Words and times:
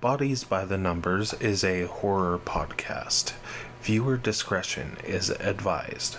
Bodies 0.00 0.44
by 0.44 0.64
the 0.64 0.78
Numbers 0.78 1.34
is 1.34 1.62
a 1.62 1.84
horror 1.84 2.38
podcast. 2.38 3.34
Viewer 3.82 4.16
discretion 4.16 4.96
is 5.04 5.28
advised. 5.28 6.16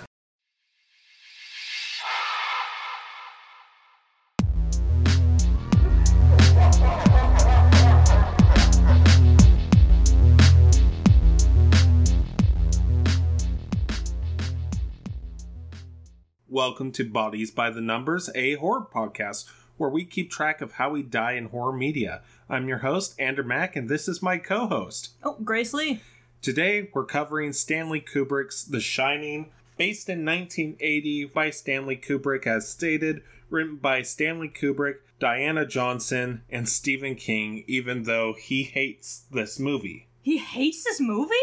Welcome 16.48 16.92
to 16.92 17.10
Bodies 17.10 17.50
by 17.50 17.72
the 17.72 17.82
Numbers, 17.82 18.30
a 18.36 18.54
horror 18.58 18.86
podcast 18.94 19.46
where 19.82 19.90
we 19.90 20.06
keep 20.06 20.30
track 20.30 20.62
of 20.62 20.74
how 20.74 20.92
we 20.92 21.02
die 21.02 21.32
in 21.32 21.46
horror 21.46 21.74
media. 21.74 22.22
I'm 22.52 22.68
your 22.68 22.80
host, 22.80 23.16
Andrew 23.18 23.46
Mack, 23.46 23.78
and 23.78 23.88
this 23.88 24.10
is 24.10 24.22
my 24.22 24.38
co 24.38 24.68
host. 24.68 25.12
Oh, 25.24 25.38
Grace 25.42 25.74
Lee. 25.74 26.02
Today, 26.42 26.90
we're 26.94 27.06
covering 27.06 27.54
Stanley 27.54 28.02
Kubrick's 28.02 28.66
The 28.66 28.82
Shining, 28.82 29.52
based 29.78 30.10
in 30.10 30.26
1980 30.26 31.26
by 31.34 31.50
Stanley 31.50 31.96
Kubrick, 31.96 32.46
as 32.46 32.68
stated, 32.68 33.22
written 33.50 33.78
by 33.78 34.02
Stanley 34.02 34.50
Kubrick, 34.50 34.96
Diana 35.18 35.66
Johnson, 35.66 36.42
and 36.50 36.68
Stephen 36.68 37.16
King, 37.16 37.64
even 37.68 38.04
though 38.04 38.34
he 38.34 38.64
hates 38.64 39.24
this 39.32 39.58
movie. 39.58 40.10
He 40.22 40.38
hates 40.38 40.84
this 40.84 41.00
movie? 41.00 41.34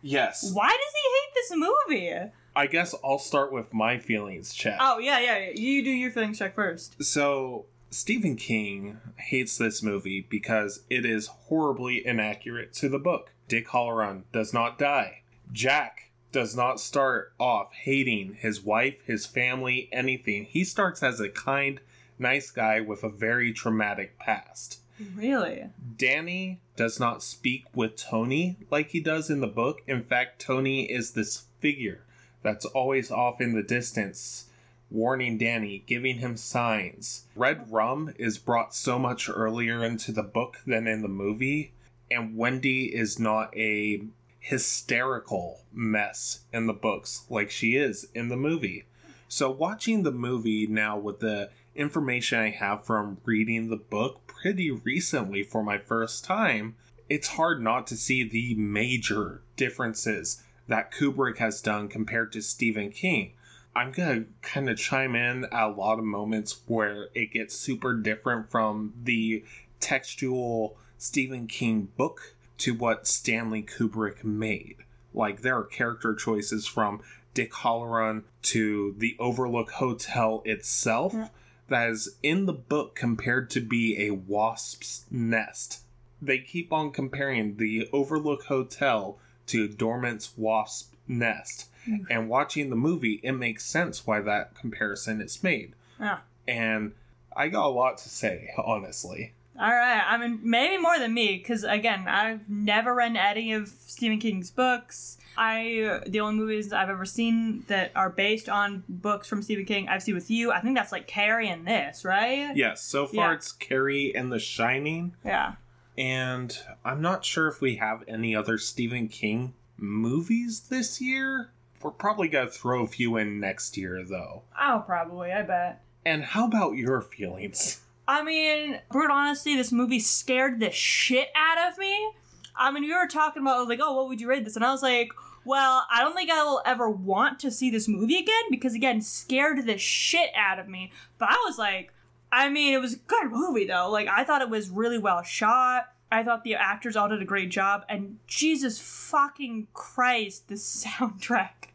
Yes. 0.00 0.52
Why 0.54 0.68
does 0.68 0.92
he 0.94 1.08
hate 1.10 1.34
this 1.34 1.52
movie? 1.56 2.30
I 2.54 2.66
guess 2.68 2.94
I'll 3.02 3.18
start 3.18 3.52
with 3.52 3.74
my 3.74 3.98
feelings, 3.98 4.54
check. 4.54 4.78
Oh, 4.80 4.98
yeah, 4.98 5.18
yeah, 5.18 5.38
yeah. 5.38 5.52
You 5.56 5.82
do 5.82 5.90
your 5.90 6.12
feelings 6.12 6.38
check 6.38 6.54
first. 6.54 7.02
So, 7.02 7.66
Stephen 7.92 8.36
King 8.36 8.98
hates 9.16 9.58
this 9.58 9.82
movie 9.82 10.26
because 10.30 10.82
it 10.88 11.04
is 11.04 11.26
horribly 11.26 12.04
inaccurate 12.06 12.72
to 12.72 12.88
the 12.88 12.98
book. 12.98 13.34
Dick 13.48 13.68
Hallorann 13.68 14.22
does 14.32 14.54
not 14.54 14.78
die. 14.78 15.20
Jack 15.52 16.10
does 16.32 16.56
not 16.56 16.80
start 16.80 17.34
off 17.38 17.70
hating 17.74 18.32
his 18.40 18.62
wife, 18.62 19.02
his 19.04 19.26
family, 19.26 19.90
anything. 19.92 20.44
He 20.44 20.64
starts 20.64 21.02
as 21.02 21.20
a 21.20 21.28
kind, 21.28 21.80
nice 22.18 22.50
guy 22.50 22.80
with 22.80 23.04
a 23.04 23.10
very 23.10 23.52
traumatic 23.52 24.18
past. 24.18 24.80
Really? 25.14 25.66
Danny 25.98 26.60
does 26.76 26.98
not 26.98 27.22
speak 27.22 27.66
with 27.74 27.96
Tony 27.96 28.56
like 28.70 28.88
he 28.88 29.00
does 29.00 29.28
in 29.28 29.40
the 29.40 29.46
book. 29.46 29.82
In 29.86 30.02
fact, 30.02 30.40
Tony 30.40 30.90
is 30.90 31.10
this 31.10 31.44
figure 31.60 32.04
that's 32.42 32.64
always 32.64 33.10
off 33.10 33.40
in 33.40 33.52
the 33.52 33.62
distance, 33.62 34.46
warning 34.92 35.38
Danny, 35.38 35.82
giving 35.86 36.18
him 36.18 36.36
signs. 36.36 37.26
Red 37.34 37.72
rum 37.72 38.12
is 38.18 38.38
brought 38.38 38.74
so 38.74 38.98
much 38.98 39.28
earlier 39.28 39.84
into 39.84 40.12
the 40.12 40.22
book 40.22 40.58
than 40.66 40.86
in 40.86 41.02
the 41.02 41.08
movie, 41.08 41.72
and 42.10 42.36
Wendy 42.36 42.94
is 42.94 43.18
not 43.18 43.56
a 43.56 44.02
hysterical 44.38 45.60
mess 45.72 46.40
in 46.52 46.66
the 46.66 46.72
books 46.72 47.24
like 47.30 47.50
she 47.50 47.76
is 47.76 48.06
in 48.14 48.28
the 48.28 48.36
movie. 48.36 48.84
So, 49.28 49.50
watching 49.50 50.02
the 50.02 50.12
movie 50.12 50.66
now 50.66 50.98
with 50.98 51.20
the 51.20 51.50
information 51.74 52.38
I 52.38 52.50
have 52.50 52.84
from 52.84 53.18
reading 53.24 53.70
the 53.70 53.76
book 53.76 54.26
pretty 54.26 54.70
recently 54.70 55.42
for 55.42 55.62
my 55.62 55.78
first 55.78 56.24
time, 56.24 56.74
it's 57.08 57.28
hard 57.28 57.62
not 57.62 57.86
to 57.86 57.96
see 57.96 58.24
the 58.24 58.54
major 58.54 59.42
differences 59.56 60.42
that 60.68 60.92
Kubrick 60.92 61.38
has 61.38 61.62
done 61.62 61.88
compared 61.88 62.32
to 62.32 62.42
Stephen 62.42 62.90
King. 62.90 63.32
I'm 63.74 63.90
gonna 63.92 64.24
kind 64.42 64.68
of 64.68 64.76
chime 64.78 65.14
in 65.16 65.44
at 65.46 65.52
a 65.52 65.68
lot 65.68 65.98
of 65.98 66.04
moments 66.04 66.60
where 66.66 67.08
it 67.14 67.32
gets 67.32 67.54
super 67.56 67.94
different 67.94 68.50
from 68.50 68.92
the 69.02 69.44
textual 69.80 70.76
Stephen 70.98 71.46
King 71.46 71.88
book 71.96 72.34
to 72.58 72.74
what 72.74 73.06
Stanley 73.06 73.62
Kubrick 73.62 74.22
made. 74.24 74.76
Like, 75.14 75.42
there 75.42 75.56
are 75.58 75.64
character 75.64 76.14
choices 76.14 76.66
from 76.66 77.00
Dick 77.34 77.52
Hallorann 77.52 78.22
to 78.42 78.94
the 78.98 79.16
Overlook 79.18 79.70
Hotel 79.72 80.42
itself 80.44 81.12
Yeah. 81.14 81.28
that 81.68 81.90
is 81.90 82.16
in 82.22 82.46
the 82.46 82.52
book 82.52 82.94
compared 82.94 83.50
to 83.50 83.60
be 83.60 84.06
a 84.06 84.10
wasp's 84.10 85.06
nest. 85.10 85.80
They 86.20 86.38
keep 86.38 86.72
on 86.72 86.92
comparing 86.92 87.56
the 87.56 87.88
Overlook 87.92 88.44
Hotel 88.44 89.18
to 89.46 89.66
Dormant's 89.68 90.36
wasp 90.36 90.91
nest. 91.08 91.68
And 92.08 92.28
watching 92.28 92.70
the 92.70 92.76
movie, 92.76 93.18
it 93.24 93.32
makes 93.32 93.64
sense 93.66 94.06
why 94.06 94.20
that 94.20 94.54
comparison 94.54 95.20
is 95.20 95.42
made. 95.42 95.74
Yeah. 95.98 96.18
And 96.46 96.92
I 97.36 97.48
got 97.48 97.66
a 97.66 97.70
lot 97.70 97.98
to 97.98 98.08
say, 98.08 98.50
honestly. 98.56 99.32
All 99.58 99.68
right. 99.68 100.00
I 100.08 100.16
mean, 100.16 100.38
maybe 100.44 100.80
more 100.80 100.98
than 100.98 101.12
me, 101.12 101.36
because 101.38 101.64
again, 101.64 102.06
I've 102.08 102.48
never 102.48 102.94
read 102.94 103.16
any 103.16 103.52
of 103.52 103.68
Stephen 103.68 104.18
King's 104.20 104.50
books. 104.50 105.18
I 105.36 106.00
the 106.06 106.20
only 106.20 106.36
movies 106.36 106.72
I've 106.72 106.88
ever 106.88 107.04
seen 107.04 107.64
that 107.66 107.90
are 107.96 108.10
based 108.10 108.48
on 108.48 108.84
books 108.88 109.26
from 109.28 109.42
Stephen 109.42 109.64
King 109.64 109.88
I've 109.88 110.02
seen 110.02 110.14
with 110.14 110.30
you. 110.30 110.52
I 110.52 110.60
think 110.60 110.76
that's 110.76 110.92
like 110.92 111.06
Carrie 111.08 111.48
and 111.48 111.66
this, 111.66 112.04
right? 112.04 112.54
Yes, 112.56 112.82
so 112.82 113.06
far 113.06 113.30
Yeah. 113.30 113.34
it's 113.36 113.50
Carrie 113.52 114.14
and 114.14 114.30
The 114.32 114.38
Shining, 114.38 115.14
Yeah. 115.24 115.54
and 115.98 116.56
I'm 116.84 117.00
not 117.02 117.24
sure 117.24 117.48
if 117.48 117.60
we 117.60 117.76
have 117.76 118.04
any 118.06 118.36
other 118.36 118.56
Stephen 118.58 119.08
King 119.08 119.54
movies 119.82 120.68
this 120.70 121.00
year. 121.00 121.50
We're 121.82 121.90
probably 121.90 122.28
gonna 122.28 122.48
throw 122.48 122.84
a 122.84 122.86
few 122.86 123.16
in 123.16 123.40
next 123.40 123.76
year, 123.76 124.04
though. 124.08 124.42
Oh, 124.58 124.82
probably. 124.86 125.32
I 125.32 125.42
bet. 125.42 125.82
And 126.04 126.24
how 126.24 126.46
about 126.46 126.76
your 126.76 127.00
feelings? 127.00 127.80
I 128.06 128.22
mean, 128.22 128.80
brutal 128.90 129.16
honesty, 129.16 129.56
this 129.56 129.72
movie 129.72 130.00
scared 130.00 130.60
the 130.60 130.70
shit 130.70 131.28
out 131.34 131.70
of 131.70 131.78
me. 131.78 132.12
I 132.56 132.70
mean, 132.70 132.82
we 132.82 132.94
were 132.94 133.06
talking 133.06 133.42
about 133.42 133.68
like, 133.68 133.80
oh, 133.82 133.94
what 133.96 134.08
would 134.08 134.20
you 134.20 134.28
rate 134.28 134.44
this? 134.44 134.56
And 134.56 134.64
I 134.64 134.72
was 134.72 134.82
like, 134.82 135.12
well, 135.44 135.86
I 135.90 136.00
don't 136.00 136.14
think 136.14 136.30
I 136.30 136.44
will 136.44 136.62
ever 136.64 136.88
want 136.88 137.40
to 137.40 137.50
see 137.50 137.70
this 137.70 137.88
movie 137.88 138.18
again 138.18 138.44
because 138.50 138.74
again, 138.74 139.00
scared 139.00 139.66
the 139.66 139.78
shit 139.78 140.30
out 140.36 140.58
of 140.58 140.68
me. 140.68 140.92
But 141.18 141.30
I 141.30 141.42
was 141.46 141.58
like, 141.58 141.92
I 142.30 142.48
mean, 142.48 142.74
it 142.74 142.80
was 142.80 142.94
a 142.94 142.98
good 142.98 143.30
movie 143.30 143.66
though. 143.66 143.90
Like, 143.90 144.08
I 144.08 144.24
thought 144.24 144.42
it 144.42 144.50
was 144.50 144.70
really 144.70 144.98
well 144.98 145.22
shot. 145.22 145.91
I 146.12 146.22
thought 146.22 146.44
the 146.44 146.54
actors 146.54 146.94
all 146.94 147.08
did 147.08 147.22
a 147.22 147.24
great 147.24 147.50
job, 147.50 147.84
and 147.88 148.18
Jesus 148.26 148.78
fucking 148.80 149.68
Christ, 149.72 150.48
the 150.48 150.54
soundtrack. 150.56 151.70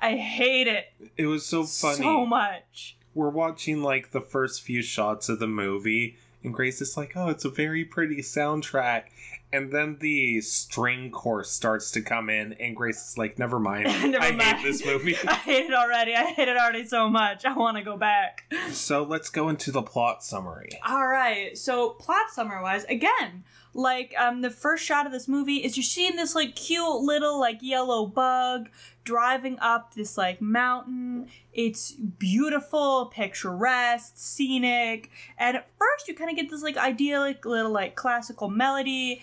I 0.00 0.16
hate 0.16 0.66
it 0.66 0.92
It 1.16 1.26
was 1.26 1.46
so 1.46 1.64
funny. 1.64 1.96
so 1.98 2.26
much. 2.26 2.96
We're 3.14 3.28
watching 3.30 3.82
like 3.82 4.10
the 4.10 4.20
first 4.20 4.62
few 4.62 4.82
shots 4.82 5.28
of 5.28 5.38
the 5.38 5.46
movie, 5.46 6.16
and 6.42 6.52
Grace 6.52 6.80
is 6.80 6.96
like, 6.96 7.12
"Oh, 7.16 7.28
it's 7.28 7.44
a 7.44 7.50
very 7.50 7.84
pretty 7.84 8.16
soundtrack." 8.16 9.04
And 9.54 9.70
then 9.72 9.98
the 10.00 10.40
string 10.40 11.12
course 11.12 11.50
starts 11.50 11.92
to 11.92 12.02
come 12.02 12.28
in, 12.28 12.54
and 12.54 12.74
Grace 12.74 13.10
is 13.10 13.16
like, 13.16 13.38
"Never 13.38 13.60
mind, 13.60 13.84
Never 14.10 14.18
I 14.24 14.32
mind. 14.32 14.42
hate 14.42 14.64
this 14.64 14.84
movie." 14.84 15.16
I 15.28 15.34
hate 15.34 15.66
it 15.66 15.74
already. 15.74 16.14
I 16.14 16.24
hate 16.24 16.48
it 16.48 16.56
already 16.56 16.84
so 16.86 17.08
much. 17.08 17.44
I 17.44 17.52
want 17.56 17.76
to 17.76 17.84
go 17.84 17.96
back. 17.96 18.52
so 18.70 19.04
let's 19.04 19.30
go 19.30 19.48
into 19.48 19.70
the 19.70 19.82
plot 19.82 20.24
summary. 20.24 20.70
All 20.84 21.06
right. 21.06 21.56
So 21.56 21.90
plot 21.90 22.30
summary 22.32 22.62
wise, 22.62 22.84
again, 22.86 23.44
like 23.74 24.12
um, 24.18 24.40
the 24.40 24.50
first 24.50 24.84
shot 24.84 25.06
of 25.06 25.12
this 25.12 25.28
movie 25.28 25.58
is 25.58 25.76
you're 25.76 25.84
seeing 25.84 26.16
this 26.16 26.34
like 26.34 26.56
cute 26.56 27.00
little 27.02 27.38
like 27.38 27.58
yellow 27.60 28.06
bug 28.06 28.68
driving 29.04 29.58
up 29.60 29.94
this 29.94 30.16
like 30.18 30.40
mountain. 30.40 31.28
It's 31.52 31.92
beautiful, 31.92 33.06
picturesque, 33.06 34.14
scenic, 34.16 35.10
and 35.38 35.56
at 35.58 35.68
first 35.78 36.08
you 36.08 36.14
kind 36.14 36.30
of 36.30 36.36
get 36.36 36.50
this 36.50 36.62
like 36.62 36.76
idyllic 36.76 37.44
little 37.44 37.70
like 37.72 37.94
classical 37.94 38.48
melody. 38.48 39.22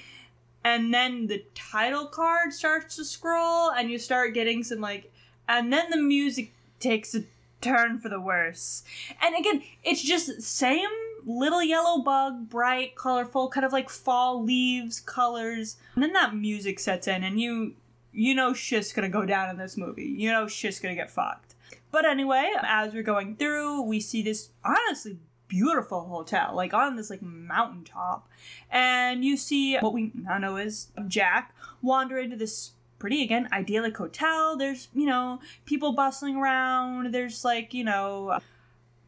And 0.63 0.93
then 0.93 1.27
the 1.27 1.43
title 1.55 2.05
card 2.05 2.53
starts 2.53 2.95
to 2.97 3.05
scroll, 3.05 3.71
and 3.71 3.89
you 3.89 3.97
start 3.97 4.33
getting 4.33 4.63
some 4.63 4.79
like, 4.79 5.11
and 5.47 5.73
then 5.73 5.89
the 5.89 5.97
music 5.97 6.53
takes 6.79 7.15
a 7.15 7.23
turn 7.61 7.99
for 7.99 8.09
the 8.09 8.19
worse. 8.19 8.83
And 9.21 9.35
again, 9.35 9.63
it's 9.83 10.01
just 10.01 10.41
same 10.41 10.89
little 11.25 11.63
yellow 11.63 12.01
bug, 12.01 12.49
bright, 12.49 12.95
colorful, 12.95 13.49
kind 13.49 13.65
of 13.65 13.71
like 13.71 13.89
fall 13.89 14.43
leaves 14.43 14.99
colors. 14.99 15.77
And 15.95 16.03
then 16.03 16.13
that 16.13 16.35
music 16.35 16.79
sets 16.79 17.07
in 17.07 17.23
and 17.23 17.39
you 17.39 17.75
you 18.13 18.35
know 18.35 18.53
shit's 18.53 18.91
gonna 18.91 19.09
go 19.09 19.25
down 19.25 19.49
in 19.49 19.57
this 19.57 19.77
movie. 19.77 20.05
You 20.05 20.31
know 20.31 20.47
shit's 20.47 20.79
gonna 20.79 20.95
get 20.95 21.11
fucked. 21.11 21.55
But 21.91 22.05
anyway, 22.05 22.51
as 22.63 22.93
we're 22.93 23.03
going 23.03 23.35
through, 23.35 23.81
we 23.81 23.99
see 23.99 24.21
this 24.21 24.49
honestly 24.63 25.17
beautiful 25.51 26.05
hotel, 26.05 26.53
like 26.55 26.73
on 26.73 26.95
this 26.95 27.09
like 27.09 27.21
mountaintop. 27.21 28.29
And 28.71 29.25
you 29.25 29.35
see 29.35 29.77
what 29.79 29.91
we 29.91 30.11
now 30.15 30.37
know 30.37 30.55
is 30.55 30.87
Jack 31.09 31.53
wander 31.81 32.17
into 32.17 32.37
this 32.37 32.71
pretty 32.99 33.21
again 33.21 33.49
idyllic 33.51 33.97
hotel. 33.97 34.55
There's, 34.55 34.87
you 34.95 35.05
know, 35.05 35.41
people 35.65 35.91
bustling 35.91 36.37
around. 36.37 37.13
There's 37.13 37.43
like, 37.43 37.73
you 37.73 37.83
know, 37.83 38.39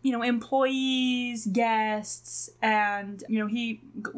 you 0.01 0.11
know, 0.11 0.21
employees, 0.21 1.47
guests, 1.47 2.49
and 2.61 3.23
you 3.29 3.39
know, 3.39 3.47
he 3.47 3.79
g- 4.03 4.11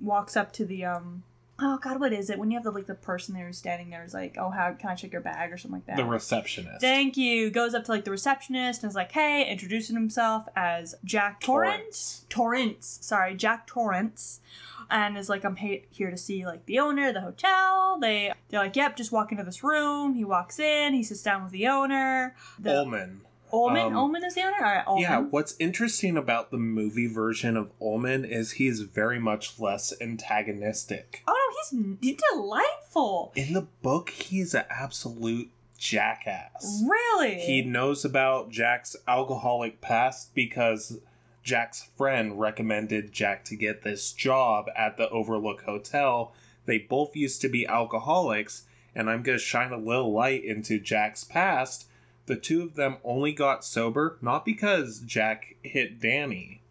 walks 0.00 0.36
up 0.36 0.52
to 0.52 0.66
the 0.66 0.84
um 0.84 1.22
oh 1.58 1.78
god, 1.78 2.00
what 2.00 2.12
is 2.12 2.30
it? 2.30 2.38
When 2.38 2.50
you 2.50 2.56
have 2.56 2.64
the 2.64 2.70
like 2.70 2.86
the 2.86 2.94
person 2.94 3.34
there 3.34 3.46
who's 3.46 3.58
standing 3.58 3.90
there 3.90 4.04
is 4.04 4.14
like, 4.14 4.36
oh, 4.38 4.50
how 4.50 4.72
can 4.72 4.90
I 4.90 4.94
check 4.94 5.12
your 5.12 5.20
bag 5.20 5.52
or 5.52 5.56
something 5.56 5.78
like 5.78 5.86
that? 5.86 5.96
The 5.96 6.04
receptionist. 6.04 6.80
Thank 6.80 7.16
you. 7.16 7.50
Goes 7.50 7.74
up 7.74 7.84
to 7.84 7.90
like 7.92 8.04
the 8.04 8.10
receptionist 8.10 8.82
and 8.82 8.90
is 8.90 8.96
like, 8.96 9.12
hey, 9.12 9.46
introducing 9.48 9.96
himself 9.96 10.46
as 10.56 10.94
Jack 11.04 11.40
Torrance. 11.40 12.26
Torrance. 12.28 12.98
Sorry, 13.02 13.34
Jack 13.34 13.66
Torrance. 13.66 14.40
And 14.90 15.16
is 15.16 15.30
like, 15.30 15.44
I'm 15.44 15.56
he- 15.56 15.84
here 15.90 16.10
to 16.10 16.16
see 16.16 16.44
like 16.44 16.66
the 16.66 16.78
owner 16.78 17.08
of 17.08 17.14
the 17.14 17.22
hotel. 17.22 17.98
They 18.00 18.32
they're 18.48 18.60
like, 18.60 18.76
yep, 18.76 18.96
just 18.96 19.12
walk 19.12 19.32
into 19.32 19.44
this 19.44 19.64
room. 19.64 20.14
He 20.14 20.24
walks 20.24 20.58
in. 20.58 20.92
He 20.92 21.02
sits 21.02 21.22
down 21.22 21.42
with 21.42 21.52
the 21.52 21.68
owner. 21.68 22.36
The 22.58 22.78
Ullman. 22.80 23.22
Ullman. 23.54 23.86
Um, 23.86 23.96
Ullman 23.96 24.24
is 24.24 24.34
the 24.34 24.42
owner. 24.42 24.56
All 24.56 24.62
right, 24.62 24.84
Ullman. 24.86 25.02
Yeah, 25.02 25.18
what's 25.20 25.54
interesting 25.58 26.16
about 26.16 26.50
the 26.50 26.58
movie 26.58 27.06
version 27.06 27.56
of 27.56 27.70
Ullman 27.80 28.24
is 28.24 28.52
he's 28.52 28.80
very 28.80 29.18
much 29.18 29.58
less 29.60 29.92
antagonistic. 30.00 31.22
Oh 31.26 31.32
no, 31.72 31.78
he's 31.78 31.96
he's 32.00 32.20
delightful. 32.32 33.32
In 33.34 33.52
the 33.52 33.66
book, 33.82 34.10
he's 34.10 34.54
an 34.54 34.64
absolute 34.70 35.50
jackass. 35.78 36.82
Really. 36.88 37.40
He 37.40 37.62
knows 37.62 38.04
about 38.04 38.50
Jack's 38.50 38.96
alcoholic 39.06 39.80
past 39.80 40.34
because 40.34 40.98
Jack's 41.42 41.90
friend 41.96 42.40
recommended 42.40 43.12
Jack 43.12 43.44
to 43.46 43.56
get 43.56 43.82
this 43.82 44.12
job 44.12 44.66
at 44.74 44.96
the 44.96 45.08
Overlook 45.10 45.62
Hotel. 45.62 46.32
They 46.66 46.78
both 46.78 47.14
used 47.14 47.42
to 47.42 47.48
be 47.48 47.66
alcoholics, 47.66 48.64
and 48.94 49.10
I'm 49.10 49.22
going 49.22 49.38
to 49.38 49.44
shine 49.44 49.72
a 49.72 49.78
little 49.78 50.12
light 50.12 50.42
into 50.44 50.80
Jack's 50.80 51.22
past. 51.22 51.86
The 52.26 52.36
two 52.36 52.62
of 52.62 52.74
them 52.74 52.96
only 53.04 53.32
got 53.32 53.64
sober 53.64 54.18
not 54.22 54.44
because 54.44 55.00
Jack 55.00 55.56
hit 55.62 56.00
Danny, 56.00 56.62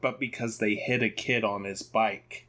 but 0.00 0.18
because 0.18 0.58
they 0.58 0.74
hit 0.74 1.02
a 1.02 1.10
kid 1.10 1.44
on 1.44 1.64
his 1.64 1.82
bike 1.82 2.46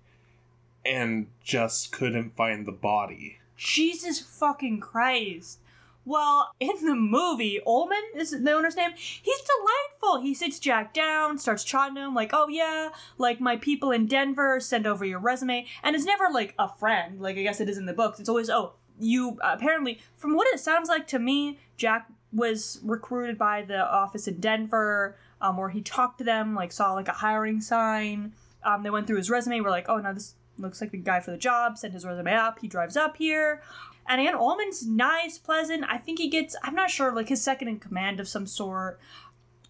and 0.86 1.28
just 1.44 1.92
couldn't 1.92 2.36
find 2.36 2.66
the 2.66 2.72
body. 2.72 3.40
Jesus 3.56 4.20
fucking 4.20 4.80
Christ. 4.80 5.60
Well, 6.06 6.54
in 6.62 6.86
the 6.86 6.96
movie, 6.96 7.60
Ullman 7.68 8.02
is 8.16 8.32
the 8.32 8.52
owner's 8.54 8.78
name. 8.78 8.92
He's 8.96 9.42
delightful. 9.42 10.22
He 10.22 10.34
sits 10.34 10.58
Jack 10.58 10.94
down, 10.94 11.38
starts 11.38 11.66
chatting 11.66 11.98
him, 11.98 12.16
like, 12.16 12.30
oh 12.32 12.48
yeah, 12.48 12.90
like 13.18 13.42
my 13.42 13.58
people 13.58 13.92
in 13.92 14.08
Denver, 14.08 14.62
send 14.62 14.88
over 14.88 15.04
your 15.04 15.20
resume. 15.20 15.66
And 15.84 15.98
it's 15.98 16.06
never 16.06 16.30
like 16.32 16.54
a 16.58 16.70
friend, 16.70 17.20
like 17.20 17.38
I 17.38 17.44
guess 17.44 17.60
it 17.60 17.68
is 17.68 17.78
in 17.78 17.88
the 17.88 17.94
books. 17.94 18.22
It's 18.22 18.30
always, 18.30 18.50
oh, 18.50 18.74
you 19.00 19.38
apparently, 19.44 20.00
from 20.16 20.34
what 20.34 20.48
it 20.48 20.62
sounds 20.62 20.88
like 20.88 21.08
to 21.08 21.20
me, 21.20 21.60
Jack 21.76 22.10
was 22.34 22.80
recruited 22.84 23.38
by 23.38 23.62
the 23.62 23.80
office 23.80 24.28
in 24.28 24.40
Denver, 24.40 25.18
um, 25.42 25.58
where 25.58 25.70
he 25.70 25.82
talked 25.82 26.18
to 26.20 26.24
them, 26.24 26.56
like 26.56 26.72
saw 26.72 26.94
like 26.94 27.08
a 27.08 27.14
hiring 27.14 27.62
sign. 27.62 28.34
Um, 28.64 28.84
they 28.84 28.90
went 28.90 29.08
through 29.08 29.18
his 29.18 29.30
resume, 29.30 29.62
were 29.62 29.70
like, 29.70 29.88
oh 29.88 29.98
no, 29.98 30.14
this 30.14 30.36
looks 30.58 30.82
like 30.82 30.92
the 30.92 30.98
guy 30.98 31.20
for 31.20 31.32
the 31.32 31.38
job, 31.38 31.78
sent 31.78 31.94
his 31.94 32.06
resume 32.06 32.34
up, 32.34 32.60
he 32.60 32.68
drives 32.68 32.98
up 32.98 33.18
here. 33.18 33.62
And 34.08 34.22
again, 34.22 34.36
Ullman's 34.36 34.88
nice, 34.88 35.38
pleasant. 35.38 35.84
I 35.88 35.98
think 35.98 36.20
he 36.20 36.30
gets, 36.30 36.56
I'm 36.64 36.76
not 36.76 36.90
sure, 36.90 37.14
like 37.14 37.30
his 37.30 37.42
second 37.42 37.68
in 37.68 37.80
command 37.80 38.20
of 38.20 38.28
some 38.28 38.48
sort 38.48 39.00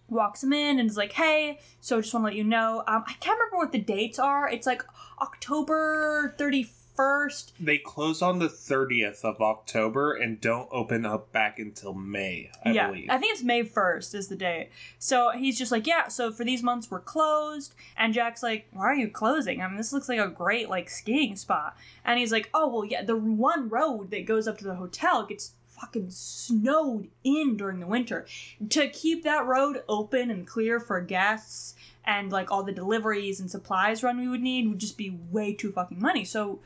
walks 0.08 0.42
him 0.42 0.52
in 0.52 0.78
and 0.78 0.88
is 0.88 0.96
like, 0.96 1.12
hey, 1.12 1.58
so 1.80 2.00
just 2.00 2.14
want 2.14 2.24
to 2.24 2.28
let 2.28 2.36
you 2.36 2.44
know, 2.44 2.82
um, 2.86 3.04
I 3.06 3.14
can't 3.20 3.38
remember 3.38 3.58
what 3.58 3.72
the 3.72 3.78
dates 3.78 4.18
are. 4.18 4.48
It's 4.48 4.66
like 4.66 4.82
October 5.20 6.34
31st. 6.38 6.77
They 7.60 7.78
close 7.78 8.22
on 8.22 8.38
the 8.38 8.48
30th 8.48 9.24
of 9.24 9.40
October 9.40 10.14
and 10.14 10.40
don't 10.40 10.68
open 10.72 11.06
up 11.06 11.32
back 11.32 11.58
until 11.58 11.94
May, 11.94 12.50
I 12.64 12.72
yeah, 12.72 12.88
believe. 12.88 13.08
I 13.10 13.18
think 13.18 13.32
it's 13.32 13.42
May 13.42 13.64
1st 13.64 14.14
is 14.14 14.28
the 14.28 14.36
date. 14.36 14.70
So 14.98 15.30
he's 15.30 15.58
just 15.58 15.72
like, 15.72 15.86
yeah, 15.86 16.08
so 16.08 16.32
for 16.32 16.44
these 16.44 16.62
months 16.62 16.90
we're 16.90 17.00
closed. 17.00 17.74
And 17.96 18.12
Jack's 18.14 18.42
like, 18.42 18.66
why 18.72 18.86
are 18.86 18.94
you 18.94 19.08
closing? 19.08 19.60
I 19.60 19.68
mean, 19.68 19.76
this 19.76 19.92
looks 19.92 20.08
like 20.08 20.18
a 20.18 20.28
great, 20.28 20.68
like, 20.68 20.90
skiing 20.90 21.36
spot. 21.36 21.76
And 22.04 22.18
he's 22.18 22.32
like, 22.32 22.50
oh, 22.54 22.68
well, 22.68 22.84
yeah, 22.84 23.02
the 23.02 23.16
one 23.16 23.68
road 23.68 24.10
that 24.10 24.26
goes 24.26 24.48
up 24.48 24.58
to 24.58 24.64
the 24.64 24.74
hotel 24.74 25.26
gets 25.26 25.52
fucking 25.66 26.10
snowed 26.10 27.08
in 27.22 27.56
during 27.56 27.78
the 27.78 27.86
winter. 27.86 28.26
To 28.70 28.88
keep 28.88 29.22
that 29.22 29.46
road 29.46 29.82
open 29.88 30.30
and 30.30 30.46
clear 30.46 30.80
for 30.80 31.00
guests 31.00 31.74
and, 32.04 32.32
like, 32.32 32.50
all 32.50 32.62
the 32.62 32.72
deliveries 32.72 33.38
and 33.38 33.50
supplies 33.50 34.02
run 34.02 34.18
we 34.18 34.28
would 34.28 34.42
need 34.42 34.68
would 34.68 34.78
just 34.78 34.98
be 34.98 35.16
way 35.30 35.52
too 35.52 35.70
fucking 35.70 36.00
money. 36.00 36.24
So 36.24 36.60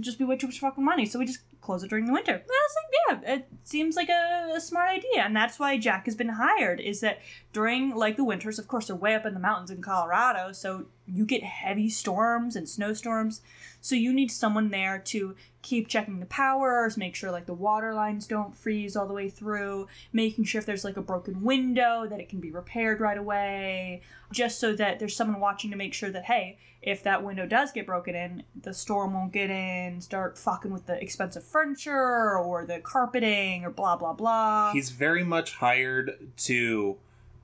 just 0.00 0.18
be 0.18 0.24
way 0.24 0.36
too 0.36 0.46
much 0.46 0.60
fucking 0.60 0.84
money. 0.84 1.06
So 1.06 1.18
we 1.18 1.26
just 1.26 1.40
close 1.60 1.82
it 1.82 1.90
during 1.90 2.06
the 2.06 2.12
winter. 2.12 2.32
And 2.32 2.42
I 2.42 2.66
was 2.66 2.76
like, 2.76 3.24
yeah, 3.26 3.34
it 3.34 3.48
seems 3.64 3.96
like 3.96 4.08
a, 4.08 4.52
a 4.54 4.60
smart 4.60 4.90
idea. 4.90 5.22
And 5.22 5.34
that's 5.34 5.58
why 5.58 5.78
Jack 5.78 6.06
has 6.06 6.16
been 6.16 6.28
hired, 6.28 6.80
is 6.80 7.00
that 7.00 7.20
during 7.52 7.94
like 7.94 8.16
the 8.16 8.24
winters, 8.24 8.58
of 8.58 8.68
course, 8.68 8.86
they're 8.86 8.96
way 8.96 9.14
up 9.14 9.26
in 9.26 9.34
the 9.34 9.40
mountains 9.40 9.70
in 9.70 9.82
Colorado, 9.82 10.52
so 10.52 10.86
you 11.06 11.24
get 11.24 11.42
heavy 11.42 11.88
storms 11.88 12.56
and 12.56 12.68
snowstorms. 12.68 13.40
So 13.80 13.94
you 13.94 14.12
need 14.12 14.30
someone 14.30 14.70
there 14.70 14.98
to 15.06 15.34
keep 15.62 15.88
checking 15.88 16.20
the 16.20 16.26
powers, 16.26 16.96
make 16.96 17.14
sure 17.14 17.30
like 17.30 17.46
the 17.46 17.54
water 17.54 17.94
lines 17.94 18.26
don't 18.26 18.56
freeze 18.56 18.96
all 18.96 19.06
the 19.06 19.14
way 19.14 19.28
through, 19.28 19.88
making 20.12 20.44
sure 20.44 20.58
if 20.58 20.66
there's 20.66 20.84
like 20.84 20.96
a 20.96 21.02
broken 21.02 21.42
window 21.42 22.06
that 22.08 22.20
it 22.20 22.28
can 22.28 22.40
be 22.40 22.50
repaired 22.50 23.00
right 23.00 23.18
away, 23.18 24.02
just 24.32 24.58
so 24.58 24.74
that 24.74 24.98
there's 24.98 25.16
someone 25.16 25.40
watching 25.40 25.70
to 25.70 25.76
make 25.76 25.94
sure 25.94 26.10
that 26.10 26.24
hey, 26.24 26.58
if 26.82 27.02
that 27.02 27.22
window 27.22 27.46
does 27.46 27.72
get 27.72 27.84
broken 27.86 28.14
in, 28.14 28.42
the 28.62 28.72
storm 28.72 29.12
won't 29.12 29.32
get 29.32 29.50
in, 29.50 30.00
start 30.00 30.38
fucking 30.38 30.72
with 30.72 30.86
the 30.86 31.00
expensive 31.00 31.44
furniture 31.44 32.38
or 32.38 32.64
the 32.64 32.80
carpeting 32.80 33.64
or 33.64 33.70
blah 33.70 33.96
blah 33.96 34.14
blah. 34.14 34.72
He's 34.72 34.90
very 34.90 35.24
much 35.24 35.56
hired 35.56 36.30
to, 36.38 36.96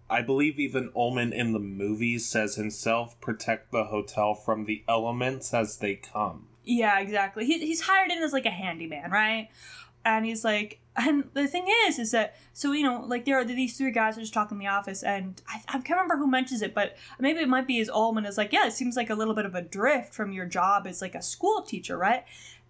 I 0.09 0.23
believe, 0.23 0.59
even 0.59 0.91
Ullman 0.95 1.33
in 1.33 1.53
the 1.53 1.59
movies 1.59 2.27
says 2.27 2.55
himself, 2.55 3.21
protect 3.21 3.73
the 3.73 3.85
hotel 3.85 4.35
from 4.35 4.65
the 4.65 4.85
elements 4.89 5.53
as 5.53 5.79
they 5.79 5.97
come. 5.97 6.47
Yeah, 6.65 6.99
exactly. 7.01 7.47
He, 7.47 7.59
he's 7.59 7.83
hired 7.83 8.11
in 8.11 8.23
as 8.23 8.33
like 8.33 8.47
a 8.47 8.51
handyman, 8.51 9.11
right? 9.11 9.49
And 10.05 10.25
he's 10.25 10.45
like, 10.45 10.81
and 10.97 11.25
the 11.35 11.47
thing 11.47 11.67
is, 11.87 11.99
is 11.99 12.13
that 12.13 12.37
so 12.53 12.73
you 12.73 12.85
know, 12.85 13.05
like 13.07 13.25
there 13.25 13.39
are 13.39 13.45
these 13.45 13.77
three 13.77 13.91
guys 13.91 14.15
who 14.15 14.21
just 14.23 14.33
talk 14.33 14.53
in 14.53 14.59
the 14.59 14.67
office, 14.69 15.03
and 15.03 15.43
I, 15.49 15.61
I 15.69 15.73
can't 15.73 15.91
remember 15.91 16.17
who 16.17 16.29
mentions 16.29 16.63
it, 16.63 16.75
but 16.75 16.97
maybe 17.19 17.41
it 17.41 17.49
might 17.49 17.67
be 17.67 17.79
his 17.79 17.91
Ullman 17.91 18.25
is 18.25 18.39
like, 18.39 18.53
yeah, 18.53 18.67
it 18.67 18.73
seems 18.73 18.97
like 18.97 19.11
a 19.11 19.15
little 19.15 19.35
bit 19.35 19.47
of 19.47 19.55
a 19.55 19.63
drift 19.63 20.15
from 20.15 20.33
your 20.33 20.47
job 20.47 20.87
as 20.87 21.03
like 21.03 21.15
a 21.15 21.23
school 21.23 21.63
teacher, 21.63 21.99
right? 21.99 22.25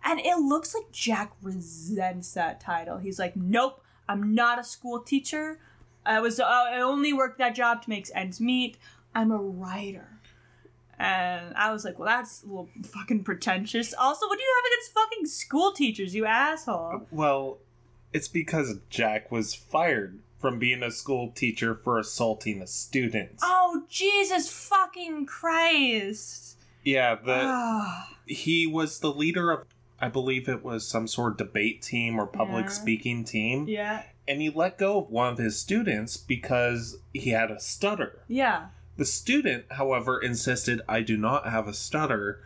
And 0.05 0.21
it 0.21 0.39
looks 0.39 0.75
like 0.75 0.91
Jack 0.93 1.33
resents 1.43 2.33
that 2.33 2.61
title. 2.61 2.99
He's 2.99 3.19
like, 3.19 3.37
nope, 3.37 3.83
I'm 4.09 4.35
not 4.35 4.59
a 4.59 4.65
school 4.65 5.01
teacher. 5.01 5.59
I 6.07 6.21
was 6.21 6.39
I 6.41 6.79
only 6.81 7.13
worked 7.13 7.39
that 7.39 7.55
job 7.55 7.83
to 7.83 7.91
make 7.91 8.09
ends 8.15 8.41
meet. 8.41 8.79
I'm 9.15 9.31
a 9.31 9.39
writer. 9.39 10.09
And 10.99 11.55
I 11.55 11.73
was 11.73 11.85
like, 11.85 11.99
well, 11.99 12.07
that's 12.09 12.43
a 12.43 12.47
little 12.47 12.69
fucking 12.85 13.25
pretentious. 13.25 13.93
Also, 13.93 14.27
what 14.27 14.39
do 14.39 14.43
you 14.43 14.55
have 14.57 14.73
against 14.73 14.95
fucking 14.95 15.27
school 15.27 15.73
teachers, 15.73 16.15
you 16.15 16.25
asshole? 16.25 17.07
Well, 17.11 17.59
it's 18.15 18.29
because 18.29 18.79
Jack 18.89 19.31
was 19.31 19.55
fired 19.55 20.21
from 20.39 20.59
being 20.59 20.83
a 20.83 20.91
school 20.91 21.33
teacher 21.33 21.75
for 21.75 21.99
assaulting 21.99 22.63
a 22.63 22.67
student. 22.67 23.33
Oh, 23.43 23.83
Jesus 23.91 24.51
fucking 24.51 25.27
Christ. 25.27 26.59
Yeah, 26.83 27.17
the 27.17 27.41
Ah, 27.45 28.09
he 28.27 28.67
was 28.67 29.01
the 29.01 29.13
leader 29.13 29.51
of 29.51 29.65
I 30.01 30.09
believe 30.09 30.47
it 30.49 30.63
was 30.63 30.87
some 30.87 31.07
sort 31.09 31.33
of 31.33 31.39
debate 31.39 31.81
team 31.83 32.19
or 32.21 32.27
public 32.27 32.67
Yeah. 32.67 32.71
speaking 32.71 33.25
team. 33.25 33.67
yeah. 33.69 34.03
And 34.29 34.41
he 34.41 34.51
let 34.51 34.79
go 34.79 34.99
of 34.99 35.11
one 35.11 35.33
of 35.33 35.39
his 35.39 35.59
students 35.59 36.17
because 36.17 36.99
he 37.13 37.31
had 37.31 37.51
a 37.51 37.61
stutter. 37.61 38.21
Yeah. 38.29 38.67
The 38.97 39.05
student, 39.05 39.67
however, 39.73 40.19
insisted 40.21 40.81
I 40.89 41.03
do 41.03 41.17
not 41.17 41.49
have 41.49 41.69
a 41.69 41.75
stutter 41.75 42.41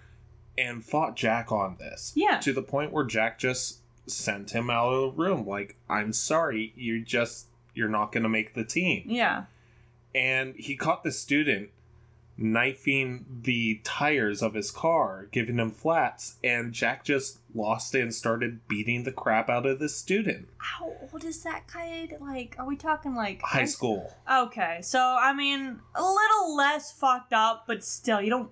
and 0.59 0.85
fought 0.85 1.17
Jack 1.17 1.51
on 1.51 1.77
this. 1.79 2.13
Yeah. 2.15 2.39
To 2.41 2.53
the 2.53 2.63
point 2.63 2.93
where 2.93 3.05
Jack 3.05 3.39
just 3.39 3.79
sent 4.07 4.51
him 4.51 4.69
out 4.69 4.93
of 4.93 5.17
the 5.17 5.23
room 5.23 5.47
like, 5.47 5.77
"I'm 5.89 6.13
sorry, 6.13 6.73
you 6.77 7.03
just 7.03 7.47
you're 7.75 7.89
not 7.89 8.13
going 8.13 8.25
to 8.25 8.29
make 8.29 8.55
the 8.55 8.65
team." 8.65 9.05
Yeah. 9.07 9.45
And 10.15 10.55
he 10.57 10.77
caught 10.77 11.05
the 11.05 11.13
student 11.13 11.71
knifing 12.41 13.27
the 13.43 13.81
tires 13.85 14.43
of 14.43 14.55
his 14.55 14.71
car, 14.71 15.29
giving 15.31 15.59
him 15.59 15.71
flats, 15.71 16.37
and 16.43 16.73
Jack 16.73 17.05
just 17.05 17.39
lost 17.55 17.95
it 17.95 18.01
and 18.01 18.15
started 18.15 18.67
beating 18.67 19.05
the 19.05 19.13
crap 19.13 19.51
out 19.51 19.67
of 19.67 19.79
the 19.79 19.89
student. 19.89 20.49
How 20.59 20.93
old 21.13 21.25
is 21.25 21.43
that 21.45 21.71
kid? 21.73 22.17
Like, 22.21 22.57
are 22.59 22.67
we 22.67 22.77
talking 22.77 23.15
like 23.15 23.43
High 23.43 23.65
school. 23.65 24.13
Okay, 24.31 24.81
so 24.83 24.99
I 24.99 25.33
mean, 25.33 25.81
a 25.95 26.03
little 26.03 26.57
less 26.57 26.93
fucked 26.93 27.33
up, 27.33 27.65
but 27.67 27.85
still, 27.85 28.21
you 28.21 28.31
don't 28.31 28.51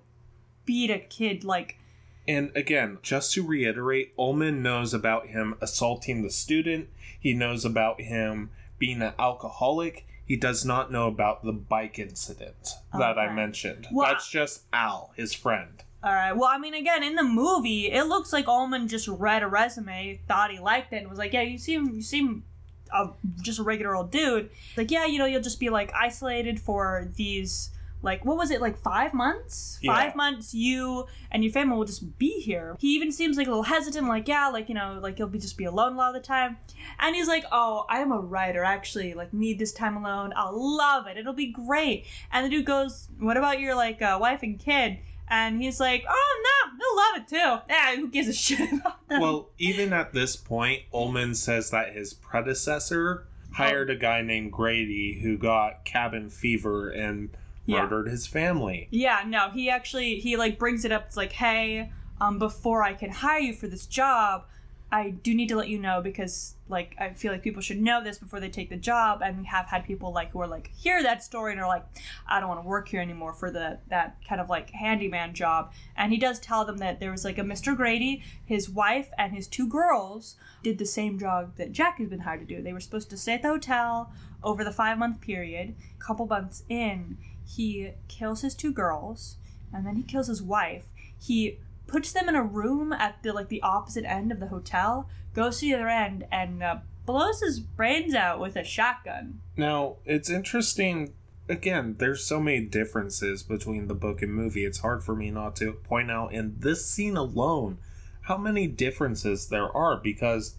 beat 0.64 0.90
a 0.90 0.98
kid 0.98 1.44
like. 1.44 1.78
And 2.26 2.52
again, 2.54 2.98
just 3.02 3.32
to 3.34 3.46
reiterate, 3.46 4.12
Ullman 4.18 4.62
knows 4.62 4.92
about 4.92 5.28
him 5.28 5.54
assaulting 5.62 6.22
the 6.22 6.30
student. 6.30 6.90
He 7.18 7.32
knows 7.32 7.64
about 7.64 8.02
him 8.02 8.50
being 8.78 9.00
an 9.00 9.14
alcoholic. 9.18 10.06
He 10.28 10.36
does 10.36 10.62
not 10.62 10.92
know 10.92 11.08
about 11.08 11.42
the 11.42 11.52
bike 11.52 11.98
incident 11.98 12.74
that 12.92 13.18
I 13.18 13.32
mentioned. 13.32 13.88
Well, 13.90 14.06
That's 14.06 14.28
just 14.28 14.64
Al, 14.74 15.10
his 15.16 15.32
friend. 15.32 15.82
All 16.04 16.12
right. 16.12 16.32
Well, 16.32 16.50
I 16.52 16.58
mean, 16.58 16.74
again, 16.74 17.02
in 17.02 17.14
the 17.16 17.24
movie, 17.24 17.90
it 17.90 18.04
looks 18.04 18.30
like 18.30 18.46
Ullman 18.46 18.88
just 18.88 19.08
read 19.08 19.42
a 19.42 19.48
resume, 19.48 20.20
thought 20.28 20.50
he 20.52 20.58
liked 20.58 20.92
it, 20.92 20.98
and 20.98 21.08
was 21.08 21.18
like, 21.18 21.32
"Yeah, 21.32 21.40
you 21.40 21.56
seem, 21.58 21.94
you 21.94 22.02
seem, 22.02 22.44
a, 22.92 23.08
just 23.40 23.58
a 23.58 23.62
regular 23.62 23.96
old 23.96 24.10
dude." 24.10 24.50
Like, 24.76 24.90
yeah, 24.90 25.06
you 25.06 25.18
know, 25.18 25.24
you'll 25.24 25.42
just 25.42 25.58
be 25.58 25.70
like 25.70 25.92
isolated 25.94 26.60
for 26.60 27.08
these 27.16 27.70
like 28.02 28.24
what 28.24 28.36
was 28.36 28.50
it 28.50 28.60
like 28.60 28.78
five 28.78 29.12
months? 29.12 29.78
Yeah. 29.82 29.94
five 29.94 30.16
months 30.16 30.54
you 30.54 31.06
and 31.30 31.42
your 31.42 31.52
family 31.52 31.76
will 31.76 31.84
just 31.84 32.18
be 32.18 32.40
here. 32.40 32.76
He 32.78 32.94
even 32.94 33.10
seems 33.10 33.36
like 33.36 33.46
a 33.46 33.50
little 33.50 33.64
hesitant 33.64 34.08
like 34.08 34.28
yeah 34.28 34.48
like 34.48 34.68
you 34.68 34.74
know 34.74 34.98
like 35.02 35.16
he'll 35.16 35.26
be 35.26 35.38
just 35.38 35.56
be 35.56 35.64
alone 35.64 35.94
a 35.94 35.96
lot 35.96 36.14
of 36.14 36.22
the 36.22 36.26
time. 36.26 36.58
And 36.98 37.14
he's 37.14 37.28
like 37.28 37.44
oh 37.50 37.86
i 37.88 38.00
am 38.00 38.12
a 38.12 38.20
writer. 38.20 38.64
I 38.64 38.74
actually 38.74 39.14
like 39.14 39.32
need 39.32 39.58
this 39.58 39.72
time 39.72 39.96
alone. 39.96 40.32
I'll 40.36 40.76
love 40.76 41.06
it. 41.06 41.16
It'll 41.16 41.32
be 41.32 41.50
great. 41.50 42.06
And 42.32 42.46
the 42.46 42.50
dude 42.50 42.66
goes 42.66 43.08
what 43.18 43.36
about 43.36 43.60
your 43.60 43.74
like 43.74 44.00
uh, 44.02 44.18
wife 44.20 44.42
and 44.42 44.58
kid? 44.58 44.98
And 45.30 45.60
he's 45.60 45.80
like 45.80 46.04
oh 46.08 46.42
no 46.44 46.78
they'll 46.78 46.96
love 46.96 47.16
it 47.16 47.28
too. 47.28 47.74
Yeah 47.74 47.96
who 47.96 48.08
gives 48.08 48.28
a 48.28 48.32
shit 48.44 48.72
about 48.72 49.08
them? 49.08 49.20
Well, 49.20 49.50
even 49.58 49.92
at 49.92 50.12
this 50.12 50.36
point, 50.36 50.82
Ullman 50.92 51.34
says 51.34 51.70
that 51.70 51.94
his 51.94 52.14
predecessor 52.14 53.26
hired 53.52 53.90
a 53.90 53.96
guy 53.96 54.22
named 54.22 54.52
Grady 54.52 55.18
who 55.20 55.36
got 55.36 55.84
cabin 55.84 56.30
fever 56.30 56.90
and 56.90 57.30
Yeah. 57.68 57.82
murdered 57.82 58.08
his 58.08 58.26
family. 58.26 58.88
Yeah, 58.90 59.22
no, 59.26 59.50
he 59.50 59.68
actually 59.68 60.20
he 60.20 60.36
like 60.36 60.58
brings 60.58 60.84
it 60.84 60.92
up. 60.92 61.04
It's 61.06 61.16
like, 61.16 61.32
hey, 61.32 61.90
um, 62.20 62.38
before 62.38 62.82
I 62.82 62.94
can 62.94 63.10
hire 63.10 63.40
you 63.40 63.52
for 63.52 63.68
this 63.68 63.86
job, 63.86 64.46
I 64.90 65.10
do 65.10 65.34
need 65.34 65.50
to 65.50 65.56
let 65.56 65.68
you 65.68 65.78
know 65.78 66.00
because 66.00 66.54
like 66.70 66.96
I 66.98 67.10
feel 67.10 67.30
like 67.30 67.42
people 67.42 67.60
should 67.60 67.78
know 67.78 68.02
this 68.02 68.18
before 68.18 68.40
they 68.40 68.48
take 68.48 68.70
the 68.70 68.76
job. 68.76 69.20
And 69.22 69.38
we 69.40 69.44
have 69.44 69.66
had 69.66 69.84
people 69.84 70.14
like 70.14 70.30
who 70.30 70.40
are 70.40 70.46
like 70.46 70.70
hear 70.74 71.02
that 71.02 71.22
story 71.22 71.52
and 71.52 71.60
are 71.60 71.68
like, 71.68 71.84
I 72.26 72.40
don't 72.40 72.48
want 72.48 72.62
to 72.62 72.66
work 72.66 72.88
here 72.88 73.02
anymore 73.02 73.34
for 73.34 73.50
the 73.50 73.80
that 73.88 74.16
kind 74.26 74.40
of 74.40 74.48
like 74.48 74.70
handyman 74.70 75.34
job. 75.34 75.72
And 75.94 76.10
he 76.10 76.18
does 76.18 76.40
tell 76.40 76.64
them 76.64 76.78
that 76.78 77.00
there 77.00 77.10
was 77.10 77.22
like 77.22 77.36
a 77.36 77.42
Mr. 77.42 77.76
Grady, 77.76 78.22
his 78.46 78.70
wife, 78.70 79.10
and 79.18 79.34
his 79.34 79.46
two 79.46 79.68
girls 79.68 80.36
did 80.62 80.78
the 80.78 80.86
same 80.86 81.18
job 81.18 81.56
that 81.56 81.72
Jack 81.72 81.98
has 81.98 82.08
been 82.08 82.20
hired 82.20 82.40
to 82.40 82.46
do. 82.46 82.62
They 82.62 82.72
were 82.72 82.80
supposed 82.80 83.10
to 83.10 83.18
stay 83.18 83.34
at 83.34 83.42
the 83.42 83.48
hotel 83.48 84.10
over 84.42 84.64
the 84.64 84.72
five 84.72 84.96
month 84.96 85.20
period. 85.20 85.74
A 86.00 86.02
couple 86.02 86.26
months 86.26 86.62
in, 86.70 87.18
he 87.48 87.92
kills 88.08 88.42
his 88.42 88.54
two 88.54 88.72
girls 88.72 89.36
and 89.72 89.86
then 89.86 89.96
he 89.96 90.02
kills 90.02 90.28
his 90.28 90.42
wife. 90.42 90.84
He 91.18 91.58
puts 91.86 92.12
them 92.12 92.28
in 92.28 92.34
a 92.34 92.42
room 92.42 92.92
at 92.92 93.22
the 93.22 93.32
like 93.32 93.48
the 93.48 93.62
opposite 93.62 94.04
end 94.04 94.30
of 94.30 94.40
the 94.40 94.48
hotel, 94.48 95.08
goes 95.34 95.60
to 95.60 95.66
the 95.66 95.74
other 95.74 95.88
end, 95.88 96.26
and 96.30 96.62
uh, 96.62 96.76
blows 97.06 97.40
his 97.40 97.60
brains 97.60 98.14
out 98.14 98.38
with 98.40 98.56
a 98.56 98.64
shotgun. 98.64 99.40
Now, 99.56 99.96
it's 100.04 100.30
interesting. 100.30 101.14
Again, 101.48 101.96
there's 101.98 102.22
so 102.22 102.38
many 102.40 102.60
differences 102.60 103.42
between 103.42 103.88
the 103.88 103.94
book 103.94 104.20
and 104.20 104.34
movie. 104.34 104.66
It's 104.66 104.80
hard 104.80 105.02
for 105.02 105.16
me 105.16 105.30
not 105.30 105.56
to 105.56 105.72
point 105.72 106.10
out 106.10 106.34
in 106.34 106.56
this 106.58 106.84
scene 106.84 107.16
alone 107.16 107.78
how 108.22 108.36
many 108.36 108.66
differences 108.66 109.48
there 109.48 109.74
are 109.74 109.96
because 109.96 110.56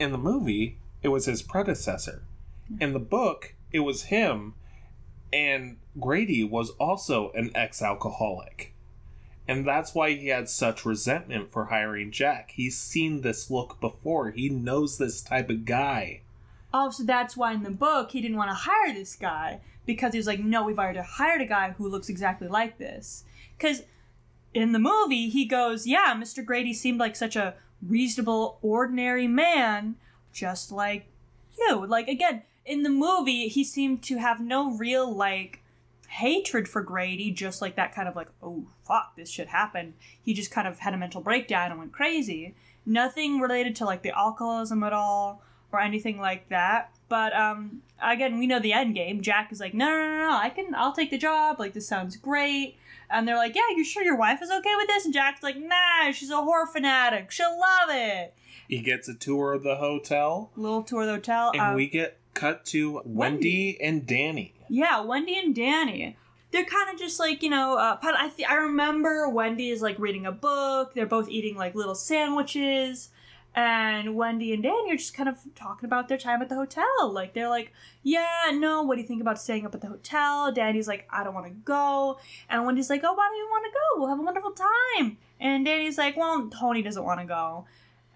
in 0.00 0.12
the 0.12 0.18
movie, 0.18 0.78
it 1.02 1.08
was 1.08 1.26
his 1.26 1.42
predecessor. 1.42 2.22
In 2.80 2.94
the 2.94 2.98
book, 2.98 3.54
it 3.70 3.80
was 3.80 4.04
him, 4.04 4.54
and 5.32 5.76
Grady 5.98 6.44
was 6.44 6.70
also 6.78 7.32
an 7.32 7.50
ex 7.54 7.82
alcoholic. 7.82 8.72
And 9.46 9.66
that's 9.66 9.94
why 9.94 10.12
he 10.12 10.28
had 10.28 10.48
such 10.48 10.84
resentment 10.84 11.50
for 11.50 11.66
hiring 11.66 12.12
Jack. 12.12 12.52
He's 12.54 12.78
seen 12.78 13.22
this 13.22 13.50
look 13.50 13.80
before, 13.80 14.30
he 14.30 14.48
knows 14.48 14.98
this 14.98 15.22
type 15.22 15.48
of 15.48 15.64
guy. 15.64 16.20
Oh, 16.72 16.90
so 16.90 17.02
that's 17.02 17.36
why 17.36 17.54
in 17.54 17.62
the 17.62 17.70
book 17.70 18.10
he 18.10 18.20
didn't 18.20 18.36
want 18.36 18.50
to 18.50 18.54
hire 18.54 18.92
this 18.92 19.16
guy 19.16 19.60
because 19.86 20.12
he 20.12 20.18
was 20.18 20.26
like, 20.26 20.40
no, 20.40 20.64
we've 20.64 20.78
already 20.78 21.00
hired 21.00 21.40
a 21.40 21.46
guy 21.46 21.70
who 21.70 21.88
looks 21.88 22.10
exactly 22.10 22.46
like 22.46 22.76
this. 22.76 23.24
Because 23.56 23.82
in 24.52 24.72
the 24.72 24.78
movie 24.78 25.30
he 25.30 25.46
goes, 25.46 25.86
yeah, 25.86 26.14
Mr. 26.14 26.44
Grady 26.44 26.74
seemed 26.74 27.00
like 27.00 27.16
such 27.16 27.36
a 27.36 27.54
reasonable, 27.80 28.58
ordinary 28.60 29.26
man, 29.26 29.96
just 30.30 30.70
like 30.70 31.06
you. 31.58 31.86
Like 31.86 32.06
again, 32.06 32.42
in 32.68 32.82
the 32.82 32.90
movie 32.90 33.48
he 33.48 33.64
seemed 33.64 34.02
to 34.04 34.18
have 34.18 34.40
no 34.40 34.70
real 34.76 35.10
like 35.12 35.62
hatred 36.08 36.68
for 36.68 36.82
Grady, 36.82 37.30
just 37.30 37.60
like 37.60 37.76
that 37.76 37.94
kind 37.94 38.08
of 38.08 38.16
like, 38.16 38.28
oh 38.42 38.66
fuck, 38.86 39.14
this 39.16 39.30
shit 39.30 39.48
happened. 39.48 39.94
He 40.22 40.32
just 40.34 40.50
kind 40.50 40.66
of 40.68 40.78
had 40.80 40.94
a 40.94 40.96
mental 40.96 41.20
breakdown 41.20 41.70
and 41.70 41.78
went 41.78 41.92
crazy. 41.92 42.54
Nothing 42.86 43.40
related 43.40 43.76
to 43.76 43.84
like 43.84 44.02
the 44.02 44.16
alcoholism 44.16 44.82
at 44.82 44.92
all 44.92 45.42
or 45.72 45.80
anything 45.80 46.18
like 46.18 46.48
that. 46.48 46.90
But 47.08 47.34
um 47.36 47.82
again, 48.02 48.38
we 48.38 48.46
know 48.46 48.58
the 48.58 48.72
end 48.72 48.94
game. 48.94 49.20
Jack 49.20 49.52
is 49.52 49.60
like, 49.60 49.74
no, 49.74 49.86
no, 49.86 49.96
no, 49.98 50.28
no, 50.30 50.36
I 50.36 50.50
can, 50.50 50.74
I'll 50.74 50.92
take 50.92 51.10
the 51.10 51.18
job. 51.18 51.58
Like 51.58 51.74
this 51.74 51.86
sounds 51.88 52.16
great. 52.16 52.76
And 53.10 53.26
they're 53.26 53.36
like, 53.36 53.54
yeah, 53.54 53.62
you 53.74 53.84
sure 53.84 54.02
your 54.02 54.16
wife 54.16 54.42
is 54.42 54.50
okay 54.50 54.74
with 54.76 54.86
this? 54.86 55.04
And 55.06 55.14
Jack's 55.14 55.42
like, 55.42 55.56
nah, 55.56 56.10
she's 56.12 56.30
a 56.30 56.36
horror 56.42 56.66
fanatic. 56.66 57.30
She'll 57.30 57.58
love 57.58 57.88
it. 57.90 58.34
He 58.68 58.80
gets 58.80 59.08
a 59.08 59.14
tour 59.14 59.54
of 59.54 59.62
the 59.62 59.76
hotel, 59.76 60.50
Little 60.56 60.82
tour 60.82 61.00
of 61.02 61.06
the 61.06 61.12
hotel. 61.14 61.50
and 61.52 61.60
um, 61.60 61.74
we 61.74 61.86
get 61.88 62.17
cut 62.38 62.64
to 62.66 63.02
Wendy 63.04 63.80
and 63.80 64.06
Danny. 64.06 64.54
Yeah, 64.68 65.00
Wendy 65.00 65.36
and 65.38 65.54
Danny. 65.54 66.16
They're 66.50 66.64
kind 66.64 66.90
of 66.90 66.98
just 66.98 67.18
like 67.18 67.42
you 67.42 67.50
know. 67.50 67.76
Uh, 67.76 67.98
I 68.00 68.30
th- 68.34 68.48
I 68.48 68.54
remember 68.54 69.28
Wendy 69.28 69.70
is 69.70 69.82
like 69.82 69.98
reading 69.98 70.24
a 70.24 70.32
book. 70.32 70.94
They're 70.94 71.06
both 71.06 71.28
eating 71.28 71.56
like 71.56 71.74
little 71.74 71.94
sandwiches, 71.94 73.10
and 73.54 74.14
Wendy 74.14 74.54
and 74.54 74.62
Danny 74.62 74.92
are 74.92 74.96
just 74.96 75.14
kind 75.14 75.28
of 75.28 75.36
talking 75.54 75.84
about 75.84 76.08
their 76.08 76.16
time 76.16 76.40
at 76.40 76.48
the 76.48 76.54
hotel. 76.54 77.10
Like 77.10 77.34
they're 77.34 77.50
like, 77.50 77.72
"Yeah, 78.02 78.50
no, 78.54 78.82
what 78.82 78.94
do 78.94 79.02
you 79.02 79.06
think 79.06 79.20
about 79.20 79.38
staying 79.38 79.66
up 79.66 79.74
at 79.74 79.82
the 79.82 79.88
hotel?" 79.88 80.52
Danny's 80.52 80.88
like, 80.88 81.06
"I 81.10 81.22
don't 81.22 81.34
want 81.34 81.46
to 81.46 81.52
go," 81.52 82.18
and 82.48 82.64
Wendy's 82.64 82.88
like, 82.88 83.02
"Oh, 83.04 83.12
why 83.12 83.28
do 83.30 83.36
you 83.36 83.46
want 83.50 83.64
to 83.66 83.70
go? 83.70 84.00
We'll 84.00 84.08
have 84.08 84.20
a 84.20 84.22
wonderful 84.22 84.52
time." 84.52 85.18
And 85.40 85.66
Danny's 85.66 85.98
like, 85.98 86.16
"Well, 86.16 86.48
Tony 86.48 86.80
doesn't 86.82 87.04
want 87.04 87.20
to 87.20 87.26
go," 87.26 87.66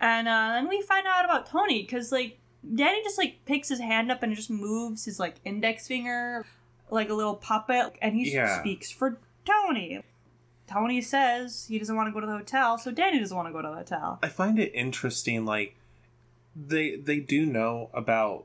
and 0.00 0.26
uh, 0.26 0.52
then 0.54 0.68
we 0.68 0.80
find 0.80 1.06
out 1.06 1.24
about 1.26 1.46
Tony 1.46 1.82
because 1.82 2.12
like 2.12 2.38
Danny 2.74 3.02
just 3.02 3.18
like 3.18 3.44
picks 3.44 3.68
his 3.68 3.80
hand 3.80 4.10
up 4.12 4.22
and 4.22 4.34
just 4.36 4.50
moves 4.50 5.04
his 5.04 5.18
like 5.18 5.36
index 5.44 5.88
finger 5.88 6.44
like 6.90 7.08
a 7.10 7.14
little 7.14 7.34
puppet 7.36 7.96
and 8.02 8.14
he 8.14 8.32
Yeah. 8.32 8.60
speaks 8.60 8.90
for 8.90 9.18
Tony. 9.44 10.00
Tony 10.68 11.00
says 11.02 11.66
he 11.68 11.78
doesn't 11.78 11.96
want 11.96 12.08
to 12.08 12.12
go 12.12 12.20
to 12.20 12.26
the 12.26 12.36
hotel, 12.36 12.78
so 12.78 12.90
Danny 12.90 13.18
doesn't 13.18 13.36
want 13.36 13.48
to 13.48 13.52
go 13.52 13.60
to 13.62 13.68
the 13.68 13.74
hotel. 13.74 14.18
I 14.22 14.28
find 14.28 14.58
it 14.58 14.72
interesting, 14.74 15.44
like 15.44 15.76
they 16.54 16.96
they 16.96 17.18
do 17.18 17.44
know 17.46 17.90
about 17.92 18.44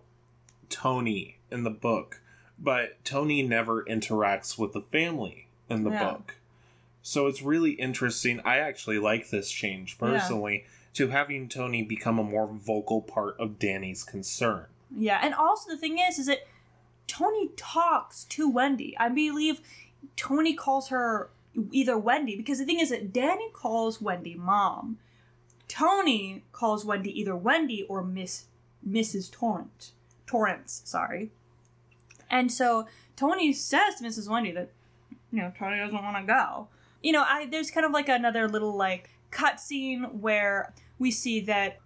Tony 0.69 1.37
in 1.51 1.63
the 1.63 1.69
book, 1.69 2.21
but 2.59 3.03
Tony 3.05 3.43
never 3.43 3.83
interacts 3.85 4.57
with 4.57 4.73
the 4.73 4.81
family 4.81 5.47
in 5.69 5.83
the 5.83 5.91
Yeah. 5.91 6.03
book. 6.11 6.35
So 7.01 7.27
it's 7.27 7.41
really 7.41 7.71
interesting. 7.71 8.41
I 8.41 8.57
actually 8.57 8.99
like 8.99 9.29
this 9.29 9.49
change 9.49 9.97
personally 9.97 10.65
to 10.97 11.09
having 11.09 11.47
Tony 11.47 11.83
become 11.83 12.17
a 12.17 12.23
more 12.23 12.47
vocal 12.47 13.01
part 13.01 13.39
of 13.39 13.59
Danny's 13.59 14.03
concern. 14.03 14.65
Yeah, 14.95 15.19
and 15.21 15.35
also 15.35 15.69
the 15.69 15.77
thing 15.77 15.99
is, 15.99 16.17
is 16.17 16.25
that 16.25 16.47
Tony 17.05 17.49
talks 17.55 18.23
to 18.25 18.49
Wendy. 18.49 18.97
I 18.99 19.09
believe 19.09 19.61
Tony 20.15 20.55
calls 20.55 20.89
her 20.89 21.29
either 21.71 21.99
Wendy 21.99 22.35
because 22.35 22.57
the 22.57 22.65
thing 22.65 22.79
is 22.79 22.89
that 22.89 23.13
Danny 23.13 23.49
calls 23.53 24.01
Wendy 24.01 24.33
mom. 24.33 24.97
Tony 25.67 26.43
calls 26.51 26.83
Wendy 26.83 27.19
either 27.19 27.35
Wendy 27.35 27.83
or 27.83 28.03
Miss 28.03 28.45
Mrs. 28.87 29.31
Torrent. 29.31 29.91
Torrance, 30.25 30.81
sorry. 30.83 31.29
And 32.27 32.51
so 32.51 32.87
Tony 33.15 33.53
says 33.53 33.95
to 33.95 34.03
Mrs. 34.03 34.27
Wendy 34.27 34.51
that 34.51 34.71
you 35.31 35.43
know 35.43 35.53
Tony 35.57 35.77
doesn't 35.77 36.03
want 36.03 36.17
to 36.17 36.23
go. 36.23 36.69
You 37.03 37.11
know, 37.11 37.23
I 37.23 37.45
there's 37.45 37.69
kind 37.69 37.85
of 37.85 37.91
like 37.91 38.09
another 38.09 38.49
little 38.49 38.75
like 38.75 39.11
cut 39.29 39.59
scene 39.59 40.03
where 40.21 40.73
we 40.99 41.11
see 41.11 41.39
that 41.41 41.79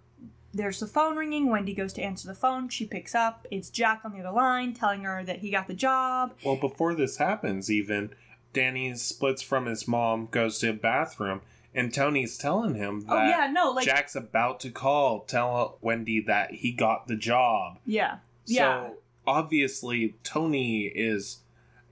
there's 0.53 0.80
the 0.80 0.88
phone 0.88 1.15
ringing. 1.15 1.50
Wendy 1.50 1.74
goes 1.74 1.94
to 1.94 2.01
answer 2.01 2.27
the 2.27 2.36
phone. 2.36 2.70
She 2.70 2.86
picks 2.86 3.15
up. 3.15 3.48
It's 3.51 3.70
Jack 3.70 4.01
on 4.03 4.12
the 4.12 4.20
other 4.20 4.36
line 4.36 4.74
telling 4.74 5.03
her 5.03 5.24
that 5.24 5.39
he 5.39 5.51
got 5.51 5.68
the 5.68 5.74
job. 5.74 6.34
Well, 6.46 6.58
before 6.58 6.94
this 6.94 7.18
happens, 7.18 7.72
even 7.72 8.12
Danny 8.53 8.94
splits 8.96 9.41
from 9.41 9.65
his 9.65 9.88
mom, 9.88 10.27
goes 10.30 10.60
to 10.60 10.70
a 10.70 10.74
bathroom, 10.74 11.41
and 11.74 11.94
Tony's 11.94 12.38
telling 12.38 12.75
him 12.75 13.06
oh, 13.08 13.15
that 13.15 13.25
oh 13.25 13.30
yeah, 13.30 13.51
no, 13.51 13.72
like 13.72 13.86
Jack's 13.86 14.15
about 14.15 14.60
to 14.62 14.70
call, 14.70 15.22
tell 15.22 15.77
Wendy 15.82 16.22
that 16.22 16.51
he 16.51 16.72
got 16.72 17.08
the 17.08 17.15
job. 17.15 17.80
yeah, 17.86 18.18
yeah, 18.46 18.88
So 18.88 18.98
obviously, 19.25 20.15
Tony 20.24 20.84
is 20.84 21.38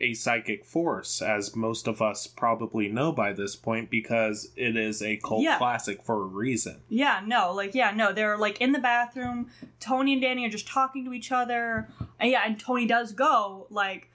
a 0.01 0.13
psychic 0.13 0.65
force, 0.65 1.21
as 1.21 1.55
most 1.55 1.87
of 1.87 2.01
us 2.01 2.25
probably 2.27 2.87
know 2.87 3.11
by 3.11 3.33
this 3.33 3.55
point, 3.55 3.89
because 3.89 4.51
it 4.55 4.77
is 4.77 5.01
a 5.01 5.17
cult 5.17 5.43
Yeah. 5.43 5.57
classic 5.57 6.01
for 6.03 6.21
a 6.21 6.25
reason. 6.25 6.81
yeah, 6.89 7.21
no, 7.25 7.51
like 7.53 7.75
yeah, 7.75 7.91
no. 7.91 8.13
They're 8.13 8.37
like 8.37 8.59
in 8.61 8.71
the 8.71 8.79
bathroom. 8.79 9.49
Tony 9.79 10.13
and 10.13 10.21
Danny 10.21 10.45
are 10.45 10.49
just 10.49 10.67
talking 10.67 11.03
to 11.05 11.13
each 11.13 11.31
other. 11.31 11.89
And 12.19 12.31
yeah, 12.31 12.43
and 12.45 12.59
Tony 12.59 12.85
does 12.85 13.11
go 13.13 13.67
like. 13.69 14.09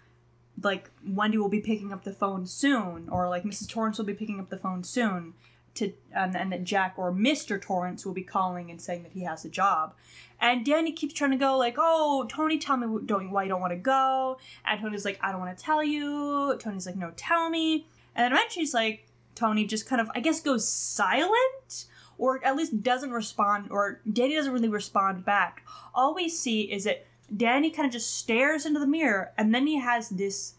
Like 0.62 0.88
Wendy 1.04 1.36
will 1.36 1.48
be 1.48 1.60
picking 1.60 1.92
up 1.92 2.04
the 2.04 2.12
phone 2.12 2.46
soon, 2.46 3.08
or 3.10 3.28
like 3.28 3.42
Mrs. 3.42 3.68
Torrance 3.68 3.98
will 3.98 4.04
be 4.04 4.14
picking 4.14 4.38
up 4.38 4.50
the 4.50 4.56
phone 4.56 4.84
soon, 4.84 5.34
to 5.74 5.92
um, 6.14 6.34
and 6.36 6.52
that 6.52 6.64
Jack 6.64 6.94
or 6.96 7.12
Mr. 7.12 7.60
Torrance 7.60 8.06
will 8.06 8.14
be 8.14 8.22
calling 8.22 8.70
and 8.70 8.80
saying 8.80 9.02
that 9.02 9.12
he 9.12 9.24
has 9.24 9.44
a 9.44 9.48
job. 9.48 9.94
And 10.40 10.64
Danny 10.64 10.92
keeps 10.92 11.14
trying 11.14 11.30
to 11.32 11.36
go 11.36 11.56
like, 11.56 11.76
"Oh, 11.78 12.26
Tony, 12.28 12.58
tell 12.58 12.76
me 12.76 13.00
don't, 13.04 13.30
why 13.30 13.44
you 13.44 13.48
don't 13.48 13.60
want 13.60 13.72
to 13.72 13.78
go." 13.78 14.38
And 14.64 14.80
Tony's 14.80 15.04
like, 15.04 15.18
"I 15.22 15.32
don't 15.32 15.40
want 15.40 15.56
to 15.56 15.64
tell 15.64 15.82
you." 15.82 16.56
Tony's 16.58 16.86
like, 16.86 16.96
"No, 16.96 17.12
tell 17.16 17.50
me." 17.50 17.86
And 18.14 18.24
then 18.24 18.32
eventually, 18.32 18.62
he's 18.62 18.74
like, 18.74 19.06
Tony 19.34 19.66
just 19.66 19.86
kind 19.88 20.00
of, 20.00 20.08
I 20.14 20.20
guess, 20.20 20.40
goes 20.40 20.68
silent, 20.68 21.86
or 22.18 22.44
at 22.44 22.56
least 22.56 22.82
doesn't 22.82 23.10
respond, 23.10 23.70
or 23.70 24.00
Danny 24.10 24.34
doesn't 24.36 24.52
really 24.52 24.68
respond 24.68 25.24
back. 25.24 25.66
All 25.94 26.14
we 26.14 26.28
see 26.28 26.62
is 26.62 26.84
that 26.84 27.06
Danny 27.36 27.70
kind 27.70 27.86
of 27.86 27.92
just 27.92 28.16
stares 28.16 28.64
into 28.64 28.78
the 28.78 28.86
mirror, 28.86 29.32
and 29.36 29.54
then 29.54 29.66
he 29.66 29.80
has 29.80 30.10
this 30.10 30.54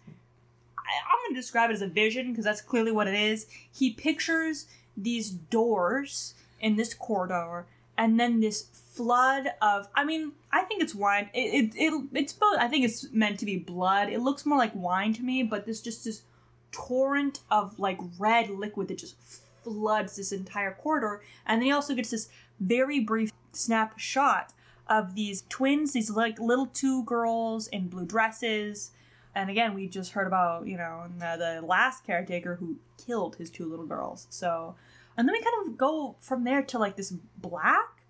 I'm 0.87 1.17
going 1.23 1.35
to 1.35 1.41
describe 1.41 1.69
it 1.69 1.73
as 1.73 1.81
a 1.81 1.87
vision 1.87 2.31
because 2.31 2.45
that's 2.45 2.61
clearly 2.61 2.91
what 2.91 3.07
it 3.07 3.15
is. 3.15 3.47
He 3.71 3.91
pictures 3.91 4.67
these 4.95 5.29
doors 5.29 6.33
in 6.59 6.75
this 6.75 6.93
corridor 6.93 7.65
and 7.97 8.19
then 8.19 8.39
this 8.39 8.63
flood 8.63 9.47
of 9.61 9.87
I 9.93 10.05
mean, 10.05 10.33
I 10.51 10.61
think 10.61 10.81
it's 10.81 10.95
wine. 10.95 11.29
It, 11.33 11.73
it, 11.75 11.75
it 11.75 12.03
it's 12.13 12.33
both 12.33 12.57
I 12.59 12.67
think 12.67 12.85
it's 12.85 13.11
meant 13.11 13.39
to 13.39 13.45
be 13.45 13.57
blood. 13.57 14.09
It 14.09 14.21
looks 14.21 14.45
more 14.45 14.57
like 14.57 14.73
wine 14.73 15.13
to 15.13 15.23
me, 15.23 15.43
but 15.43 15.65
this 15.65 15.81
just 15.81 16.05
this 16.05 16.23
torrent 16.71 17.39
of 17.49 17.79
like 17.79 17.99
red 18.17 18.49
liquid 18.49 18.87
that 18.89 18.97
just 18.97 19.15
floods 19.63 20.15
this 20.15 20.31
entire 20.31 20.73
corridor. 20.73 21.21
And 21.45 21.61
then 21.61 21.67
he 21.67 21.71
also 21.71 21.95
gets 21.95 22.11
this 22.11 22.29
very 22.59 22.99
brief 22.99 23.31
snap 23.51 23.97
shot 23.97 24.53
of 24.87 25.15
these 25.15 25.43
twins, 25.49 25.93
these 25.93 26.09
like 26.09 26.39
little 26.39 26.67
two 26.67 27.03
girls 27.03 27.67
in 27.67 27.87
blue 27.87 28.05
dresses. 28.05 28.91
And 29.35 29.49
again, 29.49 29.73
we 29.73 29.87
just 29.87 30.13
heard 30.13 30.27
about, 30.27 30.65
you 30.65 30.77
know, 30.77 31.03
the, 31.19 31.59
the 31.59 31.67
last 31.67 32.05
caretaker 32.05 32.55
who 32.55 32.77
killed 33.05 33.35
his 33.35 33.49
two 33.49 33.69
little 33.69 33.85
girls. 33.85 34.27
So, 34.29 34.75
and 35.17 35.27
then 35.27 35.33
we 35.33 35.41
kind 35.41 35.67
of 35.67 35.77
go 35.77 36.15
from 36.21 36.45
there 36.45 36.63
to 36.63 36.79
like 36.79 36.95
this 36.95 37.13
black. 37.37 38.03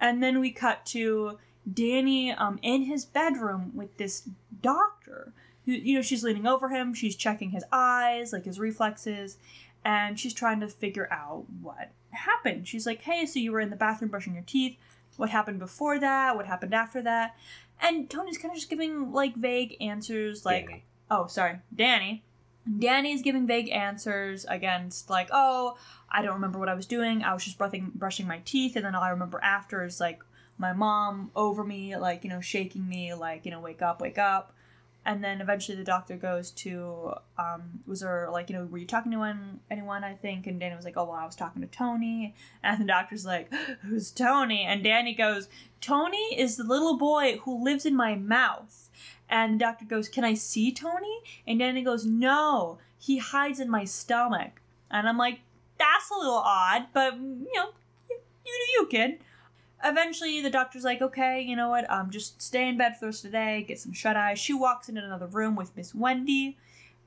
And 0.00 0.20
then 0.20 0.40
we 0.40 0.50
cut 0.50 0.84
to 0.86 1.38
Danny 1.72 2.32
um, 2.32 2.58
in 2.62 2.82
his 2.82 3.04
bedroom 3.04 3.70
with 3.74 3.96
this 3.96 4.28
doctor. 4.60 5.32
Who, 5.64 5.72
you 5.72 5.94
know, 5.94 6.02
she's 6.02 6.24
leaning 6.24 6.46
over 6.46 6.70
him, 6.70 6.92
she's 6.92 7.14
checking 7.14 7.50
his 7.50 7.64
eyes, 7.70 8.32
like 8.32 8.44
his 8.44 8.58
reflexes, 8.58 9.36
and 9.84 10.18
she's 10.18 10.34
trying 10.34 10.58
to 10.58 10.68
figure 10.68 11.08
out 11.12 11.44
what 11.60 11.92
happened. 12.10 12.66
She's 12.66 12.84
like, 12.84 13.02
hey, 13.02 13.26
so 13.26 13.38
you 13.38 13.52
were 13.52 13.60
in 13.60 13.70
the 13.70 13.76
bathroom 13.76 14.10
brushing 14.10 14.34
your 14.34 14.42
teeth 14.42 14.76
what 15.16 15.30
happened 15.30 15.58
before 15.58 15.98
that, 15.98 16.36
what 16.36 16.46
happened 16.46 16.74
after 16.74 17.02
that. 17.02 17.36
And 17.82 18.08
Tony's 18.08 18.38
kind 18.38 18.52
of 18.52 18.56
just 18.56 18.70
giving 18.70 19.12
like 19.12 19.34
vague 19.34 19.76
answers, 19.80 20.46
like, 20.46 20.68
Danny. 20.68 20.84
oh, 21.10 21.26
sorry, 21.26 21.58
Danny. 21.74 22.24
Danny's 22.78 23.22
giving 23.22 23.46
vague 23.46 23.70
answers 23.70 24.46
against 24.48 25.10
like, 25.10 25.28
oh, 25.32 25.76
I 26.08 26.22
don't 26.22 26.34
remember 26.34 26.60
what 26.60 26.68
I 26.68 26.74
was 26.74 26.86
doing. 26.86 27.24
I 27.24 27.34
was 27.34 27.44
just 27.44 27.58
brushing 27.58 27.90
brushing 27.94 28.26
my 28.28 28.40
teeth, 28.44 28.76
and 28.76 28.84
then 28.84 28.94
all 28.94 29.02
I 29.02 29.10
remember 29.10 29.40
after 29.42 29.84
is 29.84 29.98
like 29.98 30.22
my 30.58 30.72
mom 30.72 31.32
over 31.34 31.64
me, 31.64 31.96
like 31.96 32.22
you 32.22 32.30
know, 32.30 32.40
shaking 32.40 32.88
me, 32.88 33.14
like 33.14 33.44
you 33.44 33.50
know, 33.50 33.60
wake 33.60 33.82
up, 33.82 34.00
wake 34.00 34.18
up. 34.18 34.54
And 35.04 35.22
then 35.22 35.40
eventually 35.40 35.76
the 35.76 35.84
doctor 35.84 36.16
goes 36.16 36.50
to, 36.52 37.14
um, 37.36 37.80
was 37.86 38.00
there 38.00 38.28
like, 38.30 38.48
you 38.48 38.56
know, 38.56 38.66
were 38.66 38.78
you 38.78 38.86
talking 38.86 39.10
to 39.10 39.22
anyone, 39.22 39.60
anyone, 39.70 40.04
I 40.04 40.14
think? 40.14 40.46
And 40.46 40.60
Danny 40.60 40.76
was 40.76 40.84
like, 40.84 40.96
oh, 40.96 41.04
well, 41.04 41.16
I 41.16 41.26
was 41.26 41.34
talking 41.34 41.60
to 41.62 41.68
Tony. 41.68 42.34
And 42.62 42.80
the 42.80 42.86
doctor's 42.86 43.26
like, 43.26 43.52
who's 43.82 44.12
Tony? 44.12 44.62
And 44.62 44.84
Danny 44.84 45.14
goes, 45.14 45.48
Tony 45.80 46.38
is 46.38 46.56
the 46.56 46.64
little 46.64 46.96
boy 46.96 47.38
who 47.42 47.64
lives 47.64 47.84
in 47.84 47.96
my 47.96 48.14
mouth. 48.14 48.90
And 49.28 49.54
the 49.54 49.58
doctor 49.58 49.84
goes, 49.84 50.08
can 50.08 50.24
I 50.24 50.34
see 50.34 50.72
Tony? 50.72 51.20
And 51.46 51.58
Danny 51.58 51.82
goes, 51.82 52.06
no, 52.06 52.78
he 52.98 53.18
hides 53.18 53.58
in 53.58 53.68
my 53.68 53.84
stomach. 53.84 54.60
And 54.90 55.08
I'm 55.08 55.18
like, 55.18 55.40
that's 55.78 56.10
a 56.10 56.18
little 56.18 56.34
odd, 56.34 56.86
but, 56.92 57.14
you 57.16 57.50
know, 57.54 57.70
you, 58.08 58.18
you 58.46 58.66
do 58.66 58.72
you, 58.72 58.86
kid 58.88 59.18
eventually 59.84 60.40
the 60.40 60.50
doctor's 60.50 60.84
like 60.84 61.02
okay 61.02 61.40
you 61.40 61.56
know 61.56 61.68
what 61.68 61.90
um 61.90 62.10
just 62.10 62.40
stay 62.40 62.68
in 62.68 62.78
bed 62.78 62.94
for 62.94 63.00
the 63.00 63.06
rest 63.06 63.24
of 63.24 63.32
the 63.32 63.36
day 63.36 63.64
get 63.66 63.78
some 63.78 63.92
shut 63.92 64.16
eye 64.16 64.34
she 64.34 64.52
walks 64.52 64.88
into 64.88 65.02
another 65.02 65.26
room 65.26 65.56
with 65.56 65.76
miss 65.76 65.94
wendy 65.94 66.56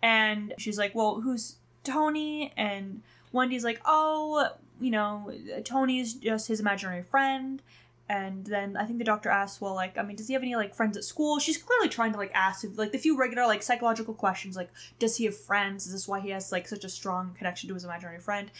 and 0.01 0.53
she's 0.58 0.77
like 0.77 0.94
well 0.94 1.22
who's 1.22 1.55
tony? 1.86 2.51
And 2.58 3.01
wendy's 3.32 3.63
like 3.63 3.79
oh 3.86 4.50
you 4.82 4.91
know 4.91 5.32
tony's 5.63 6.13
just 6.15 6.50
his 6.50 6.60
imaginary 6.60 7.03
friend. 7.03 7.62
And 8.08 8.46
then 8.46 8.77
i 8.77 8.86
think 8.86 9.00
the 9.00 9.05
doctor 9.05 9.29
asks 9.29 9.60
well 9.60 9.74
like 9.74 9.98
i 9.98 10.03
mean 10.03 10.15
does 10.15 10.27
he 10.27 10.34
have 10.34 10.44
any 10.44 10.55
like 10.55 10.75
friends 10.75 10.98
at 10.98 11.03
school? 11.03 11.39
She's 11.39 11.58
clearly 11.58 11.89
trying 11.89 12.12
to 12.12 12.17
like 12.17 12.32
ask 12.34 12.65
like 12.75 12.91
the 12.91 12.98
few 12.98 13.17
regular 13.17 13.48
like 13.48 13.63
psychological 13.63 14.13
questions 14.13 14.55
like 14.55 14.70
does 15.00 15.17
he 15.17 15.25
have 15.25 15.38
friends? 15.38 15.86
Is 15.86 15.94
this 15.94 16.08
why 16.08 16.20
he 16.20 16.29
has 16.32 16.51
like 16.51 16.67
such 16.67 16.84
a 16.84 16.89
strong 16.89 17.34
connection 17.38 17.70
to 17.70 17.74
his 17.74 17.86
imaginary 17.86 18.20
friend? 18.20 18.51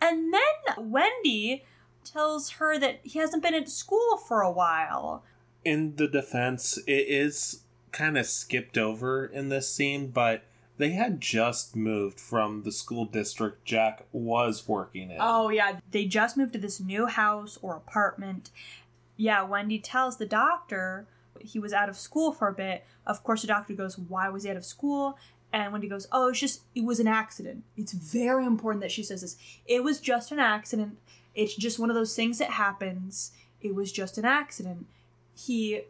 And 0.00 0.32
then 0.32 0.90
wendy 0.90 1.64
tells 2.06 2.50
her 2.50 2.78
that 2.78 3.00
he 3.02 3.18
hasn't 3.18 3.42
been 3.42 3.54
at 3.54 3.68
school 3.68 4.16
for 4.16 4.40
a 4.40 4.50
while. 4.50 5.24
In 5.64 5.96
the 5.96 6.08
defense, 6.08 6.78
it 6.86 7.08
is 7.08 7.62
kind 7.92 8.16
of 8.16 8.26
skipped 8.26 8.78
over 8.78 9.26
in 9.26 9.48
this 9.48 9.72
scene, 9.72 10.08
but 10.08 10.44
they 10.78 10.90
had 10.90 11.20
just 11.20 11.74
moved 11.74 12.20
from 12.20 12.62
the 12.62 12.72
school 12.72 13.04
district 13.06 13.64
Jack 13.64 14.04
was 14.12 14.68
working 14.68 15.10
in. 15.10 15.16
Oh, 15.20 15.48
yeah. 15.48 15.80
They 15.90 16.04
just 16.04 16.36
moved 16.36 16.52
to 16.52 16.58
this 16.58 16.80
new 16.80 17.06
house 17.06 17.58
or 17.62 17.76
apartment. 17.76 18.50
Yeah, 19.16 19.42
Wendy 19.42 19.78
tells 19.78 20.18
the 20.18 20.26
doctor 20.26 21.06
he 21.40 21.58
was 21.58 21.72
out 21.72 21.88
of 21.88 21.96
school 21.96 22.32
for 22.32 22.48
a 22.48 22.52
bit. 22.52 22.84
Of 23.06 23.22
course, 23.22 23.42
the 23.42 23.48
doctor 23.48 23.74
goes, 23.74 23.98
Why 23.98 24.28
was 24.28 24.44
he 24.44 24.50
out 24.50 24.56
of 24.56 24.64
school? 24.64 25.18
And 25.52 25.72
Wendy 25.72 25.88
goes, 25.88 26.06
Oh, 26.12 26.28
it's 26.28 26.40
just, 26.40 26.62
it 26.74 26.84
was 26.84 27.00
an 27.00 27.08
accident. 27.08 27.64
It's 27.76 27.92
very 27.92 28.44
important 28.44 28.82
that 28.82 28.92
she 28.92 29.02
says 29.02 29.22
this. 29.22 29.36
It 29.66 29.82
was 29.82 30.00
just 30.00 30.32
an 30.32 30.38
accident. 30.38 30.98
It's 31.36 31.54
just 31.54 31.78
one 31.78 31.90
of 31.90 31.96
those 31.96 32.16
things 32.16 32.38
that 32.38 32.50
happens. 32.50 33.30
It 33.60 33.74
was 33.74 33.92
just 33.92 34.18
an 34.18 34.24
accident. 34.24 34.86
He 35.36 35.82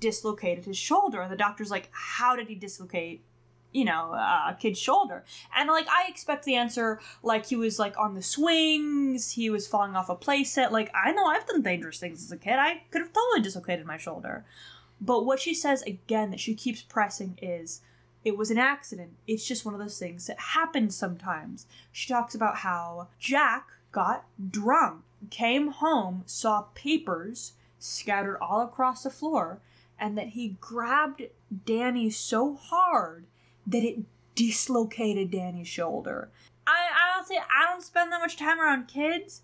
dislocated 0.00 0.64
his 0.64 0.76
shoulder. 0.76 1.20
And 1.20 1.30
the 1.30 1.36
doctor's 1.36 1.70
like, 1.70 1.90
How 1.92 2.34
did 2.34 2.48
he 2.48 2.54
dislocate? 2.54 3.22
You 3.70 3.84
know, 3.84 4.14
uh, 4.14 4.46
a 4.50 4.56
kid's 4.58 4.78
shoulder. 4.78 5.24
And 5.54 5.68
like, 5.68 5.86
I 5.88 6.06
expect 6.08 6.46
the 6.46 6.54
answer 6.54 7.00
like 7.22 7.46
he 7.46 7.56
was 7.56 7.78
like 7.78 7.98
on 7.98 8.14
the 8.14 8.22
swings, 8.22 9.32
he 9.32 9.50
was 9.50 9.66
falling 9.66 9.94
off 9.94 10.08
a 10.08 10.16
playset. 10.16 10.70
Like, 10.70 10.90
I 10.94 11.12
know 11.12 11.26
I've 11.26 11.46
done 11.46 11.60
dangerous 11.60 11.98
things 11.98 12.24
as 12.24 12.32
a 12.32 12.38
kid. 12.38 12.54
I 12.54 12.82
could 12.90 13.02
have 13.02 13.12
totally 13.12 13.42
dislocated 13.42 13.84
my 13.84 13.98
shoulder. 13.98 14.46
But 15.00 15.26
what 15.26 15.38
she 15.38 15.54
says 15.54 15.82
again 15.82 16.30
that 16.30 16.40
she 16.40 16.54
keeps 16.54 16.82
pressing 16.82 17.38
is, 17.42 17.82
it 18.24 18.36
was 18.36 18.50
an 18.50 18.58
accident. 18.58 19.12
It's 19.26 19.46
just 19.46 19.64
one 19.64 19.74
of 19.74 19.80
those 19.80 19.98
things 19.98 20.26
that 20.26 20.40
happens 20.40 20.96
sometimes. 20.96 21.66
She 21.92 22.08
talks 22.08 22.34
about 22.34 22.56
how 22.56 23.08
Jack 23.18 23.68
got 23.92 24.24
drunk, 24.50 25.02
came 25.30 25.68
home, 25.68 26.22
saw 26.26 26.62
papers 26.74 27.52
scattered 27.78 28.38
all 28.40 28.62
across 28.62 29.02
the 29.02 29.10
floor, 29.10 29.60
and 29.98 30.16
that 30.16 30.28
he 30.28 30.56
grabbed 30.60 31.22
Danny 31.64 32.10
so 32.10 32.54
hard 32.54 33.26
that 33.66 33.84
it 33.84 34.00
dislocated 34.34 35.30
Danny's 35.30 35.68
shoulder. 35.68 36.30
I, 36.66 36.88
I 36.94 37.14
don't 37.16 37.26
say 37.26 37.36
I 37.36 37.70
don't 37.70 37.82
spend 37.82 38.12
that 38.12 38.20
much 38.20 38.36
time 38.36 38.60
around 38.60 38.88
kids, 38.88 39.42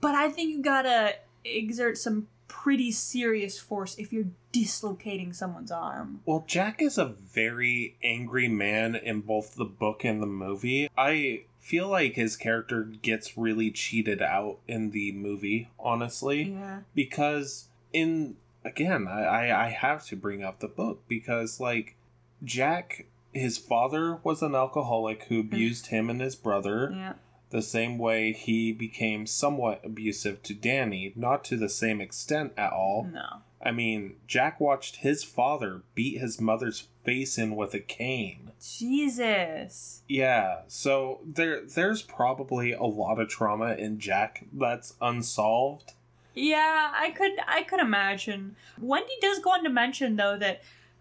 but 0.00 0.14
I 0.14 0.28
think 0.28 0.50
you 0.50 0.62
gotta 0.62 1.14
exert 1.44 1.98
some 1.98 2.28
pretty 2.46 2.90
serious 2.90 3.58
force 3.58 3.94
if 3.96 4.12
you're 4.12 4.28
dislocating 4.52 5.32
someone's 5.32 5.70
arm. 5.70 6.20
Well, 6.24 6.44
Jack 6.46 6.80
is 6.80 6.98
a 6.98 7.04
very 7.06 7.96
angry 8.02 8.48
man 8.48 8.94
in 8.96 9.20
both 9.20 9.54
the 9.54 9.64
book 9.64 10.04
and 10.04 10.22
the 10.22 10.26
movie. 10.26 10.88
I 10.96 11.44
feel 11.68 11.88
like 11.88 12.14
his 12.14 12.34
character 12.34 12.82
gets 12.82 13.36
really 13.36 13.70
cheated 13.70 14.22
out 14.22 14.58
in 14.66 14.90
the 14.90 15.12
movie, 15.12 15.68
honestly. 15.78 16.44
Yeah. 16.44 16.80
Because 16.94 17.68
in 17.92 18.36
again, 18.64 19.06
I, 19.06 19.66
I 19.66 19.68
have 19.68 20.06
to 20.06 20.16
bring 20.16 20.42
up 20.42 20.60
the 20.60 20.68
book 20.68 21.02
because 21.08 21.60
like 21.60 21.96
Jack 22.42 23.06
his 23.34 23.58
father 23.58 24.18
was 24.24 24.42
an 24.42 24.54
alcoholic 24.54 25.24
who 25.24 25.42
mm. 25.42 25.46
abused 25.46 25.88
him 25.88 26.08
and 26.08 26.20
his 26.20 26.34
brother. 26.34 26.90
Yeah. 26.94 27.12
The 27.50 27.62
same 27.62 27.98
way 27.98 28.32
he 28.32 28.72
became 28.72 29.26
somewhat 29.26 29.82
abusive 29.84 30.42
to 30.44 30.54
Danny, 30.54 31.12
not 31.16 31.44
to 31.44 31.56
the 31.56 31.68
same 31.68 32.00
extent 32.00 32.52
at 32.56 32.72
all. 32.72 33.08
No. 33.10 33.42
I 33.62 33.72
mean, 33.72 34.16
Jack 34.26 34.60
watched 34.60 34.96
his 34.96 35.24
father 35.24 35.82
beat 35.94 36.20
his 36.20 36.40
mother's 36.40 36.88
face 37.08 37.38
in 37.38 37.56
with 37.56 37.72
a 37.72 37.80
cane. 37.80 38.52
Jesus. 38.60 40.02
Yeah, 40.08 40.60
so 40.66 41.20
there 41.24 41.62
there's 41.64 42.02
probably 42.02 42.72
a 42.72 42.82
lot 42.84 43.18
of 43.18 43.28
trauma 43.28 43.74
in 43.76 43.98
Jack 43.98 44.44
that's 44.52 44.94
unsolved. 45.00 45.94
Yeah, 46.34 46.92
I 46.94 47.10
could 47.10 47.32
I 47.46 47.62
could 47.62 47.80
imagine. 47.80 48.56
Wendy 48.78 49.14
does 49.22 49.38
go 49.38 49.52
on 49.52 49.64
to 49.64 49.70
mention 49.70 50.16
though 50.16 50.36
that 50.36 50.60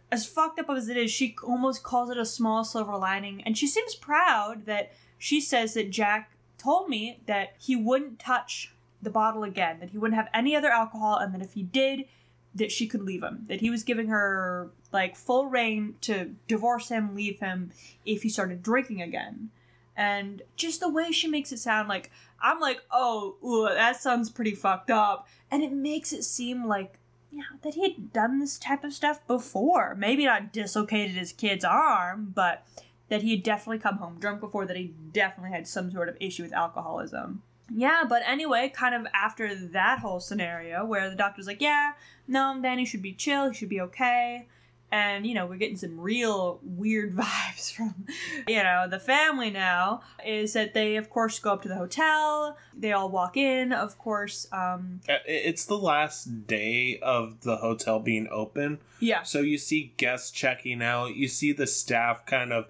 as 0.10 0.26
fucked 0.26 0.60
up 0.60 0.70
as 0.70 0.88
it 0.88 0.96
is, 0.96 1.12
she 1.12 1.36
almost 1.44 1.84
calls 1.84 2.10
it 2.10 2.18
a 2.18 2.26
small 2.26 2.64
silver 2.64 2.96
lining, 2.96 3.44
and 3.44 3.58
she 3.58 3.68
seems 3.68 3.94
proud 3.94 4.66
that 4.66 4.94
she 5.18 5.42
says 5.42 5.74
that 5.74 5.90
Jack 5.90 6.38
told 6.58 6.88
me 6.88 7.20
that 7.26 7.56
he 7.60 7.76
wouldn't 7.76 8.18
touch 8.18 8.74
the 9.02 9.10
bottle 9.10 9.44
again, 9.44 9.82
that 9.82 9.90
he 9.90 9.98
wouldn't 9.98 10.18
have 10.18 10.30
any 10.34 10.56
other 10.56 10.70
alcohol, 10.70 11.18
and 11.18 11.34
that 11.34 11.42
if 11.42 11.54
he 11.54 11.64
did, 11.64 12.06
that 12.58 12.72
she 12.72 12.88
could 12.88 13.02
leave 13.02 13.24
him. 13.24 13.46
That 13.48 13.62
he 13.62 13.70
was 13.70 13.84
giving 13.84 14.08
her 14.08 14.72
like 14.92 15.16
full 15.16 15.48
reign 15.48 15.96
to 16.02 16.36
divorce 16.48 16.90
him, 16.90 17.16
leave 17.16 17.40
him 17.40 17.72
if 18.06 18.24
he 18.24 18.30
started 18.30 18.64
drinking 18.64 19.02
again. 19.02 19.50
And 19.96 20.44
just 20.56 20.80
the 20.80 20.90
way 20.90 21.12
she 21.12 21.28
makes 21.28 21.52
it 21.52 21.58
sound 21.58 21.90
like 21.90 22.12
I'm 22.40 22.60
like, 22.60 22.82
oh, 22.92 23.36
ooh, 23.44 23.74
that 23.74 24.02
sounds 24.02 24.30
pretty 24.30 24.54
fucked 24.54 24.92
up. 24.92 25.28
And 25.50 25.64
it 25.64 25.72
makes 25.72 26.14
it 26.14 26.24
seem 26.24 26.66
like 26.66 27.00
yeah, 27.32 27.44
that 27.62 27.74
he 27.74 27.84
had 27.84 28.14
done 28.14 28.40
this 28.40 28.58
type 28.58 28.84
of 28.84 28.94
stuff 28.94 29.26
before. 29.28 29.96
Maybe 29.96 30.26
not 30.26 30.54
dislocated 30.54 31.16
his 31.16 31.34
kid's 31.34 31.66
arm, 31.66 32.32
but 32.34 32.66
that 33.10 33.22
he 33.22 33.32
had 33.32 33.44
definitely 33.44 33.80
come 33.80 33.98
home 33.98 34.20
drunk 34.20 34.40
before, 34.40 34.66
that 34.66 34.78
he 34.78 34.94
definitely 35.12 35.52
had 35.52 35.68
some 35.68 35.92
sort 35.92 36.10
of 36.10 36.18
issue 36.20 36.44
with 36.44 36.54
alcoholism. 36.54 37.44
Yeah, 37.74 38.04
but 38.08 38.22
anyway, 38.26 38.72
kind 38.74 38.96
of 38.96 39.06
after 39.14 39.54
that 39.56 40.00
whole 40.00 40.20
scenario 40.20 40.86
where 40.86 41.10
the 41.10 41.16
doctor's 41.16 41.48
like, 41.48 41.62
yeah, 41.62 41.92
no, 42.28 42.58
Danny 42.62 42.86
should 42.86 43.02
be 43.02 43.14
chill, 43.14 43.50
he 43.50 43.56
should 43.56 43.70
be 43.70 43.82
okay. 43.82 44.48
And, 44.90 45.28
you 45.28 45.34
know, 45.34 45.46
we're 45.46 45.58
getting 45.58 45.76
some 45.76 46.00
real 46.00 46.62
weird 46.64 47.14
vibes 47.16 47.74
from, 47.74 48.06
you 48.48 48.64
know, 48.64 48.88
the 48.90 49.00
family 49.00 49.50
now. 49.52 50.00
Is 50.26 50.54
that 50.54 50.74
they, 50.74 50.96
of 50.96 51.10
course, 51.10 51.40
go 51.40 51.52
up 51.52 51.62
to 51.64 51.68
the 51.68 51.76
hotel. 51.76 52.58
They 52.74 52.94
all 52.94 53.10
walk 53.10 53.36
in, 53.36 53.74
of 53.74 53.98
course. 53.98 54.48
Um, 54.54 55.02
Uh, 55.10 55.16
It's 55.26 55.66
the 55.66 55.78
last 55.78 56.48
day 56.48 57.00
of 57.02 57.42
the 57.42 57.58
hotel 57.58 58.00
being 58.00 58.30
open. 58.32 58.80
yeah. 59.02 59.24
So 59.24 59.42
you 59.42 59.58
see 59.58 59.92
guests 59.98 60.32
checking 60.32 60.82
out. 60.82 61.16
You 61.18 61.28
see 61.28 61.52
the 61.52 61.68
staff 61.68 62.26
kind 62.26 62.54
of 62.54 62.68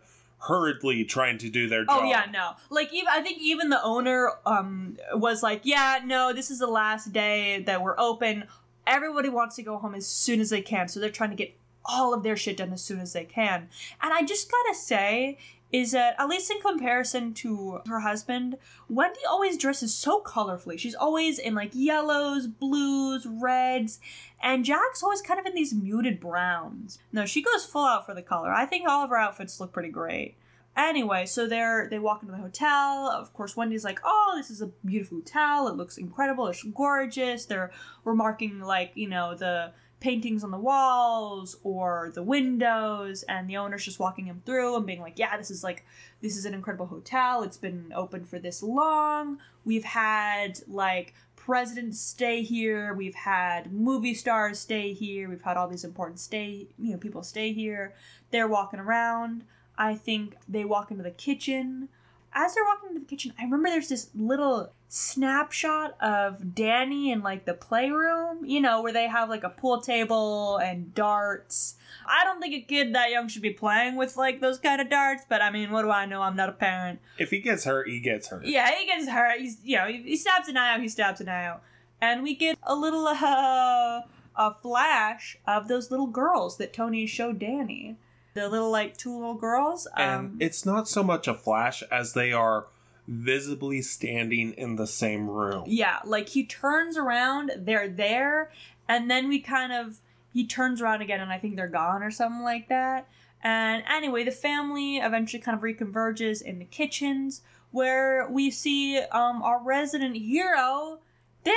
hurriedly 0.47 1.05
trying 1.05 1.38
to 1.39 1.49
do 1.49 1.67
their 1.67 1.86
job. 1.86 1.99
Oh 2.01 2.03
yeah, 2.03 2.25
no. 2.31 2.51
Like 2.69 2.93
even 2.93 3.07
I 3.10 3.21
think 3.21 3.39
even 3.39 3.69
the 3.69 3.81
owner 3.83 4.31
um 4.45 4.97
was 5.13 5.43
like, 5.43 5.62
"Yeah, 5.63 5.99
no, 6.03 6.33
this 6.33 6.49
is 6.49 6.60
the 6.60 6.67
last 6.67 7.12
day 7.12 7.62
that 7.63 7.81
we're 7.81 7.99
open. 7.99 8.45
Everybody 8.86 9.29
wants 9.29 9.55
to 9.57 9.63
go 9.63 9.77
home 9.77 9.95
as 9.95 10.07
soon 10.07 10.39
as 10.39 10.49
they 10.49 10.62
can, 10.62 10.88
so 10.88 10.99
they're 10.99 11.10
trying 11.10 11.31
to 11.31 11.36
get 11.36 11.57
all 11.86 12.13
of 12.13 12.23
their 12.23 12.38
shit 12.38 12.57
done 12.57 12.73
as 12.73 12.83
soon 12.83 12.99
as 12.99 13.13
they 13.13 13.25
can." 13.25 13.69
And 14.01 14.13
I 14.13 14.23
just 14.23 14.49
got 14.49 14.63
to 14.69 14.75
say 14.75 15.38
is 15.71 15.91
that 15.91 16.15
at 16.17 16.30
least 16.30 16.49
in 16.49 16.60
comparison 16.62 17.34
to 17.34 17.82
her 17.88 17.99
husband, 17.99 18.58
Wendy 18.89 19.19
always 19.30 19.58
dresses 19.58 19.93
so 19.93 20.21
colorfully. 20.21 20.80
She's 20.80 20.95
always 20.95 21.39
in 21.39 21.56
like 21.56 21.71
yellows, 21.73 22.47
blues, 22.47 23.25
reds, 23.25 23.99
and 24.41 24.63
Jack's 24.63 25.03
always 25.03 25.21
kind 25.21 25.39
of 25.39 25.45
in 25.45 25.56
these 25.56 25.73
muted 25.73 26.19
browns. 26.19 26.99
No, 27.12 27.25
she 27.25 27.41
goes 27.41 27.65
full 27.65 27.86
out 27.86 28.06
for 28.06 28.13
the 28.13 28.21
color. 28.21 28.53
I 28.53 28.65
think 28.65 28.88
all 28.88 29.03
of 29.03 29.10
her 29.10 29.17
outfits 29.17 29.60
look 29.60 29.73
pretty 29.73 29.89
great. 29.89 30.36
Anyway, 30.77 31.25
so 31.25 31.47
they're 31.47 31.88
they 31.89 31.97
walk 31.97 32.21
into 32.21 32.34
the 32.34 32.41
hotel. 32.41 33.10
Of 33.10 33.34
course, 33.34 33.58
Wendy's 33.58 33.84
like, 33.84 33.99
"Oh, 34.03 34.36
this 34.38 34.51
is 34.51 34.62
a 34.62 34.67
beautiful 34.86 35.17
hotel. 35.17 35.67
It 35.67 35.75
looks 35.75 35.97
incredible. 35.97 36.45
It's 36.47 36.63
gorgeous." 36.63 37.45
They're 37.45 37.71
remarking 38.06 38.60
like, 38.60 38.91
you 38.93 39.10
know, 39.10 39.34
the 39.34 39.73
paintings 39.99 40.43
on 40.43 40.51
the 40.51 40.57
walls 40.57 41.57
or 41.63 42.12
the 42.13 42.23
windows, 42.23 43.23
and 43.23 43.49
the 43.49 43.57
owner's 43.57 43.86
just 43.86 43.99
walking 43.99 44.25
him 44.25 44.41
through 44.45 44.75
and 44.75 44.86
being 44.86 45.01
like, 45.01 45.17
"Yeah, 45.17 45.38
this 45.38 45.51
is 45.51 45.63
like 45.63 45.86
this 46.21 46.38
is 46.38 46.45
an 46.45 46.53
incredible 46.53 46.88
hotel. 46.88 47.43
It's 47.43 47.57
been 47.57 47.91
open 47.95 48.25
for 48.25 48.39
this 48.39 48.62
long. 48.63 49.39
We've 49.65 49.83
had 49.83 50.62
like 50.67 51.13
presidents 51.47 51.97
stay 52.01 52.43
here. 52.43 52.93
We've 52.93 53.15
had 53.15 53.71
movie 53.71 54.13
stars 54.13 54.60
stay 54.60 54.91
here. 54.91 55.29
We've 55.29 55.41
had 55.41 55.55
all 55.55 55.69
these 55.69 55.86
important 55.86 56.19
stay, 56.19 56.67
you 56.77 56.91
know, 56.91 56.97
people 56.97 57.23
stay 57.23 57.53
here. 57.53 57.93
They're 58.31 58.49
walking 58.49 58.81
around. 58.81 59.45
I 59.77 59.95
think 59.95 60.36
they 60.45 60.65
walk 60.65 60.91
into 60.91 61.03
the 61.03 61.12
kitchen. 61.12 61.88
As 62.33 62.53
they're 62.53 62.65
walking 62.65 62.89
into 62.89 62.99
the 62.99 63.05
kitchen, 63.05 63.31
I 63.39 63.43
remember 63.43 63.69
there's 63.69 63.88
this 63.88 64.10
little 64.13 64.73
snapshot 64.89 65.95
of 66.02 66.56
Danny 66.56 67.12
in 67.12 67.21
like 67.21 67.45
the 67.45 67.54
playroom, 67.54 68.45
you 68.45 68.62
know, 68.62 68.82
where 68.82 68.93
they 68.93 69.08
have 69.08 69.30
like 69.30 69.43
a 69.43 69.50
pool 69.50 69.82
table 69.82 70.58
and 70.58 70.93
darts. 70.93 71.76
I 72.06 72.23
don't 72.23 72.39
think 72.39 72.54
a 72.54 72.62
kid 72.62 72.95
that 72.95 73.12
young 73.12 73.28
should 73.28 73.41
be 73.41 73.52
playing 73.52 73.97
with 73.97 74.15
like 74.15 74.39
those 74.39 74.58
kind 74.60 74.80
of 74.80 74.89
darts, 74.89 75.23
but 75.28 75.41
I 75.41 75.52
mean, 75.52 75.71
what 75.71 75.82
do 75.82 75.89
I 75.91 76.06
know? 76.06 76.21
I'm 76.21 76.36
not 76.36 76.50
a 76.50 76.54
parent. 76.54 77.00
If 77.17 77.32
he 77.32 77.39
gets 77.39 77.65
hurt, 77.65 77.89
he 77.89 78.00
gets 78.00 78.30
hurt. 78.30 78.45
Yeah, 78.45 78.69
he 78.73 78.86
gets 78.86 79.10
hurt. 79.10 79.39
He's 79.39 79.58
you 79.63 79.78
know 79.78 79.88
he, 79.88 80.02
he 80.04 80.17
stabs 80.17 80.47
an 80.47 80.56
eye 80.58 80.76
out. 80.76 80.82
He 80.82 80.88
stabs 80.88 81.19
an 81.19 81.28
eye 81.28 81.45
out, 81.45 81.63
and 82.00 82.23
we 82.23 82.34
get 82.36 82.58
a 82.63 82.76
little 82.76 83.08
uh, 83.08 84.02
a 84.38 84.54
flash 84.62 85.38
of 85.45 85.67
those 85.67 85.91
little 85.91 86.08
girls 86.08 86.58
that 86.58 86.71
Tony 86.73 87.06
showed 87.06 87.39
Danny. 87.39 87.97
The 88.36 88.47
little 88.47 88.69
like 88.69 88.95
two 88.95 89.13
little 89.13 89.34
girls. 89.34 89.88
Um, 89.95 90.04
And 90.04 90.41
it's 90.41 90.63
not 90.63 90.88
so 90.88 91.02
much 91.04 91.28
a 91.28 91.34
flash 91.34 91.82
as 91.91 92.13
they 92.13 92.32
are 92.32 92.67
visibly 93.07 93.81
standing 93.81 94.53
in 94.53 94.75
the 94.75 94.87
same 94.87 95.29
room. 95.29 95.63
yeah, 95.67 95.99
like 96.05 96.29
he 96.29 96.45
turns 96.45 96.97
around, 96.97 97.51
they're 97.57 97.87
there, 97.87 98.51
and 98.87 99.09
then 99.09 99.27
we 99.29 99.39
kind 99.39 99.71
of 99.71 99.99
he 100.33 100.45
turns 100.45 100.81
around 100.81 101.01
again, 101.01 101.19
and 101.21 101.31
I 101.31 101.39
think 101.39 101.55
they're 101.55 101.67
gone 101.67 102.03
or 102.03 102.11
something 102.11 102.43
like 102.43 102.69
that. 102.69 103.07
And 103.41 103.83
anyway, 103.89 104.23
the 104.23 104.31
family 104.31 104.97
eventually 104.97 105.41
kind 105.41 105.55
of 105.55 105.63
reconverges 105.63 106.41
in 106.41 106.59
the 106.59 106.65
kitchens 106.65 107.41
where 107.71 108.27
we 108.29 108.51
see 108.51 108.97
um, 108.97 109.41
our 109.41 109.61
resident 109.63 110.17
hero, 110.17 110.99
Dick. 111.43 111.55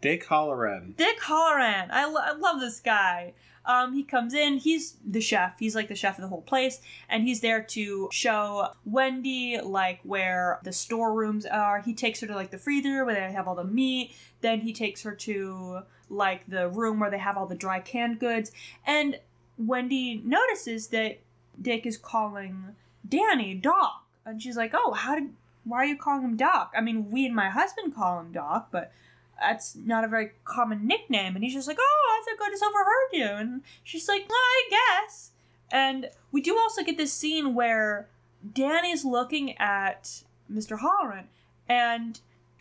Dick 0.00 0.26
Hallorann. 0.26 0.96
Dick 0.96 1.20
Hallorann. 1.20 1.90
I, 1.90 2.06
lo- 2.06 2.20
I 2.22 2.32
love 2.32 2.60
this 2.60 2.80
guy. 2.80 3.34
Um, 3.68 3.92
he 3.92 4.02
comes 4.02 4.32
in. 4.32 4.56
He's 4.56 4.96
the 5.06 5.20
chef. 5.20 5.58
He's 5.58 5.76
like 5.76 5.88
the 5.88 5.94
chef 5.94 6.16
of 6.16 6.22
the 6.22 6.28
whole 6.28 6.40
place, 6.40 6.80
and 7.06 7.22
he's 7.22 7.42
there 7.42 7.62
to 7.62 8.08
show 8.10 8.68
Wendy 8.86 9.60
like 9.62 10.00
where 10.04 10.58
the 10.64 10.72
storerooms 10.72 11.44
are. 11.44 11.82
He 11.82 11.92
takes 11.92 12.20
her 12.20 12.26
to 12.26 12.34
like 12.34 12.50
the 12.50 12.56
freezer 12.56 13.04
where 13.04 13.14
they 13.14 13.30
have 13.30 13.46
all 13.46 13.54
the 13.54 13.64
meat. 13.64 14.16
Then 14.40 14.62
he 14.62 14.72
takes 14.72 15.02
her 15.02 15.14
to 15.16 15.80
like 16.08 16.48
the 16.48 16.68
room 16.68 16.98
where 16.98 17.10
they 17.10 17.18
have 17.18 17.36
all 17.36 17.46
the 17.46 17.54
dry 17.54 17.80
canned 17.80 18.18
goods. 18.18 18.52
And 18.86 19.20
Wendy 19.58 20.22
notices 20.24 20.88
that 20.88 21.18
Dick 21.60 21.84
is 21.84 21.98
calling 21.98 22.74
Danny 23.06 23.52
Doc, 23.54 24.06
and 24.24 24.42
she's 24.42 24.56
like, 24.56 24.72
"Oh, 24.72 24.94
how 24.94 25.14
did? 25.14 25.34
Why 25.64 25.82
are 25.82 25.86
you 25.86 25.98
calling 25.98 26.22
him 26.22 26.36
Doc? 26.38 26.72
I 26.74 26.80
mean, 26.80 27.10
we 27.10 27.26
and 27.26 27.36
my 27.36 27.50
husband 27.50 27.94
call 27.94 28.18
him 28.18 28.32
Doc, 28.32 28.68
but." 28.72 28.92
That's 29.40 29.76
not 29.76 30.04
a 30.04 30.08
very 30.08 30.32
common 30.44 30.86
nickname. 30.86 31.34
And 31.34 31.44
he's 31.44 31.54
just 31.54 31.68
like, 31.68 31.78
oh, 31.80 32.20
I 32.20 32.24
think 32.24 32.40
I 32.40 32.50
just 32.50 32.62
overheard 32.62 33.12
you. 33.12 33.26
And 33.26 33.62
she's 33.84 34.08
like, 34.08 34.28
well, 34.28 34.36
I 34.36 34.68
guess. 34.70 35.30
And 35.70 36.08
we 36.32 36.40
do 36.40 36.56
also 36.56 36.82
get 36.82 36.96
this 36.96 37.12
scene 37.12 37.54
where 37.54 38.08
Danny's 38.52 39.04
looking 39.04 39.56
at 39.58 40.22
Mr. 40.50 40.78
Hallorann, 40.78 41.24
and 41.68 42.20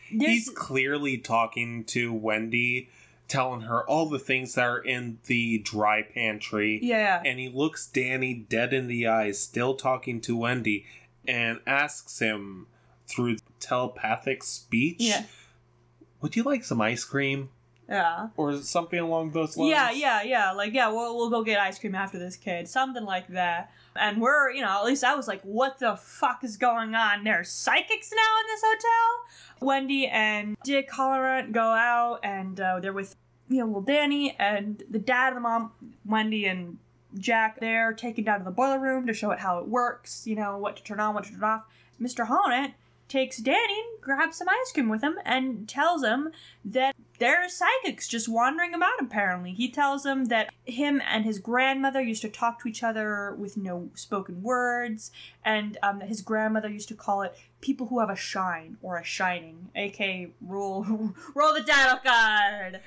He's 0.10 0.50
clearly 0.50 1.18
talking 1.18 1.84
to 1.86 2.14
Wendy, 2.14 2.90
telling 3.28 3.62
her 3.62 3.86
all 3.90 4.08
the 4.08 4.20
things 4.20 4.56
that 4.56 4.64
are 4.66 4.80
in 4.80 5.20
the 5.26 5.58
dry 5.60 6.02
pantry. 6.02 6.80
yeah, 6.82 7.22
And 7.26 7.40
he 7.40 7.50
looks 7.50 7.88
Danny 7.88 8.34
dead 8.34 8.74
in 8.74 8.88
the 8.88 9.08
eyes, 9.08 9.40
still 9.40 9.76
talking 9.76 10.22
to 10.22 10.38
Wendy, 10.38 10.86
and 11.28 11.60
asks 11.68 12.20
him 12.20 12.68
through 13.06 13.38
telepathic 13.60 14.44
speech, 14.44 14.98
yeah, 15.00 15.24
Would 16.22 16.36
you 16.36 16.44
like 16.44 16.64
some 16.64 16.82
ice 16.82 17.04
cream? 17.04 17.50
yeah. 17.90 18.28
Or 18.36 18.58
something 18.58 19.00
along 19.00 19.32
those 19.32 19.56
lines? 19.56 19.72
Yeah, 19.72 19.92
yeah, 19.92 20.24
yeah. 20.24 20.52
Like, 20.52 20.74
yeah, 20.74 20.90
we'll, 20.90 21.16
we'll 21.16 21.30
go 21.30 21.44
get 21.44 21.60
ice 21.60 21.80
cream 21.80 21.96
after 21.96 22.20
this 22.20 22.36
kid. 22.36 22.68
Something 22.68 23.06
like 23.06 23.28
that. 23.30 23.72
And 23.96 24.22
we're, 24.22 24.52
you 24.52 24.62
know, 24.62 24.80
at 24.80 24.86
least 24.86 25.04
I 25.04 25.16
was 25.16 25.28
like, 25.28 25.42
what 25.42 25.80
the 25.80 25.96
fuck 25.96 26.44
is 26.44 26.58
going 26.58 26.96
on? 26.96 27.24
There's 27.24 27.50
psychics 27.50 28.12
now 28.12 28.42
in 28.42 28.48
this 28.48 28.62
hotel? 28.64 29.68
Wendy 29.68 30.08
and 30.08 30.58
Dick 30.64 30.92
Hallorann 30.92 31.52
go 31.52 31.62
out 31.62 32.20
and 32.24 32.60
uh, 32.60 32.80
they're 32.80 32.94
with, 32.94 33.16
you 33.50 33.60
know, 33.60 33.66
little 33.66 33.82
Danny 33.82 34.36
and 34.38 34.84
the 34.90 35.00
dad 35.00 35.30
and 35.30 35.38
the 35.38 35.42
mom, 35.42 35.72
Wendy 36.06 36.46
and 36.46 36.78
Jack, 37.18 37.60
they're 37.60 37.94
taken 37.94 38.26
down 38.26 38.40
to 38.40 38.46
the 38.46 38.52
boiler 38.52 38.80
room 38.80 39.08
to 39.08 39.14
show 39.14 39.32
it 39.32 39.40
how 39.40 39.60
it 39.60 39.68
works, 39.68 40.28
you 40.28 40.36
know, 40.36 40.58
what 40.58 40.76
to 40.76 40.84
turn 40.84 41.00
on, 41.00 41.16
what 41.16 41.24
to 41.24 41.32
turn 41.32 41.44
off. 41.44 41.64
Mr. 42.00 42.28
Hallorann 42.28 42.74
takes 43.08 43.38
Danny, 43.38 43.84
grabs 44.02 44.38
some 44.38 44.50
ice 44.50 44.72
cream 44.74 44.90
with 44.90 45.02
him, 45.02 45.18
and 45.26 45.68
tells 45.68 46.04
him 46.04 46.32
that 46.66 46.96
there 47.20 47.44
are 47.44 47.50
psychics 47.50 48.08
just 48.08 48.30
wandering 48.30 48.74
about 48.74 49.02
apparently. 49.02 49.54
He 49.54 49.70
tells 49.70 50.06
him 50.06 50.26
that 50.26 50.54
him 50.66 51.02
and 51.08 51.26
his 51.26 51.40
grandmother 51.40 52.02
used 52.02 52.22
to 52.22 52.30
talk 52.30 52.62
to 52.62 52.68
each 52.68 52.84
other 52.84 53.36
with 53.36 53.58
no 53.58 53.90
spoken 53.96 54.44
words, 54.44 55.12
and 55.44 55.78
um, 55.82 56.00
that 56.00 56.10
his 56.10 56.22
grandmother 56.22 56.70
used 56.70 56.90
to 56.90 56.96
call 56.96 57.22
it 57.22 57.38
people 57.62 57.88
who 57.88 58.00
have 58.00 58.10
a 58.10 58.16
shine 58.16 58.78
or 58.82 58.98
a 58.98 59.04
shining, 59.04 59.70
aka 59.76 60.30
roll 60.42 60.84
roll 61.36 61.54
the 61.54 61.64
title 61.64 62.00
card. 62.04 62.82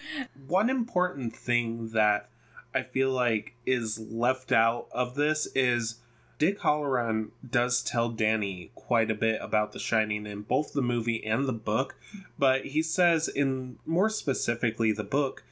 One 0.46 0.70
important 0.70 1.34
thing 1.34 1.88
that 1.88 2.28
I 2.74 2.82
feel 2.82 3.10
like 3.10 3.54
is 3.66 3.98
left 3.98 4.52
out 4.52 4.86
of 4.92 5.14
this 5.14 5.46
is 5.54 5.96
Dick 6.40 6.60
Hallorann 6.60 7.28
does 7.48 7.82
tell 7.82 8.08
Danny 8.08 8.72
quite 8.74 9.10
a 9.10 9.14
bit 9.14 9.38
about 9.42 9.72
The 9.72 9.78
Shining 9.78 10.24
in 10.26 10.40
both 10.40 10.72
the 10.72 10.80
movie 10.80 11.22
and 11.24 11.46
the 11.46 11.52
book, 11.52 11.96
but 12.38 12.64
he 12.64 12.82
says 12.82 13.28
in 13.28 13.78
more 13.84 14.08
specifically 14.08 14.90
the 14.90 15.04
book, 15.04 15.44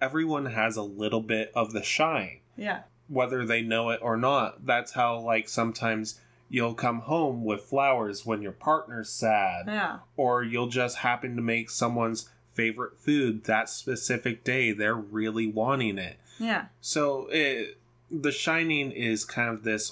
everyone 0.00 0.46
has 0.46 0.76
a 0.76 0.82
little 0.82 1.20
bit 1.20 1.50
of 1.56 1.72
the 1.72 1.82
shine, 1.82 2.38
Yeah. 2.56 2.82
whether 3.08 3.44
they 3.44 3.60
know 3.60 3.90
it 3.90 3.98
or 4.00 4.16
not. 4.16 4.64
That's 4.64 4.92
how 4.92 5.18
like 5.18 5.48
sometimes 5.48 6.20
you'll 6.48 6.74
come 6.74 7.00
home 7.00 7.44
with 7.44 7.62
flowers 7.64 8.24
when 8.24 8.40
your 8.40 8.52
partner's 8.52 9.08
sad 9.10 9.64
Yeah. 9.66 9.98
or 10.16 10.44
you'll 10.44 10.68
just 10.68 10.98
happen 10.98 11.34
to 11.34 11.42
make 11.42 11.70
someone's 11.70 12.30
favorite 12.52 12.96
food 13.00 13.44
that 13.46 13.68
specific 13.68 14.44
day. 14.44 14.70
They're 14.70 14.94
really 14.94 15.48
wanting 15.48 15.98
it. 15.98 16.18
Yeah. 16.38 16.66
So, 16.80 17.26
it, 17.32 17.78
The 18.12 18.30
Shining 18.30 18.92
is 18.92 19.24
kind 19.24 19.48
of 19.50 19.64
this 19.64 19.90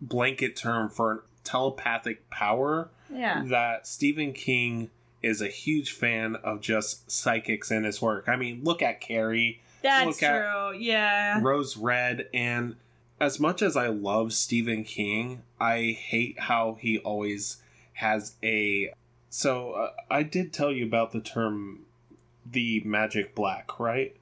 blanket 0.00 0.56
term 0.56 0.88
for 0.88 1.24
telepathic 1.44 2.28
power 2.30 2.90
Yeah. 3.10 3.42
that 3.46 3.86
Stephen 3.86 4.32
King 4.32 4.90
is 5.22 5.40
a 5.40 5.48
huge 5.48 5.90
fan 5.92 6.36
of 6.36 6.60
just 6.60 7.10
psychics 7.10 7.70
in 7.70 7.84
his 7.84 8.00
work. 8.00 8.28
I 8.28 8.36
mean, 8.36 8.60
look 8.62 8.82
at 8.82 9.00
Carrie, 9.00 9.60
That's 9.82 10.18
true. 10.18 10.72
Yeah. 10.76 11.40
Rose 11.42 11.76
Red, 11.76 12.28
and 12.32 12.76
as 13.20 13.40
much 13.40 13.62
as 13.62 13.76
I 13.76 13.88
love 13.88 14.32
Stephen 14.32 14.84
King, 14.84 15.42
I 15.60 15.96
hate 15.98 16.38
how 16.38 16.76
he 16.80 16.98
always 16.98 17.56
has 17.94 18.34
a. 18.42 18.92
So 19.30 19.72
uh, 19.72 19.90
I 20.10 20.22
did 20.22 20.52
tell 20.52 20.70
you 20.70 20.84
about 20.86 21.10
the 21.12 21.20
term, 21.20 21.80
the 22.46 22.80
magic 22.84 23.34
black, 23.34 23.78
right? 23.80 24.14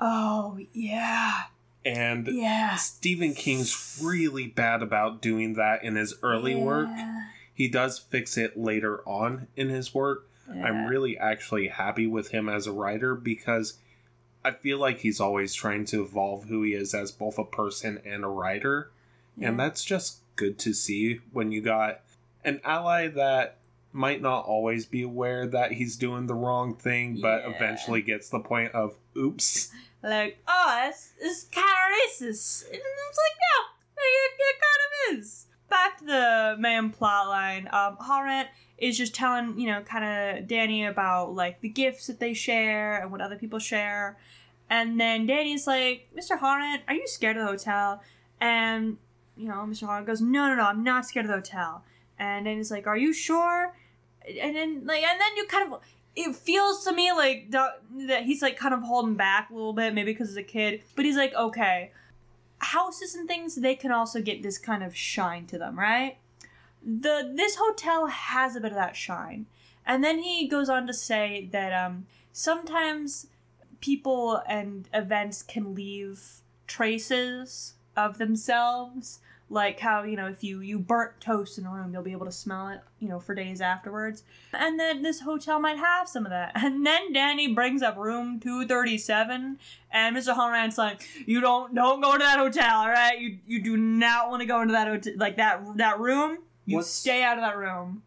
Oh, 0.00 0.58
yeah. 0.72 1.42
And 1.84 2.26
Yeah. 2.28 2.76
Stephen 2.76 3.34
King's 3.34 4.00
really 4.02 4.46
bad 4.46 4.82
about 4.82 5.20
doing 5.20 5.54
that 5.54 5.82
in 5.84 5.96
his 5.96 6.14
early 6.22 6.54
work. 6.54 6.88
He 7.54 7.68
does 7.68 7.98
fix 7.98 8.36
it 8.36 8.56
later 8.56 9.00
on 9.06 9.48
in 9.56 9.68
his 9.68 9.94
work. 9.94 10.28
I'm 10.48 10.86
really 10.86 11.16
actually 11.16 11.68
happy 11.68 12.06
with 12.06 12.28
him 12.28 12.48
as 12.48 12.66
a 12.66 12.72
writer 12.72 13.14
because 13.14 13.78
I 14.44 14.50
feel 14.50 14.78
like 14.78 14.98
he's 14.98 15.20
always 15.20 15.54
trying 15.54 15.84
to 15.86 16.02
evolve 16.02 16.44
who 16.44 16.62
he 16.62 16.74
is 16.74 16.94
as 16.94 17.10
both 17.12 17.38
a 17.38 17.44
person 17.44 18.00
and 18.04 18.24
a 18.24 18.28
writer. 18.28 18.90
And 19.40 19.58
that's 19.58 19.84
just 19.84 20.18
good 20.36 20.58
to 20.60 20.72
see 20.74 21.20
when 21.32 21.52
you 21.52 21.60
got 21.62 22.00
an 22.44 22.60
ally 22.64 23.08
that 23.08 23.56
might 23.92 24.20
not 24.20 24.44
always 24.44 24.84
be 24.86 25.02
aware 25.02 25.46
that 25.46 25.72
he's 25.72 25.96
doing 25.96 26.26
the 26.26 26.34
wrong 26.34 26.74
thing, 26.74 27.18
but 27.20 27.42
Yeah. 27.42 27.54
eventually 27.54 28.02
gets 28.02 28.28
the 28.28 28.40
point 28.40 28.72
of 28.72 28.96
oops. 29.16 29.70
Like, 30.02 30.38
oh, 30.48 30.64
that's 30.66 31.12
it's 31.20 31.44
kind 31.44 31.64
of 31.64 31.98
racist. 31.98 32.64
And 32.66 32.74
it's 32.74 33.18
like, 33.18 33.36
yeah, 33.38 34.02
it, 34.02 34.32
it 34.38 34.56
kind 34.60 35.16
of 35.16 35.18
is. 35.18 35.46
Back 35.68 35.98
to 35.98 36.04
the 36.04 36.56
main 36.58 36.90
plot 36.90 37.28
line. 37.28 37.68
Um, 37.72 37.96
Hallorann 37.96 38.46
is 38.78 38.98
just 38.98 39.14
telling, 39.14 39.58
you 39.58 39.68
know, 39.68 39.80
kind 39.82 40.04
of 40.40 40.48
Danny 40.48 40.84
about 40.84 41.34
like 41.34 41.60
the 41.60 41.68
gifts 41.68 42.08
that 42.08 42.18
they 42.18 42.34
share 42.34 43.00
and 43.00 43.12
what 43.12 43.20
other 43.20 43.36
people 43.36 43.58
share. 43.58 44.18
And 44.68 45.00
then 45.00 45.26
Danny's 45.26 45.66
like, 45.66 46.08
Mr. 46.16 46.38
Hallorann, 46.38 46.80
are 46.88 46.94
you 46.94 47.06
scared 47.06 47.36
of 47.36 47.44
the 47.44 47.48
hotel? 47.48 48.02
And, 48.40 48.96
you 49.36 49.48
know, 49.48 49.66
Mr. 49.68 49.86
Hallorann 49.86 50.06
goes, 50.06 50.20
no, 50.20 50.48
no, 50.48 50.56
no, 50.56 50.64
I'm 50.64 50.82
not 50.82 51.06
scared 51.06 51.26
of 51.26 51.30
the 51.30 51.36
hotel. 51.36 51.84
And 52.18 52.44
Danny's 52.46 52.70
like, 52.70 52.86
are 52.86 52.96
you 52.96 53.12
sure? 53.12 53.74
And 54.26 54.56
then, 54.56 54.82
like, 54.84 55.02
and 55.02 55.20
then 55.20 55.36
you 55.36 55.46
kind 55.46 55.72
of, 55.72 55.80
it 56.14 56.36
feels 56.36 56.84
to 56.84 56.92
me 56.92 57.12
like 57.12 57.50
that, 57.50 57.82
he's 58.24 58.42
like 58.42 58.56
kind 58.56 58.74
of 58.74 58.82
holding 58.82 59.14
back 59.14 59.50
a 59.50 59.54
little 59.54 59.72
bit, 59.72 59.94
maybe 59.94 60.12
because 60.12 60.28
he's 60.28 60.36
a 60.36 60.42
kid. 60.42 60.82
But 60.94 61.04
he's 61.04 61.16
like, 61.16 61.34
okay, 61.34 61.90
houses 62.58 63.14
and 63.14 63.26
things 63.26 63.54
they 63.56 63.74
can 63.74 63.92
also 63.92 64.20
get 64.20 64.42
this 64.42 64.58
kind 64.58 64.82
of 64.82 64.94
shine 64.94 65.46
to 65.46 65.58
them, 65.58 65.78
right? 65.78 66.18
The 66.84 67.32
this 67.34 67.56
hotel 67.56 68.06
has 68.06 68.56
a 68.56 68.60
bit 68.60 68.72
of 68.72 68.76
that 68.76 68.96
shine, 68.96 69.46
and 69.86 70.02
then 70.02 70.18
he 70.18 70.48
goes 70.48 70.68
on 70.68 70.86
to 70.86 70.94
say 70.94 71.48
that 71.52 71.72
um, 71.72 72.06
sometimes 72.32 73.28
people 73.80 74.42
and 74.48 74.88
events 74.92 75.42
can 75.42 75.74
leave 75.74 76.40
traces 76.66 77.74
of 77.96 78.18
themselves 78.18 79.20
like 79.52 79.78
how 79.80 80.02
you 80.02 80.16
know 80.16 80.26
if 80.26 80.42
you 80.42 80.60
you 80.60 80.78
burnt 80.78 81.20
toast 81.20 81.58
in 81.58 81.66
a 81.66 81.70
room 81.70 81.92
you'll 81.92 82.02
be 82.02 82.12
able 82.12 82.26
to 82.26 82.32
smell 82.32 82.68
it 82.68 82.80
you 82.98 83.08
know 83.08 83.20
for 83.20 83.34
days 83.34 83.60
afterwards. 83.60 84.24
And 84.52 84.80
then 84.80 85.02
this 85.02 85.20
hotel 85.20 85.60
might 85.60 85.76
have 85.78 86.08
some 86.08 86.24
of 86.26 86.30
that. 86.30 86.52
And 86.56 86.84
then 86.86 87.12
danny 87.12 87.52
brings 87.54 87.82
up 87.82 87.96
room 87.96 88.40
237 88.40 89.58
and 89.90 90.16
mr 90.16 90.34
Hallorann's 90.34 90.78
like 90.78 91.02
you 91.26 91.40
don't 91.40 91.74
don't 91.74 92.00
go 92.00 92.12
to 92.12 92.18
that 92.18 92.38
hotel 92.38 92.78
all 92.80 92.88
right? 92.90 93.18
You 93.20 93.38
you 93.46 93.62
do 93.62 93.76
not 93.76 94.30
want 94.30 94.40
to 94.40 94.46
go 94.46 94.60
into 94.62 94.72
that 94.72 94.88
hotel 94.88 95.12
like 95.16 95.36
that 95.36 95.62
that 95.76 96.00
room? 96.00 96.38
You 96.64 96.76
What's- 96.76 96.90
stay 96.90 97.22
out 97.22 97.38
of 97.38 97.42
that 97.42 97.56
room. 97.56 98.02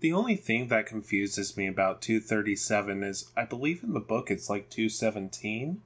The 0.00 0.12
only 0.14 0.34
thing 0.36 0.68
that 0.68 0.86
confuses 0.86 1.56
me 1.58 1.66
about 1.66 2.00
237 2.00 3.02
is 3.04 3.30
I 3.36 3.44
believe 3.44 3.82
in 3.82 3.92
the 3.92 4.00
book 4.00 4.30
it's 4.30 4.48
like 4.50 4.70
217. 4.70 5.82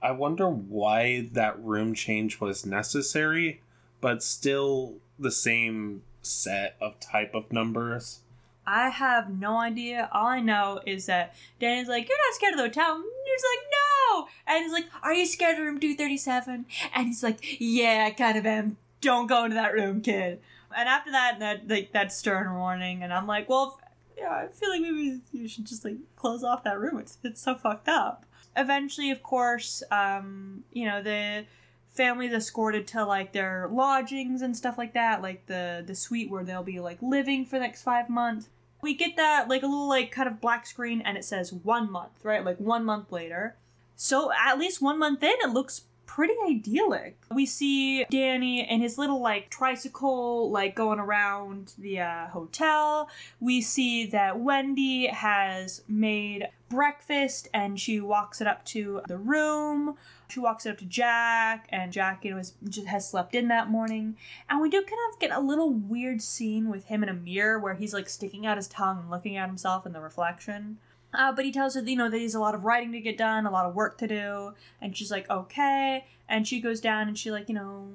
I 0.00 0.10
wonder 0.12 0.48
why 0.48 1.28
that 1.32 1.58
room 1.58 1.94
change 1.94 2.40
was 2.40 2.64
necessary, 2.66 3.62
but 4.00 4.22
still 4.22 4.96
the 5.18 5.30
same 5.30 6.02
set 6.22 6.76
of 6.80 7.00
type 7.00 7.34
of 7.34 7.52
numbers. 7.52 8.20
I 8.66 8.90
have 8.90 9.30
no 9.30 9.56
idea. 9.58 10.10
All 10.12 10.26
I 10.26 10.40
know 10.40 10.80
is 10.84 11.06
that 11.06 11.34
Danny's 11.58 11.88
like, 11.88 12.06
You're 12.06 12.18
not 12.18 12.34
scared 12.34 12.52
of 12.52 12.58
the 12.58 12.64
hotel. 12.64 12.96
And 12.96 13.04
he's 13.24 13.44
like, 13.56 13.66
No. 13.72 14.28
And 14.46 14.62
he's 14.62 14.72
like, 14.72 14.86
Are 15.02 15.14
you 15.14 15.24
scared 15.24 15.58
of 15.58 15.64
room 15.64 15.80
237? 15.80 16.66
And 16.94 17.06
he's 17.06 17.22
like, 17.22 17.38
Yeah, 17.58 18.04
I 18.06 18.10
kind 18.10 18.36
of 18.36 18.44
am. 18.44 18.76
Don't 19.00 19.26
go 19.26 19.44
into 19.44 19.54
that 19.54 19.72
room, 19.72 20.02
kid. 20.02 20.40
And 20.76 20.88
after 20.88 21.10
that, 21.12 21.38
that 21.38 21.68
like 21.68 21.92
that 21.92 22.12
stern 22.12 22.54
warning, 22.54 23.02
and 23.02 23.12
I'm 23.12 23.26
like, 23.26 23.48
Well, 23.48 23.80
yeah, 24.18 24.30
I 24.30 24.48
feel 24.48 24.68
like 24.68 24.82
maybe 24.82 25.20
you 25.32 25.48
should 25.48 25.64
just 25.64 25.84
like 25.84 25.96
close 26.16 26.44
off 26.44 26.64
that 26.64 26.78
room. 26.78 26.98
It's 26.98 27.16
it's 27.24 27.40
so 27.40 27.54
fucked 27.54 27.88
up. 27.88 28.26
Eventually, 28.54 29.10
of 29.10 29.22
course, 29.22 29.82
um, 29.90 30.64
you 30.72 30.84
know, 30.84 31.02
the 31.02 31.46
family's 31.88 32.32
escorted 32.32 32.86
to 32.88 33.04
like 33.04 33.32
their 33.32 33.68
lodgings 33.70 34.42
and 34.42 34.56
stuff 34.56 34.78
like 34.78 34.94
that, 34.94 35.22
like 35.22 35.46
the 35.46 35.82
the 35.86 35.94
suite 35.94 36.30
where 36.30 36.44
they'll 36.44 36.62
be 36.62 36.80
like 36.80 36.98
living 37.02 37.44
for 37.44 37.56
the 37.56 37.64
next 37.64 37.82
five 37.82 38.08
months. 38.08 38.48
We 38.80 38.94
get 38.94 39.16
that 39.16 39.48
like 39.48 39.62
a 39.62 39.66
little 39.66 39.88
like 39.88 40.12
kind 40.12 40.28
of 40.28 40.40
black 40.40 40.66
screen 40.66 41.00
and 41.00 41.16
it 41.16 41.24
says 41.24 41.52
one 41.52 41.90
month, 41.90 42.24
right? 42.24 42.44
Like 42.44 42.58
one 42.58 42.84
month 42.84 43.10
later. 43.10 43.56
So 43.96 44.30
at 44.32 44.58
least 44.58 44.80
one 44.80 44.98
month 44.98 45.22
in, 45.22 45.34
it 45.42 45.50
looks 45.50 45.82
pretty 46.08 46.34
idyllic. 46.48 47.16
We 47.30 47.46
see 47.46 48.04
Danny 48.10 48.66
and 48.66 48.82
his 48.82 48.98
little 48.98 49.20
like 49.20 49.50
tricycle 49.50 50.50
like 50.50 50.74
going 50.74 50.98
around 50.98 51.74
the 51.78 52.00
uh, 52.00 52.26
hotel. 52.28 53.08
We 53.38 53.60
see 53.60 54.06
that 54.06 54.40
Wendy 54.40 55.06
has 55.06 55.82
made 55.86 56.48
breakfast 56.68 57.48
and 57.54 57.78
she 57.78 58.00
walks 58.00 58.40
it 58.40 58.48
up 58.48 58.64
to 58.64 59.02
the 59.06 59.18
room. 59.18 59.96
She 60.28 60.40
walks 60.40 60.66
it 60.66 60.70
up 60.70 60.78
to 60.78 60.84
Jack, 60.84 61.66
and 61.70 61.90
Jack, 61.90 62.22
you 62.24 62.34
know, 62.34 62.42
just 62.68 62.86
has 62.86 63.08
slept 63.08 63.34
in 63.34 63.48
that 63.48 63.70
morning. 63.70 64.16
And 64.50 64.60
we 64.60 64.68
do 64.68 64.82
kind 64.82 65.00
of 65.12 65.18
get 65.18 65.30
a 65.30 65.40
little 65.40 65.72
weird 65.72 66.20
scene 66.20 66.68
with 66.68 66.86
him 66.86 67.02
in 67.02 67.08
a 67.08 67.14
mirror 67.14 67.58
where 67.58 67.74
he's 67.74 67.94
like 67.94 68.08
sticking 68.08 68.44
out 68.44 68.58
his 68.58 68.68
tongue 68.68 68.98
and 68.98 69.10
looking 69.10 69.36
at 69.36 69.48
himself 69.48 69.86
in 69.86 69.92
the 69.92 70.00
reflection. 70.00 70.78
Uh, 71.14 71.32
but 71.32 71.44
he 71.44 71.52
tells 71.52 71.74
her, 71.74 71.80
you 71.80 71.96
know, 71.96 72.10
that 72.10 72.18
he's 72.18 72.34
a 72.34 72.40
lot 72.40 72.54
of 72.54 72.64
writing 72.64 72.92
to 72.92 73.00
get 73.00 73.16
done, 73.16 73.46
a 73.46 73.50
lot 73.50 73.66
of 73.66 73.74
work 73.74 73.96
to 73.98 74.06
do, 74.06 74.52
and 74.80 74.96
she's 74.96 75.10
like, 75.10 75.28
okay. 75.30 76.04
And 76.28 76.46
she 76.46 76.60
goes 76.60 76.80
down 76.80 77.08
and 77.08 77.18
she 77.18 77.30
like, 77.30 77.48
you 77.48 77.54
know, 77.54 77.88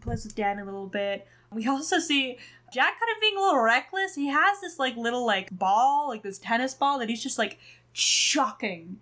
plays 0.00 0.24
with 0.24 0.34
Danny 0.34 0.62
a 0.62 0.64
little 0.64 0.88
bit. 0.88 1.26
We 1.52 1.66
also 1.68 1.98
see 1.98 2.38
Jack 2.72 2.98
kind 2.98 3.14
of 3.14 3.20
being 3.20 3.36
a 3.36 3.40
little 3.40 3.60
reckless. 3.60 4.14
He 4.14 4.28
has 4.28 4.60
this 4.60 4.78
like 4.78 4.96
little 4.96 5.24
like 5.24 5.56
ball, 5.56 6.08
like 6.08 6.22
this 6.22 6.38
tennis 6.38 6.74
ball 6.74 6.98
that 6.98 7.08
he's 7.08 7.22
just 7.22 7.38
like 7.38 7.58
chucking 7.92 8.98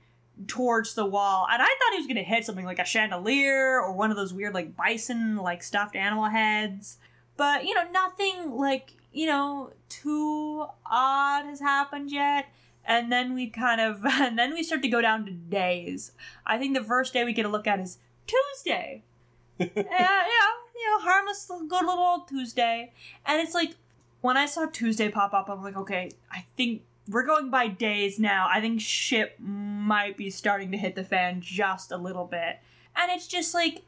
towards 0.46 0.94
the 0.94 1.06
wall. 1.06 1.46
And 1.50 1.62
I 1.62 1.66
thought 1.66 1.92
he 1.92 1.98
was 1.98 2.06
gonna 2.06 2.22
hit 2.22 2.44
something 2.44 2.66
like 2.66 2.78
a 2.78 2.84
chandelier 2.84 3.80
or 3.80 3.92
one 3.92 4.10
of 4.10 4.16
those 4.16 4.34
weird 4.34 4.54
like 4.54 4.76
bison 4.76 5.36
like 5.36 5.62
stuffed 5.62 5.96
animal 5.96 6.26
heads. 6.26 6.98
But 7.36 7.64
you 7.64 7.74
know, 7.74 7.84
nothing 7.90 8.52
like, 8.52 8.92
you 9.12 9.26
know, 9.26 9.72
too 9.88 10.66
odd 10.86 11.46
has 11.46 11.60
happened 11.60 12.10
yet. 12.12 12.46
And 12.86 13.10
then 13.10 13.34
we 13.34 13.48
kind 13.48 13.80
of 13.80 14.04
and 14.04 14.38
then 14.38 14.52
we 14.52 14.62
start 14.62 14.82
to 14.82 14.88
go 14.88 15.00
down 15.00 15.24
to 15.26 15.32
days. 15.32 16.12
I 16.46 16.58
think 16.58 16.76
the 16.76 16.84
first 16.84 17.12
day 17.12 17.24
we 17.24 17.32
get 17.32 17.46
a 17.46 17.48
look 17.48 17.66
at 17.66 17.80
is 17.80 17.98
Tuesday. 18.26 19.02
yeah, 19.58 19.68
yeah, 19.76 20.50
you 20.74 20.90
know, 20.90 20.98
harmless 21.00 21.46
good 21.46 21.70
little 21.70 21.98
old 21.98 22.28
Tuesday. 22.28 22.92
And 23.24 23.40
it's 23.40 23.54
like 23.54 23.76
when 24.20 24.36
I 24.36 24.46
saw 24.46 24.66
Tuesday 24.66 25.08
pop 25.08 25.32
up, 25.34 25.48
I'm 25.48 25.62
like, 25.62 25.76
okay, 25.76 26.10
I 26.30 26.46
think 26.56 26.82
we're 27.08 27.26
going 27.26 27.50
by 27.50 27.68
days 27.68 28.18
now. 28.18 28.48
I 28.50 28.60
think 28.60 28.80
shit 28.80 29.38
might 29.38 30.16
be 30.16 30.30
starting 30.30 30.70
to 30.72 30.78
hit 30.78 30.94
the 30.94 31.04
fan 31.04 31.40
just 31.40 31.92
a 31.92 31.96
little 31.96 32.24
bit. 32.24 32.58
And 32.96 33.12
it's 33.12 33.26
just 33.26 33.54
like 33.54 33.82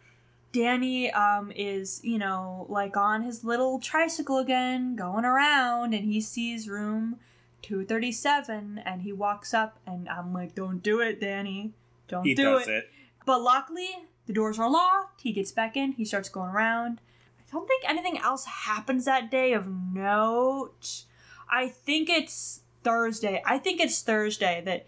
Danny 0.53 1.11
um 1.11 1.53
is, 1.53 2.01
you 2.05 2.19
know, 2.19 2.67
like 2.69 2.97
on 2.97 3.23
his 3.23 3.45
little 3.45 3.79
tricycle 3.81 4.39
again, 4.39 4.95
going 4.95 5.25
around 5.25 5.95
and 5.95 6.05
he 6.05 6.21
sees 6.21 6.69
room 6.69 7.19
237 7.63 8.79
and 8.85 9.03
he 9.03 9.13
walks 9.13 9.53
up 9.55 9.79
and 9.87 10.09
I'm 10.09 10.33
like, 10.33 10.55
"Don't 10.55 10.83
do 10.83 11.01
it, 11.01 11.21
Danny. 11.21 11.73
Don't 12.09 12.25
He 12.25 12.35
do 12.35 12.45
does 12.59 12.69
it." 12.69 12.75
it. 12.75 12.91
But 13.25 13.43
luckily, 13.43 13.89
the 14.27 14.33
doors 14.33 14.59
are 14.59 14.71
locked. 14.71 15.23
He 15.23 15.33
gets 15.33 15.53
back 15.53 15.77
in. 15.77 15.93
He 15.93 16.05
starts 16.05 16.29
going 16.29 16.51
around. 16.51 17.01
I 17.41 17.53
don't 17.53 17.67
think 17.67 17.89
anything 17.89 18.19
else 18.19 18.45
happens 18.45 19.05
that 19.05 19.31
day 19.31 19.53
of 19.53 19.69
note. 19.69 21.05
I 21.51 21.69
think 21.69 22.09
it's 22.09 22.61
Thursday. 22.83 23.43
I 23.45 23.59
think 23.59 23.81
it's 23.81 24.03
Thursday 24.03 24.63
that 24.65 24.87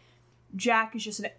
Jack 0.54 0.94
is 0.96 1.04
just 1.04 1.20
an 1.20 1.30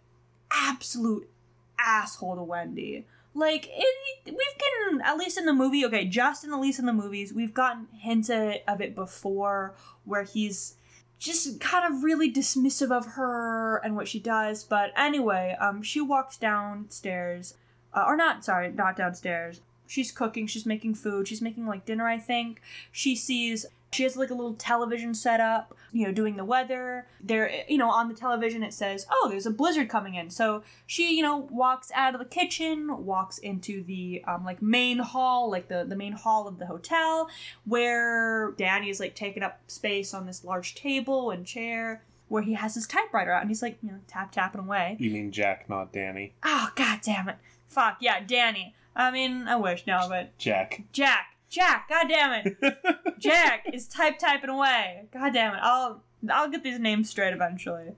absolute 0.52 1.30
asshole 1.78 2.36
to 2.36 2.44
Wendy. 2.44 3.06
Like 3.34 3.68
it, 3.70 3.96
we've 4.26 4.36
gotten 4.36 5.02
at 5.02 5.18
least 5.18 5.38
in 5.38 5.46
the 5.46 5.54
movie. 5.54 5.86
Okay, 5.86 6.06
just 6.06 6.44
in 6.44 6.52
at 6.52 6.60
least 6.60 6.80
in 6.80 6.86
the 6.86 6.94
movies, 6.94 7.34
we've 7.34 7.54
gotten 7.54 7.88
hints 7.98 8.30
of 8.30 8.82
it 8.82 8.96
before, 8.96 9.76
where 10.04 10.24
he's 10.24 10.76
just 11.20 11.60
kind 11.60 11.94
of 11.94 12.04
really 12.04 12.32
dismissive 12.32 12.92
of 12.92 13.06
her 13.06 13.78
and 13.78 13.96
what 13.96 14.08
she 14.08 14.20
does. 14.20 14.64
But 14.64 14.92
anyway, 14.96 15.56
um, 15.60 15.84
she 15.84 16.02
walks 16.02 16.38
downstairs, 16.38 17.56
uh, 17.94 18.06
or 18.08 18.16
not. 18.16 18.46
Sorry, 18.46 18.72
not 18.72 18.96
downstairs. 18.96 19.62
She's 19.86 20.12
cooking. 20.12 20.48
She's 20.48 20.66
making 20.66 20.96
food. 20.96 21.28
She's 21.28 21.42
making 21.42 21.68
like 21.68 21.86
dinner, 21.86 22.08
I 22.08 22.20
think. 22.20 22.62
She 22.92 23.16
sees 23.16 23.66
she 23.92 24.04
has 24.04 24.16
like 24.16 24.30
a 24.30 24.36
little 24.36 24.54
television 24.54 25.14
set 25.14 25.40
up, 25.40 25.74
you 25.92 26.06
know, 26.06 26.12
doing 26.12 26.36
the 26.38 26.46
weather. 26.46 27.08
There, 27.22 27.52
you 27.68 27.78
know, 27.78 27.90
on 27.90 28.08
the 28.08 28.14
television 28.14 28.62
it 28.64 28.74
says, 28.74 29.06
"Oh, 29.12 29.28
there's 29.30 29.46
a 29.46 29.52
blizzard 29.52 29.90
coming 29.90 30.16
in." 30.16 30.30
So 30.30 30.64
she, 30.86 31.16
you 31.16 31.24
know, 31.24 31.38
walks 31.50 31.92
out 31.96 32.14
of 32.14 32.20
the 32.20 32.26
kitchen, 32.26 33.06
walks 33.06 33.38
into 33.40 33.84
the 33.84 34.24
um, 34.28 34.46
like 34.46 34.62
main 34.62 35.00
hall, 35.00 35.50
like 35.50 35.68
the 35.70 35.84
the 35.88 35.96
main 35.96 36.14
hall 36.14 36.48
of 36.48 36.60
the 36.60 36.68
hotel, 36.68 37.30
where 37.66 38.52
Danny 38.58 38.90
is 38.90 39.00
like 39.00 39.16
taking 39.16 39.44
up 39.44 39.60
space 39.68 40.14
on 40.14 40.26
this 40.26 40.44
large 40.44 40.76
table 40.76 41.32
and 41.32 41.46
chair. 41.46 42.04
where 42.28 42.44
he 42.44 42.54
has 42.54 42.76
his 42.76 42.86
typewriter 42.86 43.32
out 43.32 43.42
and 43.42 43.50
he's 43.50 43.62
like, 43.64 43.78
you 43.82 43.90
know, 43.90 44.00
tap 44.08 44.32
tapping 44.32 44.62
away. 44.62 44.96
You 45.00 45.10
mean 45.10 45.32
Jack, 45.32 45.68
not 45.70 45.92
Danny? 45.92 46.34
Oh 46.44 46.70
god 46.76 47.00
damn 47.02 47.28
it. 47.30 47.38
Fuck, 47.68 47.98
yeah, 48.02 48.20
Danny. 48.26 48.76
I 48.96 49.10
mean, 49.12 49.48
I 49.48 49.56
wish 49.56 49.86
no, 49.88 50.06
but 50.10 50.38
Jack. 50.38 50.84
Jack. 50.92 51.36
Jack, 51.50 51.90
god 51.90 52.08
damn 52.08 52.46
it. 52.46 52.78
Jack 53.20 53.66
is 53.74 53.88
type 53.88 54.20
typing 54.20 54.50
away. 54.50 55.06
God 55.12 55.34
damn 55.34 55.56
it. 55.56 55.60
I'll 55.62 56.02
I'll 56.30 56.50
get 56.50 56.64
these 56.64 56.80
names 56.80 57.10
straight 57.10 57.34
eventually. 57.34 57.96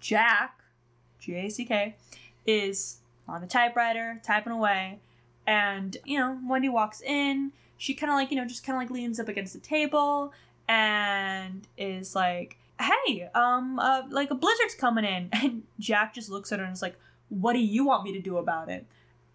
Jack, 0.00 0.60
J 1.20 1.46
A 1.46 1.50
C 1.50 1.64
K, 1.64 1.96
is 2.46 2.98
on 3.28 3.40
the 3.40 3.46
typewriter, 3.46 4.20
typing 4.22 4.52
away, 4.52 5.00
and 5.46 5.96
you 6.04 6.18
know, 6.18 6.38
Wendy 6.48 6.68
walks 6.68 7.00
in. 7.02 7.52
She 7.76 7.92
kind 7.94 8.10
of 8.10 8.16
like, 8.16 8.30
you 8.30 8.36
know, 8.36 8.46
just 8.46 8.64
kind 8.64 8.76
of 8.76 8.82
like 8.82 8.90
leans 8.90 9.20
up 9.20 9.28
against 9.28 9.52
the 9.52 9.58
table 9.60 10.32
and 10.68 11.66
is 11.76 12.14
like, 12.14 12.56
"Hey, 12.80 13.28
um, 13.34 13.78
uh, 13.78 14.02
like 14.08 14.30
a 14.30 14.34
blizzard's 14.34 14.74
coming 14.74 15.04
in." 15.04 15.28
And 15.42 15.64
Jack 15.78 16.14
just 16.14 16.30
looks 16.30 16.52
at 16.52 16.58
her 16.58 16.64
and 16.64 16.72
is 16.74 16.82
like, 16.82 16.96
"What 17.28 17.52
do 17.52 17.58
you 17.58 17.84
want 17.84 18.04
me 18.04 18.12
to 18.12 18.20
do 18.20 18.38
about 18.38 18.70
it?" 18.70 18.86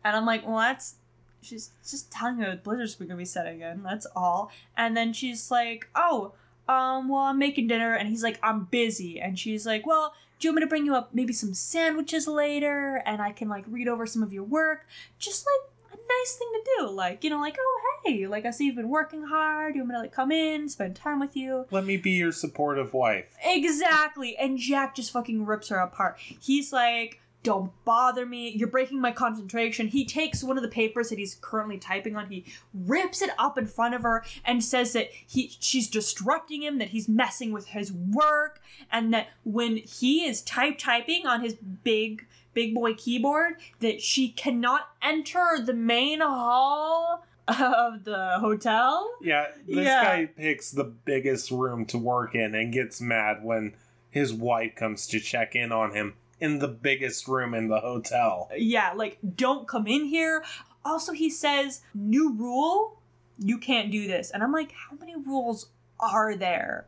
And 0.03 0.15
I'm 0.15 0.25
like, 0.25 0.45
"Well, 0.47 0.57
that's." 0.57 0.95
She's 1.41 1.71
just 1.87 2.11
telling 2.11 2.37
her 2.37 2.51
the 2.51 2.57
blizzard's 2.57 2.95
gonna 2.95 3.15
be 3.15 3.25
setting 3.25 3.61
in. 3.61 3.83
That's 3.83 4.07
all. 4.15 4.51
And 4.77 4.95
then 4.95 5.13
she's 5.13 5.49
like, 5.51 5.89
"Oh, 5.95 6.33
um, 6.67 7.09
well, 7.09 7.21
I'm 7.21 7.39
making 7.39 7.67
dinner," 7.67 7.93
and 7.93 8.09
he's 8.09 8.23
like, 8.23 8.39
"I'm 8.43 8.65
busy," 8.65 9.19
and 9.19 9.37
she's 9.37 9.65
like, 9.65 9.85
"Well." 9.85 10.13
Do 10.39 10.47
you 10.47 10.53
want 10.53 10.61
me 10.61 10.61
to 10.61 10.69
bring 10.69 10.85
you 10.85 10.95
up 10.95 11.13
maybe 11.13 11.33
some 11.33 11.53
sandwiches 11.53 12.25
later 12.25 13.03
and 13.05 13.21
I 13.21 13.33
can 13.33 13.49
like 13.49 13.65
read 13.67 13.89
over 13.89 14.05
some 14.05 14.23
of 14.23 14.31
your 14.31 14.45
work? 14.45 14.87
Just 15.17 15.45
like 15.45 15.73
a 15.91 15.97
nice 15.97 16.35
thing 16.37 16.47
to 16.53 16.69
do. 16.77 16.89
Like, 16.91 17.25
you 17.25 17.29
know, 17.29 17.41
like, 17.41 17.57
oh, 17.59 17.81
hey, 18.05 18.25
like 18.25 18.45
I 18.45 18.51
see 18.51 18.65
you've 18.65 18.77
been 18.77 18.87
working 18.87 19.23
hard. 19.23 19.75
You 19.75 19.81
want 19.81 19.89
me 19.89 19.95
to 19.95 19.99
like 19.99 20.13
come 20.13 20.31
in, 20.31 20.69
spend 20.69 20.95
time 20.95 21.19
with 21.19 21.35
you? 21.35 21.65
Let 21.71 21.85
me 21.85 21.97
be 21.97 22.11
your 22.11 22.31
supportive 22.31 22.93
wife. 22.93 23.35
Exactly. 23.43 24.37
And 24.37 24.57
Jack 24.57 24.95
just 24.95 25.11
fucking 25.11 25.45
rips 25.45 25.67
her 25.69 25.77
apart. 25.77 26.17
He's 26.19 26.71
like, 26.71 27.19
don't 27.41 27.71
bother 27.85 28.25
me. 28.25 28.49
You're 28.49 28.67
breaking 28.67 28.99
my 28.99 29.11
concentration. 29.11 29.87
He 29.87 30.03
takes 30.05 30.43
one 30.43 30.57
of 30.57 30.63
the 30.63 30.69
papers 30.69 31.09
that 31.09 31.19
he's 31.19 31.37
currently 31.41 31.77
typing 31.77 32.15
on. 32.15 32.29
He 32.29 32.45
rips 32.73 33.21
it 33.21 33.29
up 33.37 33.57
in 33.57 33.65
front 33.65 33.95
of 33.95 34.03
her 34.03 34.25
and 34.43 34.63
says 34.63 34.93
that 34.93 35.09
he 35.25 35.55
she's 35.59 35.87
disrupting 35.87 36.63
him, 36.63 36.79
that 36.79 36.89
he's 36.89 37.07
messing 37.07 37.51
with 37.51 37.67
his 37.67 37.93
work, 37.93 38.59
and 38.91 39.13
that 39.13 39.27
when 39.45 39.77
he 39.77 40.25
is 40.25 40.41
type 40.41 40.77
typing 40.77 41.25
on 41.25 41.41
his 41.41 41.55
big 41.55 42.25
big 42.53 42.73
boy 42.73 42.93
keyboard, 42.93 43.53
that 43.79 44.01
she 44.01 44.29
cannot 44.29 44.89
enter 45.01 45.59
the 45.63 45.73
main 45.73 46.19
hall 46.19 47.23
of 47.47 48.03
the 48.03 48.37
hotel. 48.39 49.09
Yeah, 49.21 49.47
this 49.65 49.85
Yeah. 49.85 50.03
guy 50.03 50.25
picks 50.25 50.71
the 50.71 50.83
biggest 50.83 51.51
room 51.51 51.85
to 51.85 51.97
work 51.97 52.35
in 52.35 52.53
and 52.53 52.73
gets 52.73 52.99
mad 52.99 53.43
when 53.43 53.75
his 54.09 54.33
wife 54.33 54.75
comes 54.75 55.07
to 55.07 55.19
check 55.19 55.55
in 55.55 55.71
on 55.71 55.93
him 55.93 56.15
in 56.39 56.59
the 56.59 56.67
biggest 56.67 57.27
room 57.27 57.53
in 57.53 57.67
the 57.67 57.79
hotel. 57.79 58.49
yeah, 58.55 58.93
like 58.95 59.17
don't 59.35 59.67
come 59.67 59.87
in 59.87 60.05
here. 60.05 60.43
Also, 60.85 61.11
he 61.11 61.29
says, 61.29 61.81
new 61.93 62.33
rule, 62.33 63.01
you 63.37 63.57
can't 63.57 63.91
do 63.91 64.07
this. 64.07 64.31
And 64.31 64.41
I'm 64.41 64.51
like, 64.51 64.71
how 64.71 64.95
many 64.97 65.15
rules 65.15 65.69
are 65.99 66.35
there? 66.35 66.87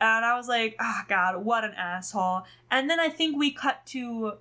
And 0.00 0.24
I 0.24 0.36
was 0.36 0.48
like, 0.48 0.76
ah, 0.80 1.04
God, 1.08 1.44
what 1.44 1.64
an 1.64 1.74
asshole. 1.74 2.42
And 2.70 2.90
then 2.90 3.00
I 3.00 3.08
think 3.08 3.36
we 3.36 3.52
cut 3.52 3.86
to 3.86 4.34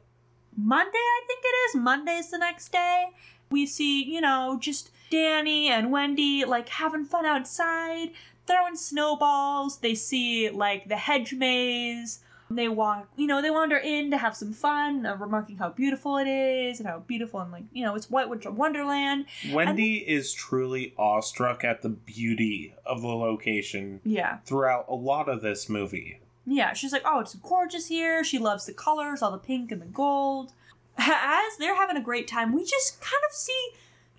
Monday, 0.58 0.92
I 0.94 1.22
think 1.28 1.40
it 1.44 1.56
is. 1.70 1.76
Monday's 1.76 2.32
the 2.32 2.38
next 2.38 2.72
day. 2.72 3.06
We 3.50 3.66
see, 3.66 4.04
you 4.04 4.22
know, 4.22 4.58
just 4.60 4.92
Danny 5.10 5.70
and 5.70 5.92
Wendy 5.92 6.46
like 6.46 6.70
having 6.70 7.06
fun 7.06 7.26
outside, 7.26 8.12
throwing 8.48 8.76
snowballs. 8.76 9.80
They 9.80 9.96
see 9.96 10.50
like 10.50 10.88
the 10.88 10.98
hedge 10.98 11.34
maze. 11.34 12.20
They 12.56 12.68
walk, 12.68 13.08
you 13.16 13.28
know, 13.28 13.42
they 13.42 13.50
wander 13.50 13.78
in 13.78 14.12
to 14.12 14.18
have 14.18 14.36
some 14.36 14.52
fun, 14.54 15.06
uh, 15.06 15.16
remarking 15.16 15.58
how 15.58 15.70
beautiful 15.70 16.18
it 16.18 16.28
is 16.28 16.80
and 16.80 16.88
how 16.90 17.00
beautiful 17.00 17.40
and 17.40 17.52
like, 17.52 17.64
you 17.72 17.84
know, 17.84 17.96
it's 17.96 18.10
White 18.10 18.30
Winter 18.30 18.52
Wonderland. 18.52 19.26
Wendy 19.54 19.98
is 19.98 20.34
truly 20.34 20.94
awestruck 20.98 21.64
at 21.64 21.82
the 21.82 21.90
beauty 21.90 22.74
of 22.86 23.02
the 23.02 23.08
location 23.08 24.02
Yeah. 24.04 24.40
throughout 24.46 24.86
a 24.90 24.96
lot 24.96 25.30
of 25.30 25.42
this 25.42 25.70
movie. 25.70 26.20
Yeah, 26.46 26.74
she's 26.74 26.92
like, 26.92 27.04
oh, 27.06 27.20
it's 27.20 27.36
gorgeous 27.36 27.88
here. 27.88 28.24
She 28.24 28.38
loves 28.40 28.66
the 28.66 28.74
colors, 28.74 29.22
all 29.22 29.32
the 29.32 29.38
pink 29.38 29.72
and 29.72 29.82
the 29.82 29.86
gold. 29.86 30.54
As 30.98 31.58
they're 31.58 31.76
having 31.76 31.98
a 31.98 32.02
great 32.02 32.28
time, 32.28 32.54
we 32.54 32.66
just 32.66 33.00
kind 33.00 33.24
of 33.30 33.34
see 33.34 33.70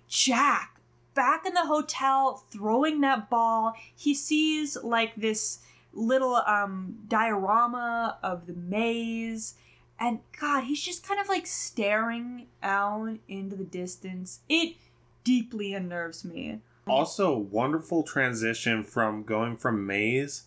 Jack 0.07 0.79
back 1.13 1.45
in 1.45 1.53
the 1.53 1.65
hotel 1.65 2.43
throwing 2.51 3.01
that 3.01 3.29
ball. 3.29 3.73
He 3.95 4.13
sees 4.15 4.77
like 4.83 5.15
this 5.15 5.59
little 5.93 6.35
um 6.35 6.97
diorama 7.07 8.17
of 8.23 8.47
the 8.47 8.53
maze. 8.53 9.55
And 9.99 10.19
God, 10.39 10.63
he's 10.65 10.81
just 10.81 11.07
kind 11.07 11.19
of 11.19 11.29
like 11.29 11.47
staring 11.47 12.47
out 12.61 13.17
into 13.27 13.55
the 13.55 13.63
distance. 13.63 14.39
It 14.49 14.75
deeply 15.23 15.73
unnerves 15.73 16.25
me. 16.25 16.59
Also, 16.87 17.37
wonderful 17.37 18.03
transition 18.03 18.83
from 18.83 19.23
going 19.23 19.55
from 19.55 19.85
maze 19.85 20.43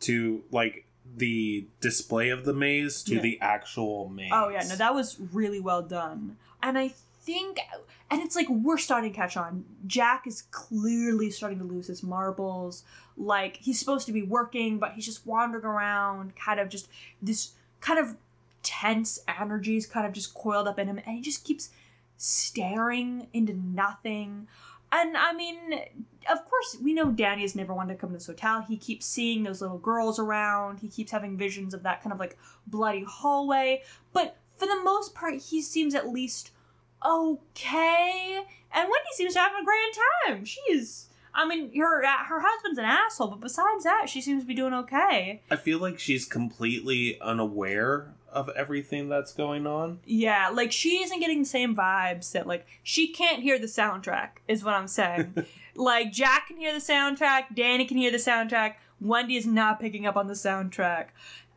to 0.00 0.42
like 0.50 0.86
the 1.16 1.66
display 1.80 2.30
of 2.30 2.44
the 2.44 2.54
maze 2.54 3.02
to 3.02 3.16
Yeah. 3.16 3.20
the 3.22 3.40
actual 3.40 4.08
maze. 4.08 4.30
Oh 4.32 4.48
yeah, 4.48 4.62
no, 4.68 4.76
that 4.76 4.94
was 4.94 5.18
really 5.32 5.60
well 5.60 5.82
done. 5.82 6.36
And 6.62 6.78
I 6.78 6.88
think, 6.88 7.58
and 8.10 8.22
it's 8.22 8.36
like 8.36 8.48
we're 8.48 8.78
starting 8.78 9.10
to 9.12 9.16
catch 9.16 9.36
on. 9.36 9.64
Jack 9.86 10.26
is 10.26 10.42
clearly 10.50 11.30
starting 11.30 11.58
to 11.58 11.64
lose 11.64 11.88
his 11.88 12.02
marbles. 12.02 12.84
Like 13.18 13.56
he's 13.56 13.78
supposed 13.78 14.06
to 14.06 14.12
be 14.12 14.22
working, 14.22 14.78
but 14.78 14.92
he's 14.92 15.04
just 15.04 15.26
wandering 15.26 15.64
around, 15.64 16.36
kind 16.36 16.60
of 16.60 16.68
just 16.68 16.88
this 17.20 17.52
kind 17.80 17.98
of 17.98 18.16
tense 18.62 19.18
energies 19.28 19.86
kind 19.86 20.06
of 20.06 20.12
just 20.12 20.34
coiled 20.34 20.68
up 20.68 20.78
in 20.78 20.88
him, 20.88 20.98
and 20.98 21.16
he 21.16 21.20
just 21.20 21.44
keeps 21.44 21.70
staring 22.16 23.28
into 23.32 23.54
nothing. 23.54 24.46
And 24.90 25.16
I 25.16 25.32
mean, 25.32 25.80
of 26.30 26.44
course, 26.48 26.76
we 26.82 26.94
know 26.94 27.10
Danny 27.10 27.42
has 27.42 27.54
never 27.54 27.74
wanted 27.74 27.94
to 27.94 28.00
come 28.00 28.10
to 28.10 28.14
this 28.14 28.26
hotel. 28.26 28.62
He 28.62 28.76
keeps 28.76 29.04
seeing 29.04 29.42
those 29.42 29.60
little 29.60 29.78
girls 29.78 30.18
around. 30.18 30.80
He 30.80 30.88
keeps 30.88 31.12
having 31.12 31.36
visions 31.36 31.74
of 31.74 31.82
that 31.82 32.02
kind 32.02 32.12
of 32.12 32.18
like 32.18 32.38
bloody 32.66 33.04
hallway. 33.06 33.82
But 34.12 34.36
for 34.56 34.66
the 34.66 34.80
most 34.82 35.14
part, 35.14 35.34
he 35.34 35.60
seems 35.60 35.94
at 35.94 36.08
least 36.08 36.52
okay. 37.06 38.42
And 38.72 38.88
Wendy 38.88 39.10
seems 39.12 39.34
to 39.34 39.40
have 39.40 39.52
a 39.52 39.64
grand 39.64 39.94
time. 40.26 40.44
She's, 40.44 41.07
I 41.34 41.46
mean, 41.46 41.76
her 41.76 42.06
her 42.06 42.40
husband's 42.44 42.78
an 42.78 42.84
asshole, 42.84 43.28
but 43.28 43.40
besides 43.40 43.84
that, 43.84 44.08
she 44.08 44.20
seems 44.20 44.42
to 44.42 44.46
be 44.46 44.54
doing 44.54 44.74
okay. 44.74 45.42
I 45.50 45.56
feel 45.56 45.78
like 45.78 45.98
she's 45.98 46.24
completely 46.24 47.20
unaware 47.20 48.14
of 48.32 48.50
everything 48.50 49.08
that's 49.08 49.32
going 49.32 49.66
on. 49.66 50.00
Yeah, 50.04 50.50
like 50.50 50.72
she 50.72 51.02
isn't 51.02 51.20
getting 51.20 51.40
the 51.40 51.48
same 51.48 51.74
vibes 51.74 52.32
that 52.32 52.46
like 52.46 52.66
she 52.82 53.08
can't 53.08 53.42
hear 53.42 53.58
the 53.58 53.66
soundtrack 53.66 54.38
is 54.46 54.64
what 54.64 54.74
I'm 54.74 54.88
saying. 54.88 55.46
like 55.74 56.12
Jack 56.12 56.48
can 56.48 56.56
hear 56.56 56.72
the 56.72 56.80
soundtrack, 56.80 57.54
Danny 57.54 57.84
can 57.84 57.96
hear 57.96 58.10
the 58.10 58.18
soundtrack, 58.18 58.74
Wendy 59.00 59.36
is 59.36 59.46
not 59.46 59.80
picking 59.80 60.06
up 60.06 60.16
on 60.16 60.26
the 60.26 60.34
soundtrack. 60.34 61.08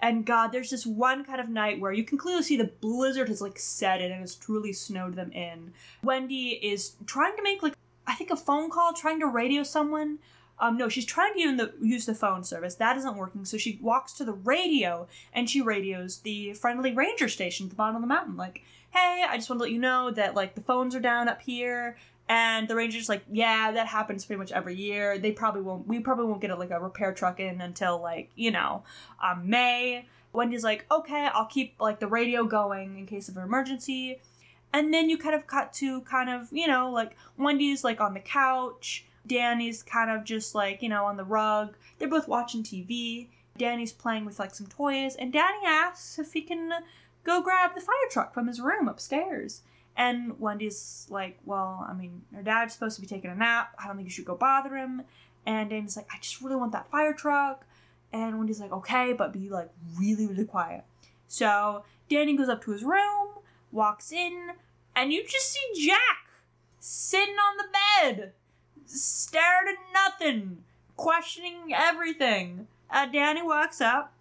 And 0.03 0.25
God, 0.25 0.51
there's 0.51 0.71
this 0.71 0.86
one 0.86 1.23
kind 1.23 1.39
of 1.39 1.47
night 1.47 1.79
where 1.79 1.91
you 1.91 2.03
can 2.03 2.17
clearly 2.17 2.41
see 2.41 2.57
the 2.57 2.71
blizzard 2.81 3.29
has 3.29 3.39
like 3.39 3.60
set 3.60 4.01
in 4.01 4.12
and 4.12 4.21
has 4.21 4.34
truly 4.34 4.73
snowed 4.73 5.15
them 5.15 5.31
in. 5.31 5.73
Wendy 6.03 6.49
is 6.49 6.95
trying 7.05 7.36
to 7.36 7.43
make 7.43 7.62
like 7.62 7.75
I 8.12 8.13
think 8.13 8.30
a 8.30 8.36
phone 8.36 8.69
call, 8.69 8.91
trying 8.91 9.21
to 9.21 9.28
radio 9.28 9.63
someone. 9.63 10.19
Um, 10.60 10.78
no, 10.78 10.89
she's 10.89 11.06
trying 11.06 11.34
to 11.34 11.39
use 11.39 11.58
the, 11.58 11.74
use 11.82 12.06
the 12.06 12.13
phone 12.13 12.43
service. 12.43 12.76
That 12.76 12.97
isn't 12.97 13.15
working. 13.15 13.45
So 13.45 13.58
she 13.58 13.80
walks 13.82 14.12
to 14.13 14.26
the 14.26 14.34
radio 14.34 15.08
and 15.32 15.50
she 15.50 15.62
radios 15.62 16.17
the 16.17 16.52
friendly 16.52 16.93
ranger 16.93 17.30
station 17.30 17.67
at 17.67 17.69
the 17.69 17.78
bottom 17.78 17.95
of 17.95 18.02
the 18.02 18.08
mountain. 18.10 18.36
Like, 18.36 18.63
hey, 18.89 19.24
I 19.28 19.38
just 19.38 19.50
want 19.50 19.60
to 19.60 19.63
let 19.63 19.71
you 19.71 19.80
know 19.80 20.12
that 20.12 20.36
like 20.36 20.56
the 20.56 20.62
phones 20.62 20.93
are 20.93 21.00
down 21.00 21.30
up 21.30 21.41
here. 21.41 21.95
And 22.28 22.67
the 22.67 22.76
ranger's 22.76 23.08
like, 23.08 23.24
yeah, 23.32 23.71
that 23.71 23.88
happens 23.88 24.26
pretty 24.26 24.39
much 24.39 24.52
every 24.52 24.76
year. 24.76 25.17
They 25.17 25.32
probably 25.32 25.62
won't. 25.62 25.88
We 25.88 26.02
probably 26.02 26.26
won't 26.26 26.41
get 26.41 26.52
a, 26.52 26.56
like 26.56 26.71
a 26.71 26.82
repair 26.82 27.13
truck 27.13 27.39
in 27.39 27.62
until 27.62 28.02
like 28.02 28.30
you 28.36 28.52
know, 28.52 28.84
um, 29.24 29.50
May. 29.50 30.06
Wendy's 30.34 30.65
like, 30.65 30.86
okay, 30.91 31.30
I'll 31.34 31.45
keep 31.45 31.76
like 31.80 32.00
the 32.00 32.08
radio 32.08 32.43
going 32.43 32.97
in 32.97 33.06
case 33.06 33.30
of 33.30 33.38
an 33.38 33.43
emergency. 33.43 34.19
And 34.73 34.93
then 34.93 35.10
you 35.10 35.17
kind 35.17 35.36
of 35.36 35.47
cut 35.47 35.73
to 35.73 36.01
kind 36.01 36.29
of, 36.29 36.47
you 36.51 36.67
know, 36.67 36.89
like 36.91 37.17
Wendy's 37.38 37.84
like 37.84 37.99
on 37.99 38.13
the 38.13 38.19
couch. 38.19 39.05
Danny's 39.27 39.84
kind 39.84 40.10
of 40.10 40.23
just 40.23 40.55
like, 40.55 40.81
you 40.81 40.89
know, 40.89 41.05
on 41.05 41.17
the 41.17 41.23
rug. 41.23 41.75
They're 41.99 42.07
both 42.07 42.27
watching 42.27 42.63
TV. 42.63 43.27
Danny's 43.57 43.91
playing 43.91 44.25
with 44.25 44.39
like 44.39 44.55
some 44.55 44.67
toys. 44.67 45.15
And 45.15 45.34
Danny 45.34 45.65
asks 45.65 46.17
if 46.17 46.34
he 46.34 46.41
can 46.41 46.71
go 47.23 47.41
grab 47.41 47.75
the 47.75 47.81
fire 47.81 47.95
truck 48.10 48.34
from 48.34 48.47
his 48.47 48.60
room 48.60 48.88
upstairs. 48.88 49.62
And 49.95 50.39
Wendy's 50.39 51.05
like, 51.10 51.38
well, 51.45 51.86
I 51.88 51.93
mean, 51.93 52.21
her 52.34 52.41
dad's 52.41 52.73
supposed 52.73 52.95
to 52.95 53.01
be 53.01 53.07
taking 53.07 53.29
a 53.29 53.36
nap. 53.36 53.75
I 53.77 53.88
don't 53.88 53.97
think 53.97 54.07
you 54.07 54.12
should 54.12 54.25
go 54.25 54.36
bother 54.36 54.75
him. 54.75 55.03
And 55.45 55.69
Danny's 55.69 55.98
like, 55.98 56.08
I 56.13 56.17
just 56.19 56.41
really 56.41 56.56
want 56.56 56.71
that 56.71 56.89
fire 56.89 57.13
truck. 57.13 57.65
And 58.13 58.37
Wendy's 58.37 58.60
like, 58.60 58.71
okay, 58.71 59.13
but 59.13 59.33
be 59.33 59.50
like 59.50 59.69
really, 60.00 60.27
really 60.27 60.46
quiet. 60.46 60.85
So 61.27 61.83
Danny 62.10 62.35
goes 62.35 62.50
up 62.50 62.63
to 62.63 62.71
his 62.71 62.83
room, 62.83 63.29
walks 63.72 64.12
in, 64.12 64.52
and 64.96 65.12
you 65.12 65.24
just 65.26 65.52
see 65.52 65.88
Jack 65.88 66.30
sitting 66.80 67.36
on 67.36 67.58
the 67.58 68.15
bed, 68.17 68.34
staring 68.86 69.67
at 69.69 69.94
nothing, 69.94 70.63
questioning 70.98 71.72
everything. 71.74 72.67
Uh, 72.90 73.06
Danny 73.06 73.42
walks 73.42 73.80
up. 73.82 74.13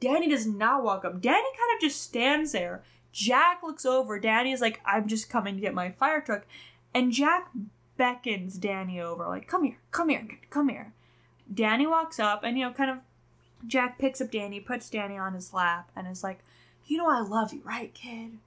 Danny 0.00 0.28
does 0.28 0.46
not 0.46 0.82
walk 0.82 1.04
up. 1.04 1.20
Danny 1.20 1.48
kind 1.56 1.76
of 1.76 1.80
just 1.80 2.02
stands 2.02 2.52
there. 2.52 2.82
Jack 3.12 3.60
looks 3.62 3.86
over. 3.86 4.18
Danny 4.18 4.52
is 4.52 4.60
like, 4.60 4.80
I'm 4.84 5.08
just 5.08 5.30
coming 5.30 5.54
to 5.54 5.60
get 5.60 5.72
my 5.72 5.90
fire 5.90 6.20
truck. 6.20 6.44
And 6.92 7.12
Jack 7.12 7.50
beckons 7.96 8.58
Danny 8.58 9.00
over, 9.00 9.26
like, 9.26 9.46
come 9.46 9.64
here, 9.64 9.78
come 9.90 10.10
here, 10.10 10.26
come 10.50 10.68
here. 10.68 10.92
Danny 11.52 11.86
walks 11.86 12.18
up 12.18 12.42
and, 12.42 12.58
you 12.58 12.64
know, 12.64 12.72
kind 12.72 12.90
of, 12.90 12.98
Jack 13.66 13.98
picks 13.98 14.20
up 14.20 14.30
Danny, 14.30 14.60
puts 14.60 14.90
Danny 14.90 15.16
on 15.16 15.32
his 15.32 15.54
lap, 15.54 15.90
and 15.96 16.06
is 16.06 16.22
like, 16.22 16.40
you 16.84 16.98
know 16.98 17.08
I 17.08 17.20
love 17.20 17.54
you, 17.54 17.62
right, 17.64 17.92
kid? 17.94 18.38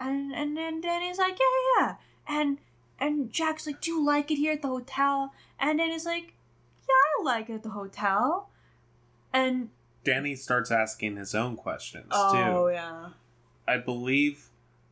And 0.00 0.34
and 0.34 0.56
then 0.56 0.80
Danny's 0.80 1.18
like, 1.18 1.38
yeah, 1.38 1.80
yeah, 1.80 1.86
yeah. 1.86 2.40
And 2.40 2.58
and 2.98 3.30
Jack's 3.30 3.66
like, 3.66 3.80
do 3.80 3.90
you 3.90 4.04
like 4.04 4.30
it 4.30 4.36
here 4.36 4.52
at 4.52 4.62
the 4.62 4.68
hotel? 4.68 5.32
And 5.58 5.78
Danny's 5.78 6.06
like, 6.06 6.34
yeah, 6.88 7.20
I 7.20 7.24
like 7.24 7.50
it 7.50 7.54
at 7.54 7.62
the 7.62 7.70
hotel. 7.70 8.50
And 9.32 9.70
Danny 10.04 10.34
starts 10.34 10.70
asking 10.70 11.16
his 11.16 11.34
own 11.34 11.56
questions 11.56 12.08
oh 12.10 12.32
too. 12.32 12.38
Oh 12.38 12.68
yeah, 12.68 13.08
I 13.66 13.78
believe 13.78 14.48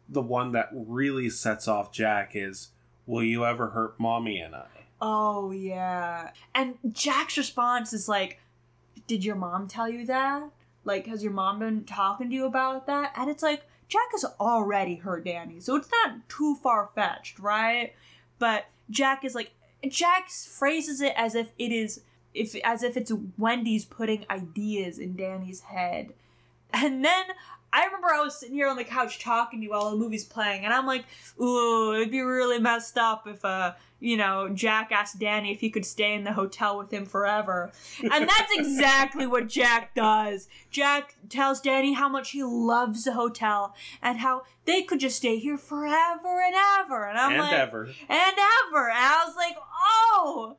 the 0.09 0.22
one 0.22 0.52
that 0.52 0.68
really 0.72 1.30
sets 1.30 1.66
off 1.66 1.92
Jack 1.92 2.32
is, 2.34 2.70
"Will 3.07 3.22
you 3.22 3.44
ever 3.44 3.68
hurt 3.70 3.98
mommy 3.98 4.38
and 4.38 4.55
I?" 4.55 4.66
oh 5.00 5.50
yeah. 5.50 6.30
And 6.55 6.76
Jack's 6.92 7.36
response 7.36 7.92
is 7.92 8.09
like, 8.09 8.40
did 9.07 9.24
your 9.24 9.36
mom 9.36 9.68
tell 9.68 9.88
you 9.88 10.07
that? 10.07 10.50
Like, 10.84 11.07
has 11.07 11.22
your 11.22 11.32
mom 11.32 11.59
been 11.59 11.84
talking 11.84 12.30
to 12.30 12.34
you 12.34 12.46
about 12.46 12.86
that? 12.86 13.12
And 13.16 13.30
it's 13.30 13.42
like, 13.42 13.64
Jack 13.89 14.12
has 14.12 14.24
already 14.41 14.97
hurt 14.97 15.24
Danny, 15.24 15.61
so 15.61 15.76
it's 15.76 15.89
not 15.91 16.28
too 16.28 16.57
far 16.57 16.91
fetched, 16.95 17.39
right? 17.39 17.95
But 18.39 18.66
Jack 18.91 19.24
is 19.24 19.35
like, 19.35 19.53
Jack 19.89 20.30
phrases 20.30 21.01
it 21.01 21.12
as 21.16 21.35
if 21.35 21.53
it 21.59 21.72
is, 21.72 22.01
if 22.32 22.55
as 22.64 22.82
if 22.82 22.97
it's 22.97 23.12
Wendy's 23.39 23.85
putting 23.85 24.24
ideas 24.30 24.99
in 24.99 25.16
Danny's 25.16 25.61
head, 25.61 26.12
and 26.72 27.05
then 27.05 27.26
I 27.75 27.87
remember 27.87 28.07
I 28.07 28.20
was 28.20 28.39
sitting 28.39 28.55
here 28.55 28.68
on 28.68 28.77
the 28.77 28.85
couch 28.85 29.18
talking 29.18 29.59
to 29.59 29.64
you 29.64 29.70
while 29.70 29.91
the 29.91 29.97
movie's 29.97 30.25
playing, 30.25 30.64
and 30.64 30.72
I'm 30.72 30.87
like, 30.87 31.07
ooh, 31.41 31.93
it'd 31.93 32.12
be 32.12 32.20
really 32.20 32.61
messed 32.61 32.97
up 32.97 33.27
if, 33.27 33.45
uh, 33.45 33.72
you 33.99 34.16
know, 34.16 34.49
Jack 34.49 34.93
asked 34.93 35.18
Danny 35.18 35.51
if 35.51 35.59
he 35.59 35.70
could 35.70 35.85
stay 35.85 36.14
in 36.14 36.22
the 36.22 36.35
hotel 36.35 36.79
with 36.79 36.93
him 36.93 37.05
forever. 37.05 37.72
And 38.01 38.29
that's 38.29 38.53
exactly 38.57 39.27
what 39.27 39.49
Jack 39.49 39.93
does. 39.97 40.47
Jack 40.70 41.16
tells 41.29 41.61
Danny 41.61 41.95
how 41.95 42.09
much 42.09 42.31
he 42.31 42.45
loves 42.45 43.05
the 43.05 43.14
hotel 43.14 43.75
and 44.01 44.18
how 44.18 44.43
they 44.66 44.83
could 44.83 45.01
just 45.01 45.16
stay 45.16 45.39
here 45.41 45.59
forever 45.59 46.41
and 46.41 46.55
ever. 46.79 47.09
And 47.09 47.18
I'm 47.18 47.33
and 47.33 47.41
like, 47.41 47.55
ever. 47.55 47.87
and 47.87 47.93
ever. 48.09 48.89
And 48.89 48.99
I 48.99 49.25
was 49.27 49.35
like, 49.35 49.57
oh, 49.59 50.59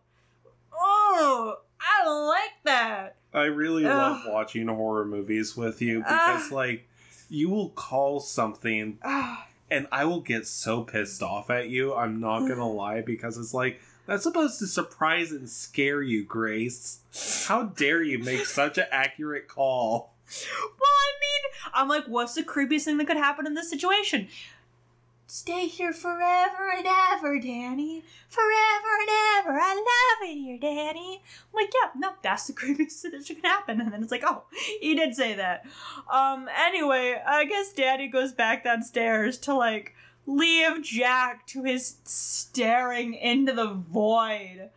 oh, 0.73 1.55
I 1.79 2.09
like 2.09 2.63
that. 2.65 3.15
I 3.33 3.43
really 3.43 3.85
Ugh. 3.85 3.93
love 3.93 4.21
watching 4.27 4.67
horror 4.67 5.05
movies 5.05 5.55
with 5.55 5.81
you 5.81 5.99
because, 5.99 6.51
like, 6.51 6.87
you 7.29 7.49
will 7.49 7.69
call 7.69 8.19
something 8.19 8.97
Ah, 9.03 9.47
and 9.69 9.87
I 9.91 10.05
will 10.05 10.21
get 10.21 10.47
so 10.47 10.83
pissed 10.83 11.23
off 11.23 11.49
at 11.49 11.69
you. 11.69 11.93
I'm 11.93 12.19
not 12.19 12.39
gonna 12.47 12.69
lie 12.69 13.01
because 13.01 13.37
it's 13.37 13.53
like 13.53 13.79
that's 14.05 14.23
supposed 14.23 14.59
to 14.59 14.67
surprise 14.67 15.31
and 15.31 15.49
scare 15.49 16.01
you, 16.01 16.23
Grace. 16.23 16.99
How 17.47 17.63
dare 17.63 18.03
you 18.03 18.19
make 18.19 18.45
such 18.45 18.77
an 18.77 18.85
accurate 18.91 19.47
call? 19.47 20.13
well, 20.27 20.89
I 20.89 21.11
mean, 21.21 21.51
I'm 21.73 21.87
like, 21.87 22.05
what's 22.05 22.33
the 22.35 22.43
creepiest 22.43 22.85
thing 22.85 22.97
that 22.97 23.05
could 23.07 23.17
happen 23.17 23.45
in 23.45 23.53
this 23.53 23.69
situation? 23.69 24.27
Stay 25.27 25.67
here 25.67 25.91
forever 25.91 26.69
and 26.75 26.85
ever, 26.85 27.39
Danny. 27.39 28.03
Forever 28.29 28.87
and 28.99 29.09
ever. 29.39 29.59
I 29.59 29.73
love 29.73 30.29
it 30.29 30.35
here, 30.35 30.59
Danny. 30.59 31.23
I'm 31.51 31.63
like, 31.63 31.73
yeah, 31.73 31.89
no, 31.95 32.13
that's 32.21 32.45
the 32.47 32.53
creepiest 32.53 33.01
thing 33.01 33.11
that 33.11 33.25
can 33.25 33.37
happen. 33.37 33.81
And 33.81 33.91
then 33.91 34.03
it's 34.03 34.11
like, 34.11 34.23
oh, 34.25 34.43
he 34.79 34.93
did 34.93 35.15
say 35.15 35.33
that. 35.33 35.65
Um, 36.11 36.47
anyway, 36.55 37.21
I 37.25 37.45
guess 37.45 37.73
Danny 37.73 38.07
goes 38.07 38.33
back 38.33 38.63
downstairs 38.63 39.39
to 39.39 39.55
like 39.55 39.95
leave 40.27 40.83
Jack 40.83 41.47
to 41.47 41.63
his 41.63 41.97
staring 42.03 43.15
into 43.15 43.53
the 43.53 43.73
void. 43.73 44.69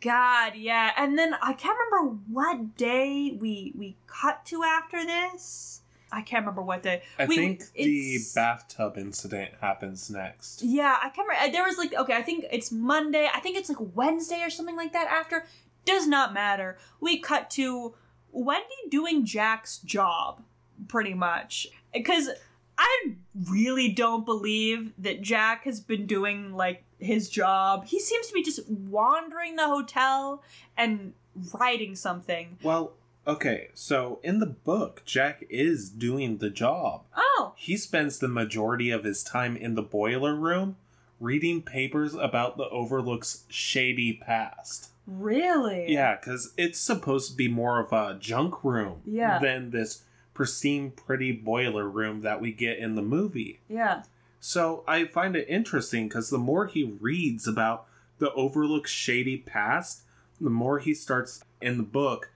God, 0.00 0.54
yeah. 0.56 0.92
And 0.96 1.18
then 1.18 1.34
I 1.42 1.52
can't 1.52 1.78
remember 1.90 2.16
what 2.30 2.76
day 2.76 3.36
we 3.38 3.74
we 3.76 3.96
cut 4.06 4.46
to 4.46 4.62
after 4.62 5.04
this. 5.04 5.82
I 6.14 6.22
can't 6.22 6.42
remember 6.42 6.62
what 6.62 6.82
day. 6.82 7.02
I 7.18 7.26
We- 7.26 7.36
think 7.36 7.72
the 7.72 8.18
bathtub 8.34 8.96
incident 8.96 9.52
happens 9.60 10.10
next. 10.10 10.62
Yeah, 10.62 10.96
I 11.02 11.08
can't 11.10 11.26
remember. 11.28 11.52
There 11.52 11.64
was 11.64 11.76
like 11.76 11.94
okay, 11.94 12.14
I 12.14 12.22
think 12.22 12.44
it's 12.52 12.70
Monday. 12.70 13.28
I 13.32 13.40
think 13.40 13.56
it's 13.56 13.68
like 13.68 13.78
Wednesday 13.94 14.42
or 14.42 14.50
something 14.50 14.76
like 14.76 14.92
that. 14.92 15.08
After 15.08 15.44
does 15.84 16.06
not 16.06 16.32
matter. 16.32 16.78
We 17.00 17.18
cut 17.18 17.50
to 17.50 17.94
Wendy 18.30 18.74
doing 18.90 19.24
Jack's 19.24 19.78
job, 19.78 20.42
pretty 20.88 21.14
much, 21.14 21.66
because 21.92 22.30
I 22.78 23.14
really 23.50 23.90
don't 23.92 24.24
believe 24.24 24.92
that 24.98 25.20
Jack 25.22 25.64
has 25.64 25.80
been 25.80 26.06
doing 26.06 26.52
like 26.54 26.84
his 26.98 27.28
job. 27.28 27.86
He 27.86 28.00
seems 28.00 28.26
to 28.28 28.32
be 28.34 28.42
just 28.42 28.68
wandering 28.68 29.56
the 29.56 29.66
hotel 29.66 30.42
and 30.76 31.12
writing 31.52 31.94
something. 31.96 32.58
Well, 32.62 32.92
okay, 33.26 33.68
so 33.74 34.20
in 34.22 34.38
the 34.40 34.46
book, 34.46 35.02
Jack 35.04 35.44
is 35.48 35.88
doing 35.90 36.38
the 36.38 36.50
job. 36.50 37.02
Oh, 37.16 37.52
He 37.56 37.76
spends 37.76 38.18
the 38.18 38.28
majority 38.28 38.90
of 38.90 39.04
his 39.04 39.22
time 39.22 39.56
in 39.56 39.74
the 39.74 39.82
boiler 39.82 40.34
room 40.34 40.76
reading 41.20 41.62
papers 41.62 42.14
about 42.14 42.56
the 42.56 42.68
Overlook's 42.68 43.44
shady 43.48 44.12
past. 44.14 44.90
really? 45.06 45.92
Yeah, 45.92 46.16
because 46.16 46.54
it's 46.56 46.78
supposed 46.78 47.30
to 47.30 47.36
be 47.36 47.46
more 47.48 47.78
of 47.78 47.92
a 47.92 48.16
junk 48.18 48.64
room 48.64 49.02
Yeah. 49.06 49.38
than 49.38 49.70
this 49.70 50.02
pristine, 50.32 50.90
pretty 50.90 51.30
boiler 51.30 51.88
room 51.88 52.22
that 52.22 52.40
we 52.40 52.52
get 52.52 52.78
in 52.78 52.94
the 52.94 53.02
movie. 53.02 53.60
Yeah. 53.68 54.02
So 54.40 54.82
I 54.88 55.04
find 55.04 55.36
it 55.36 55.46
interesting 55.48 56.08
because 56.08 56.30
the 56.30 56.38
more 56.38 56.66
he 56.66 56.84
reads 56.84 57.46
about 57.46 57.86
the 58.18 58.32
Overlook's 58.32 58.90
shady 58.90 59.36
past, 59.36 60.02
the 60.40 60.50
more 60.50 60.78
he 60.78 60.92
starts 60.94 61.42
in 61.60 61.76
the 61.76 61.82
book 61.84 62.30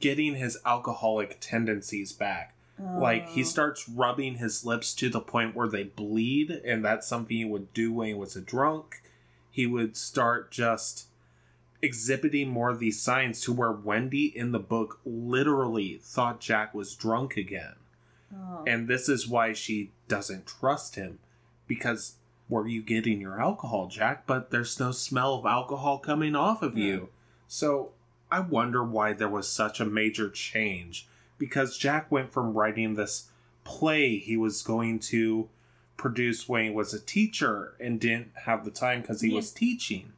getting 0.00 0.34
his 0.34 0.58
alcoholic 0.64 1.38
tendencies 1.40 2.12
back. 2.12 2.54
Like 2.78 3.28
he 3.30 3.40
Oh. 3.40 3.44
starts 3.44 3.88
rubbing 3.88 4.34
his 4.36 4.64
lips 4.66 4.92
to 4.96 5.08
the 5.08 5.20
point 5.20 5.54
where 5.56 5.68
they 5.68 5.84
bleed, 5.84 6.50
and 6.50 6.84
that's 6.84 7.06
something 7.06 7.36
he 7.36 7.44
would 7.44 7.72
do 7.72 7.90
when 7.92 8.08
he 8.08 8.14
was 8.14 8.36
a 8.36 8.40
drunk. 8.42 9.02
He 9.50 9.66
would 9.66 9.96
start 9.96 10.50
just 10.50 11.06
exhibiting 11.80 12.48
more 12.50 12.70
of 12.70 12.78
these 12.78 13.00
signs 13.00 13.40
to 13.42 13.52
where 13.52 13.72
Wendy 13.72 14.26
in 14.36 14.52
the 14.52 14.58
book 14.58 15.00
literally 15.06 15.98
thought 16.02 16.40
Jack 16.40 16.74
was 16.74 16.94
drunk 16.94 17.36
again. 17.36 17.74
Oh. 18.34 18.64
And 18.66 18.88
this 18.88 19.08
is 19.08 19.28
why 19.28 19.52
she 19.52 19.92
doesn't 20.08 20.46
trust 20.46 20.96
him. 20.96 21.18
Because 21.66 22.14
where 22.48 22.62
are 22.64 22.68
you 22.68 22.82
getting 22.82 23.20
your 23.20 23.40
alcohol, 23.40 23.86
Jack? 23.88 24.26
But 24.26 24.50
there's 24.50 24.78
no 24.78 24.90
smell 24.92 25.34
of 25.34 25.46
alcohol 25.46 25.98
coming 25.98 26.34
off 26.36 26.62
of 26.62 26.76
you. 26.76 27.08
So 27.48 27.92
I 28.30 28.40
wonder 28.40 28.82
why 28.82 29.12
there 29.12 29.28
was 29.28 29.48
such 29.48 29.80
a 29.80 29.84
major 29.84 30.28
change. 30.30 31.06
Because 31.38 31.76
Jack 31.78 32.10
went 32.10 32.32
from 32.32 32.54
writing 32.54 32.94
this 32.94 33.28
play 33.64 34.18
he 34.18 34.36
was 34.36 34.62
going 34.62 34.98
to 35.00 35.48
produce 35.96 36.48
when 36.48 36.64
he 36.64 36.70
was 36.70 36.94
a 36.94 37.00
teacher 37.00 37.74
and 37.80 38.00
didn't 38.00 38.30
have 38.44 38.64
the 38.64 38.70
time 38.70 39.00
because 39.00 39.20
he 39.20 39.28
Yeah. 39.30 39.36
was 39.36 39.50
teaching 39.50 40.12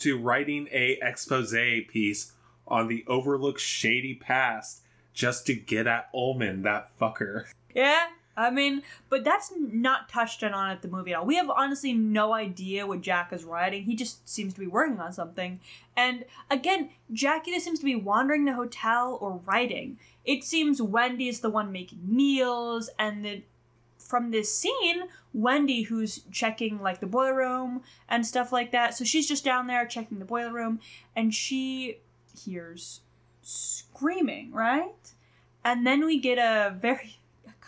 to 0.00 0.18
writing 0.18 0.68
a 0.70 0.98
expose 1.00 1.54
piece 1.88 2.32
on 2.66 2.88
the 2.88 3.04
Overlook's 3.06 3.62
shady 3.62 4.14
past 4.14 4.82
just 5.12 5.46
to 5.46 5.54
get 5.54 5.86
at 5.86 6.08
Ullman, 6.12 6.62
that 6.62 6.90
fucker. 6.98 7.46
Yeah, 7.74 8.06
I 8.36 8.50
mean, 8.50 8.82
but 9.08 9.24
that's 9.24 9.52
not 9.56 10.08
touched 10.08 10.42
on 10.42 10.70
at 10.70 10.82
the 10.82 10.88
movie 10.88 11.12
at 11.12 11.20
all. 11.20 11.26
We 11.26 11.36
have 11.36 11.50
honestly 11.50 11.92
no 11.92 12.32
idea 12.32 12.86
what 12.86 13.00
Jack 13.00 13.32
is 13.32 13.44
writing. 13.44 13.84
He 13.84 13.94
just 13.94 14.28
seems 14.28 14.54
to 14.54 14.60
be 14.60 14.66
working 14.66 14.98
on 14.98 15.12
something. 15.12 15.60
And 15.96 16.24
again, 16.50 16.90
Jack 17.12 17.46
either 17.46 17.60
seems 17.60 17.78
to 17.78 17.84
be 17.84 17.94
wandering 17.94 18.44
the 18.44 18.54
hotel 18.54 19.18
or 19.20 19.40
writing. 19.46 19.98
It 20.24 20.42
seems 20.42 20.82
Wendy 20.82 21.28
is 21.28 21.40
the 21.40 21.50
one 21.50 21.70
making 21.70 22.00
meals, 22.04 22.90
and 22.98 23.24
that 23.24 23.42
from 23.98 24.30
this 24.30 24.54
scene, 24.54 25.04
Wendy, 25.32 25.82
who's 25.82 26.22
checking 26.30 26.80
like 26.80 27.00
the 27.00 27.06
boiler 27.06 27.36
room 27.36 27.82
and 28.08 28.26
stuff 28.26 28.52
like 28.52 28.70
that, 28.72 28.94
so 28.94 29.04
she's 29.04 29.28
just 29.28 29.44
down 29.44 29.66
there 29.66 29.86
checking 29.86 30.18
the 30.18 30.24
boiler 30.24 30.52
room, 30.52 30.80
and 31.14 31.34
she 31.34 31.98
hears 32.44 33.00
screaming, 33.42 34.52
right? 34.52 35.12
And 35.64 35.86
then 35.86 36.04
we 36.04 36.18
get 36.18 36.38
a 36.38 36.74
very 36.74 37.18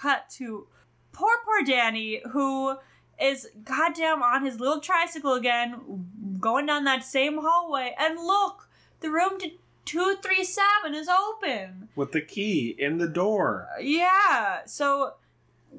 cut 0.01 0.31
to 0.31 0.67
poor, 1.13 1.33
poor 1.45 1.63
Danny, 1.65 2.21
who 2.31 2.77
is 3.21 3.49
goddamn 3.65 4.23
on 4.23 4.45
his 4.45 4.61
little 4.61 4.81
tricycle 4.81 5.35
again, 5.35 6.37
going 6.39 6.67
down 6.67 6.85
that 6.85 7.05
same 7.05 7.39
hallway. 7.41 7.95
And 7.99 8.19
look, 8.19 8.69
the 9.01 9.11
room 9.11 9.39
to 9.41 9.51
237 9.87 10.95
is 10.95 11.09
open. 11.09 11.89
With 11.95 12.13
the 12.13 12.21
key 12.21 12.75
in 12.79 12.99
the 12.99 13.09
door. 13.09 13.69
Yeah, 13.81 14.61
so 14.67 15.15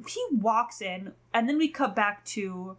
he 0.07 0.23
walks 0.31 0.81
in, 0.81 1.13
and 1.33 1.47
then 1.47 1.57
we 1.57 1.67
cut 1.67 1.95
back 1.95 2.23
to 2.25 2.77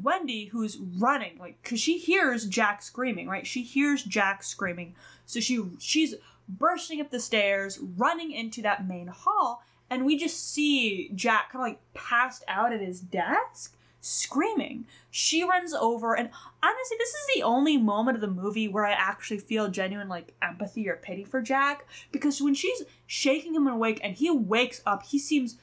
Wendy, 0.00 0.46
who's 0.46 0.78
running, 0.78 1.38
like, 1.38 1.60
because 1.62 1.80
she 1.80 1.98
hears 1.98 2.46
Jack 2.46 2.82
screaming, 2.82 3.28
right? 3.28 3.46
She 3.46 3.62
hears 3.62 4.02
Jack 4.02 4.42
screaming, 4.42 4.94
so 5.26 5.40
she 5.40 5.64
she's 5.78 6.14
bursting 6.48 7.00
up 7.00 7.10
the 7.10 7.20
stairs, 7.20 7.78
running 7.96 8.32
into 8.32 8.62
that 8.62 8.86
main 8.86 9.08
hall, 9.08 9.62
and 9.90 10.04
we 10.04 10.16
just 10.16 10.52
see 10.52 11.10
Jack 11.14 11.52
kind 11.52 11.64
of 11.64 11.68
like 11.68 11.80
passed 11.94 12.44
out 12.48 12.72
at 12.72 12.80
his 12.80 13.00
desk, 13.00 13.76
screaming. 14.00 14.86
She 15.10 15.42
runs 15.42 15.74
over, 15.74 16.14
and 16.16 16.30
honestly, 16.62 16.96
this 16.98 17.10
is 17.10 17.34
the 17.34 17.42
only 17.42 17.76
moment 17.76 18.16
of 18.16 18.20
the 18.20 18.28
movie 18.28 18.68
where 18.68 18.86
I 18.86 18.92
actually 18.92 19.38
feel 19.38 19.68
genuine 19.68 20.08
like 20.08 20.34
empathy 20.42 20.88
or 20.88 20.96
pity 20.96 21.24
for 21.24 21.40
Jack 21.40 21.86
because 22.12 22.40
when 22.40 22.54
she's 22.54 22.82
shaking 23.06 23.54
him 23.54 23.66
awake 23.66 24.00
and 24.02 24.14
he 24.14 24.30
wakes 24.30 24.82
up, 24.86 25.04
he 25.04 25.18
seems 25.18 25.56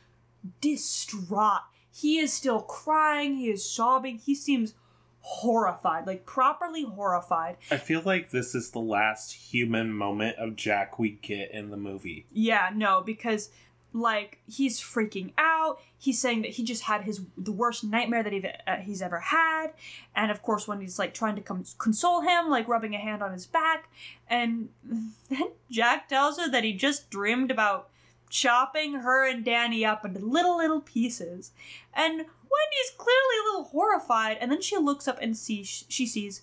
distraught. 0.61 1.61
He 1.91 2.19
is 2.19 2.33
still 2.33 2.61
crying, 2.61 3.37
he 3.37 3.49
is 3.49 3.69
sobbing, 3.69 4.17
he 4.17 4.35
seems 4.35 4.73
horrified, 5.19 6.05
like 6.05 6.25
properly 6.25 6.83
horrified. 6.83 7.57
I 7.71 7.77
feel 7.77 8.01
like 8.05 8.29
this 8.29 8.53
is 8.53 8.69
the 8.69 8.79
last 8.79 9.31
human 9.31 9.91
moment 9.91 10.37
of 10.37 10.55
Jack 10.55 10.99
we 10.99 11.11
get 11.21 11.51
in 11.51 11.71
the 11.71 11.77
movie. 11.77 12.27
Yeah, 12.31 12.69
no, 12.75 13.01
because 13.01 13.49
like 13.95 14.39
he's 14.45 14.79
freaking 14.79 15.31
out. 15.37 15.79
He's 15.97 16.19
saying 16.19 16.41
that 16.41 16.51
he 16.51 16.63
just 16.63 16.83
had 16.83 17.03
his 17.03 17.21
the 17.37 17.51
worst 17.51 17.83
nightmare 17.83 18.23
that 18.23 18.33
he 18.33 18.45
uh, 18.67 18.77
he's 18.77 19.01
ever 19.01 19.19
had, 19.19 19.67
and 20.13 20.29
of 20.29 20.41
course 20.41 20.67
when 20.67 20.81
he's 20.81 20.99
like 20.99 21.13
trying 21.13 21.35
to 21.37 21.41
come 21.41 21.63
console 21.77 22.21
him, 22.21 22.49
like 22.49 22.67
rubbing 22.67 22.93
a 22.93 22.99
hand 22.99 23.23
on 23.23 23.31
his 23.31 23.47
back, 23.47 23.89
and 24.27 24.69
then 25.29 25.51
Jack 25.71 26.09
tells 26.09 26.37
her 26.37 26.49
that 26.51 26.65
he 26.65 26.73
just 26.73 27.09
dreamed 27.09 27.49
about 27.49 27.89
chopping 28.29 28.95
her 28.95 29.25
and 29.25 29.45
Danny 29.45 29.85
up 29.85 30.03
into 30.03 30.19
little 30.19 30.57
little 30.57 30.81
pieces, 30.81 31.51
and 31.93 32.17
Wendy's 32.17 32.91
clearly 32.97 33.39
a 33.39 33.47
little 33.49 33.69
horrified, 33.69 34.37
and 34.41 34.51
then 34.51 34.61
she 34.61 34.77
looks 34.77 35.07
up 35.07 35.19
and 35.21 35.37
sees 35.37 35.85
she 35.87 36.05
sees 36.05 36.41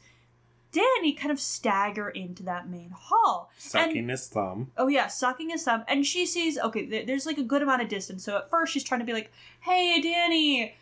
Danny 0.73 1.13
kind 1.13 1.31
of 1.31 1.39
stagger 1.39 2.09
into 2.09 2.43
that 2.45 2.69
main 2.69 2.91
hall. 2.91 3.51
Sucking 3.59 3.99
and, 3.99 4.11
his 4.11 4.27
thumb. 4.27 4.73
Oh 4.79 4.89
yeah, 4.89 5.07
sucking 5.07 5.51
his 5.51 5.63
thumb, 5.65 5.85
and 5.87 6.07
she 6.07 6.25
sees 6.25 6.59
okay. 6.59 6.87
Th- 6.87 7.07
there's 7.07 7.27
like 7.27 7.37
a 7.37 7.43
good 7.43 7.63
amount 7.63 7.83
of 7.83 7.89
distance. 7.89 8.25
So 8.25 8.39
at 8.39 8.49
first 8.49 8.73
she's 8.73 8.83
trying 8.83 9.01
to 9.01 9.07
be 9.07 9.13
like, 9.13 9.31
"Hey, 9.61 10.01
Danny, 10.01 10.75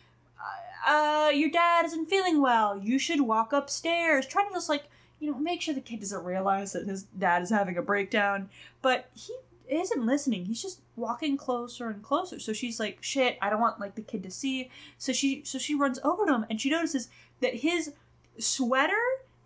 uh, 0.87 1.31
your 1.33 1.49
dad 1.49 1.85
isn't 1.85 2.09
feeling 2.09 2.41
well. 2.41 2.79
You 2.79 2.97
should 2.97 3.21
walk 3.21 3.51
upstairs." 3.51 4.25
Trying 4.25 4.47
to 4.47 4.53
just 4.53 4.69
like 4.69 4.85
you 5.19 5.29
know 5.29 5.37
make 5.37 5.61
sure 5.61 5.73
the 5.73 5.81
kid 5.81 5.99
doesn't 5.99 6.23
realize 6.23 6.71
that 6.71 6.87
his 6.87 7.03
dad 7.03 7.41
is 7.41 7.49
having 7.49 7.77
a 7.77 7.81
breakdown. 7.81 8.49
But 8.81 9.09
he 9.13 9.35
isn't 9.67 10.05
listening. 10.05 10.45
He's 10.45 10.61
just 10.61 10.79
walking 10.95 11.35
closer 11.35 11.89
and 11.89 12.01
closer. 12.01 12.39
So 12.39 12.53
she's 12.53 12.79
like, 12.79 12.99
"Shit, 13.01 13.37
I 13.41 13.49
don't 13.49 13.59
want 13.59 13.81
like 13.81 13.95
the 13.95 14.01
kid 14.01 14.23
to 14.23 14.31
see." 14.31 14.69
So 14.97 15.11
she 15.11 15.43
so 15.43 15.57
she 15.57 15.75
runs 15.75 15.99
over 16.01 16.25
to 16.25 16.33
him 16.33 16.45
and 16.49 16.61
she 16.61 16.69
notices 16.69 17.09
that 17.41 17.55
his 17.55 17.91
sweater 18.39 18.95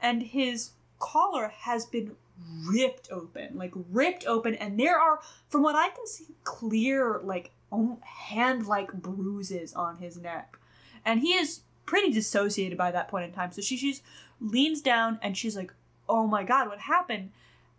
and 0.05 0.21
his 0.21 0.69
collar 0.99 1.51
has 1.61 1.87
been 1.87 2.11
ripped 2.69 3.09
open, 3.11 3.57
like 3.57 3.73
ripped 3.89 4.23
open, 4.27 4.53
and 4.53 4.79
there 4.79 4.99
are, 4.99 5.19
from 5.49 5.63
what 5.63 5.75
I 5.75 5.89
can 5.89 6.05
see, 6.05 6.27
clear 6.43 7.19
like 7.23 7.51
hand-like 8.01 8.93
bruises 8.93 9.73
on 9.73 9.97
his 9.97 10.17
neck, 10.17 10.59
and 11.03 11.21
he 11.21 11.33
is 11.33 11.61
pretty 11.87 12.11
dissociated 12.11 12.77
by 12.77 12.91
that 12.91 13.07
point 13.07 13.25
in 13.25 13.31
time. 13.31 13.51
So 13.51 13.63
she 13.63 13.77
she's 13.77 14.03
leans 14.39 14.81
down 14.81 15.17
and 15.23 15.35
she's 15.35 15.55
like, 15.55 15.73
"Oh 16.07 16.27
my 16.27 16.43
god, 16.43 16.67
what 16.67 16.81
happened?" 16.81 17.31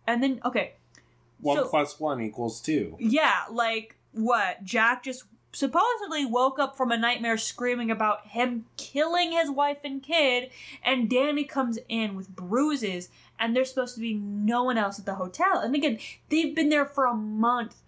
And 0.05 0.21
then 0.21 0.41
okay, 0.43 0.73
one 1.39 1.57
so, 1.57 1.69
plus 1.69 1.97
one 1.97 2.19
equals 2.19 2.59
two. 2.59 2.97
Yeah, 2.99 3.43
like 3.49 3.95
what? 4.11 4.65
Jack 4.65 5.03
just 5.03 5.23
supposedly 5.57 6.23
woke 6.23 6.59
up 6.59 6.77
from 6.77 6.91
a 6.91 6.97
nightmare 6.97 7.37
screaming 7.37 7.89
about 7.89 8.27
him 8.27 8.65
killing 8.77 9.31
his 9.31 9.49
wife 9.49 9.79
and 9.83 10.03
kid, 10.03 10.51
and 10.83 11.09
Danny 11.09 11.43
comes 11.43 11.79
in 11.89 12.15
with 12.15 12.35
bruises, 12.35 13.09
and 13.39 13.55
there's 13.55 13.69
supposed 13.69 13.95
to 13.95 14.01
be 14.01 14.13
no 14.13 14.63
one 14.63 14.77
else 14.77 14.99
at 14.99 15.05
the 15.05 15.15
hotel. 15.15 15.59
And 15.59 15.73
again, 15.73 15.97
they've 16.29 16.55
been 16.55 16.69
there 16.69 16.85
for 16.85 17.05
a 17.05 17.13
month. 17.15 17.81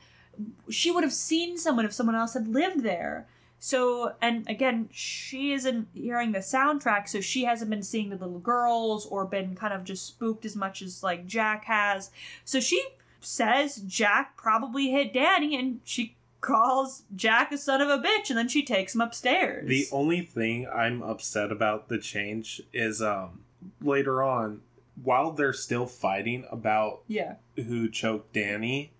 She 0.69 0.89
would 0.89 1.03
have 1.03 1.13
seen 1.13 1.59
someone 1.59 1.85
if 1.85 1.93
someone 1.93 2.15
else 2.15 2.33
had 2.33 2.47
lived 2.47 2.81
there. 2.81 3.27
So, 3.59 4.13
and 4.19 4.49
again, 4.49 4.89
she 4.91 5.51
isn't 5.51 5.89
hearing 5.93 6.31
the 6.31 6.39
soundtrack, 6.39 7.07
so 7.07 7.21
she 7.21 7.43
hasn't 7.43 7.69
been 7.69 7.83
seeing 7.83 8.09
the 8.09 8.15
little 8.15 8.39
girls 8.39 9.05
or 9.05 9.25
been 9.25 9.53
kind 9.53 9.73
of 9.73 9.83
just 9.83 10.07
spooked 10.07 10.43
as 10.43 10.55
much 10.55 10.81
as 10.81 11.03
like 11.03 11.27
Jack 11.27 11.65
has. 11.65 12.09
So 12.45 12.59
she 12.59 12.83
says 13.21 13.75
Jack 13.85 14.37
probably 14.37 14.89
hit 14.89 15.13
Danny, 15.13 15.55
and 15.55 15.81
she 15.83 16.15
calls 16.41 17.03
Jack 17.15 17.51
a 17.51 17.57
son 17.57 17.81
of 17.81 17.89
a 17.89 18.01
bitch 18.01 18.29
and 18.29 18.37
then 18.37 18.47
she 18.47 18.63
takes 18.63 18.95
him 18.95 19.01
upstairs. 19.01 19.67
The 19.67 19.87
only 19.91 20.21
thing 20.21 20.67
I'm 20.73 21.01
upset 21.01 21.51
about 21.51 21.89
the 21.89 21.97
change 21.97 22.61
is 22.73 23.01
um 23.01 23.41
later 23.81 24.23
on 24.23 24.61
while 25.03 25.31
they're 25.31 25.53
still 25.53 25.85
fighting 25.85 26.45
about 26.51 27.01
yeah 27.07 27.35
who 27.55 27.89
choked 27.89 28.33
Danny, 28.33 28.91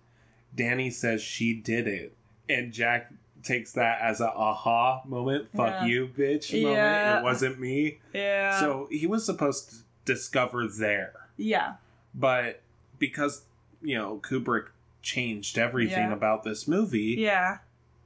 Danny 0.54 0.90
says 0.90 1.22
she 1.22 1.54
did 1.54 1.86
it 1.86 2.14
and 2.48 2.72
Jack 2.72 3.12
takes 3.42 3.72
that 3.72 4.00
as 4.00 4.20
a 4.20 4.28
aha 4.28 5.02
moment, 5.06 5.48
fuck 5.54 5.68
yeah. 5.68 5.86
you 5.86 6.06
bitch 6.08 6.52
moment. 6.52 6.76
Yeah. 6.76 7.18
It 7.18 7.22
wasn't 7.22 7.58
me. 7.58 8.00
Yeah. 8.12 8.60
So 8.60 8.88
he 8.90 9.06
was 9.06 9.24
supposed 9.24 9.70
to 9.70 9.76
discover 10.04 10.66
there. 10.68 11.14
Yeah. 11.36 11.74
But 12.14 12.60
because 12.98 13.42
you 13.82 13.96
know 13.96 14.20
Kubrick 14.22 14.68
changed 15.02 15.58
everything 15.58 16.08
yeah. 16.08 16.12
about 16.12 16.42
this 16.42 16.68
movie. 16.68 17.16
Yeah. 17.18 17.58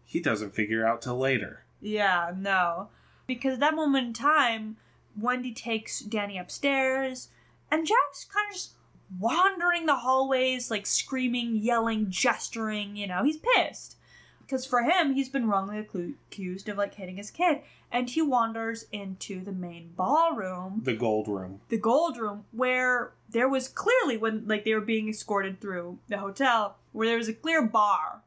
He 0.05 0.21
doesn't 0.21 0.55
figure 0.55 0.87
out 0.87 1.03
till 1.03 1.19
later. 1.19 1.65
Yeah, 1.81 2.33
no. 2.37 2.89
Because 3.27 3.59
that 3.59 3.75
moment 3.75 4.07
in 4.07 4.13
time, 4.13 4.77
Wendy 5.19 5.53
takes 5.53 6.01
Danny 6.01 6.39
upstairs, 6.39 7.29
and 7.71 7.87
Jack's 7.87 8.25
kind 8.25 8.47
of 8.49 8.55
just 8.55 8.75
wandering 9.19 9.87
the 9.87 9.97
hallways, 9.97 10.71
like 10.71 10.87
screaming, 10.87 11.57
yelling, 11.57 12.07
gesturing, 12.11 12.97
you 12.97 13.07
know, 13.07 13.23
he's 13.25 13.39
pissed. 13.39 13.97
Because 14.41 14.67
for 14.67 14.83
him, 14.83 15.15
he's 15.15 15.31
been 15.31 15.49
wrongly 15.49 15.79
accused 15.79 16.69
of 16.69 16.77
like 16.77 16.95
hitting 16.95 17.17
his 17.17 17.31
kid. 17.31 17.61
And 17.91 18.11
he 18.11 18.21
wanders 18.21 18.87
into 18.93 19.43
the 19.43 19.53
main 19.53 19.93
ballroom. 19.97 20.83
The 20.85 20.97
gold 20.97 21.29
room. 21.29 21.61
The 21.69 21.79
gold 21.79 22.19
room, 22.19 22.45
where 22.53 23.13
there 23.35 23.49
was 23.49 23.69
clearly, 23.69 24.17
when 24.17 24.47
like 24.47 24.65
they 24.65 24.73
were 24.73 24.81
being 24.81 25.09
escorted 25.11 25.61
through 25.61 25.99
the 26.09 26.19
hotel, 26.19 26.77
where 26.93 27.07
there 27.07 27.19
was 27.19 27.29
a 27.29 27.35
clear 27.35 27.61
bar. 27.61 28.23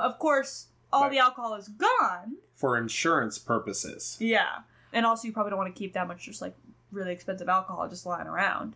Of 0.00 0.18
course, 0.18 0.66
all 0.92 1.08
the 1.08 1.18
alcohol 1.18 1.54
is 1.54 1.68
gone. 1.68 2.38
For 2.54 2.76
insurance 2.76 3.38
purposes. 3.38 4.16
Yeah. 4.18 4.60
And 4.92 5.04
also, 5.06 5.28
you 5.28 5.32
probably 5.32 5.50
don't 5.50 5.58
want 5.58 5.74
to 5.74 5.78
keep 5.78 5.92
that 5.92 6.08
much 6.08 6.24
just 6.24 6.42
like 6.42 6.56
really 6.90 7.12
expensive 7.12 7.48
alcohol 7.48 7.88
just 7.88 8.06
lying 8.06 8.26
around. 8.26 8.74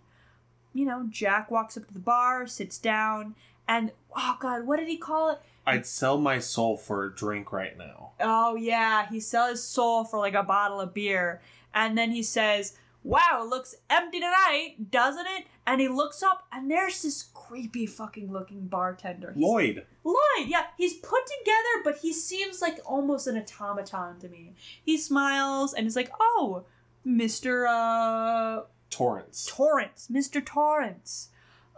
You 0.72 0.84
know, 0.84 1.06
Jack 1.08 1.50
walks 1.50 1.76
up 1.76 1.88
to 1.88 1.94
the 1.94 1.98
bar, 1.98 2.46
sits 2.46 2.78
down, 2.78 3.34
and 3.66 3.92
oh 4.14 4.36
god, 4.38 4.66
what 4.66 4.78
did 4.78 4.88
he 4.88 4.98
call 4.98 5.30
it? 5.30 5.38
I'd 5.66 5.86
sell 5.86 6.18
my 6.18 6.38
soul 6.38 6.76
for 6.76 7.04
a 7.04 7.14
drink 7.14 7.52
right 7.52 7.76
now. 7.76 8.10
Oh 8.20 8.54
yeah, 8.54 9.08
he 9.08 9.18
sells 9.18 9.50
his 9.50 9.64
soul 9.64 10.04
for 10.04 10.18
like 10.18 10.34
a 10.34 10.42
bottle 10.42 10.80
of 10.80 10.94
beer, 10.94 11.40
and 11.74 11.96
then 11.96 12.10
he 12.10 12.22
says, 12.22 12.76
"Wow, 13.02 13.42
it 13.42 13.48
looks 13.48 13.74
empty 13.88 14.20
tonight, 14.20 14.90
doesn't 14.90 15.26
it?" 15.26 15.46
And 15.66 15.80
he 15.80 15.88
looks 15.88 16.22
up, 16.22 16.46
and 16.52 16.70
there's 16.70 17.02
this 17.02 17.30
creepy 17.34 17.86
fucking 17.86 18.32
looking 18.32 18.66
bartender. 18.66 19.32
He's, 19.34 19.42
Lloyd. 19.42 19.86
Lloyd, 20.04 20.46
yeah, 20.46 20.64
he's 20.76 20.94
put 20.94 21.26
together, 21.26 21.82
but 21.84 21.98
he 21.98 22.12
seems 22.12 22.60
like 22.60 22.78
almost 22.84 23.26
an 23.26 23.36
automaton 23.36 24.18
to 24.20 24.28
me. 24.28 24.54
He 24.84 24.98
smiles 24.98 25.72
and 25.72 25.84
he's 25.84 25.96
like, 25.96 26.12
"Oh, 26.20 26.64
Mister 27.04 27.66
uh 27.66 28.62
Torrance, 28.90 29.46
Torrance, 29.46 30.08
Mister 30.10 30.40
Torrance, 30.40 31.28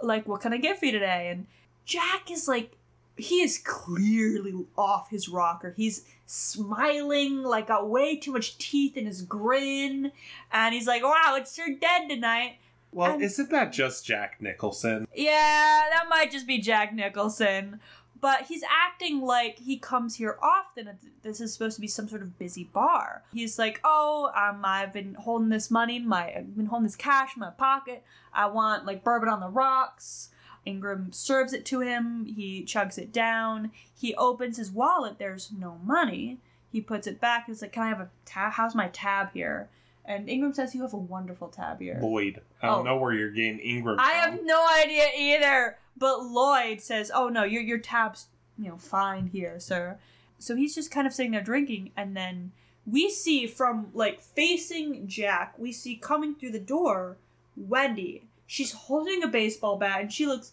like, 0.03 0.27
what 0.27 0.41
can 0.41 0.53
I 0.53 0.57
get 0.57 0.79
for 0.79 0.87
you 0.87 0.93
today?" 0.93 1.29
And 1.31 1.47
Jack 1.85 2.31
is 2.31 2.49
like 2.49 2.77
he 3.17 3.43
is 3.43 3.59
clearly 3.59 4.55
off 4.77 5.11
his 5.11 5.29
rocker. 5.29 5.75
He's 5.77 6.05
smiling, 6.27 7.43
like 7.43 7.69
got 7.69 7.89
way 7.89 8.17
too 8.17 8.33
much 8.33 8.59
teeth 8.59 8.97
in 8.97 9.07
his 9.07 9.23
grin, 9.23 10.13
and 10.51 10.75
he's 10.75 10.87
like, 10.87 11.03
"Wow, 11.03 11.37
it's 11.37 11.57
your 11.59 11.75
dead 11.77 12.09
tonight." 12.09 12.57
Well, 12.91 13.15
and, 13.15 13.23
isn't 13.23 13.51
that 13.51 13.73
just 13.73 14.05
Jack 14.05 14.41
Nicholson? 14.41 15.09
Yeah, 15.15 15.87
that 15.91 16.07
might 16.11 16.31
just 16.31 16.47
be 16.47 16.59
Jack 16.59 16.95
Nicholson. 16.95 17.81
But 18.21 18.43
he's 18.43 18.63
acting 18.63 19.21
like 19.21 19.59
he 19.59 19.79
comes 19.79 20.15
here 20.15 20.39
often. 20.41 20.91
This 21.23 21.41
is 21.41 21.53
supposed 21.53 21.75
to 21.75 21.81
be 21.81 21.89
some 21.89 22.09
sort 22.09 22.23
of 22.23 22.39
busy 22.39 22.65
bar. 22.65 23.25
He's 23.33 23.59
like, 23.59 23.81
"Oh, 23.83 24.31
um, 24.35 24.63
I've 24.65 24.93
been 24.93 25.15
holding 25.15 25.49
this 25.49 25.71
money 25.71 25.97
in 25.97 26.07
my, 26.07 26.33
I've 26.35 26.57
been 26.57 26.67
holding 26.67 26.85
this 26.85 26.97
cash 26.97 27.35
in 27.35 27.41
my 27.41 27.51
pocket. 27.51 28.05
I 28.33 28.47
want 28.47 28.87
like 28.87 29.03
bourbon 29.05 29.29
on 29.29 29.41
the 29.41 29.49
rocks." 29.49 30.31
Ingram 30.65 31.13
serves 31.13 31.53
it 31.53 31.65
to 31.67 31.81
him. 31.81 32.27
He 32.27 32.65
chugs 32.65 32.99
it 32.99 33.13
down. 33.13 33.73
He 33.95 34.15
opens 34.15 34.57
his 34.57 34.71
wallet. 34.71 35.19
There's 35.19 35.51
no 35.53 35.79
money. 35.83 36.39
He 36.71 36.81
puts 36.81 37.07
it 37.07 37.21
back. 37.21 37.47
He's 37.47 37.63
like, 37.63 37.73
"Can 37.73 37.83
I 37.83 37.89
have 37.89 38.01
a 38.01 38.11
tab? 38.25 38.53
How's 38.53 38.75
my 38.75 38.89
tab 38.89 39.33
here?" 39.33 39.69
And 40.05 40.29
Ingram 40.29 40.55
says, 40.55 40.75
"You 40.75 40.83
have 40.83 40.95
a 40.95 40.99
wonderful 40.99 41.49
tab 41.49 41.81
here." 41.81 41.99
Lloyd, 42.01 42.41
I 42.63 42.67
don't 42.69 42.81
oh. 42.81 42.83
know 42.83 42.97
where 42.97 43.13
you're 43.13 43.31
getting 43.31 43.59
Ingram. 43.59 43.99
I 44.01 44.13
have 44.13 44.41
no 44.43 44.67
idea 44.81 45.07
either. 45.17 45.79
But 45.97 46.25
Lloyd 46.25 46.81
says, 46.81 47.11
"Oh 47.15 47.29
no, 47.29 47.45
your 47.45 47.63
your 47.63 47.79
tab's 47.79 48.29
you 48.59 48.69
know 48.69 48.79
fine 48.79 49.29
here, 49.29 49.59
sir." 49.61 49.99
So 50.39 50.57
he's 50.57 50.75
just 50.75 50.91
kind 50.91 51.07
of 51.07 51.13
sitting 51.13 51.33
there 51.33 51.43
drinking, 51.43 51.93
and 51.97 52.17
then 52.17 52.53
we 52.87 53.11
see 53.11 53.47
from 53.47 53.89
like 53.95 54.21
facing 54.21 55.07
Jack, 55.07 55.55
we 55.59 55.73
see 55.73 55.97
coming 55.97 56.35
through 56.35 56.53
the 56.53 56.59
door 56.59 57.17
Wendy, 57.57 58.25
She's 58.53 58.73
holding 58.73 59.23
a 59.23 59.29
baseball 59.29 59.79
bat 59.79 60.03
and 60.03 60.13
she 60.13 60.27
looks 60.27 60.53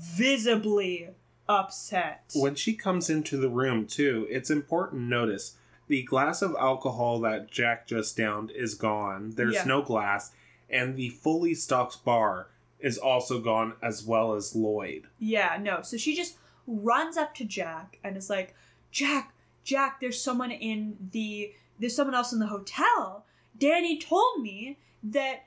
visibly 0.00 1.10
upset. 1.46 2.30
When 2.34 2.54
she 2.54 2.72
comes 2.72 3.10
into 3.10 3.36
the 3.36 3.50
room, 3.50 3.86
too, 3.86 4.26
it's 4.30 4.48
important 4.48 5.02
to 5.02 5.06
notice 5.06 5.56
the 5.86 6.02
glass 6.04 6.40
of 6.40 6.56
alcohol 6.58 7.20
that 7.20 7.50
Jack 7.50 7.86
just 7.86 8.16
downed 8.16 8.50
is 8.50 8.74
gone. 8.74 9.32
There's 9.36 9.56
Yeah. 9.56 9.64
no 9.64 9.82
glass, 9.82 10.32
and 10.70 10.96
the 10.96 11.10
fully 11.10 11.54
stocked 11.54 12.02
bar 12.02 12.48
is 12.80 12.96
also 12.96 13.40
gone, 13.42 13.74
as 13.82 14.02
well 14.02 14.32
as 14.32 14.56
Lloyd. 14.56 15.08
Yeah, 15.18 15.58
no. 15.60 15.82
So 15.82 15.98
she 15.98 16.16
just 16.16 16.38
runs 16.66 17.18
up 17.18 17.34
to 17.34 17.44
Jack 17.44 17.98
and 18.02 18.16
is 18.16 18.30
like, 18.30 18.54
Jack, 18.90 19.34
Jack, 19.64 20.00
there's 20.00 20.18
someone 20.18 20.50
in 20.50 20.96
the 21.12 21.52
there's 21.78 21.94
someone 21.94 22.14
else 22.14 22.32
in 22.32 22.38
the 22.38 22.46
hotel. 22.46 23.26
Danny 23.58 23.98
told 23.98 24.40
me 24.40 24.78
that 25.02 25.44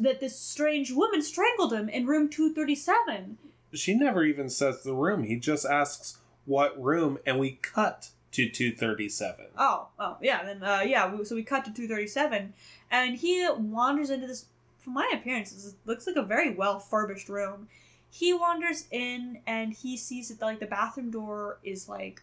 that 0.00 0.20
this 0.20 0.38
strange 0.38 0.92
woman 0.92 1.22
strangled 1.22 1.72
him 1.72 1.88
in 1.88 2.06
room 2.06 2.28
237. 2.28 3.38
She 3.74 3.94
never 3.94 4.24
even 4.24 4.48
says 4.48 4.82
the 4.82 4.94
room. 4.94 5.24
He 5.24 5.36
just 5.36 5.64
asks 5.64 6.18
what 6.44 6.80
room, 6.82 7.18
and 7.24 7.38
we 7.38 7.52
cut 7.62 8.10
to 8.32 8.48
237. 8.48 9.46
Oh, 9.56 9.88
oh, 9.98 10.16
yeah, 10.20 10.42
then 10.42 10.62
uh 10.62 10.82
yeah, 10.84 11.12
we, 11.14 11.24
so 11.24 11.34
we 11.34 11.42
cut 11.42 11.64
to 11.66 11.72
237 11.72 12.54
and 12.90 13.16
he 13.16 13.46
wanders 13.56 14.10
into 14.10 14.26
this 14.26 14.46
from 14.80 14.94
my 14.94 15.08
appearance, 15.14 15.52
this 15.52 15.74
looks 15.84 16.06
like 16.06 16.16
a 16.16 16.22
very 16.22 16.54
well 16.54 16.80
furbished 16.80 17.28
room. 17.28 17.68
He 18.10 18.32
wanders 18.34 18.86
in 18.90 19.40
and 19.46 19.72
he 19.72 19.96
sees 19.96 20.28
that 20.28 20.40
like 20.44 20.60
the 20.60 20.66
bathroom 20.66 21.10
door 21.10 21.58
is 21.62 21.88
like 21.88 22.22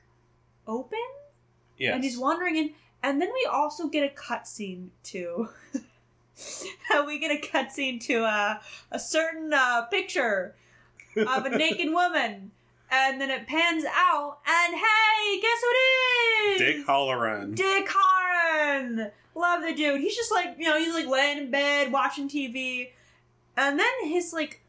open 0.68 1.00
Yes. 1.78 1.96
and 1.96 2.04
he's 2.04 2.18
wandering 2.18 2.58
in 2.58 2.72
and 3.02 3.22
then 3.22 3.30
we 3.34 3.48
also 3.50 3.88
get 3.88 4.04
a 4.04 4.14
cutscene 4.14 4.90
to 5.04 5.48
we 7.06 7.20
get 7.20 7.32
a 7.32 7.40
cutscene 7.40 8.00
to 8.02 8.24
uh, 8.24 8.60
a 8.92 9.00
certain 9.00 9.54
uh, 9.54 9.84
picture 9.84 10.56
of 11.16 11.46
a 11.46 11.50
naked 11.50 11.92
woman 11.92 12.52
and 12.92 13.20
then 13.20 13.30
it 13.30 13.48
pans 13.48 13.84
out 13.86 14.40
and 14.48 14.76
hey 14.76 15.42
guess 15.42 15.62
who 15.62 15.70
it 15.70 16.54
is 16.54 16.60
Dick 16.60 16.88
Hallorann. 16.88 17.56
dick 17.56 17.88
Hallorann! 17.88 19.12
love 19.36 19.62
the 19.62 19.74
dude 19.74 20.02
he's 20.02 20.16
just 20.16 20.32
like 20.32 20.56
you 20.58 20.66
know 20.66 20.78
he's 20.78 20.94
like 20.94 21.08
laying 21.08 21.38
in 21.38 21.52
bed 21.52 21.92
watching 21.92 22.28
tv 22.28 22.90
and 23.56 23.80
then 23.80 23.92
his 24.04 24.34
like 24.34 24.62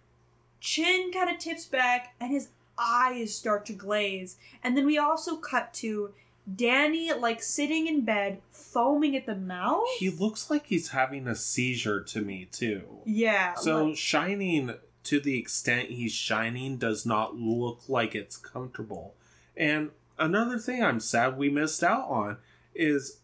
chin 0.61 1.11
kind 1.13 1.31
of 1.31 1.39
tips 1.39 1.67
back 1.67 2.15
and 2.21 2.31
his 2.31 2.49
eyes 2.79 3.35
start 3.35 3.65
to 3.67 3.73
glaze 3.73 4.37
and 4.63 4.77
then 4.77 4.87
we 4.87 4.99
also 4.99 5.37
cut 5.37 5.73
to 5.73 6.13
danny 6.57 7.13
like 7.13 7.43
sitting 7.43 7.87
in 7.87 8.01
bed 8.03 8.41
foaming 8.53 9.17
at 9.17 9.27
the 9.27 9.35
mouth 9.35 9.83
he 9.99 10.09
looks 10.11 10.51
like 10.51 10.67
he's 10.67 10.89
having 10.91 11.27
a 11.27 11.35
seizure 11.35 12.01
to 12.01 12.21
me, 12.21 12.47
too. 12.51 12.83
yeah 13.05 13.55
So 13.55 13.87
like- 13.87 13.97
shining 13.97 14.75
to 15.05 15.19
the 15.21 15.39
extent 15.39 15.89
he's 15.91 16.13
shining 16.13 16.77
does 16.77 17.05
not 17.07 17.35
look 17.37 17.81
like 17.89 18.15
it's 18.15 18.37
comfortable. 18.37 19.15
And 19.57 19.91
another 20.19 20.59
thing 20.59 20.85
I'm 20.85 21.01
sad 21.01 21.37
we 21.39 21.49
missed 21.49 21.83
out 21.83 22.09
on 22.09 22.37
is 22.75 23.19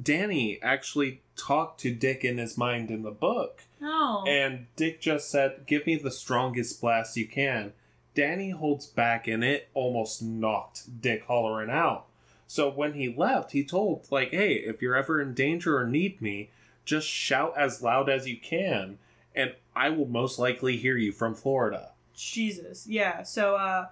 Danny 0.00 0.60
actually 0.62 1.22
talked 1.36 1.80
to 1.80 1.94
Dick 1.94 2.22
in 2.24 2.38
his 2.38 2.56
mind 2.58 2.90
in 2.90 3.02
the 3.02 3.10
book. 3.10 3.62
no 3.80 4.24
And 4.28 4.66
Dick 4.76 5.00
just 5.00 5.30
said, 5.30 5.64
Give 5.66 5.86
me 5.86 5.96
the 5.96 6.10
strongest 6.10 6.80
blast 6.80 7.16
you 7.16 7.26
can. 7.26 7.72
Danny 8.14 8.50
holds 8.50 8.86
back 8.86 9.26
and 9.26 9.42
it 9.42 9.68
almost 9.74 10.22
knocked 10.22 11.00
Dick 11.00 11.26
Hallorann 11.26 11.70
out. 11.70 12.06
So 12.50 12.68
when 12.68 12.94
he 12.94 13.14
left, 13.16 13.52
he 13.52 13.62
told, 13.62 14.08
like, 14.10 14.32
hey, 14.32 14.54
if 14.54 14.82
you're 14.82 14.96
ever 14.96 15.20
in 15.20 15.34
danger 15.34 15.78
or 15.78 15.86
need 15.86 16.20
me, 16.20 16.50
just 16.84 17.06
shout 17.06 17.54
as 17.56 17.80
loud 17.80 18.10
as 18.10 18.26
you 18.26 18.36
can, 18.36 18.98
and 19.36 19.54
I 19.76 19.90
will 19.90 20.08
most 20.08 20.36
likely 20.36 20.76
hear 20.76 20.96
you 20.96 21.12
from 21.12 21.36
Florida. 21.36 21.92
Jesus, 22.12 22.88
yeah. 22.88 23.22
So, 23.22 23.54
uh, 23.54 23.86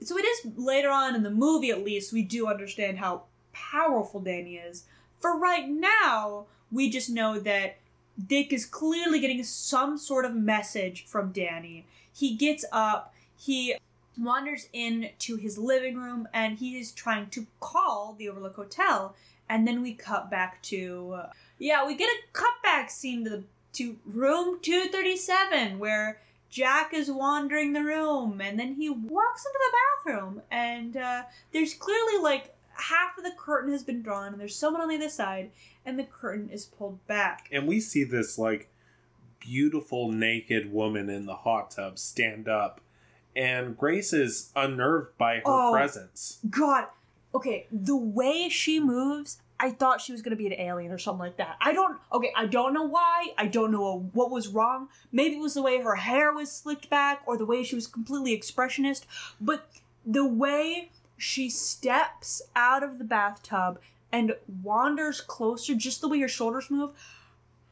so 0.00 0.16
it 0.16 0.24
is 0.24 0.52
later 0.56 0.88
on 0.88 1.14
in 1.14 1.22
the 1.22 1.30
movie, 1.30 1.68
at 1.68 1.84
least, 1.84 2.14
we 2.14 2.22
do 2.22 2.46
understand 2.46 2.96
how 2.96 3.24
powerful 3.52 4.20
Danny 4.20 4.56
is. 4.56 4.84
For 5.20 5.38
right 5.38 5.68
now, 5.68 6.46
we 6.72 6.88
just 6.88 7.10
know 7.10 7.38
that 7.40 7.76
Dick 8.26 8.54
is 8.54 8.64
clearly 8.64 9.20
getting 9.20 9.44
some 9.44 9.98
sort 9.98 10.24
of 10.24 10.34
message 10.34 11.04
from 11.04 11.30
Danny. 11.30 11.84
He 12.10 12.36
gets 12.36 12.64
up, 12.72 13.12
he 13.36 13.76
wanders 14.18 14.68
into 14.72 15.36
his 15.36 15.58
living 15.58 15.96
room, 15.96 16.28
and 16.32 16.58
he 16.58 16.78
is 16.78 16.92
trying 16.92 17.28
to 17.30 17.46
call 17.60 18.14
the 18.18 18.28
Overlook 18.28 18.56
Hotel. 18.56 19.14
And 19.48 19.66
then 19.66 19.80
we 19.82 19.94
cut 19.94 20.30
back 20.30 20.60
to, 20.64 21.18
yeah, 21.58 21.86
we 21.86 21.94
get 21.96 22.08
a 22.08 22.36
cutback 22.36 22.90
scene 22.90 23.24
to 23.24 23.30
the 23.30 23.44
to 23.74 23.96
room 24.06 24.58
two 24.62 24.88
thirty 24.88 25.16
seven 25.16 25.78
where 25.78 26.20
Jack 26.48 26.94
is 26.94 27.10
wandering 27.10 27.72
the 27.72 27.82
room, 27.82 28.40
and 28.40 28.58
then 28.58 28.74
he 28.74 28.88
walks 28.88 29.44
into 29.44 29.58
the 29.58 29.76
bathroom, 30.10 30.42
and 30.50 30.96
uh, 30.96 31.22
there's 31.52 31.74
clearly 31.74 32.22
like 32.22 32.54
half 32.72 33.18
of 33.18 33.24
the 33.24 33.34
curtain 33.36 33.72
has 33.72 33.82
been 33.82 34.02
drawn, 34.02 34.32
and 34.32 34.40
there's 34.40 34.56
someone 34.56 34.80
on 34.80 34.88
the 34.88 34.96
other 34.96 35.08
side, 35.08 35.50
and 35.84 35.98
the 35.98 36.04
curtain 36.04 36.48
is 36.48 36.64
pulled 36.64 37.06
back. 37.06 37.48
And 37.52 37.66
we 37.66 37.80
see 37.80 38.04
this, 38.04 38.38
like, 38.38 38.70
beautiful 39.40 40.10
naked 40.10 40.72
woman 40.72 41.10
in 41.10 41.26
the 41.26 41.36
hot 41.36 41.70
tub 41.72 41.98
stand 41.98 42.48
up, 42.48 42.80
and 43.36 43.76
Grace 43.76 44.12
is 44.12 44.50
unnerved 44.56 45.16
by 45.18 45.36
her 45.36 45.42
Oh. 45.44 45.70
presence. 45.72 46.38
God, 46.50 46.86
okay, 47.34 47.66
the 47.70 47.96
way 47.96 48.48
she 48.48 48.80
moves, 48.80 49.38
I 49.60 49.70
thought 49.70 50.00
she 50.00 50.12
was 50.12 50.22
gonna 50.22 50.36
be 50.36 50.46
an 50.46 50.52
alien 50.54 50.90
or 50.92 50.98
something 50.98 51.20
like 51.20 51.36
that. 51.36 51.56
I 51.60 51.72
don't, 51.72 51.98
okay, 52.12 52.32
I 52.34 52.46
don't 52.46 52.72
know 52.74 52.82
why. 52.82 53.28
I 53.38 53.46
don't 53.46 53.70
know 53.70 54.10
what 54.12 54.30
was 54.30 54.48
wrong. 54.48 54.88
Maybe 55.12 55.36
it 55.36 55.40
was 55.40 55.54
the 55.54 55.62
way 55.62 55.80
her 55.80 55.96
hair 55.96 56.32
was 56.32 56.50
slicked 56.50 56.90
back 56.90 57.22
or 57.26 57.36
the 57.36 57.46
way 57.46 57.62
she 57.62 57.74
was 57.74 57.86
completely 57.86 58.36
expressionist, 58.38 59.04
but 59.40 59.68
the 60.04 60.26
way 60.26 60.90
she 61.16 61.48
steps 61.48 62.42
out 62.54 62.82
of 62.82 62.98
the 62.98 63.04
bathtub 63.04 63.80
and 64.12 64.36
wanders 64.62 65.20
closer, 65.20 65.74
just 65.74 66.00
the 66.00 66.08
way 66.08 66.20
her 66.20 66.28
shoulders 66.28 66.70
move, 66.70 66.90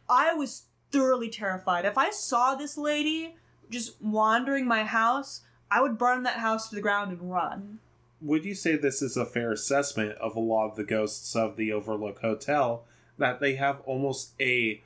I 0.08 0.32
was 0.34 0.64
thoroughly 0.90 1.28
terrified. 1.28 1.84
If 1.84 1.98
I 1.98 2.10
saw 2.10 2.54
this 2.54 2.76
lady 2.78 3.36
just 3.70 4.00
wandering 4.00 4.66
my 4.66 4.84
house, 4.84 5.42
I 5.74 5.80
would 5.80 5.98
burn 5.98 6.22
that 6.22 6.36
house 6.36 6.68
to 6.68 6.76
the 6.76 6.80
ground 6.80 7.10
and 7.10 7.32
run. 7.32 7.80
Would 8.22 8.44
you 8.44 8.54
say 8.54 8.76
this 8.76 9.02
is 9.02 9.16
a 9.16 9.26
fair 9.26 9.50
assessment 9.50 10.12
of 10.18 10.36
a 10.36 10.40
lot 10.40 10.68
of 10.70 10.76
the 10.76 10.84
ghosts 10.84 11.34
of 11.34 11.56
the 11.56 11.72
Overlook 11.72 12.20
Hotel 12.20 12.84
that 13.18 13.40
they 13.40 13.56
have 13.56 13.80
almost 13.80 14.34
a 14.40 14.80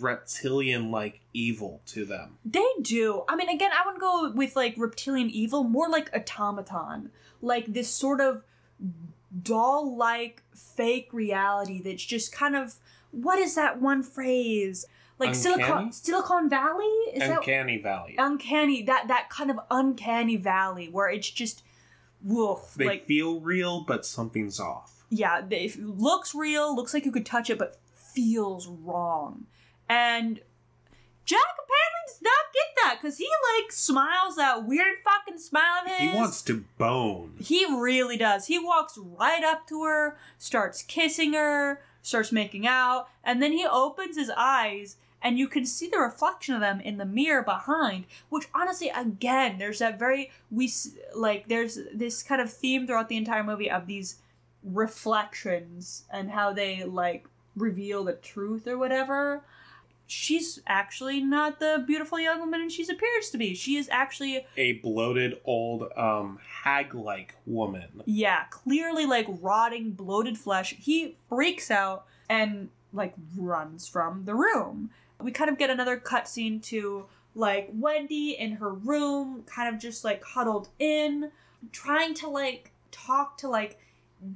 reptilian 0.00 0.90
like 0.90 1.20
evil 1.32 1.80
to 1.86 2.04
them? 2.04 2.38
They 2.44 2.66
do. 2.82 3.22
I 3.28 3.36
mean, 3.36 3.48
again, 3.48 3.70
I 3.72 3.86
wouldn't 3.86 4.00
go 4.00 4.32
with 4.32 4.56
like 4.56 4.74
reptilian 4.76 5.30
evil, 5.30 5.62
more 5.62 5.88
like 5.88 6.10
automaton. 6.12 7.12
Like 7.40 7.72
this 7.72 7.88
sort 7.88 8.20
of 8.20 8.42
doll 9.44 9.96
like 9.96 10.42
fake 10.52 11.08
reality 11.12 11.80
that's 11.80 12.04
just 12.04 12.32
kind 12.32 12.56
of 12.56 12.74
what 13.12 13.38
is 13.38 13.54
that 13.54 13.80
one 13.80 14.02
phrase? 14.02 14.86
Like 15.26 15.36
Uncanny? 15.36 15.62
Silicon 15.64 15.92
Silicon 15.92 16.48
Valley? 16.50 16.84
Is 17.14 17.22
Uncanny 17.28 17.78
Valley. 17.78 18.14
uncanny 18.18 18.82
that 18.82 19.08
that 19.08 19.30
kind 19.30 19.50
of 19.50 19.58
uncanny 19.70 20.36
valley 20.36 20.88
where 20.88 21.08
it's 21.10 21.30
just 21.30 21.62
woof 22.22 22.74
they 22.76 22.84
like 22.86 23.06
feel 23.06 23.40
real, 23.40 23.80
but 23.82 24.04
something's 24.06 24.60
off. 24.60 25.04
yeah, 25.10 25.40
they- 25.40 25.64
it 25.66 25.78
looks 25.80 26.34
real, 26.34 26.74
looks 26.74 26.94
like 26.94 27.04
you 27.04 27.12
could 27.12 27.26
touch 27.26 27.50
it, 27.50 27.58
but 27.58 27.78
feels 27.94 28.66
wrong. 28.68 29.46
And 29.88 30.40
Jack 31.24 31.38
apparently 31.40 32.06
does 32.08 32.20
not 32.22 32.52
get 32.52 32.66
that 32.82 32.98
because 33.00 33.18
he 33.18 33.28
like 33.56 33.70
smiles 33.72 34.36
that 34.36 34.64
weird 34.66 34.96
fucking 35.04 35.38
smile 35.38 35.82
of 35.84 35.90
his. 35.90 36.10
He 36.10 36.16
wants 36.16 36.42
to 36.42 36.64
bone. 36.78 37.34
He 37.40 37.64
really 37.64 38.16
does. 38.16 38.46
He 38.46 38.58
walks 38.58 38.98
right 38.98 39.42
up 39.44 39.66
to 39.68 39.84
her, 39.84 40.16
starts 40.38 40.82
kissing 40.82 41.32
her, 41.34 41.80
starts 42.02 42.32
making 42.32 42.66
out, 42.66 43.08
and 43.22 43.40
then 43.42 43.52
he 43.52 43.64
opens 43.66 44.16
his 44.16 44.30
eyes 44.36 44.96
and 45.22 45.38
you 45.38 45.48
can 45.48 45.64
see 45.64 45.88
the 45.88 45.98
reflection 45.98 46.54
of 46.54 46.60
them 46.60 46.80
in 46.80 46.98
the 46.98 47.04
mirror 47.04 47.42
behind, 47.42 48.04
which 48.28 48.48
honestly 48.54 48.90
again, 48.90 49.58
there's 49.58 49.78
that 49.78 49.98
very 49.98 50.30
we 50.50 50.70
like 51.14 51.48
there's 51.48 51.78
this 51.94 52.22
kind 52.22 52.40
of 52.40 52.52
theme 52.52 52.86
throughout 52.86 53.08
the 53.08 53.16
entire 53.16 53.44
movie 53.44 53.70
of 53.70 53.86
these 53.86 54.16
reflections 54.64 56.04
and 56.12 56.30
how 56.30 56.52
they 56.52 56.84
like 56.84 57.26
reveal 57.56 58.04
the 58.04 58.14
truth 58.14 58.66
or 58.66 58.78
whatever. 58.78 59.42
She's 60.06 60.60
actually 60.66 61.22
not 61.22 61.58
the 61.58 61.82
beautiful 61.86 62.20
young 62.20 62.40
woman 62.40 62.68
she 62.68 62.82
appears 62.82 63.30
to 63.30 63.38
be. 63.38 63.54
She 63.54 63.76
is 63.76 63.88
actually 63.90 64.44
A 64.56 64.74
bloated 64.74 65.40
old 65.44 65.90
um 65.96 66.38
hag 66.64 66.94
like 66.94 67.36
woman. 67.46 68.02
Yeah, 68.04 68.44
clearly 68.50 69.06
like 69.06 69.26
rotting, 69.28 69.92
bloated 69.92 70.36
flesh. 70.36 70.74
He 70.78 71.16
freaks 71.28 71.70
out 71.70 72.04
and 72.28 72.68
like 72.92 73.14
runs 73.36 73.88
from 73.88 74.24
the 74.24 74.34
room. 74.34 74.90
We 75.22 75.32
kind 75.32 75.50
of 75.50 75.58
get 75.58 75.70
another 75.70 75.98
cutscene 75.98 76.62
to 76.64 77.06
like 77.34 77.70
Wendy 77.72 78.32
in 78.32 78.52
her 78.52 78.72
room, 78.72 79.44
kind 79.46 79.74
of 79.74 79.80
just 79.80 80.04
like 80.04 80.22
huddled 80.22 80.68
in, 80.78 81.30
trying 81.70 82.14
to 82.14 82.28
like 82.28 82.72
talk 82.90 83.38
to 83.38 83.48
like 83.48 83.78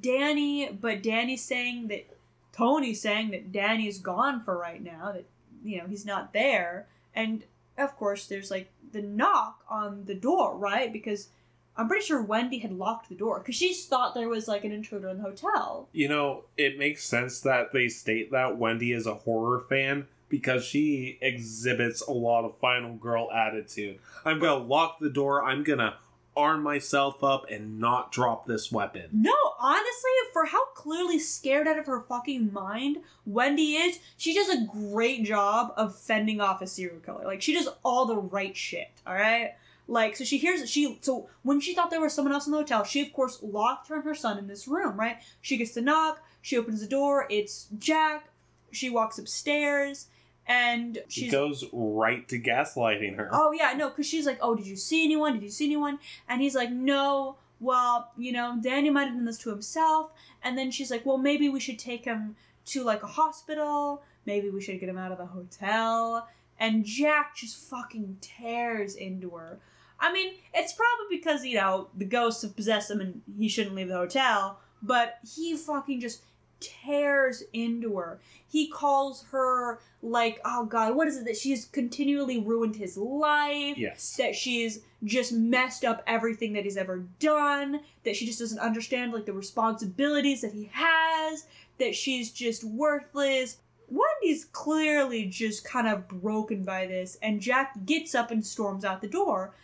Danny, 0.01 0.71
but 0.71 1.03
Danny's 1.03 1.45
saying 1.45 1.89
that 1.89 2.07
Tony's 2.53 3.01
saying 3.01 3.31
that 3.31 3.53
Danny's 3.53 3.99
gone 3.99 4.41
for 4.41 4.57
right 4.59 4.83
now, 4.83 5.13
that 5.13 5.27
you 5.63 5.79
know, 5.79 5.87
he's 5.87 6.07
not 6.07 6.33
there. 6.33 6.87
And 7.15 7.45
of 7.77 7.97
course, 7.97 8.27
there's 8.27 8.51
like 8.51 8.71
the 8.93 9.03
knock 9.03 9.65
on 9.69 10.05
the 10.07 10.15
door, 10.15 10.57
right? 10.57 10.93
Because 10.93 11.29
I'm 11.77 11.89
pretty 11.89 12.07
sure 12.07 12.23
Wendy 12.23 12.59
had 12.59 12.73
locked 12.73 13.09
the 13.11 13.15
door 13.15 13.39
because 13.39 13.55
she 13.55 13.75
thought 13.75 14.15
there 14.15 14.29
was 14.29 14.49
like 14.49 14.65
an 14.65 14.73
intruder 14.73 15.11
in 15.11 15.19
the 15.19 15.25
hotel. 15.25 15.89
You 15.93 16.09
know, 16.09 16.45
it 16.57 16.79
makes 16.79 17.05
sense 17.05 17.41
that 17.41 17.73
they 17.73 17.89
state 17.89 18.33
that 18.33 18.57
Wendy 18.57 18.93
is 18.93 19.07
a 19.07 19.15
horror 19.15 19.61
fan 19.61 20.07
because 20.29 20.65
she 20.65 21.19
exhibits 21.21 22.01
a 22.01 22.13
lot 22.13 22.45
of 22.45 22.59
final 22.59 22.95
girl 22.95 23.31
attitude. 23.33 23.99
I'm 24.25 24.39
gonna 24.39 24.63
lock 24.63 24.99
the 24.99 25.11
door, 25.11 25.45
I'm 25.45 25.63
gonna 25.63 25.97
arm 26.37 26.63
myself 26.63 27.25
up 27.25 27.47
and 27.51 27.81
not 27.81 28.13
drop 28.13 28.47
this 28.47 28.71
weapon. 28.71 29.09
No, 29.13 29.35
honestly, 29.59 30.11
for 30.33 30.45
how 30.45 30.67
clearly 30.75 31.19
scared 31.19 31.67
out 31.67 31.79
of 31.79 31.87
her 31.87 32.03
fucking 32.03 32.53
mind 32.53 32.99
Wendy 33.25 33.77
is, 33.77 33.99
she 34.17 34.35
does 34.35 34.51
a 34.51 34.67
great 34.67 35.25
job 35.25 35.73
of 35.77 35.99
fending 35.99 36.41
off 36.41 36.61
a 36.61 36.67
serial 36.67 37.01
killer. 37.01 37.25
Like 37.25 37.43
she 37.43 37.55
does 37.55 37.69
all 37.85 38.05
the 38.05 38.17
right 38.17 38.57
shit, 38.57 38.91
alright? 39.07 39.55
Like, 39.89 40.17
so 40.17 40.25
she 40.25 40.39
hears 40.39 40.69
she 40.69 40.99
so 41.01 41.29
when 41.43 41.61
she 41.61 41.75
thought 41.75 41.91
there 41.91 42.01
was 42.01 42.13
someone 42.13 42.35
else 42.35 42.47
in 42.47 42.53
the 42.53 42.59
hotel, 42.59 42.85
she 42.85 43.01
of 43.03 43.13
course 43.13 43.39
locked 43.43 43.89
her 43.89 43.97
and 43.97 44.05
her 44.05 44.15
son 44.15 44.39
in 44.39 44.49
this 44.49 44.69
room, 44.69 44.99
right? 44.99 45.19
She 45.41 45.57
gets 45.57 45.73
to 45.73 45.81
knock, 45.81 46.23
she 46.43 46.59
opens 46.59 46.81
the 46.81 46.89
door, 46.89 47.27
it's 47.31 47.69
Jack, 47.79 48.29
she 48.73 48.91
walks 48.91 49.19
upstairs, 49.19 50.09
and 50.49 50.99
She 51.09 51.29
goes 51.29 51.65
right 51.73 52.27
to 52.29 52.39
gaslighting 52.39 53.17
her. 53.17 53.29
Oh 53.33 53.53
yeah, 53.53 53.73
no, 53.77 53.89
because 53.89 54.07
she's 54.07 54.27
like, 54.27 54.39
"Oh, 54.41 54.55
did 54.55 54.67
you 54.67 54.77
see 54.77 55.05
anyone? 55.05 55.35
Did 55.35 55.43
you 55.43 55.51
see 55.51 55.67
anyone?" 55.67 55.99
And 56.29 56.41
he's 56.41 56.55
like, 56.55 56.71
"No." 56.71 57.37
Well, 57.59 58.13
you 58.19 58.33
know, 58.33 58.59
Danny 58.61 58.91
might 58.91 59.07
have 59.07 59.15
done 59.15 59.25
this 59.25 59.39
to 59.39 59.51
himself. 59.51 60.11
And 60.43 60.57
then 60.57 60.71
she's 60.71 60.91
like, 60.91 61.05
"Well, 61.07 61.19
maybe 61.19 61.49
we 61.49 61.59
should 61.59 61.79
take 61.79 62.05
him 62.05 62.37
to 62.67 62.85
like 62.85 63.03
a 63.03 63.09
hospital. 63.09 64.03
Maybe 64.25 64.51
we 64.51 64.61
should 64.61 64.79
get 64.79 64.89
him 64.89 64.99
out 64.99 65.13
of 65.13 65.19
the 65.19 65.27
hotel." 65.27 66.29
And 66.59 66.85
Jack 66.85 67.37
just 67.37 67.57
fucking 67.57 68.19
tears 68.21 68.95
into 68.95 69.31
her. 69.31 69.59
I 69.99 70.13
mean, 70.13 70.35
it's 70.55 70.73
probably 70.73 71.17
because 71.19 71.45
you 71.45 71.57
know 71.57 71.89
the 71.97 72.05
ghosts 72.05 72.43
have 72.43 72.55
possessed 72.55 72.91
him 72.91 73.01
and 73.01 73.23
he 73.39 73.49
shouldn't 73.49 73.75
leave 73.75 73.89
the 73.89 73.97
hotel. 73.97 74.61
But 74.83 75.19
he 75.35 75.57
fucking 75.57 76.01
just 76.01 76.23
tears 76.61 77.43
into 77.53 77.97
her. 77.97 78.21
He 78.49 78.69
calls 78.69 79.25
her 79.31 79.81
like, 80.03 80.41
oh 80.45 80.65
god, 80.67 80.95
what 80.95 81.09
is 81.09 81.19
it 81.19 81.25
that 81.25 81.37
she's 81.37 81.65
continually 81.67 82.39
ruined 82.39 82.77
his 82.77 82.97
life? 82.97 83.77
Yes. 83.77 84.17
That 84.17 84.35
she's 84.35 84.81
just 85.05 85.33
messed 85.33 85.85
up 85.85 86.03
everything 86.07 86.53
that 86.55 86.65
he's 86.65 86.77
ever 86.77 87.05
done. 87.19 87.81
That 88.05 88.17
she 88.17 88.27
just 88.27 88.39
doesn't 88.39 88.59
understand 88.59 89.13
like 89.13 89.27
the 89.27 89.33
responsibilities 89.33 90.41
that 90.43 90.53
he 90.53 90.71
has. 90.73 91.47
That 91.79 91.95
she's 91.95 92.31
just 92.31 92.65
worthless. 92.65 93.59
Wendy's 93.89 94.47
clearly 94.47 95.27
just 95.27 95.65
kind 95.65 95.87
of 95.87 96.09
broken 96.09 96.65
by 96.65 96.87
this, 96.87 97.17
and 97.23 97.41
Jack 97.41 97.73
gets 97.85 98.17
up 98.17 98.33
and 98.33 98.45
storms 98.45 98.85
out 98.85 99.01
the 99.01 99.07
door. 99.07 99.55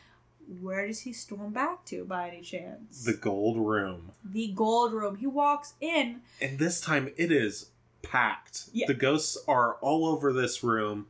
Where 0.61 0.87
does 0.87 1.01
he 1.01 1.13
storm 1.13 1.53
back 1.53 1.85
to, 1.87 2.05
by 2.05 2.29
any 2.29 2.43
chance? 2.43 3.05
The 3.05 3.15
gold 3.15 3.59
room. 3.59 4.13
the 4.25 4.53
gold 4.55 4.93
room. 4.93 5.17
He 5.17 5.27
walks 5.27 5.75
in. 5.81 6.21
And 6.41 6.59
this 6.59 6.81
time 6.81 7.13
it 7.17 7.31
is 7.33 7.71
packed. 8.03 8.65
Yeah. 8.73 8.87
The 8.87 8.95
ghosts 8.95 9.39
are 9.49 9.75
all 9.75 10.07
over 10.07 10.33
this 10.33 10.63
room 10.65 11.07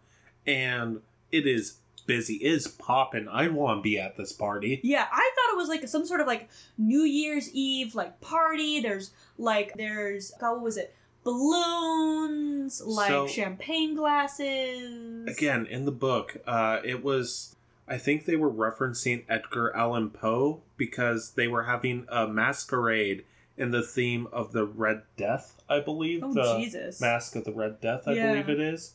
and 0.46 1.00
it 1.30 1.46
is 1.46 1.76
busy. 2.06 2.34
It 2.34 2.52
is 2.52 2.68
popping. 2.68 3.28
I 3.28 3.48
want 3.48 3.78
to 3.78 3.82
be 3.82 3.98
at 3.98 4.16
this 4.16 4.32
party. 4.32 4.80
Yeah, 4.82 5.06
I 5.10 5.30
thought 5.34 5.54
it 5.54 5.56
was 5.56 5.68
like 5.68 5.86
some 5.88 6.04
sort 6.04 6.20
of 6.20 6.26
like 6.26 6.48
New 6.76 7.02
Year's 7.02 7.50
Eve 7.54 7.94
like 7.94 8.20
party. 8.20 8.80
There's 8.80 9.10
like 9.38 9.74
there's 9.76 10.32
God, 10.40 10.54
what 10.54 10.62
was 10.62 10.76
it? 10.76 10.94
Balloons, 11.24 12.82
like 12.84 13.08
So- 13.08 13.26
champagne 13.26 13.94
glasses. 13.94 15.26
Again, 15.28 15.66
in 15.66 15.84
the 15.84 15.92
book, 15.92 16.36
uh, 16.46 16.80
it 16.84 17.02
was. 17.04 17.56
I 17.88 17.98
think 17.98 18.24
they 18.24 18.36
were 18.36 18.50
referencing 18.50 19.24
Edgar 19.28 19.74
Allan 19.74 20.10
Poe 20.10 20.60
because 20.76 21.32
they 21.32 21.48
were 21.48 21.64
having 21.64 22.06
a 22.08 22.26
masquerade 22.28 23.24
in 23.56 23.70
the 23.70 23.82
theme 23.82 24.28
of 24.32 24.52
the 24.52 24.64
Red 24.64 25.02
Death, 25.16 25.60
I 25.68 25.80
believe. 25.80 26.22
Oh 26.24 26.32
the 26.32 26.58
Jesus! 26.58 27.00
Masque 27.00 27.36
of 27.36 27.44
the 27.44 27.52
Red 27.52 27.80
Death, 27.80 28.06
I 28.06 28.12
Yeah. 28.14 28.32
believe 28.32 28.48
it 28.48 28.60
is. 28.60 28.94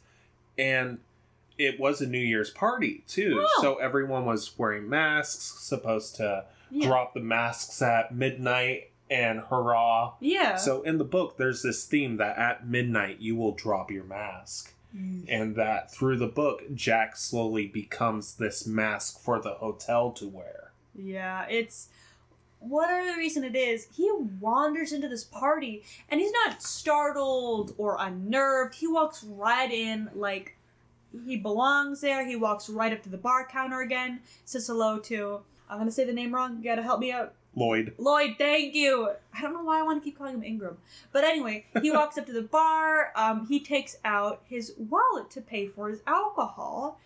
And 0.58 1.00
it 1.58 1.80
was 1.80 2.02
a 2.02 2.08
New 2.08 2.20
Year's 2.20 2.50
party, 2.50 3.04
too. 3.08 3.46
Oh. 3.46 3.62
So 3.62 3.76
everyone 3.76 4.26
was 4.26 4.58
wearing 4.58 4.90
masks, 4.90 5.44
supposed 5.60 6.16
to 6.18 6.46
yeah. 6.72 6.88
drop 6.88 7.14
the 7.14 7.20
masks 7.20 7.82
at 7.82 8.14
midnight 8.16 8.92
and 9.10 9.40
hurrah. 9.40 10.14
yeah. 10.20 10.56
So 10.58 10.82
in 10.82 10.98
the 10.98 11.04
book, 11.06 11.38
there's 11.38 11.62
this 11.62 11.86
theme 11.86 12.18
that 12.18 12.38
at 12.38 12.68
midnight 12.68 13.20
you 13.20 13.36
will 13.36 13.54
drop 13.54 13.90
your 13.92 14.04
mask. 14.04 14.74
Mm. 14.98 15.26
And 15.28 15.56
that 15.56 15.92
through 15.92 16.18
the 16.18 16.28
book, 16.28 16.64
Jack 16.74 17.16
slowly 17.16 17.68
becomes 17.68 18.36
this 18.36 18.66
mask 18.66 19.20
for 19.20 19.40
the 19.40 19.56
hotel 19.56 20.12
to 20.14 20.28
wear. 20.28 20.72
Yeah, 20.96 21.46
it's 21.50 21.90
whatever 22.60 23.12
the 23.12 23.18
reason 23.18 23.44
it 23.44 23.56
is, 23.56 23.88
he 23.96 24.12
wanders 24.40 24.92
into 24.92 25.08
this 25.08 25.24
party 25.24 25.84
and 26.10 26.20
he's 26.20 26.32
not 26.32 26.62
startled 26.62 27.76
or 27.78 27.98
unnerved. 28.00 28.76
He 28.76 28.88
walks 28.88 29.24
right 29.24 29.72
in 29.72 30.10
like 30.16 30.58
he 31.26 31.38
belongs 31.38 32.02
there. 32.02 32.26
He 32.26 32.36
walks 32.36 32.70
right 32.70 32.94
up 32.94 33.04
to 33.04 33.10
the 33.10 33.18
bar 33.18 33.48
counter 33.48 33.82
again, 33.82 34.22
says 34.46 34.68
hello 34.68 35.00
to 35.00 35.42
I'm 35.70 35.78
gonna 35.78 35.92
say 35.92 36.06
the 36.06 36.14
name 36.14 36.34
wrong, 36.34 36.58
you 36.58 36.64
gotta 36.64 36.84
help 36.84 37.00
me 37.00 37.12
out. 37.12 37.34
Lloyd. 37.58 37.94
Lloyd, 37.98 38.36
thank 38.38 38.76
you. 38.76 39.10
I 39.34 39.42
don't 39.42 39.54
know 39.54 39.64
why 39.64 39.80
I 39.80 39.84
want 39.84 40.02
to 40.02 40.06
keep 40.08 40.18
calling 40.18 40.36
him 40.36 40.44
Ingram. 40.44 40.78
But 41.12 41.24
anyway, 41.24 41.66
he 41.82 41.90
walks 41.92 42.18
up 42.18 42.26
to 42.28 42.32
the 42.34 42.44
bar. 42.44 43.12
Um, 43.16 43.48
he 43.48 43.60
takes 43.60 43.98
out 44.06 44.44
his 44.48 44.74
wallet 44.78 45.32
to 45.32 45.42
pay 45.42 45.68
for 45.68 45.90
his 45.90 46.00
alcohol. 46.06 47.00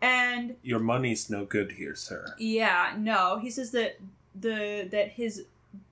And 0.00 0.56
Your 0.62 0.78
money's 0.78 1.28
no 1.28 1.44
good 1.44 1.72
here, 1.72 1.94
sir. 1.96 2.34
yeah, 2.38 2.94
no. 2.98 3.38
He 3.38 3.50
says 3.50 3.70
that 3.72 3.98
the 4.38 4.86
that 4.92 5.08
his 5.12 5.44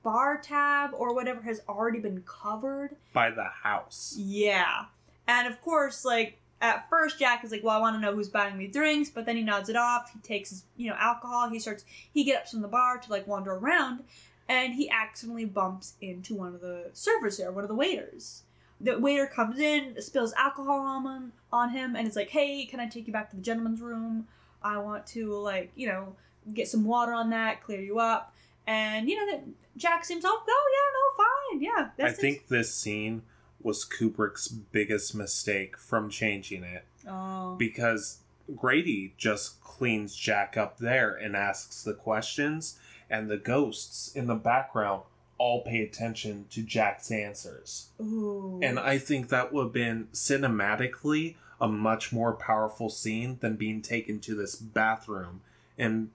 bar 0.02 0.38
tab 0.38 0.90
or 0.94 1.14
whatever 1.14 1.40
has 1.42 1.62
already 1.68 1.98
been 1.98 2.22
covered. 2.26 2.96
By 3.12 3.30
the 3.30 3.44
house. 3.44 4.14
Yeah. 4.16 4.84
And 5.26 5.48
of 5.48 5.60
course, 5.62 6.04
like 6.04 6.38
at 6.64 6.88
first 6.88 7.18
Jack 7.18 7.44
is 7.44 7.50
like, 7.50 7.62
Well, 7.62 7.76
I 7.76 7.80
wanna 7.80 8.00
know 8.00 8.14
who's 8.14 8.28
buying 8.28 8.56
me 8.56 8.66
drinks, 8.66 9.10
but 9.10 9.26
then 9.26 9.36
he 9.36 9.42
nods 9.42 9.68
it 9.68 9.76
off, 9.76 10.10
he 10.12 10.18
takes 10.20 10.50
his 10.50 10.64
you 10.76 10.88
know, 10.88 10.96
alcohol, 10.98 11.50
he 11.50 11.58
starts 11.58 11.84
he 12.12 12.24
gets 12.24 12.38
up 12.38 12.48
from 12.50 12.62
the 12.62 12.68
bar 12.68 12.98
to 12.98 13.10
like 13.10 13.26
wander 13.26 13.52
around 13.52 14.04
and 14.48 14.74
he 14.74 14.88
accidentally 14.90 15.44
bumps 15.44 15.94
into 16.00 16.34
one 16.34 16.54
of 16.54 16.60
the 16.60 16.90
servers 16.92 17.36
there, 17.36 17.52
one 17.52 17.64
of 17.64 17.68
the 17.68 17.74
waiters. 17.74 18.42
The 18.80 18.98
waiter 18.98 19.26
comes 19.26 19.58
in, 19.58 20.00
spills 20.02 20.32
alcohol 20.34 20.80
on 20.80 21.04
him, 21.06 21.32
on 21.52 21.70
him, 21.70 21.96
and 21.96 22.06
it's 22.06 22.16
like, 22.16 22.30
"Hey, 22.30 22.66
can 22.66 22.80
I 22.80 22.86
take 22.86 23.06
you 23.06 23.12
back 23.12 23.30
to 23.30 23.36
the 23.36 23.42
gentleman's 23.42 23.80
room? 23.80 24.26
I 24.62 24.78
want 24.78 25.06
to 25.08 25.32
like, 25.34 25.70
you 25.74 25.86
know, 25.86 26.16
get 26.52 26.68
some 26.68 26.84
water 26.84 27.12
on 27.12 27.30
that, 27.30 27.62
clear 27.62 27.80
you 27.80 27.98
up." 27.98 28.34
And 28.66 29.08
you 29.08 29.16
know 29.16 29.32
that 29.32 29.44
Jack 29.76 30.04
seems, 30.04 30.24
"Oh, 30.26 30.42
oh 30.46 30.70
yeah, 30.76 31.62
no, 31.62 31.84
fine, 31.88 31.94
yeah." 31.98 32.06
I 32.06 32.12
think 32.12 32.48
this 32.48 32.74
scene 32.74 33.22
was 33.64 33.84
Kubrick's 33.84 34.46
biggest 34.48 35.14
mistake 35.14 35.76
from 35.78 36.08
changing 36.10 36.62
it. 36.62 36.84
Oh. 37.06 37.54
because 37.56 38.18
Grady 38.56 39.12
just 39.18 39.62
cleans 39.62 40.14
Jack 40.16 40.56
up 40.56 40.78
there 40.78 41.14
and 41.14 41.34
asks 41.36 41.82
the 41.82 41.92
questions, 41.94 42.78
and 43.10 43.30
the 43.30 43.36
ghosts 43.36 44.10
in 44.14 44.26
the 44.26 44.34
background 44.34 45.02
all 45.36 45.62
pay 45.62 45.82
attention 45.82 46.46
to 46.50 46.62
Jack's 46.62 47.10
answers. 47.10 47.88
Ooh. 48.00 48.58
And 48.62 48.78
I 48.78 48.98
think 48.98 49.28
that 49.28 49.52
would 49.52 49.64
have 49.64 49.72
been 49.72 50.08
cinematically 50.14 51.34
a 51.60 51.68
much 51.68 52.12
more 52.12 52.32
powerful 52.32 52.88
scene 52.88 53.38
than 53.40 53.56
being 53.56 53.82
taken 53.82 54.20
to 54.20 54.34
this 54.34 54.54
bathroom. 54.56 55.40
And 55.78 56.10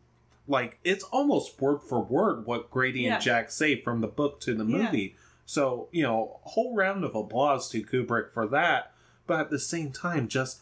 like 0.47 0.79
it's 0.83 1.03
almost 1.05 1.59
word 1.61 1.81
for 1.81 1.99
word 2.01 2.45
what 2.45 2.71
Grady 2.71 3.01
Yeah. 3.01 3.15
and 3.15 3.23
Jack 3.23 3.51
say 3.51 3.75
from 3.75 4.01
the 4.01 4.07
book 4.07 4.39
to 4.41 4.53
the 4.55 4.65
Yeah. 4.65 5.13
So, 5.49 5.87
you 5.91 6.03
know, 6.03 6.39
whole 6.43 6.75
round 6.75 7.03
of 7.03 7.15
applause 7.15 7.71
to 7.71 7.81
Kubrick 7.83 8.31
for 8.31 8.45
that. 8.49 8.91
But 9.25 9.39
at 9.39 9.49
the 9.49 9.57
same 9.57 9.91
time, 9.91 10.27
just 10.27 10.61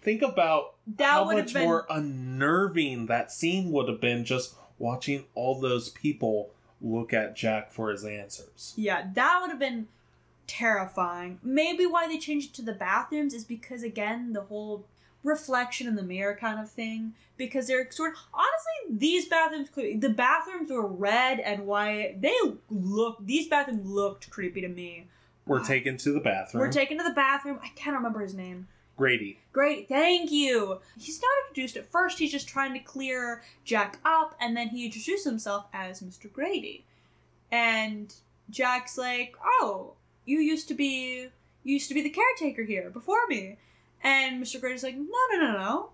think 0.00 0.22
about 0.22 0.76
that 0.96 1.10
how 1.10 1.24
much 1.24 1.52
been 1.52 1.64
more 1.64 1.84
unnerving 1.90 3.04
that 3.08 3.30
scene 3.30 3.70
would 3.70 3.90
have 3.90 4.00
been 4.00 4.24
just 4.24 4.54
watching 4.78 5.26
all 5.34 5.60
those 5.60 5.90
people 5.90 6.54
look 6.80 7.12
at 7.12 7.36
Jack 7.36 7.70
for 7.70 7.90
his 7.90 8.02
answers. 8.02 8.72
yeah, 8.78 9.08
that 9.12 9.40
would 9.42 9.50
have 9.50 9.58
been 9.58 9.88
terrifying. 10.46 11.38
Maybe 11.42 11.84
why 11.84 12.08
they 12.08 12.16
changed 12.16 12.52
it 12.52 12.54
to 12.54 12.62
the 12.62 12.72
bathrooms 12.72 13.34
is 13.34 13.44
because 13.44 13.82
again 13.82 14.32
the 14.32 14.40
whole 14.40 14.86
reflection 15.22 15.86
in 15.86 15.94
the 15.96 16.02
mirror 16.02 16.36
kind 16.38 16.60
of 16.60 16.70
thing. 16.70 17.14
Because 17.36 17.66
they're 17.66 17.90
sort 17.90 18.12
of 18.12 18.18
honestly 18.32 18.98
these 18.98 19.26
bathrooms 19.26 19.68
the 19.74 20.10
bathrooms 20.10 20.70
were 20.70 20.86
red 20.86 21.40
and 21.40 21.66
white. 21.66 22.20
They 22.20 22.36
look 22.70 23.18
these 23.20 23.48
bathrooms 23.48 23.86
looked 23.86 24.30
creepy 24.30 24.60
to 24.60 24.68
me. 24.68 25.08
We're 25.46 25.64
taken 25.64 25.96
to 25.98 26.12
the 26.12 26.20
bathroom. 26.20 26.60
We're 26.60 26.70
taken 26.72 26.98
to 26.98 27.04
the 27.04 27.14
bathroom. 27.14 27.58
I 27.62 27.68
can't 27.74 27.96
remember 27.96 28.20
his 28.20 28.34
name. 28.34 28.68
Grady. 28.96 29.40
Great, 29.52 29.88
thank 29.88 30.30
you. 30.30 30.78
He's 30.96 31.20
not 31.20 31.30
introduced 31.48 31.76
at 31.76 31.90
first. 31.90 32.18
He's 32.18 32.30
just 32.30 32.46
trying 32.46 32.74
to 32.74 32.78
clear 32.78 33.42
Jack 33.64 33.98
up, 34.04 34.36
and 34.40 34.56
then 34.56 34.68
he 34.68 34.84
introduced 34.84 35.24
himself 35.24 35.66
as 35.72 36.02
Mr. 36.02 36.30
Grady. 36.32 36.84
And 37.50 38.14
Jack's 38.50 38.96
like, 38.96 39.34
"Oh, 39.42 39.94
you 40.24 40.38
used 40.38 40.68
to 40.68 40.74
be 40.74 41.28
you 41.64 41.72
used 41.74 41.88
to 41.88 41.94
be 41.94 42.02
the 42.02 42.10
caretaker 42.10 42.62
here 42.62 42.90
before 42.90 43.26
me." 43.28 43.58
And 44.02 44.42
Mr. 44.42 44.60
Grady's 44.60 44.82
like, 44.82 44.96
"No, 44.96 45.18
no, 45.32 45.38
no, 45.38 45.52
no. 45.58 45.90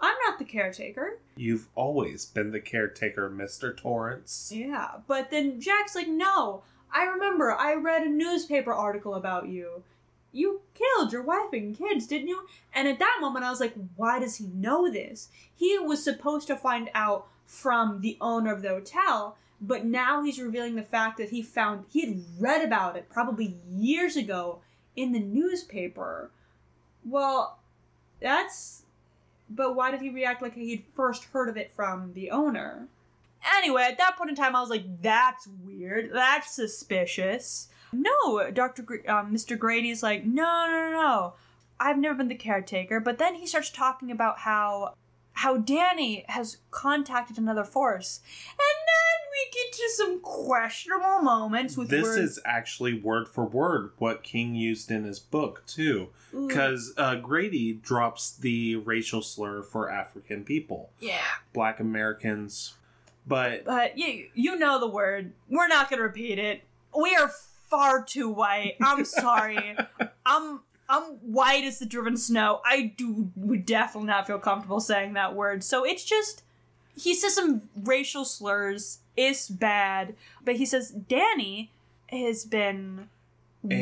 I'm 0.00 0.16
not 0.26 0.38
the 0.38 0.44
caretaker. 0.44 1.18
You've 1.36 1.68
always 1.74 2.24
been 2.26 2.52
the 2.52 2.60
caretaker, 2.60 3.28
Mr. 3.28 3.76
Torrance. 3.76 4.52
Yeah, 4.54 4.98
but 5.06 5.30
then 5.30 5.60
Jack's 5.60 5.94
like, 5.94 6.08
no, 6.08 6.62
I 6.92 7.04
remember 7.04 7.52
I 7.52 7.74
read 7.74 8.02
a 8.02 8.08
newspaper 8.08 8.72
article 8.72 9.14
about 9.14 9.48
you. 9.48 9.82
You 10.30 10.60
killed 10.74 11.12
your 11.12 11.22
wife 11.22 11.52
and 11.52 11.76
kids, 11.76 12.06
didn't 12.06 12.28
you? 12.28 12.46
And 12.72 12.86
at 12.86 12.98
that 12.98 13.18
moment, 13.20 13.44
I 13.44 13.50
was 13.50 13.60
like, 13.60 13.74
why 13.96 14.20
does 14.20 14.36
he 14.36 14.46
know 14.46 14.90
this? 14.90 15.30
He 15.54 15.78
was 15.78 16.04
supposed 16.04 16.46
to 16.48 16.56
find 16.56 16.90
out 16.94 17.26
from 17.46 18.00
the 18.02 18.18
owner 18.20 18.52
of 18.52 18.62
the 18.62 18.68
hotel, 18.68 19.36
but 19.60 19.84
now 19.84 20.22
he's 20.22 20.38
revealing 20.38 20.76
the 20.76 20.82
fact 20.82 21.16
that 21.16 21.30
he 21.30 21.42
found, 21.42 21.86
he 21.88 22.06
had 22.06 22.22
read 22.38 22.64
about 22.64 22.96
it 22.96 23.08
probably 23.08 23.56
years 23.68 24.16
ago 24.16 24.60
in 24.94 25.12
the 25.12 25.18
newspaper. 25.18 26.30
Well, 27.08 27.58
that's. 28.20 28.82
But 29.50 29.74
why 29.74 29.90
did 29.90 30.02
he 30.02 30.10
react 30.10 30.42
like 30.42 30.54
he'd 30.54 30.84
first 30.94 31.24
heard 31.24 31.48
of 31.48 31.56
it 31.56 31.72
from 31.72 32.12
the 32.12 32.30
owner? 32.30 32.86
Anyway, 33.56 33.82
at 33.82 33.98
that 33.98 34.16
point 34.16 34.30
in 34.30 34.36
time, 34.36 34.54
I 34.54 34.60
was 34.60 34.70
like, 34.70 35.02
"That's 35.02 35.48
weird. 35.64 36.10
That's 36.12 36.50
suspicious." 36.50 37.68
No, 37.92 38.50
Doctor 38.50 38.82
Gr- 38.82 39.08
um, 39.08 39.32
Mr. 39.32 39.58
Grady's 39.58 40.02
like, 40.02 40.24
"No, 40.24 40.66
no, 40.66 40.90
no, 40.90 40.92
no. 40.92 41.34
I've 41.80 41.98
never 41.98 42.16
been 42.16 42.28
the 42.28 42.34
caretaker." 42.34 43.00
But 43.00 43.18
then 43.18 43.36
he 43.36 43.46
starts 43.46 43.70
talking 43.70 44.10
about 44.10 44.40
how 44.40 44.94
how 45.34 45.56
Danny 45.56 46.24
has 46.28 46.58
contacted 46.72 47.38
another 47.38 47.64
force, 47.64 48.20
and 48.50 48.58
then 48.58 49.07
we 49.38 49.50
get 49.52 49.72
to 49.72 49.88
some 49.96 50.20
questionable 50.20 51.20
moments 51.22 51.76
with 51.76 51.88
This 51.88 52.02
words. 52.04 52.18
is 52.18 52.40
actually 52.44 53.00
word 53.00 53.28
for 53.28 53.44
word 53.44 53.92
what 53.98 54.22
King 54.22 54.54
used 54.54 54.90
in 54.90 55.04
his 55.04 55.18
book, 55.18 55.62
too. 55.66 56.08
Because 56.32 56.92
uh, 56.96 57.16
Grady 57.16 57.72
drops 57.72 58.32
the 58.36 58.76
racial 58.76 59.22
slur 59.22 59.62
for 59.62 59.90
African 59.90 60.44
people, 60.44 60.90
yeah, 61.00 61.20
black 61.54 61.80
Americans. 61.80 62.74
But 63.26 63.64
but 63.64 63.96
you 63.96 64.28
you 64.34 64.56
know 64.56 64.78
the 64.78 64.88
word. 64.88 65.32
We're 65.48 65.68
not 65.68 65.88
gonna 65.88 66.02
repeat 66.02 66.38
it. 66.38 66.62
We 66.98 67.14
are 67.16 67.30
far 67.68 68.02
too 68.02 68.28
white. 68.28 68.76
I'm 68.82 69.04
sorry. 69.04 69.76
I'm 70.26 70.60
I'm 70.88 71.02
white 71.22 71.64
as 71.64 71.78
the 71.78 71.86
driven 71.86 72.16
snow. 72.16 72.60
I 72.64 72.94
do 72.96 73.30
would 73.36 73.66
definitely 73.66 74.08
not 74.08 74.26
feel 74.26 74.38
comfortable 74.38 74.80
saying 74.80 75.14
that 75.14 75.34
word. 75.34 75.62
So 75.62 75.84
it's 75.84 76.04
just 76.04 76.42
he 77.00 77.14
says 77.14 77.34
some 77.34 77.62
racial 77.76 78.24
slurs. 78.24 78.98
It's 79.16 79.48
bad, 79.48 80.14
but 80.44 80.56
he 80.56 80.66
says 80.66 80.90
Danny 80.90 81.70
has 82.08 82.44
been. 82.44 83.08
a, 83.70 83.74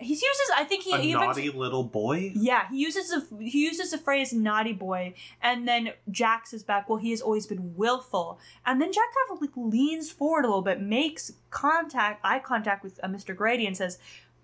He 0.00 0.12
uses. 0.14 0.50
I 0.56 0.64
think 0.64 0.84
he 0.84 0.92
a 0.92 0.98
even. 0.98 1.20
naughty 1.20 1.50
little 1.50 1.84
boy? 1.84 2.32
Yeah, 2.34 2.68
he 2.70 2.78
uses 2.78 3.12
a 3.12 3.22
he 3.42 3.64
uses 3.64 3.90
the 3.90 3.98
phrase 3.98 4.32
"naughty 4.32 4.72
boy," 4.72 5.14
and 5.42 5.66
then 5.66 5.90
Jack 6.10 6.46
says 6.46 6.62
back, 6.62 6.88
"Well, 6.88 6.98
he 6.98 7.10
has 7.10 7.20
always 7.20 7.46
been 7.46 7.76
willful." 7.76 8.38
And 8.66 8.80
then 8.80 8.92
Jack 8.92 9.04
kind 9.14 9.36
of 9.36 9.40
like 9.40 9.56
leans 9.56 10.10
forward 10.10 10.44
a 10.44 10.48
little 10.48 10.62
bit, 10.62 10.80
makes 10.80 11.32
contact, 11.50 12.20
eye 12.24 12.38
contact 12.38 12.82
with 12.84 12.98
uh, 13.02 13.08
Mr. 13.08 13.34
Grady, 13.34 13.66
and 13.66 13.76
says, 13.76 13.98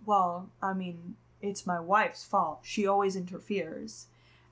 "Well, 0.07 0.49
I 0.62 0.72
mean, 0.74 1.16
it's 1.40 1.66
my 1.66 1.78
wife's 1.80 2.24
fault. 2.24 2.61
She 2.62 2.86
always 2.86 3.14
interferes." 3.16 4.07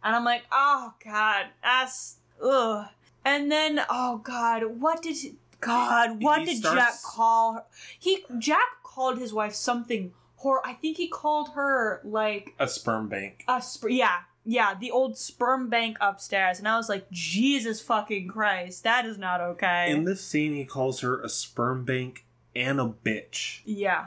And 0.04 0.14
I'm 0.16 0.24
like, 0.24 0.42
"Oh 0.52 0.94
God, 1.04 1.46
that's 1.62 2.16
ugh." 2.42 2.86
And 3.24 3.50
then, 3.50 3.80
oh 3.88 4.18
God, 4.18 4.80
what 4.80 5.02
did 5.02 5.16
he, 5.18 5.36
God? 5.60 6.22
What 6.22 6.40
He 6.40 6.46
did 6.46 6.56
starts- 6.58 6.76
Jack 7.02 7.02
call 7.04 7.54
her? 7.54 7.64
He 7.98 8.24
Jack 8.38 8.82
called 8.82 9.18
his 9.18 9.32
wife 9.32 9.54
something. 9.54 10.12
Hor- 10.36 10.66
I 10.66 10.72
think 10.74 10.96
he 10.96 11.06
called 11.08 11.50
her 11.50 12.00
like 12.04 12.54
A 12.58 12.66
sperm 12.68 13.08
bank. 13.08 13.44
a 13.48 13.62
sp- 13.62 13.90
yeah 13.90 14.20
yeah 14.44 14.74
the 14.74 14.90
old 14.90 15.16
sperm 15.16 15.68
bank 15.68 15.96
upstairs 16.00 16.58
and 16.58 16.66
i 16.66 16.76
was 16.76 16.88
like 16.88 17.08
jesus 17.12 17.80
fucking 17.80 18.26
christ 18.26 18.82
that 18.82 19.06
is 19.06 19.16
not 19.16 19.40
okay 19.40 19.88
In 19.88 20.02
this 20.04 20.20
scene, 20.20 20.52
he 20.52 20.64
calls 20.64 20.98
her 20.98 21.20
a 21.22 21.28
sperm 21.28 21.84
bank 21.84 22.24
and 22.56 22.80
a 22.80 22.86
bitch. 23.04 23.60
yeah 23.64 24.06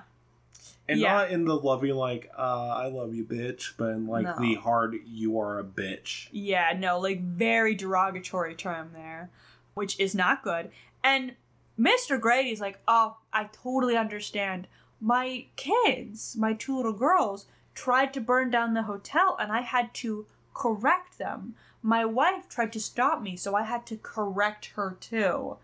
And 0.88 1.00
Yeah. 1.00 1.14
not 1.14 1.32
in 1.32 1.46
the 1.46 1.56
loving, 1.56 1.96
like, 1.96 2.30
uh, 2.38 2.68
I 2.70 2.88
love 2.88 3.16
you, 3.16 3.24
bitch, 3.26 3.74
but 3.78 3.90
in, 3.90 4.06
like, 4.08 4.26
No. 4.26 4.36
the 4.40 4.56
hard, 4.56 5.00
you 5.06 5.40
are 5.40 5.58
a 5.60 5.64
bitch. 5.64 6.28
yeah 6.32 6.74
no 6.78 7.00
like 7.00 7.22
very 7.22 7.74
derogatory 7.76 8.54
term 8.56 8.92
there 8.94 9.30
which 9.74 10.00
is 10.00 10.14
not 10.16 10.44
good 10.44 10.70
and 11.04 11.34
mr 11.80 12.20
grady's 12.20 12.62
like 12.62 12.80
oh 12.88 13.18
i 13.34 13.44
totally 13.46 13.98
understand 13.98 14.68
my 15.02 15.46
kids 15.56 16.36
my 16.38 16.54
two 16.54 16.76
little 16.78 16.94
girls 16.94 17.46
tried 17.74 18.14
to 18.14 18.22
burn 18.22 18.50
down 18.50 18.74
the 18.74 18.84
hotel 18.84 19.36
and 19.40 19.52
i 19.52 19.62
had 19.62 19.94
to 19.94 20.26
correct 20.54 21.18
them 21.18 21.54
my 21.82 22.06
wife 22.06 22.48
tried 22.48 22.72
to 22.72 22.80
stop 22.80 23.22
me 23.22 23.36
so 23.36 23.54
i 23.56 23.64
had 23.64 23.86
to 23.86 23.98
correct 23.98 24.68
her 24.76 24.96
too 25.02 25.58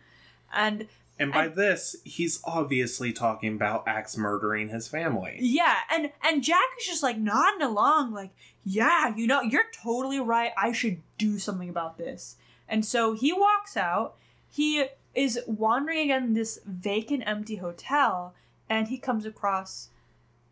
and 0.53 0.87
And 1.21 1.31
by 1.31 1.45
And- 1.45 1.55
this, 1.55 1.95
he's 2.03 2.41
obviously 2.43 3.13
talking 3.13 3.53
about 3.55 3.87
Axe 3.87 4.17
murdering 4.17 4.69
his 4.69 4.87
family. 4.87 5.37
Yeah, 5.39 5.75
and 5.91 6.11
and 6.23 6.43
Jack 6.43 6.67
is 6.79 6.87
just 6.87 7.03
like 7.03 7.17
nodding 7.17 7.61
along, 7.61 8.11
like, 8.11 8.31
yeah, 8.63 9.15
you 9.15 9.27
know, 9.27 9.41
you're 9.41 9.69
totally 9.83 10.19
right. 10.19 10.51
I 10.57 10.71
should 10.71 11.01
do 11.17 11.37
something 11.39 11.69
about 11.69 11.97
this. 11.97 12.37
And 12.67 12.85
so 12.85 13.13
he 13.13 13.31
walks 13.31 13.77
out. 13.77 14.15
He 14.49 14.85
is 15.13 15.39
wandering 15.45 15.99
again 15.99 16.23
in 16.23 16.33
this 16.33 16.59
vacant, 16.65 17.23
empty 17.25 17.57
hotel, 17.57 18.33
and 18.69 18.87
he 18.87 18.97
comes 18.97 19.25
across 19.25 19.89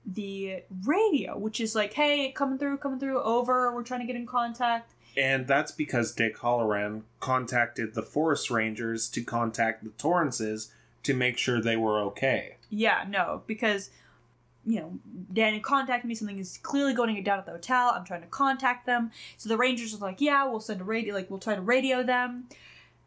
the 0.06 0.64
radio, 0.86 1.38
which 1.38 1.60
is 1.60 1.76
like, 1.76 1.94
hey, 1.94 2.32
coming 2.32 2.58
through, 2.58 2.78
coming 2.78 3.00
through, 3.00 3.22
over. 3.22 3.74
We're 3.74 3.84
trying 3.84 4.02
to 4.02 4.06
get 4.06 4.16
in 4.16 4.26
contact. 4.26 4.94
And 5.20 5.48
that's 5.48 5.74
because 5.74 6.14
Dick 6.14 6.38
Hallorann 6.38 7.02
contacted 7.20 7.94
the 7.94 8.02
forest 8.02 8.50
rangers 8.50 9.10
to 9.10 9.22
contact 9.22 9.84
the 9.84 9.90
Torrances 9.92 10.72
to 11.04 11.14
make 11.14 11.38
sure 11.38 11.62
they 11.62 11.76
were 11.76 12.00
okay. 12.00 12.56
Yeah, 12.70 13.04
no, 13.08 13.44
because 13.46 13.90
you 14.66 14.80
know, 14.80 15.00
Danny 15.34 15.60
contacted 15.60 16.08
me. 16.08 16.16
Something 16.16 16.38
is 16.38 16.58
clearly 16.62 16.94
going 16.94 17.22
down 17.24 17.40
at 17.40 17.46
the 17.46 17.52
hotel. 17.52 17.92
I'm 17.96 18.06
trying 18.06 18.22
to 18.22 18.28
contact 18.28 18.86
them. 18.86 19.12
So 19.36 19.50
the 19.50 19.58
Rangers 19.58 19.94
are 19.94 19.98
like, 19.98 20.22
"Yeah, 20.22 20.46
we'll 20.46 20.60
send 20.60 20.80
a 20.80 20.84
radio. 20.84 21.14
Like, 21.14 21.30
we'll 21.30 21.40
try 21.40 21.56
to 21.56 21.62
radio 21.62 22.04
them." 22.04 22.48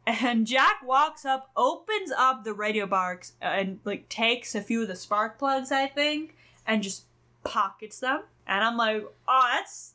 And 0.07 0.47
Jack 0.47 0.83
walks 0.85 1.25
up, 1.25 1.51
opens 1.57 2.11
up 2.11 2.43
the 2.43 2.53
radio 2.53 2.87
box, 2.87 3.35
uh, 3.41 3.45
and 3.45 3.79
like 3.85 4.09
takes 4.09 4.55
a 4.55 4.61
few 4.61 4.83
of 4.83 4.89
the 4.89 4.97
spark 4.97 5.39
plugs, 5.39 5.71
I 5.71 5.87
think, 5.87 6.37
and 6.67 6.83
just 6.83 7.05
pockets 7.45 8.01
them. 8.01 8.23
And 8.47 8.65
I'm 8.65 8.77
like, 8.77 9.05
"Oh, 9.29 9.51
that's 9.53 9.95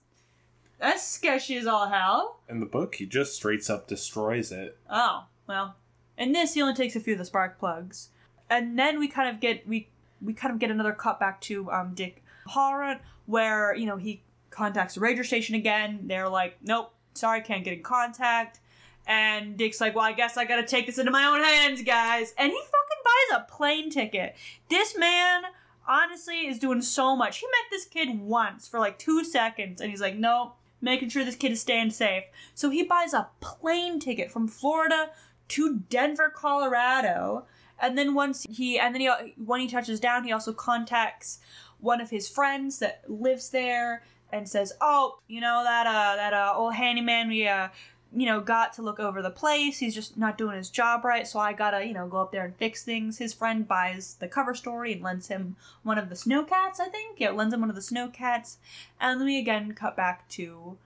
that's 0.80 1.03
sketchy 1.03 1.57
as 1.57 1.67
all 1.67 1.89
hell." 1.89 2.39
In 2.49 2.59
the 2.59 2.65
book, 2.65 2.95
he 2.95 3.05
just 3.05 3.36
straight 3.36 3.69
up 3.69 3.88
destroys 3.88 4.51
it. 4.51 4.78
Oh, 4.89 5.25
well. 5.47 5.75
In 6.17 6.32
this, 6.32 6.55
he 6.55 6.61
only 6.61 6.73
takes 6.73 6.95
a 6.95 6.99
few 6.99 7.13
of 7.13 7.19
the 7.19 7.25
spark 7.25 7.59
plugs. 7.59 8.09
And 8.49 8.78
then 8.78 8.99
we 8.99 9.07
kind 9.07 9.30
of 9.30 9.39
get 9.39 9.67
we 9.67 9.89
we 10.21 10.34
kind 10.34 10.53
of 10.53 10.59
get 10.59 10.71
another 10.71 10.93
cut 10.93 11.19
back 11.19 11.41
to 11.41 11.69
um 11.71 11.93
Dick 11.93 12.23
Hallorann 12.49 12.99
where, 13.25 13.75
you 13.75 13.86
know, 13.86 13.97
he 13.97 14.21
contacts 14.49 14.95
the 14.95 15.01
Ranger 15.01 15.23
station 15.23 15.55
again. 15.55 16.01
They're 16.03 16.30
like, 16.30 16.57
Nope, 16.63 16.93
sorry, 17.13 17.41
can't 17.41 17.63
get 17.63 17.73
in 17.73 17.84
contact. 17.84 18.59
And 19.05 19.57
Dick's 19.57 19.80
like, 19.80 19.95
Well, 19.95 20.05
I 20.05 20.13
guess 20.13 20.38
I 20.38 20.45
gotta 20.45 20.65
take 20.65 20.86
this 20.86 20.97
into 20.97 21.11
my 21.11 21.25
own 21.25 21.43
hands, 21.43 21.84
guys. 21.84 22.34
And 22.38 22.51
he 22.51 22.57
fucking 22.57 23.03
buys 23.03 23.41
a 23.41 23.51
plane 23.51 23.89
ticket. 23.89 24.36
This 24.69 24.97
man 24.97 25.43
honestly 25.88 26.47
is 26.47 26.59
doing 26.59 26.82
so 26.82 27.15
much. 27.15 27.38
He 27.39 27.47
met 27.47 27.69
this 27.69 27.86
kid 27.86 28.19
once 28.19 28.67
for 28.67 28.80
like 28.80 28.97
two 28.97 29.23
seconds, 29.23 29.82
and 29.82 29.91
he's 29.91 30.01
like, 30.01 30.15
Nope, 30.15 30.55
making 30.82 31.09
sure 31.09 31.23
this 31.23 31.36
kid 31.36 31.51
is 31.51 31.61
staying 31.61 31.91
safe. 31.91 32.23
So 32.53 32.69
he 32.69 32.84
buys 32.84 33.13
a 33.13 33.30
plane 33.39 33.99
ticket 33.99 34.32
from 34.32 34.47
Florida 34.47 35.11
to 35.49 35.80
Denver, 35.89 36.32
Colorado. 36.34 37.45
And 37.80 37.97
then 37.97 38.13
once 38.13 38.45
he 38.49 38.80
and 38.80 38.93
then 38.93 39.01
he 39.01 39.09
when 39.43 39.61
he 39.61 39.67
touches 39.67 39.99
down, 39.99 40.23
he 40.23 40.32
also 40.32 40.53
contacts 40.53 41.39
one 41.80 42.01
of 42.01 42.09
his 42.09 42.28
friends 42.28 42.80
that 42.80 43.03
lives 43.07 43.49
there 43.49 44.03
and 44.32 44.49
says, 44.49 44.73
"Oh, 44.82 45.19
you 45.28 45.41
know 45.41 45.63
that 45.63 45.86
uh 45.86 46.15
that 46.15 46.34
uh 46.34 46.53
old 46.55 46.73
handyman 46.73 47.30
we 47.30 47.47
uh 47.47 47.69
you 48.16 48.26
know 48.26 48.39
got 48.39 48.74
to 48.74 48.82
look 48.82 48.99
over 48.99 49.22
the 49.22 49.30
place. 49.30 49.80
He's 49.80 49.95
just 49.95 50.18
not 50.18 50.38
doing 50.38 50.58
his 50.58 50.70
job 50.70 51.03
right, 51.03 51.28
so 51.28 51.39
I 51.39 51.53
gotta 51.53 51.86
you 51.86 51.93
know 51.93 52.08
go 52.08 52.18
up 52.18 52.32
there 52.32 52.45
and 52.45 52.55
fix 52.55 52.84
things." 52.84 53.18
His 53.18 53.34
friend 53.34 53.68
buys 53.68 54.16
the 54.20 54.28
cover 54.28 54.53
story 54.53 54.93
and 54.93 55.01
lends 55.01 55.28
him 55.28 55.55
one 55.84 55.97
of 55.97 56.10
the 56.10 56.16
snowcats. 56.16 56.80
I 56.80 56.89
think 56.89 57.20
yeah, 57.20 57.32
lends 57.32 57.53
him 57.53 57.62
one 57.62 57.70
of 57.70 57.76
the 57.76 57.82
snowcats. 57.82 58.58
And 58.99 59.20
then 59.20 59.26
we 59.26 59.39
again 59.39 59.74
cut 59.74 59.95
back 59.95 60.28
to 60.30 60.78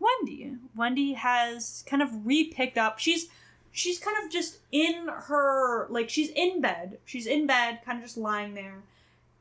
Wendy. 0.00 0.56
Wendy 0.76 1.14
has 1.14 1.84
kind 1.86 2.02
of 2.02 2.26
re-picked 2.26 2.78
up. 2.78 2.98
She's 2.98 3.28
she's 3.70 3.98
kind 3.98 4.16
of 4.24 4.30
just 4.30 4.58
in 4.72 5.08
her 5.08 5.86
like 5.88 6.10
she's 6.10 6.30
in 6.30 6.60
bed. 6.60 6.98
She's 7.04 7.26
in 7.26 7.46
bed, 7.46 7.80
kind 7.84 7.98
of 7.98 8.04
just 8.04 8.16
lying 8.16 8.54
there. 8.54 8.82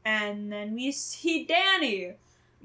And 0.05 0.51
then 0.51 0.73
we 0.73 0.91
see 0.91 1.45
Danny 1.45 2.13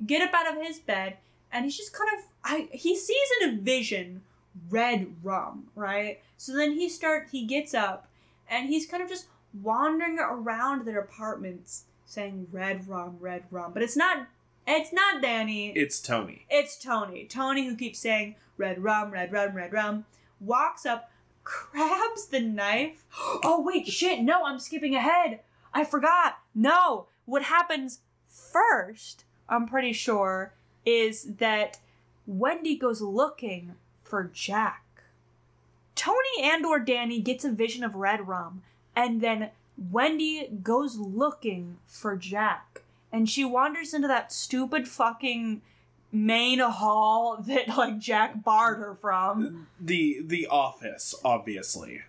get 0.07 0.23
up 0.23 0.35
out 0.35 0.57
of 0.57 0.63
his 0.63 0.79
bed 0.79 1.17
and 1.53 1.65
he's 1.65 1.77
just 1.77 1.93
kind 1.93 2.11
of 2.17 2.25
I 2.45 2.69
he 2.73 2.97
sees 2.97 3.29
in 3.41 3.51
a 3.51 3.61
vision 3.61 4.23
red 4.71 5.15
rum, 5.23 5.69
right? 5.75 6.21
So 6.37 6.55
then 6.55 6.73
he 6.73 6.89
start 6.89 7.29
he 7.33 7.45
gets 7.47 7.75
up 7.75 8.09
and 8.49 8.69
he's 8.69 8.87
kind 8.87 9.03
of 9.03 9.09
just 9.09 9.27
wandering 9.61 10.19
around 10.19 10.87
their 10.87 11.01
apartments 11.01 11.85
saying 12.07 12.49
red 12.53 12.89
rum, 12.89 13.17
red 13.21 13.45
rum. 13.51 13.73
But 13.73 13.83
it's 13.83 13.97
not 13.97 14.27
It's 14.67 14.93
not 14.93 15.23
Danny. 15.23 15.73
It's 15.75 16.01
Tony. 16.01 16.47
It's 16.49 16.77
Tony. 16.77 17.25
Tony 17.25 17.67
who 17.67 17.77
keeps 17.77 17.99
saying 17.99 18.37
red 18.57 18.83
rum, 18.83 19.11
red 19.11 19.33
rum, 19.33 19.55
red 19.55 19.73
rum. 19.73 20.05
Walks 20.41 20.87
up, 20.87 21.11
grabs 21.45 22.27
the 22.27 22.41
knife. 22.41 23.05
Oh 23.45 23.61
wait, 23.61 23.87
shit, 23.89 24.21
no, 24.21 24.45
I'm 24.45 24.59
skipping 24.59 24.95
ahead. 24.95 25.41
I 25.75 25.85
forgot. 25.85 26.39
No. 26.55 27.07
What 27.25 27.45
happens 27.45 28.01
first, 28.27 29.25
I'm 29.49 29.67
pretty 29.67 29.93
sure, 29.93 30.55
is 30.85 31.37
that 31.39 31.79
Wendy 32.27 32.77
goes 32.77 33.01
looking 33.01 33.75
for 34.13 34.31
Jack. 34.35 34.85
Tony 35.95 36.43
and 36.43 36.67
or 36.67 36.79
Danny 36.79 37.19
gets 37.19 37.47
a 37.47 37.51
vision 37.51 37.83
of 37.83 37.95
red 37.95 38.29
rum, 38.29 38.61
and 38.95 39.23
then 39.23 39.49
Wendy 39.91 40.51
goes 40.63 40.99
looking 40.99 41.79
for 41.87 42.15
Jack. 42.15 42.83
And 43.11 43.27
she 43.27 43.43
wanders 43.43 43.95
into 43.95 44.09
that 44.09 44.31
stupid 44.31 44.87
fucking 44.87 45.63
main 46.13 46.59
hall 46.59 47.39
that 47.47 47.69
like 47.69 48.01
Jack 48.01 48.45
barred 48.45 48.81
her 48.81 48.95
from. 48.95 49.67
The 49.81 50.21
the 50.23 50.47
office, 50.47 51.15
obviously. 51.25 52.03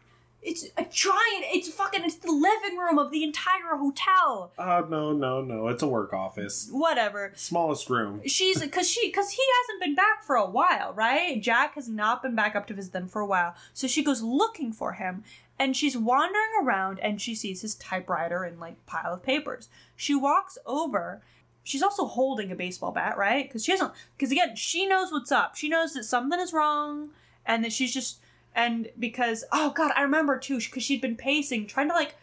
It's 0.44 0.66
a 0.78 0.84
giant 0.84 1.46
it's 1.54 1.70
fucking 1.70 2.04
it's 2.04 2.16
the 2.16 2.32
living 2.32 2.78
room 2.78 2.98
of 2.98 3.12
the 3.12 3.24
entire 3.24 3.76
hotel. 3.78 4.52
Uh 4.58 4.84
no, 4.90 5.14
no, 5.14 5.42
no. 5.42 5.68
It's 5.70 5.84
a 5.84 5.88
work 5.88 6.14
office. 6.14 6.70
Whatever. 6.72 7.32
Smallest 7.36 7.90
room. 7.90 8.22
She's 8.26 8.66
cause 8.68 8.90
she 8.90 9.12
cause 9.12 9.32
he 9.32 9.44
hasn't 9.62 9.82
been 9.82 9.96
back 9.96 10.24
for 10.24 10.36
a 10.36 10.50
while, 10.50 10.94
right? 10.94 11.42
Jack 11.42 11.76
has 11.76 11.88
not 11.88 12.22
been 12.22 12.36
back 12.36 12.56
up 12.56 12.68
to 12.68 12.74
visit 12.74 12.94
them 12.94 13.08
for 13.08 13.22
a 13.22 13.26
while. 13.26 13.56
So 13.74 13.88
she 13.88 14.04
goes 14.04 14.22
looking 14.22 14.74
for 14.74 14.94
him 14.94 15.24
and 15.60 15.78
she's 15.78 15.98
wandering 15.98 16.52
around 16.62 17.00
and 17.00 17.22
she 17.22 17.36
sees 17.36 17.62
his 17.62 17.76
typewriter 17.76 18.44
and 18.44 18.60
like 18.60 18.86
pile 18.86 19.14
of 19.14 19.24
papers. 19.24 19.70
She 19.96 20.16
walks 20.16 20.58
over. 20.66 21.22
She's 21.64 21.84
also 21.84 22.06
holding 22.06 22.52
a 22.52 22.56
baseball 22.56 22.92
bat, 22.92 23.18
right? 23.18 23.48
Because 23.48 23.64
she 23.64 23.72
hasn't. 23.72 23.94
Because 24.18 24.32
again, 24.32 24.56
she 24.56 24.86
knows 24.86 25.12
what's 25.12 25.32
up. 25.32 25.56
She 25.56 25.70
knows 25.70 25.94
that 25.94 26.04
something 26.04 26.40
is 26.40 26.52
wrong, 26.52 27.12
and 27.46 27.64
that 27.64 27.72
she's 27.72 27.94
just. 27.94 28.20
And 28.56 28.90
because 28.98 29.44
oh 29.52 29.72
god, 29.72 29.92
I 29.96 30.02
remember 30.02 30.38
too, 30.38 30.60
because 30.60 30.84
she'd 30.84 31.02
been 31.02 31.16
pacing, 31.16 31.68
trying 31.68 31.90
to 31.90 31.96
like, 31.96 32.16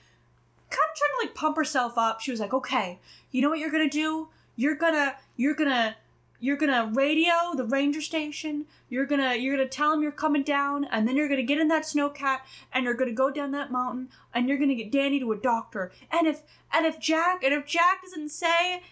kind 0.71 0.89
of 0.91 0.97
trying 0.97 1.11
to 1.21 1.27
like 1.27 1.35
pump 1.35 1.57
herself 1.57 1.99
up. 1.99 2.21
She 2.21 2.31
was 2.31 2.41
like, 2.41 2.55
okay, 2.55 2.99
you 3.31 3.43
know 3.43 3.51
what 3.51 3.59
you're 3.59 3.71
gonna 3.71 3.89
do? 3.89 4.29
You're 4.57 4.77
gonna, 4.77 5.17
you're 5.37 5.55
gonna 5.55 5.97
you're 6.41 6.57
gonna 6.57 6.91
radio 6.95 7.33
the 7.55 7.65
ranger 7.65 8.01
station 8.01 8.65
you're 8.89 9.05
gonna 9.05 9.35
you're 9.35 9.57
gonna 9.57 9.69
tell 9.69 9.91
them 9.91 10.03
you're 10.03 10.11
coming 10.11 10.43
down 10.43 10.85
and 10.85 11.07
then 11.07 11.17
you're 11.17 11.29
gonna 11.29 11.43
get 11.43 11.59
in 11.59 11.69
that 11.69 11.83
snowcat 11.83 12.39
and 12.73 12.85
you're 12.85 12.95
gonna 12.95 13.13
go 13.13 13.31
down 13.31 13.51
that 13.51 13.71
mountain 13.71 14.09
and 14.35 14.49
you're 14.49 14.59
gonna 14.59 14.75
get 14.75 14.91
danny 14.91 15.21
to 15.21 15.31
a 15.33 15.37
doctor 15.37 15.93
and 16.11 16.27
if 16.27 16.43
and 16.73 16.87
if 16.87 16.99
jack 16.99 17.45
and 17.45 17.53
if 17.53 17.67
jack 17.67 18.03
doesn't 18.03 18.31
say, 18.31 18.83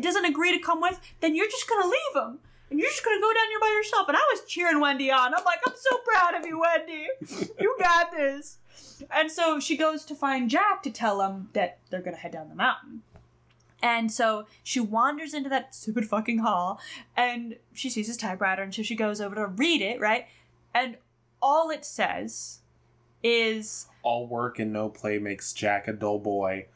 doesn't 0.00 0.24
agree 0.24 0.56
to 0.56 0.62
come 0.62 0.80
with 0.80 1.00
then 1.20 1.34
you're 1.34 1.48
just 1.48 1.68
gonna 1.68 1.86
leave 1.86 2.24
him 2.24 2.38
and 2.70 2.78
you're 2.78 2.88
just 2.88 3.04
gonna 3.04 3.20
go 3.20 3.32
down 3.32 3.48
here 3.48 3.60
by 3.60 3.68
yourself 3.68 4.08
and 4.08 4.16
i 4.16 4.20
was 4.32 4.42
cheering 4.46 4.80
wendy 4.80 5.10
on 5.10 5.34
i'm 5.34 5.44
like 5.44 5.60
i'm 5.66 5.74
so 5.76 5.98
proud 5.98 6.34
of 6.34 6.46
you 6.46 6.60
wendy 6.60 7.06
you 7.60 7.76
got 7.78 8.10
this 8.12 8.58
and 9.10 9.30
so 9.30 9.60
she 9.60 9.76
goes 9.76 10.04
to 10.04 10.14
find 10.14 10.50
jack 10.50 10.82
to 10.82 10.90
tell 10.90 11.20
him 11.20 11.48
that 11.52 11.78
they're 11.90 12.02
gonna 12.02 12.16
head 12.16 12.32
down 12.32 12.48
the 12.48 12.54
mountain 12.54 13.02
and 13.82 14.10
so 14.10 14.46
she 14.62 14.80
wanders 14.80 15.34
into 15.34 15.48
that 15.48 15.74
stupid 15.74 16.06
fucking 16.08 16.38
hall 16.38 16.80
and 17.16 17.56
she 17.72 17.90
sees 17.90 18.06
his 18.06 18.16
typewriter 18.16 18.62
and 18.62 18.74
so 18.74 18.82
she 18.82 18.94
goes 18.94 19.20
over 19.20 19.34
to 19.34 19.46
read 19.46 19.82
it, 19.82 20.00
right? 20.00 20.26
And 20.74 20.96
all 21.42 21.70
it 21.70 21.84
says 21.84 22.60
is 23.22 23.86
All 24.02 24.26
work 24.26 24.58
and 24.58 24.72
no 24.72 24.88
play 24.88 25.18
makes 25.18 25.52
Jack 25.52 25.88
a 25.88 25.92
dull 25.92 26.18
boy 26.18 26.66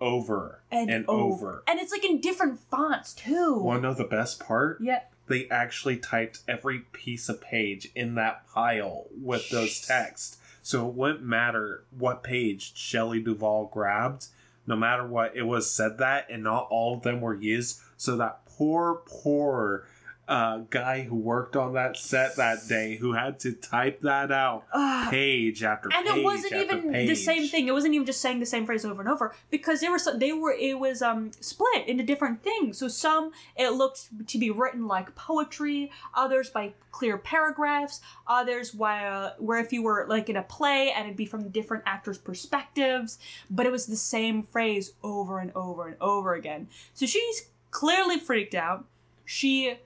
over 0.00 0.60
and, 0.70 0.90
and, 0.90 1.04
over. 1.08 1.22
over. 1.34 1.62
And 1.66 1.80
it's 1.80 1.92
like 1.92 2.04
in 2.04 2.20
different 2.20 2.60
fonts 2.70 3.14
too. 3.14 3.58
Want 3.58 3.82
to 3.82 3.88
know 3.88 3.94
the 3.94 4.04
best 4.04 4.40
part? 4.40 4.78
yeah. 4.80 5.00
They 5.30 5.48
actually 5.48 5.96
typed 5.96 6.40
every 6.48 6.80
piece 6.92 7.28
of 7.28 7.40
page 7.40 7.88
in 7.94 8.16
that 8.16 8.48
pile 8.48 9.06
with 9.12 9.48
those 9.48 9.80
texts. 9.80 10.38
So 10.60 10.88
it 10.88 10.94
wouldn't 10.94 11.22
matter 11.22 11.84
what 11.96 12.24
page 12.24 12.76
Shelley 12.76 13.20
Duvall 13.20 13.70
grabbed, 13.72 14.26
no 14.66 14.74
matter 14.74 15.06
what, 15.06 15.36
it 15.36 15.44
was 15.44 15.70
said 15.70 15.98
that, 15.98 16.26
and 16.30 16.42
not 16.42 16.66
all 16.68 16.96
of 16.96 17.02
them 17.02 17.20
were 17.20 17.36
used. 17.36 17.80
So 17.96 18.16
that 18.16 18.44
poor, 18.44 19.02
poor 19.06 19.86
uh, 20.30 20.58
guy 20.70 21.02
who 21.02 21.16
worked 21.16 21.56
on 21.56 21.74
that 21.74 21.96
set 21.96 22.36
that 22.36 22.68
day, 22.68 22.94
who 22.94 23.14
had 23.14 23.40
to 23.40 23.52
type 23.52 24.00
that 24.02 24.30
out 24.30 24.62
Ugh. 24.72 25.10
page 25.10 25.64
after 25.64 25.88
and 25.92 26.04
page 26.04 26.08
And 26.08 26.20
it 26.20 26.24
wasn't 26.24 26.52
even 26.52 26.92
the 26.92 27.16
same 27.16 27.48
thing. 27.48 27.66
It 27.66 27.72
wasn't 27.72 27.94
even 27.94 28.06
just 28.06 28.20
saying 28.20 28.38
the 28.38 28.46
same 28.46 28.64
phrase 28.64 28.84
over 28.84 29.02
and 29.02 29.10
over 29.10 29.34
because 29.50 29.80
they 29.80 29.88
were 29.88 29.98
so, 29.98 30.16
they 30.16 30.32
were 30.32 30.52
it 30.52 30.78
was 30.78 31.02
um 31.02 31.32
split 31.40 31.88
into 31.88 32.04
different 32.04 32.44
things. 32.44 32.78
So 32.78 32.86
some 32.86 33.32
it 33.56 33.70
looked 33.70 34.28
to 34.28 34.38
be 34.38 34.52
written 34.52 34.86
like 34.86 35.16
poetry, 35.16 35.90
others 36.14 36.48
by 36.48 36.74
clear 36.92 37.18
paragraphs, 37.18 38.00
others 38.28 38.72
while 38.72 39.34
where 39.38 39.58
if 39.58 39.72
you 39.72 39.82
were 39.82 40.06
like 40.08 40.28
in 40.28 40.36
a 40.36 40.44
play 40.44 40.92
and 40.94 41.06
it'd 41.06 41.16
be 41.16 41.26
from 41.26 41.48
different 41.48 41.82
actors' 41.86 42.18
perspectives, 42.18 43.18
but 43.50 43.66
it 43.66 43.72
was 43.72 43.86
the 43.86 43.96
same 43.96 44.44
phrase 44.44 44.92
over 45.02 45.40
and 45.40 45.50
over 45.56 45.88
and 45.88 45.96
over 46.00 46.34
again. 46.34 46.68
So 46.94 47.04
she's 47.04 47.48
clearly 47.72 48.20
freaked 48.20 48.54
out. 48.54 48.84
She 49.24 49.76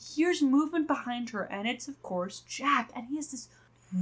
hears 0.00 0.42
movement 0.42 0.86
behind 0.86 1.30
her, 1.30 1.42
and 1.42 1.68
it's 1.68 1.88
of 1.88 2.02
course 2.02 2.40
Jack, 2.40 2.90
and 2.94 3.06
he 3.08 3.16
has 3.16 3.30
this 3.30 3.48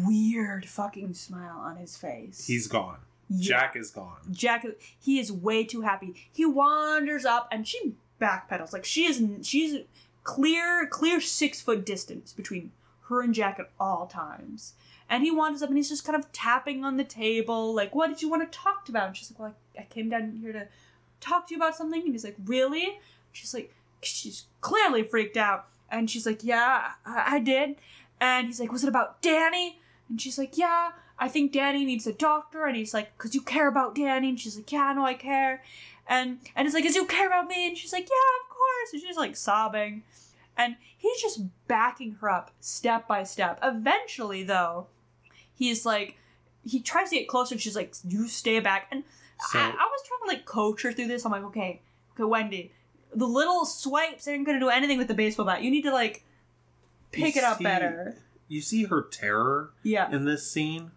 weird 0.04 0.66
fucking 0.66 1.14
smile 1.14 1.58
on 1.58 1.76
his 1.76 1.96
face. 1.96 2.46
He's 2.46 2.66
gone. 2.66 2.98
Yeah. 3.28 3.48
Jack 3.48 3.76
is 3.76 3.90
gone. 3.90 4.18
Jack. 4.30 4.64
He 4.98 5.18
is 5.18 5.30
way 5.30 5.64
too 5.64 5.82
happy. 5.82 6.14
He 6.32 6.46
wanders 6.46 7.24
up, 7.24 7.48
and 7.50 7.66
she 7.66 7.94
backpedals. 8.20 8.72
Like 8.72 8.84
she 8.84 9.04
is. 9.06 9.22
She's 9.46 9.84
clear, 10.24 10.86
clear 10.86 11.20
six 11.20 11.60
foot 11.60 11.84
distance 11.84 12.32
between 12.32 12.72
her 13.08 13.20
and 13.20 13.34
Jack 13.34 13.58
at 13.58 13.70
all 13.78 14.06
times. 14.06 14.74
And 15.10 15.22
he 15.22 15.30
wanders 15.30 15.62
up, 15.62 15.70
and 15.70 15.78
he's 15.78 15.88
just 15.88 16.04
kind 16.04 16.16
of 16.16 16.30
tapping 16.32 16.84
on 16.84 16.96
the 16.96 17.04
table, 17.04 17.74
like, 17.74 17.94
"What 17.94 18.08
did 18.08 18.22
you 18.22 18.28
want 18.28 18.50
to 18.50 18.58
talk 18.58 18.88
about?" 18.88 19.08
And 19.08 19.16
she's 19.16 19.30
like, 19.30 19.38
"Well, 19.38 19.54
I, 19.76 19.80
I 19.80 19.84
came 19.84 20.10
down 20.10 20.38
here 20.40 20.52
to 20.52 20.68
talk 21.20 21.48
to 21.48 21.54
you 21.54 21.60
about 21.60 21.76
something." 21.76 22.02
And 22.02 22.12
he's 22.12 22.24
like, 22.24 22.36
"Really?" 22.44 22.98
She's 23.32 23.54
like, 23.54 23.74
she's 24.02 24.46
clearly 24.60 25.02
freaked 25.02 25.36
out. 25.36 25.66
And 25.90 26.10
she's 26.10 26.26
like, 26.26 26.44
Yeah, 26.44 26.92
I, 27.06 27.36
I 27.36 27.38
did. 27.40 27.76
And 28.20 28.46
he's 28.46 28.60
like, 28.60 28.72
Was 28.72 28.84
it 28.84 28.88
about 28.88 29.22
Danny? 29.22 29.80
And 30.08 30.20
she's 30.20 30.38
like, 30.38 30.56
Yeah, 30.56 30.90
I 31.18 31.28
think 31.28 31.52
Danny 31.52 31.84
needs 31.84 32.06
a 32.06 32.12
doctor. 32.12 32.64
And 32.66 32.76
he's 32.76 32.94
like, 32.94 33.16
Because 33.16 33.34
you 33.34 33.42
care 33.42 33.68
about 33.68 33.94
Danny. 33.94 34.28
And 34.30 34.40
she's 34.40 34.56
like, 34.56 34.70
Yeah, 34.70 34.84
I 34.84 34.94
know 34.94 35.04
I 35.04 35.14
care. 35.14 35.62
And 36.08 36.38
and 36.56 36.66
it's 36.66 36.74
like, 36.74 36.84
Cause 36.84 36.94
you 36.94 37.06
care 37.06 37.26
about 37.26 37.48
me. 37.48 37.68
And 37.68 37.76
she's 37.76 37.92
like, 37.92 38.08
Yeah, 38.08 38.44
of 38.44 38.48
course. 38.56 38.92
And 38.92 39.02
she's 39.02 39.16
like 39.16 39.36
sobbing. 39.36 40.02
And 40.56 40.76
he's 40.96 41.22
just 41.22 41.40
backing 41.68 42.16
her 42.20 42.28
up 42.28 42.50
step 42.60 43.06
by 43.06 43.22
step. 43.22 43.60
Eventually, 43.62 44.42
though, 44.42 44.88
he's 45.54 45.86
like, 45.86 46.16
he 46.64 46.80
tries 46.80 47.10
to 47.10 47.16
get 47.16 47.28
closer. 47.28 47.54
And 47.54 47.62
she's 47.62 47.76
like, 47.76 47.94
You 48.04 48.26
stay 48.28 48.58
back. 48.60 48.88
And 48.90 49.04
So 49.50 49.58
I, 49.58 49.62
I 49.62 49.66
was 49.68 50.02
trying 50.06 50.20
to 50.24 50.36
like 50.36 50.44
coach 50.46 50.82
her 50.82 50.92
through 50.92 51.06
this. 51.06 51.24
I'm 51.24 51.32
like, 51.32 51.44
okay, 51.44 51.80
okay, 52.14 52.24
Wendy, 52.24 52.72
the 53.14 53.26
little 53.26 53.64
swipes 53.64 54.26
aren't 54.28 54.46
gonna 54.46 54.60
do 54.60 54.68
anything 54.68 54.98
with 54.98 55.08
the 55.08 55.14
baseball 55.14 55.46
bat. 55.46 55.62
You 55.62 55.70
need 55.70 55.82
to 55.82 55.92
like 55.92 56.24
pick 57.12 57.34
You 57.34 57.40
it 57.40 57.44
up 57.44 57.58
see- 57.58 57.64
better. 57.64 58.16
you 58.48 58.60
see 58.60 58.84
her 58.84 59.02
terror 59.02 59.70
Yeah. 59.82 60.10
in 60.10 60.24
this 60.24 60.50
scene. 60.50 60.90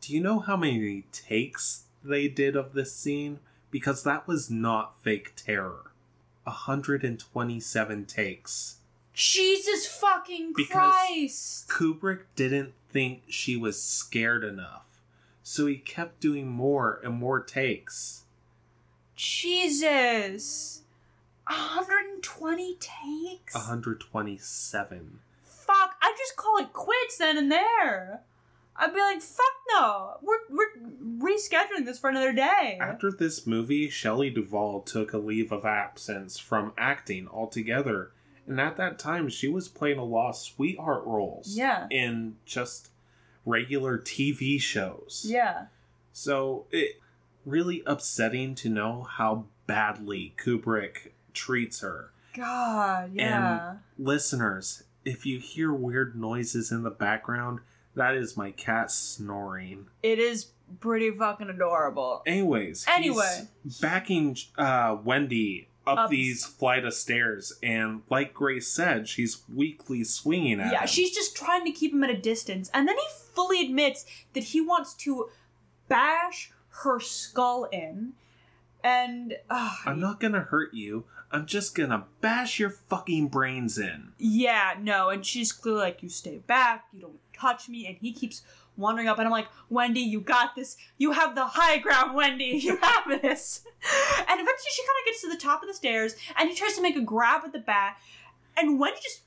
Do 0.00 0.12
you 0.14 0.20
know 0.20 0.38
how 0.40 0.56
many 0.56 1.02
takes 1.12 1.84
they 2.04 2.28
did 2.28 2.54
of 2.56 2.72
this 2.74 2.94
scene? 2.94 3.40
Because 3.70 4.02
that 4.04 4.26
was 4.28 4.50
not 4.50 4.94
fake 5.02 5.32
terror. 5.36 5.90
127 6.44 8.06
takes. 8.06 8.76
Jesus 9.12 9.86
fucking 9.86 10.52
Because- 10.54 10.72
Christ! 11.06 11.68
Kubrick 11.68 12.24
didn't 12.36 12.74
think 12.90 13.22
she 13.28 13.56
was 13.56 13.82
scared 13.82 14.44
enough. 14.44 14.86
So 15.42 15.66
he 15.66 15.76
kept 15.76 16.20
doing 16.20 16.46
more 16.48 17.00
and 17.02 17.14
more 17.14 17.40
takes. 17.40 18.24
Jesus! 19.14 20.82
120 21.48 22.74
takes? 22.76 23.54
127. 23.54 25.18
Fuck! 25.44 25.94
I 26.00 26.14
just 26.16 26.36
call 26.36 26.58
it 26.58 26.72
quits 26.72 27.18
then 27.18 27.38
and 27.38 27.50
there. 27.50 28.22
I'd 28.78 28.92
be 28.92 29.00
like, 29.00 29.22
fuck 29.22 29.44
no. 29.70 30.16
We're 30.22 30.38
we're 30.50 31.26
rescheduling 31.26 31.86
this 31.86 31.98
for 31.98 32.10
another 32.10 32.32
day. 32.32 32.78
After 32.80 33.10
this 33.10 33.46
movie, 33.46 33.88
Shelley 33.88 34.28
Duvall 34.30 34.82
took 34.82 35.12
a 35.12 35.18
leave 35.18 35.50
of 35.50 35.64
absence 35.64 36.38
from 36.38 36.72
acting 36.76 37.26
altogether. 37.28 38.10
And 38.46 38.60
at 38.60 38.76
that 38.76 38.98
time, 38.98 39.28
she 39.28 39.48
was 39.48 39.66
playing 39.68 39.98
a 39.98 40.04
lot 40.04 40.30
of 40.30 40.36
sweetheart 40.36 41.04
roles 41.06 41.56
Yeah. 41.56 41.86
in 41.90 42.36
just 42.44 42.90
regular 43.46 43.98
TV 43.98 44.60
shows. 44.60 45.24
Yeah. 45.28 45.66
So 46.12 46.66
it 46.70 47.00
really 47.46 47.82
upsetting 47.86 48.54
to 48.56 48.68
know 48.68 49.02
how 49.04 49.46
badly 49.66 50.34
Kubrick 50.36 51.12
treats 51.36 51.80
her. 51.80 52.10
God, 52.34 53.12
yeah. 53.14 53.70
And 53.70 53.78
Listeners, 53.98 54.82
if 55.04 55.24
you 55.24 55.38
hear 55.38 55.72
weird 55.72 56.16
noises 56.18 56.72
in 56.72 56.82
the 56.82 56.90
background, 56.90 57.60
that 57.94 58.14
is 58.16 58.36
my 58.36 58.50
cat 58.50 58.90
snoring. 58.90 59.86
it 60.02 60.18
is 60.18 60.46
pretty 60.80 61.10
fucking 61.12 61.48
adorable. 61.48 62.22
Anyways, 62.26 62.84
Anyway. 62.88 63.46
backing 63.80 64.36
uh, 64.58 64.96
Wendy 65.04 65.68
up, 65.86 65.98
Up- 65.98 66.10
these 66.10 66.44
flight 66.44 66.84
of 66.84 66.92
stairs, 66.94 67.52
and 67.62 68.02
like 68.10 68.34
Grace 68.34 68.66
said, 68.68 69.06
she's 69.08 69.42
weakly 69.54 70.02
swinging 70.02 70.58
at 70.60 70.72
Yeah, 70.72 70.80
him. 70.80 70.88
she's 70.88 71.12
just 71.14 71.36
trying 71.36 71.64
to 71.64 71.70
keep 71.70 71.92
him 71.92 72.02
at 72.02 72.10
a 72.10 72.16
distance. 72.18 72.68
And 72.74 72.88
then 72.88 72.96
he 72.96 73.04
fully 73.34 73.64
admits 73.64 74.04
that 74.32 74.42
he 74.44 74.60
wants 74.60 74.92
to 74.94 75.28
bash 75.88 76.50
her 76.82 76.98
skull 77.00 77.64
in. 77.72 78.14
And 78.82 79.36
uh, 79.48 79.74
I'm 79.86 80.00
not 80.00 80.18
gonna 80.20 80.40
hurt 80.40 80.74
you. 80.74 81.04
I'm 81.36 81.46
just 81.46 81.74
gonna 81.74 82.04
bash 82.20 82.58
your 82.58 82.70
fucking 82.70 83.28
brains 83.28 83.78
in. 83.78 84.12
yeah, 84.18 84.74
no, 84.80 85.10
and 85.10 85.24
she's 85.24 85.52
clearly 85.52 85.80
like, 85.80 86.02
You 86.02 86.08
stay 86.08 86.38
back, 86.38 86.86
you 86.92 87.00
don't 87.00 87.18
touch 87.32 87.68
me, 87.68 87.86
and 87.86 87.96
he 87.98 88.12
keeps 88.12 88.42
wandering 88.78 89.08
up, 89.08 89.18
and 89.18 89.26
I'm 89.26 89.32
like, 89.32 89.48
Wendy, 89.70 90.00
you 90.00 90.20
got 90.20 90.54
this. 90.54 90.76
You 90.98 91.12
have 91.12 91.34
the 91.34 91.44
high 91.46 91.78
ground, 91.78 92.14
Wendy. 92.14 92.58
You 92.66 92.76
have 92.76 93.04
this. 93.22 93.62
And 94.18 94.40
eventually 94.40 94.70
she 94.70 94.82
kind 94.82 94.98
of 95.00 95.06
gets 95.06 95.20
to 95.22 95.28
the 95.30 95.36
top 95.36 95.62
of 95.62 95.68
the 95.68 95.74
stairs, 95.74 96.14
and 96.38 96.48
he 96.48 96.54
tries 96.54 96.74
to 96.74 96.82
make 96.82 96.96
a 96.96 97.00
grab 97.02 97.42
at 97.44 97.52
the 97.52 97.58
bat, 97.58 97.98
and 98.56 98.78
Wendy 98.78 98.98
just 99.02 99.20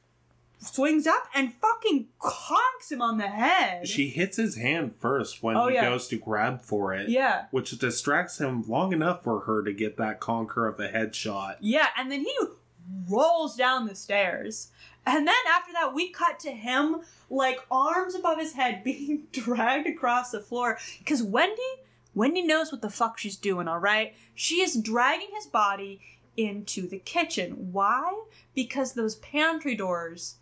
swings 0.59 1.07
up 1.07 1.27
and 1.33 1.53
fucking 1.53 2.07
conks 2.19 2.91
him 2.91 3.01
on 3.01 3.17
the 3.17 3.27
head. 3.27 3.87
She 3.87 4.09
hits 4.09 4.37
his 4.37 4.57
hand 4.57 4.93
first 4.95 5.41
when 5.41 5.55
Oh, 5.57 5.67
he 5.67 5.75
yeah. 5.75 5.89
goes 5.89 6.07
to 6.09 6.17
grab 6.17 6.61
for 6.61 6.93
it, 6.93 7.09
yeah. 7.09 7.45
which 7.51 7.71
distracts 7.79 8.39
him 8.39 8.63
long 8.67 8.91
enough 8.93 9.23
for 9.23 9.41
her 9.41 9.63
to 9.63 9.73
get 9.73 9.97
that 9.97 10.19
conquer 10.19 10.67
of 10.67 10.79
a 10.79 10.89
headshot. 10.89 11.55
Yeah, 11.61 11.87
and 11.97 12.11
then 12.11 12.21
he 12.21 12.37
rolls 13.09 13.55
down 13.55 13.87
the 13.87 13.95
stairs. 13.95 14.69
And 15.05 15.25
then 15.27 15.35
after 15.49 15.71
that, 15.73 15.93
we 15.93 16.09
cut 16.09 16.39
to 16.41 16.51
him, 16.51 16.97
like 17.29 17.59
arms 17.71 18.13
above 18.15 18.37
his 18.39 18.53
head, 18.53 18.83
being 18.83 19.27
dragged 19.31 19.87
across 19.87 20.31
the 20.31 20.41
floor. 20.41 20.77
Because 20.99 21.23
Wendy, 21.23 21.61
Wendy 22.13 22.41
knows 22.41 22.71
what 22.71 22.81
the 22.81 22.89
fuck 22.89 23.17
she's 23.17 23.37
doing, 23.37 23.67
alright? 23.67 24.13
She 24.35 24.61
is 24.61 24.75
dragging 24.75 25.29
his 25.33 25.45
body 25.47 26.01
into 26.35 26.87
the 26.87 26.99
kitchen. 26.99 27.71
Why? 27.71 28.23
Because 28.53 28.93
those 28.93 29.15
pantry 29.15 29.75
doors 29.75 30.35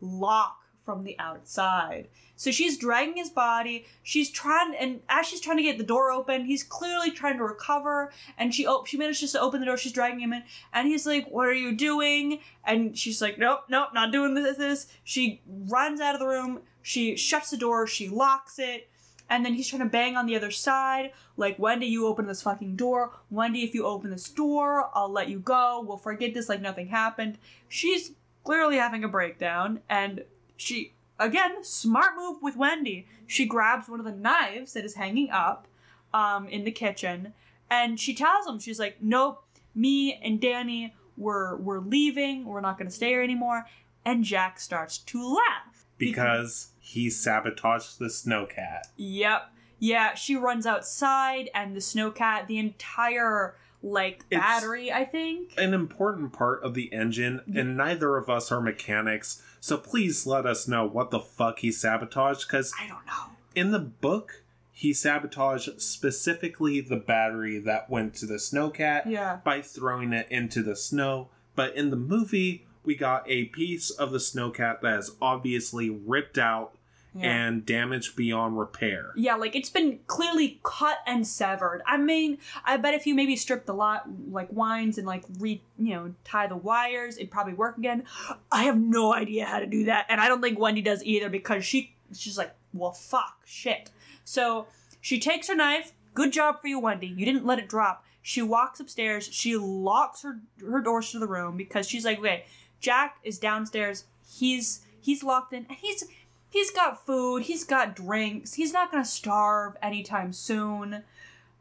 lock 0.00 0.60
from 0.84 1.04
the 1.04 1.18
outside. 1.18 2.08
So 2.36 2.50
she's 2.50 2.78
dragging 2.78 3.16
his 3.16 3.30
body. 3.30 3.84
She's 4.02 4.30
trying, 4.30 4.74
and 4.74 5.00
as 5.08 5.26
she's 5.26 5.40
trying 5.40 5.58
to 5.58 5.62
get 5.62 5.76
the 5.78 5.84
door 5.84 6.10
open, 6.10 6.46
he's 6.46 6.62
clearly 6.62 7.10
trying 7.10 7.36
to 7.36 7.44
recover. 7.44 8.12
And 8.38 8.54
she 8.54 8.66
op- 8.66 8.86
she 8.86 8.96
manages 8.96 9.32
to 9.32 9.40
open 9.40 9.60
the 9.60 9.66
door. 9.66 9.76
She's 9.76 9.92
dragging 9.92 10.20
him 10.20 10.32
in, 10.32 10.42
and 10.72 10.88
he's 10.88 11.06
like, 11.06 11.30
"What 11.30 11.46
are 11.46 11.52
you 11.52 11.76
doing?" 11.76 12.40
And 12.64 12.96
she's 12.96 13.20
like, 13.20 13.38
"Nope, 13.38 13.64
nope, 13.68 13.90
not 13.92 14.10
doing 14.10 14.34
this." 14.34 14.56
this. 14.56 14.86
She 15.04 15.42
runs 15.46 16.00
out 16.00 16.14
of 16.14 16.20
the 16.20 16.26
room. 16.26 16.60
She 16.82 17.14
shuts 17.16 17.50
the 17.50 17.56
door. 17.56 17.86
She 17.86 18.08
locks 18.08 18.58
it. 18.58 18.88
And 19.28 19.44
then 19.44 19.54
he's 19.54 19.68
trying 19.68 19.82
to 19.82 19.88
bang 19.88 20.16
on 20.16 20.26
the 20.26 20.34
other 20.34 20.50
side, 20.50 21.12
like, 21.36 21.56
Wendy, 21.56 21.86
you 21.86 22.08
open 22.08 22.26
this 22.26 22.42
fucking 22.42 22.74
door. 22.74 23.12
Wendy, 23.30 23.62
if 23.62 23.74
you 23.74 23.86
open 23.86 24.10
this 24.10 24.28
door, 24.28 24.90
I'll 24.92 25.08
let 25.08 25.28
you 25.28 25.38
go. 25.38 25.84
We'll 25.86 25.98
forget 25.98 26.34
this 26.34 26.48
like 26.48 26.60
nothing 26.60 26.88
happened. 26.88 27.38
She's 27.68 28.10
clearly 28.44 28.76
having 28.76 29.04
a 29.04 29.08
breakdown, 29.08 29.80
and 29.88 30.24
she, 30.56 30.94
again, 31.18 31.62
smart 31.62 32.12
move 32.16 32.38
with 32.42 32.56
Wendy. 32.56 33.06
She 33.26 33.46
grabs 33.46 33.88
one 33.88 34.00
of 34.00 34.06
the 34.06 34.12
knives 34.12 34.72
that 34.72 34.84
is 34.84 34.94
hanging 34.94 35.30
up 35.30 35.66
um, 36.12 36.48
in 36.48 36.64
the 36.64 36.70
kitchen, 36.70 37.34
and 37.70 37.98
she 38.00 38.14
tells 38.14 38.46
him, 38.46 38.58
she's 38.58 38.80
like, 38.80 38.96
nope, 39.00 39.44
me 39.74 40.14
and 40.22 40.40
Danny, 40.40 40.94
we're, 41.16 41.56
we're 41.56 41.80
leaving. 41.80 42.44
We're 42.46 42.60
not 42.60 42.78
going 42.78 42.88
to 42.88 42.94
stay 42.94 43.10
here 43.10 43.22
anymore. 43.22 43.66
And 44.04 44.24
Jack 44.24 44.58
starts 44.58 44.98
to 44.98 45.34
laugh. 45.34 45.86
Because 45.98 46.68
he 46.78 47.10
sabotaged 47.10 47.98
the 47.98 48.06
snowcat. 48.06 48.84
Yep. 48.96 49.52
Yeah, 49.78 50.14
she 50.14 50.36
runs 50.36 50.66
outside, 50.66 51.48
and 51.54 51.74
the 51.74 51.80
snowcat, 51.80 52.46
the 52.46 52.58
entire 52.58 53.56
like 53.82 54.24
It's- 54.30 54.40
battery, 54.40 54.92
I 54.92 55.04
think. 55.04 55.54
An 55.56 55.72
important 55.74 56.32
part 56.32 56.62
of 56.62 56.74
the 56.74 56.92
engine, 56.92 57.40
and 57.54 57.76
neither 57.76 58.16
of 58.16 58.28
us 58.28 58.52
are 58.52 58.60
mechanics, 58.60 59.42
so 59.60 59.76
please 59.78 60.26
let 60.26 60.44
us 60.46 60.68
know 60.68 60.84
what 60.86 61.10
the 61.10 61.20
fuck 61.20 61.60
he 61.60 61.72
sabotaged, 61.72 62.46
because 62.46 62.72
I 62.78 62.86
don't 62.88 63.06
know. 63.06 63.36
in 63.54 63.70
the 63.72 63.78
book, 63.78 64.42
he 64.72 64.92
sabotaged 64.94 65.80
specifically 65.80 66.80
the 66.80 66.96
battery 66.96 67.58
that 67.58 67.88
went 67.90 68.14
to 68.14 68.26
the 68.26 68.34
snowcat 68.38 69.06
Yeah. 69.06 69.40
by 69.44 69.60
throwing 69.62 70.12
it 70.12 70.26
into 70.30 70.62
the 70.62 70.76
snow. 70.76 71.28
But 71.54 71.74
in 71.74 71.90
the 71.90 71.96
movie, 71.96 72.66
we 72.84 72.94
got 72.94 73.24
a 73.28 73.46
piece 73.46 73.90
of 73.90 74.10
the 74.12 74.18
snowcat 74.18 74.80
that 74.80 74.98
is 74.98 75.10
obviously 75.20 75.90
ripped 75.90 76.38
out 76.38 76.74
Yeah. 77.12 77.46
and 77.46 77.66
damaged 77.66 78.14
beyond 78.14 78.56
repair. 78.56 79.12
yeah, 79.16 79.34
like 79.34 79.56
it's 79.56 79.68
been 79.70 79.98
clearly 80.06 80.60
cut 80.62 80.98
and 81.06 81.26
severed. 81.26 81.82
I 81.84 81.96
mean, 81.96 82.38
I 82.64 82.76
bet 82.76 82.94
if 82.94 83.04
you 83.06 83.16
maybe 83.16 83.34
strip 83.34 83.66
the 83.66 83.74
lot 83.74 84.06
like 84.30 84.52
winds 84.52 84.96
and 84.96 85.06
like 85.08 85.24
re 85.40 85.60
you 85.76 85.94
know 85.94 86.14
tie 86.22 86.46
the 86.46 86.56
wires, 86.56 87.16
it'd 87.16 87.30
probably 87.32 87.54
work 87.54 87.76
again. 87.78 88.04
I 88.52 88.62
have 88.62 88.78
no 88.78 89.12
idea 89.12 89.44
how 89.44 89.58
to 89.58 89.66
do 89.66 89.86
that, 89.86 90.06
and 90.08 90.20
I 90.20 90.28
don't 90.28 90.40
think 90.40 90.58
Wendy 90.58 90.82
does 90.82 91.02
either 91.02 91.28
because 91.28 91.64
she 91.64 91.94
she's 92.16 92.38
like, 92.38 92.54
well, 92.72 92.92
fuck, 92.92 93.38
shit. 93.44 93.90
So 94.24 94.66
she 95.00 95.18
takes 95.18 95.48
her 95.48 95.56
knife. 95.56 95.92
Good 96.14 96.32
job 96.32 96.60
for 96.60 96.68
you, 96.68 96.78
Wendy. 96.78 97.08
You 97.08 97.24
didn't 97.26 97.44
let 97.46 97.58
it 97.58 97.68
drop. 97.68 98.04
She 98.22 98.42
walks 98.42 98.78
upstairs. 98.78 99.28
She 99.32 99.56
locks 99.56 100.22
her 100.22 100.40
her 100.64 100.80
doors 100.80 101.10
to 101.10 101.18
the 101.18 101.26
room 101.26 101.56
because 101.56 101.88
she's 101.88 102.04
like, 102.04 102.18
okay, 102.20 102.44
Jack 102.78 103.16
is 103.24 103.38
downstairs. 103.38 104.04
He's 104.30 104.84
he's 105.00 105.24
locked 105.24 105.52
in, 105.52 105.66
and 105.68 105.78
he's 105.80 106.04
he's 106.50 106.70
got 106.70 107.04
food. 107.06 107.44
He's 107.44 107.64
got 107.64 107.96
drinks. 107.96 108.54
He's 108.54 108.72
not 108.72 108.90
gonna 108.90 109.04
starve 109.04 109.76
anytime 109.82 110.32
soon. 110.32 111.02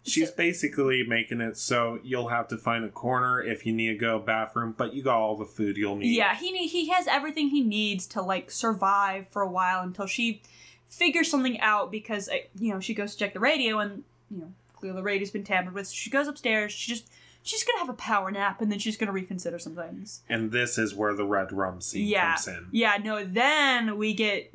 She's 0.03 0.31
basically 0.31 1.03
making 1.03 1.41
it 1.41 1.57
so 1.57 1.99
you'll 2.03 2.29
have 2.29 2.47
to 2.47 2.57
find 2.57 2.85
a 2.85 2.89
corner 2.89 3.41
if 3.41 3.65
you 3.65 3.73
need 3.73 3.87
to 3.89 3.95
go 3.95 4.17
bathroom, 4.17 4.73
but 4.77 4.93
you 4.93 5.03
got 5.03 5.17
all 5.19 5.35
the 5.35 5.45
food 5.45 5.75
you'll 5.77 5.97
need. 5.97 6.15
Yeah, 6.15 6.35
he 6.35 6.51
need, 6.51 6.67
he 6.67 6.87
has 6.89 7.05
everything 7.07 7.49
he 7.49 7.61
needs 7.61 8.07
to 8.07 8.21
like 8.21 8.49
survive 8.49 9.27
for 9.27 9.41
a 9.41 9.49
while 9.49 9.81
until 9.83 10.05
she 10.07 10.41
figures 10.87 11.29
something 11.29 11.59
out 11.59 11.91
because 11.91 12.29
uh, 12.29 12.35
you 12.57 12.73
know 12.73 12.79
she 12.79 12.93
goes 12.93 13.11
to 13.13 13.19
check 13.19 13.33
the 13.33 13.39
radio 13.39 13.77
and 13.79 14.03
you 14.31 14.39
know 14.39 14.51
clearly 14.73 14.95
the 14.95 15.03
radio's 15.03 15.31
been 15.31 15.43
tampered 15.43 15.73
with. 15.73 15.89
She 15.89 16.09
goes 16.09 16.27
upstairs. 16.27 16.71
She 16.71 16.89
just 16.91 17.11
she's 17.43 17.63
gonna 17.63 17.79
have 17.79 17.89
a 17.89 17.93
power 17.93 18.31
nap 18.31 18.61
and 18.61 18.71
then 18.71 18.79
she's 18.79 18.95
gonna 18.97 19.11
reconsider 19.11 19.59
some 19.59 19.75
things. 19.75 20.21
And 20.29 20.51
this 20.51 20.77
is 20.77 20.95
where 20.95 21.13
the 21.13 21.25
red 21.25 21.51
rum 21.51 21.81
scene 21.81 22.07
Yeah. 22.07 22.35
comes 22.35 22.47
in. 22.47 22.67
Yeah, 22.71 22.97
no. 23.03 23.23
Then 23.25 23.97
we 23.97 24.13
get 24.13 24.49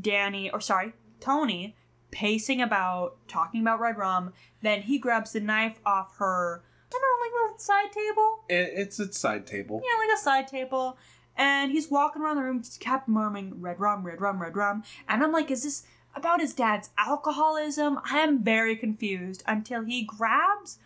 Danny 0.00 0.50
or 0.50 0.60
sorry 0.60 0.92
Tony 1.20 1.74
pacing 2.10 2.62
about 2.62 3.16
talking 3.28 3.60
about 3.60 3.80
red 3.80 3.98
rum. 3.98 4.32
Then 4.62 4.82
he 4.82 4.98
grabs 4.98 5.32
the 5.32 5.40
knife 5.40 5.78
off 5.84 6.16
her. 6.18 6.62
I 6.62 6.88
don't 6.90 7.02
know, 7.02 7.24
like 7.24 7.42
little 7.42 7.58
side 7.58 7.92
table. 7.92 8.44
It, 8.48 8.78
it's 8.78 8.98
a 8.98 9.12
side 9.12 9.46
table. 9.46 9.82
Yeah, 9.84 9.98
like 9.98 10.16
a 10.16 10.20
side 10.20 10.48
table. 10.48 10.96
And 11.36 11.72
he's 11.72 11.90
walking 11.90 12.22
around 12.22 12.36
the 12.36 12.42
room, 12.42 12.62
just 12.62 12.80
kept 12.80 13.08
murmuring, 13.08 13.60
red 13.60 13.78
rum, 13.78 14.04
red 14.04 14.20
rum, 14.20 14.40
red 14.40 14.56
rum. 14.56 14.82
And 15.08 15.22
I'm 15.22 15.32
like, 15.32 15.50
is 15.50 15.64
this 15.64 15.82
about 16.14 16.40
his 16.40 16.54
dad's 16.54 16.90
alcoholism? 16.96 18.00
I 18.10 18.20
am 18.20 18.42
very 18.42 18.76
confused 18.76 19.42
until 19.46 19.84
he 19.84 20.02
grabs 20.02 20.78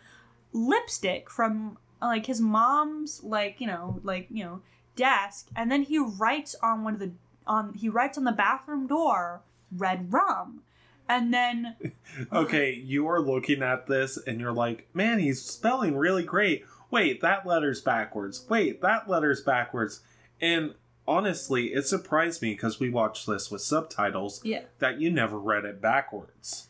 lipstick 0.53 1.31
from 1.31 1.79
like 2.03 2.27
his 2.27 2.41
mom's 2.41 3.23
like, 3.23 3.61
you 3.61 3.69
know, 3.69 4.01
like, 4.03 4.27
you 4.31 4.43
know, 4.43 4.63
desk 4.97 5.49
and 5.55 5.71
then 5.71 5.83
he 5.83 5.99
writes 5.99 6.57
on 6.63 6.83
one 6.83 6.95
of 6.95 7.01
the 7.01 7.13
on 7.47 7.75
he 7.75 7.89
writes 7.89 8.19
on 8.19 8.25
the 8.25 8.33
bathroom 8.33 8.87
door 8.87 9.43
red 9.73 10.13
rum. 10.13 10.63
And 11.09 11.35
then 11.35 11.77
Okay, 12.33 12.73
you 12.73 13.09
are 13.09 13.21
looking 13.21 13.63
at 13.63 13.87
this 13.87 14.17
and 14.17 14.41
you're 14.41 14.53
like, 14.53 14.89
man, 14.95 15.19
he's 15.19 15.43
spelling 15.43 15.97
really 15.97 16.23
great. 16.23 16.65
Wait, 16.91 17.21
that 17.21 17.47
letter's 17.47 17.81
backwards. 17.81 18.47
Wait, 18.49 18.81
that 18.83 19.09
letter's 19.09 19.41
backwards. 19.43 20.01
And 20.41 20.75
honestly, 21.07 21.67
it 21.67 21.87
surprised 21.87 22.43
me 22.43 22.53
because 22.53 22.81
we 22.81 22.91
watched 22.91 23.27
this 23.27 23.51
with 23.51 23.63
subtitles 23.63 24.41
yeah. 24.45 24.63
that 24.79 25.01
you 25.01 25.11
never 25.11 25.39
read 25.39 25.65
it 25.65 25.81
backwards. 25.81 26.69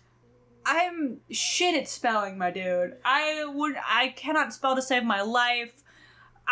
I'm 0.65 1.19
shit 1.31 1.75
at 1.75 1.89
spelling, 1.89 2.37
my 2.37 2.51
dude. 2.51 2.97
I 3.05 3.45
would 3.47 3.77
I 3.87 4.09
cannot 4.09 4.53
spell 4.53 4.77
to 4.77 4.83
save 4.83 5.05
my 5.05 5.23
life. 5.23 5.83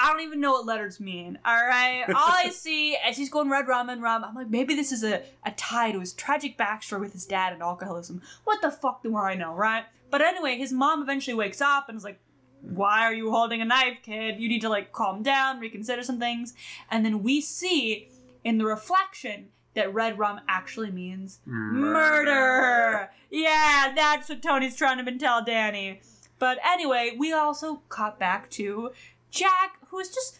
I 0.00 0.12
don't 0.12 0.22
even 0.22 0.40
know 0.40 0.52
what 0.52 0.66
letters 0.66 1.00
mean. 1.00 1.38
All 1.44 1.54
right, 1.54 2.04
all 2.08 2.14
I 2.16 2.48
see 2.52 2.96
as 2.96 3.16
he's 3.16 3.30
going 3.30 3.50
red 3.50 3.66
rum 3.66 3.88
and 3.88 4.02
rum, 4.02 4.24
I'm 4.24 4.34
like, 4.34 4.48
maybe 4.48 4.74
this 4.74 4.92
is 4.92 5.02
a, 5.02 5.22
a 5.44 5.50
tie 5.52 5.92
to 5.92 6.00
his 6.00 6.12
tragic 6.12 6.56
backstory 6.56 7.00
with 7.00 7.12
his 7.12 7.26
dad 7.26 7.52
and 7.52 7.62
alcoholism. 7.62 8.22
What 8.44 8.60
the 8.62 8.70
fuck 8.70 9.02
do 9.02 9.16
I 9.16 9.34
know, 9.34 9.54
right? 9.54 9.84
But 10.10 10.22
anyway, 10.22 10.56
his 10.56 10.72
mom 10.72 11.02
eventually 11.02 11.34
wakes 11.34 11.60
up 11.60 11.88
and 11.88 11.96
is 11.96 12.04
like, 12.04 12.20
"Why 12.62 13.02
are 13.02 13.14
you 13.14 13.30
holding 13.30 13.60
a 13.60 13.64
knife, 13.64 13.98
kid? 14.02 14.38
You 14.38 14.48
need 14.48 14.60
to 14.60 14.68
like 14.68 14.92
calm 14.92 15.22
down, 15.22 15.60
reconsider 15.60 16.02
some 16.02 16.18
things." 16.18 16.54
And 16.90 17.04
then 17.04 17.22
we 17.22 17.40
see 17.40 18.08
in 18.44 18.58
the 18.58 18.64
reflection 18.64 19.48
that 19.74 19.92
red 19.92 20.18
rum 20.18 20.40
actually 20.48 20.90
means 20.90 21.40
murder. 21.44 23.10
Yeah, 23.30 23.92
that's 23.94 24.28
what 24.28 24.42
Tony's 24.42 24.76
trying 24.76 25.04
to 25.04 25.18
tell 25.18 25.44
Danny. 25.44 26.00
But 26.38 26.58
anyway, 26.64 27.14
we 27.18 27.32
also 27.32 27.82
cut 27.88 28.18
back 28.18 28.48
to 28.50 28.92
Jack, 29.30 29.78
who 29.88 29.98
is 29.98 30.08
just 30.14 30.38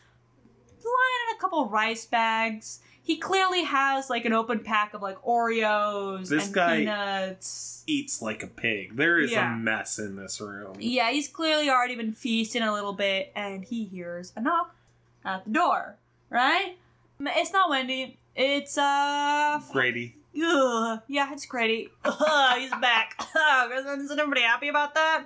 lying 0.78 1.31
in 1.31 1.36
a 1.36 1.40
couple 1.40 1.69
rice 1.69 2.06
bags. 2.06 2.81
He 3.02 3.16
clearly 3.16 3.65
has 3.65 4.10
like 4.10 4.24
an 4.27 4.32
open 4.35 4.60
pack 4.60 4.93
of 4.93 5.01
like 5.02 5.16
Oreos 5.23 6.28
This 6.28 6.47
and 6.47 6.55
guy- 6.55 6.77
peanuts. 6.81 7.82
Eats 7.86 8.20
like 8.20 8.43
a 8.43 8.47
pig. 8.47 8.97
There 8.97 9.19
is 9.19 9.31
Yeah. 9.32 9.55
a 9.55 9.56
mess 9.56 9.98
in 9.98 10.16
this 10.16 10.40
room. 10.40 10.77
Yeah, 10.78 11.10
he's 11.10 11.27
clearly 11.28 11.70
already 11.70 11.94
been 11.97 12.12
feasting 12.12 12.62
a 12.62 12.73
little 12.73 12.93
bit, 12.93 13.32
and 13.35 13.65
he 13.65 13.85
hears 13.85 14.32
a 14.36 14.43
knock 14.43 14.74
at 15.24 15.44
the 15.44 15.51
door. 15.51 15.97
Right? 16.28 16.77
It's 17.20 17.52
not 17.52 17.70
Wendy. 17.70 18.19
It's 18.36 18.77
uh. 18.77 19.60
Grady. 19.73 20.15
Ugh. 20.40 21.01
Yeah, 21.09 21.32
it's 21.32 21.47
Grady. 21.47 21.89
Ugh, 22.05 22.59
he's 22.59 22.70
back. 22.73 23.19
Isn't 23.74 24.10
everybody 24.19 24.43
happy 24.43 24.69
about 24.69 24.94
that? 24.94 25.24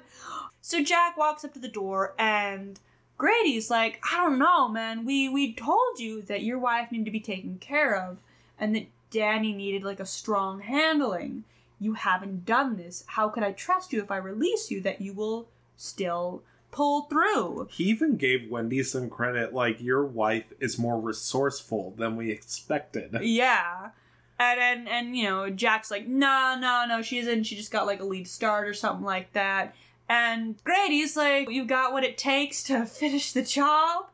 So 0.60 0.82
Jack 0.82 1.16
walks 1.16 1.44
up 1.44 1.52
to 1.54 1.58
the 1.58 1.68
door 1.68 2.14
and 2.16 2.78
Grady's 3.18 3.70
like, 3.70 4.02
I 4.12 4.16
don't 4.16 4.38
know, 4.38 4.68
man. 4.68 5.04
We 5.04 5.28
we 5.28 5.54
told 5.54 5.98
you 5.98 6.22
that 6.22 6.42
your 6.42 6.58
wife 6.58 6.90
needed 6.90 7.04
to 7.04 7.10
be 7.10 7.20
taken 7.20 7.58
care 7.58 7.94
of 7.94 8.18
and 8.58 8.74
that 8.74 8.86
Danny 9.10 9.52
needed 9.52 9.84
like 9.84 10.00
a 10.00 10.06
strong 10.06 10.60
handling. 10.60 11.44
You 11.78 11.94
haven't 11.94 12.44
done 12.44 12.76
this. 12.76 13.04
How 13.08 13.28
could 13.28 13.42
I 13.42 13.52
trust 13.52 13.92
you 13.92 14.00
if 14.00 14.10
I 14.10 14.16
release 14.16 14.70
you 14.70 14.80
that 14.82 15.00
you 15.00 15.12
will 15.12 15.48
still 15.76 16.42
pull 16.70 17.02
through? 17.02 17.68
He 17.70 17.84
even 17.84 18.16
gave 18.16 18.50
Wendy 18.50 18.82
some 18.82 19.10
credit, 19.10 19.52
like, 19.52 19.82
your 19.82 20.04
wife 20.04 20.52
is 20.60 20.78
more 20.78 21.00
resourceful 21.00 21.94
than 21.98 22.16
we 22.16 22.30
expected. 22.30 23.16
Yeah. 23.20 23.90
And, 24.38 24.60
and 24.60 24.88
and 24.88 25.16
you 25.16 25.24
know, 25.24 25.50
Jack's 25.50 25.90
like, 25.90 26.06
no, 26.06 26.56
no, 26.58 26.84
no, 26.88 27.02
she 27.02 27.18
isn't. 27.18 27.44
She 27.44 27.56
just 27.56 27.70
got 27.70 27.86
like 27.86 28.00
a 28.00 28.04
lead 28.04 28.26
start 28.26 28.66
or 28.66 28.74
something 28.74 29.04
like 29.04 29.32
that. 29.34 29.74
And 30.12 30.62
Grady's 30.62 31.16
like, 31.16 31.48
you 31.48 31.64
got 31.64 31.94
what 31.94 32.04
it 32.04 32.18
takes 32.18 32.62
to 32.64 32.84
finish 33.00 33.32
the 33.32 33.40
job. 33.40 34.10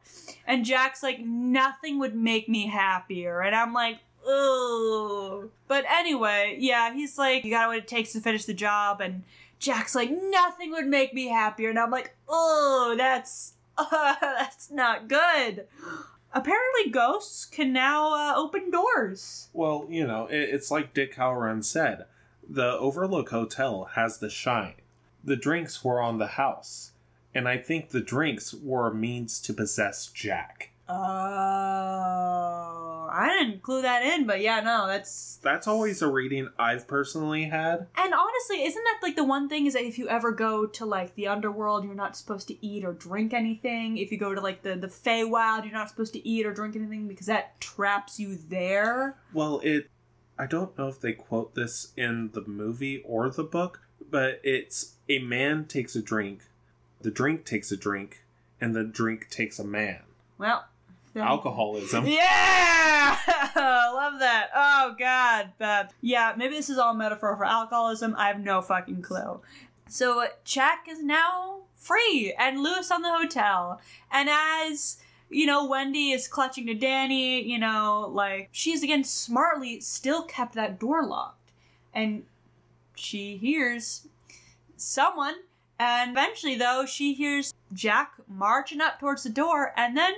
And 0.46 0.64
Jack's 0.64 1.02
like, 1.02 1.18
nothing 1.18 1.98
would 1.98 2.14
make 2.14 2.48
me 2.48 2.68
happier. 2.68 3.40
And 3.40 3.52
I'm 3.52 3.72
like, 3.72 3.98
ugh. 4.24 5.50
But 5.66 5.84
anyway, 5.90 6.56
yeah, 6.60 6.94
he's 6.94 7.18
like, 7.18 7.44
you 7.44 7.50
got 7.50 7.66
what 7.66 7.78
it 7.78 7.88
takes 7.88 8.12
to 8.12 8.20
finish 8.20 8.44
the 8.44 8.54
job. 8.54 9.00
And 9.00 9.24
Jack's 9.58 9.96
like, 9.96 10.10
nothing 10.12 10.70
would 10.70 10.86
make 10.86 11.14
me 11.14 11.30
happier. 11.30 11.68
And 11.68 11.80
I'm 11.80 11.90
like, 11.90 12.14
oh, 12.28 12.94
that's 12.96 13.54
that's 13.90 14.70
not 14.70 15.08
good. 15.08 15.66
Apparently, 16.32 16.92
ghosts 16.92 17.44
can 17.44 17.72
now 17.72 18.14
uh, 18.14 18.34
open 18.36 18.70
doors. 18.70 19.48
Well, 19.52 19.86
you 19.90 20.06
know, 20.06 20.26
it, 20.26 20.48
it's 20.50 20.70
like 20.70 20.94
Dick 20.94 21.16
Hallorann 21.16 21.64
said 21.64 22.04
the 22.48 22.78
Overlook 22.78 23.30
Hotel 23.30 23.90
has 23.94 24.18
the 24.18 24.30
shine. 24.30 24.74
The 25.24 25.36
drinks 25.36 25.84
were 25.84 26.00
on 26.00 26.18
the 26.18 26.28
house, 26.28 26.92
and 27.34 27.48
I 27.48 27.58
think 27.58 27.90
the 27.90 28.00
drinks 28.00 28.54
were 28.54 28.86
a 28.86 28.94
means 28.94 29.40
to 29.40 29.52
possess 29.52 30.06
Jack. 30.06 30.70
Oh, 30.90 30.94
I 33.12 33.28
didn't 33.38 33.62
clue 33.62 33.82
that 33.82 34.02
in, 34.02 34.26
but 34.26 34.40
yeah, 34.40 34.60
no, 34.60 34.86
that's. 34.86 35.38
That's 35.42 35.66
always 35.66 36.00
a 36.00 36.08
reading 36.08 36.48
I've 36.58 36.88
personally 36.88 37.44
had. 37.44 37.88
And 37.96 38.14
honestly, 38.14 38.64
isn't 38.64 38.84
that 38.84 39.00
like 39.02 39.14
the 39.16 39.24
one 39.24 39.50
thing 39.50 39.66
is 39.66 39.74
that 39.74 39.84
if 39.84 39.98
you 39.98 40.08
ever 40.08 40.32
go 40.32 40.64
to 40.64 40.86
like 40.86 41.14
the 41.14 41.28
underworld, 41.28 41.84
you're 41.84 41.94
not 41.94 42.16
supposed 42.16 42.48
to 42.48 42.66
eat 42.66 42.86
or 42.86 42.94
drink 42.94 43.34
anything. 43.34 43.98
If 43.98 44.10
you 44.10 44.16
go 44.18 44.34
to 44.34 44.40
like 44.40 44.62
the 44.62 44.76
the 44.76 44.88
Feywild, 44.88 45.64
you're 45.64 45.74
not 45.74 45.90
supposed 45.90 46.14
to 46.14 46.26
eat 46.26 46.46
or 46.46 46.54
drink 46.54 46.74
anything 46.74 47.06
because 47.06 47.26
that 47.26 47.60
traps 47.60 48.18
you 48.18 48.36
there. 48.36 49.18
Well, 49.34 49.60
it. 49.62 49.90
I 50.38 50.46
don't 50.46 50.78
know 50.78 50.88
if 50.88 51.00
they 51.00 51.12
quote 51.12 51.54
this 51.54 51.92
in 51.96 52.30
the 52.32 52.46
movie 52.46 53.02
or 53.04 53.28
the 53.28 53.44
book, 53.44 53.82
but 54.10 54.40
it's 54.44 54.94
a 55.08 55.18
man 55.20 55.64
takes 55.66 55.94
a 55.96 56.02
drink, 56.02 56.42
the 57.00 57.10
drink 57.10 57.44
takes 57.44 57.70
a 57.72 57.76
drink, 57.76 58.22
and 58.60 58.74
the 58.74 58.84
drink 58.84 59.28
takes 59.30 59.58
a 59.58 59.64
man. 59.64 60.00
Well, 60.38 60.64
then- 61.14 61.24
Alcoholism. 61.24 62.06
Yeah, 62.98 63.16
I 63.24 63.90
love 63.94 64.20
that. 64.20 64.50
Oh 64.54 64.94
God, 64.98 65.52
but 65.58 65.92
yeah, 66.00 66.34
maybe 66.36 66.54
this 66.54 66.68
is 66.70 66.78
all 66.78 66.94
metaphor 66.94 67.36
for 67.36 67.44
alcoholism. 67.44 68.14
I 68.18 68.28
have 68.28 68.40
no 68.40 68.60
fucking 68.60 69.02
clue. 69.02 69.40
So 69.88 70.20
uh, 70.22 70.26
Jack 70.44 70.86
is 70.88 71.02
now 71.02 71.60
free 71.74 72.34
and 72.38 72.60
loose 72.62 72.90
on 72.90 73.02
the 73.02 73.10
hotel, 73.10 73.80
and 74.10 74.28
as 74.30 74.98
you 75.30 75.46
know, 75.46 75.66
Wendy 75.66 76.10
is 76.10 76.28
clutching 76.28 76.66
to 76.66 76.74
Danny. 76.74 77.42
You 77.42 77.58
know, 77.58 78.10
like 78.12 78.48
she's 78.52 78.82
again 78.82 79.04
smartly 79.04 79.80
still 79.80 80.24
kept 80.24 80.54
that 80.54 80.78
door 80.78 81.06
locked, 81.06 81.52
and 81.94 82.24
she 82.94 83.36
hears 83.38 84.07
someone. 84.80 85.34
And 85.78 86.10
eventually, 86.10 86.56
though, 86.56 86.84
she 86.86 87.14
hears 87.14 87.54
Jack 87.72 88.14
marching 88.26 88.80
up 88.80 88.98
towards 88.98 89.22
the 89.22 89.30
door, 89.30 89.72
and 89.76 89.96
then 89.96 90.12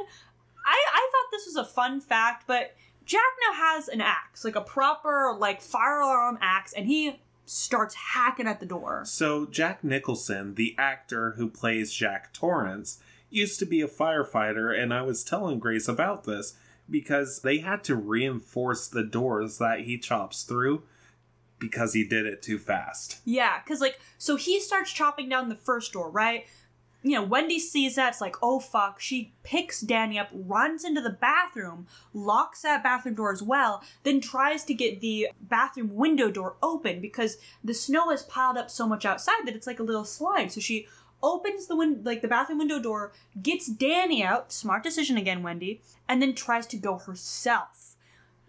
I, 0.67 0.85
I 0.95 1.11
thought 1.13 1.31
this 1.31 1.47
was 1.47 1.57
a 1.57 1.65
fun 1.65 2.01
fact, 2.01 2.45
but 2.47 2.75
Jack 3.05 3.21
now 3.47 3.55
has 3.55 3.89
an 3.89 4.01
axe, 4.01 4.45
like 4.45 4.57
a 4.57 4.61
proper 4.61 5.37
like 5.39 5.61
fire 5.61 6.01
alarm 6.01 6.39
axe, 6.41 6.73
and 6.73 6.87
he 6.87 7.21
starts 7.45 7.95
hacking 7.95 8.47
at 8.47 8.61
the 8.61 8.67
door. 8.67 9.03
So, 9.05 9.47
Jack 9.47 9.83
Nicholson, 9.83 10.55
the 10.55 10.75
actor 10.79 11.33
who 11.33 11.51
plays 11.51 11.93
Jack 11.93 12.33
Torrance, 12.33 13.01
used 13.29 13.59
to 13.59 13.67
be 13.67 13.81
a 13.81 13.89
firefighter, 13.89 14.77
and 14.77 14.95
I 14.95 15.03
was 15.03 15.25
telling 15.25 15.59
Grace 15.59 15.89
about 15.89 16.25
this 16.25 16.55
because 16.89 17.41
they 17.41 17.59
had 17.59 17.85
to 17.85 17.97
reinforce 17.97 18.89
the 18.89 19.05
doors 19.05 19.59
that 19.59 19.81
he 19.81 19.99
chops 19.99 20.43
through 20.43 20.83
because 21.61 21.93
he 21.95 22.03
did 22.03 22.27
it 22.27 22.43
too 22.43 22.59
fast. 22.59 23.21
Yeah, 23.25 23.61
because 23.63 23.81
like 23.81 24.01
so 24.19 24.35
he 24.35 24.59
starts 24.59 24.93
chopping 24.93 25.29
down 25.29 25.49
the 25.49 25.55
first 25.55 25.93
door, 25.93 26.11
right? 26.11 26.47
You 27.03 27.13
know, 27.13 27.23
Wendy 27.23 27.59
sees 27.59 27.95
that, 27.95 28.11
it's 28.11 28.21
like, 28.21 28.37
oh 28.43 28.61
fuck. 28.61 29.01
She 29.01 29.33
picks 29.43 29.81
Danny 29.81 30.19
up, 30.19 30.29
runs 30.33 30.85
into 30.85 31.01
the 31.01 31.09
bathroom, 31.09 31.87
locks 32.13 32.61
that 32.63 32.83
bathroom 32.83 33.15
door 33.15 33.33
as 33.33 33.43
well, 33.43 33.83
then 34.03 34.21
tries 34.21 34.65
to 34.65 34.75
get 34.75 35.01
the 35.01 35.29
bathroom 35.41 35.95
window 35.95 36.31
door 36.31 36.57
open 36.63 37.01
because 37.01 37.39
the 37.65 37.73
snow 37.73 38.11
has 38.11 38.25
piled 38.25 38.59
up 38.59 38.71
so 38.71 38.87
much 38.87 39.07
outside 39.07 39.47
that 39.47 39.55
it's 39.55 39.67
like 39.67 39.81
a 39.81 39.85
little 39.85 40.05
slide. 40.05 40.53
So 40.53 40.61
she 40.61 40.89
opens 41.23 41.67
the 41.69 41.77
win- 41.77 42.03
like 42.05 42.21
the 42.21 42.29
bathroom 42.29 42.59
window 42.59 42.79
door, 42.79 43.13
gets 43.41 43.67
Danny 43.67 44.23
out, 44.23 44.53
smart 44.53 44.83
decision 44.83 45.17
again, 45.17 45.43
Wendy, 45.43 45.81
and 46.09 46.21
then 46.21 46.35
tries 46.35 46.67
to 46.67 46.77
go 46.77 46.99
herself. 46.99 47.90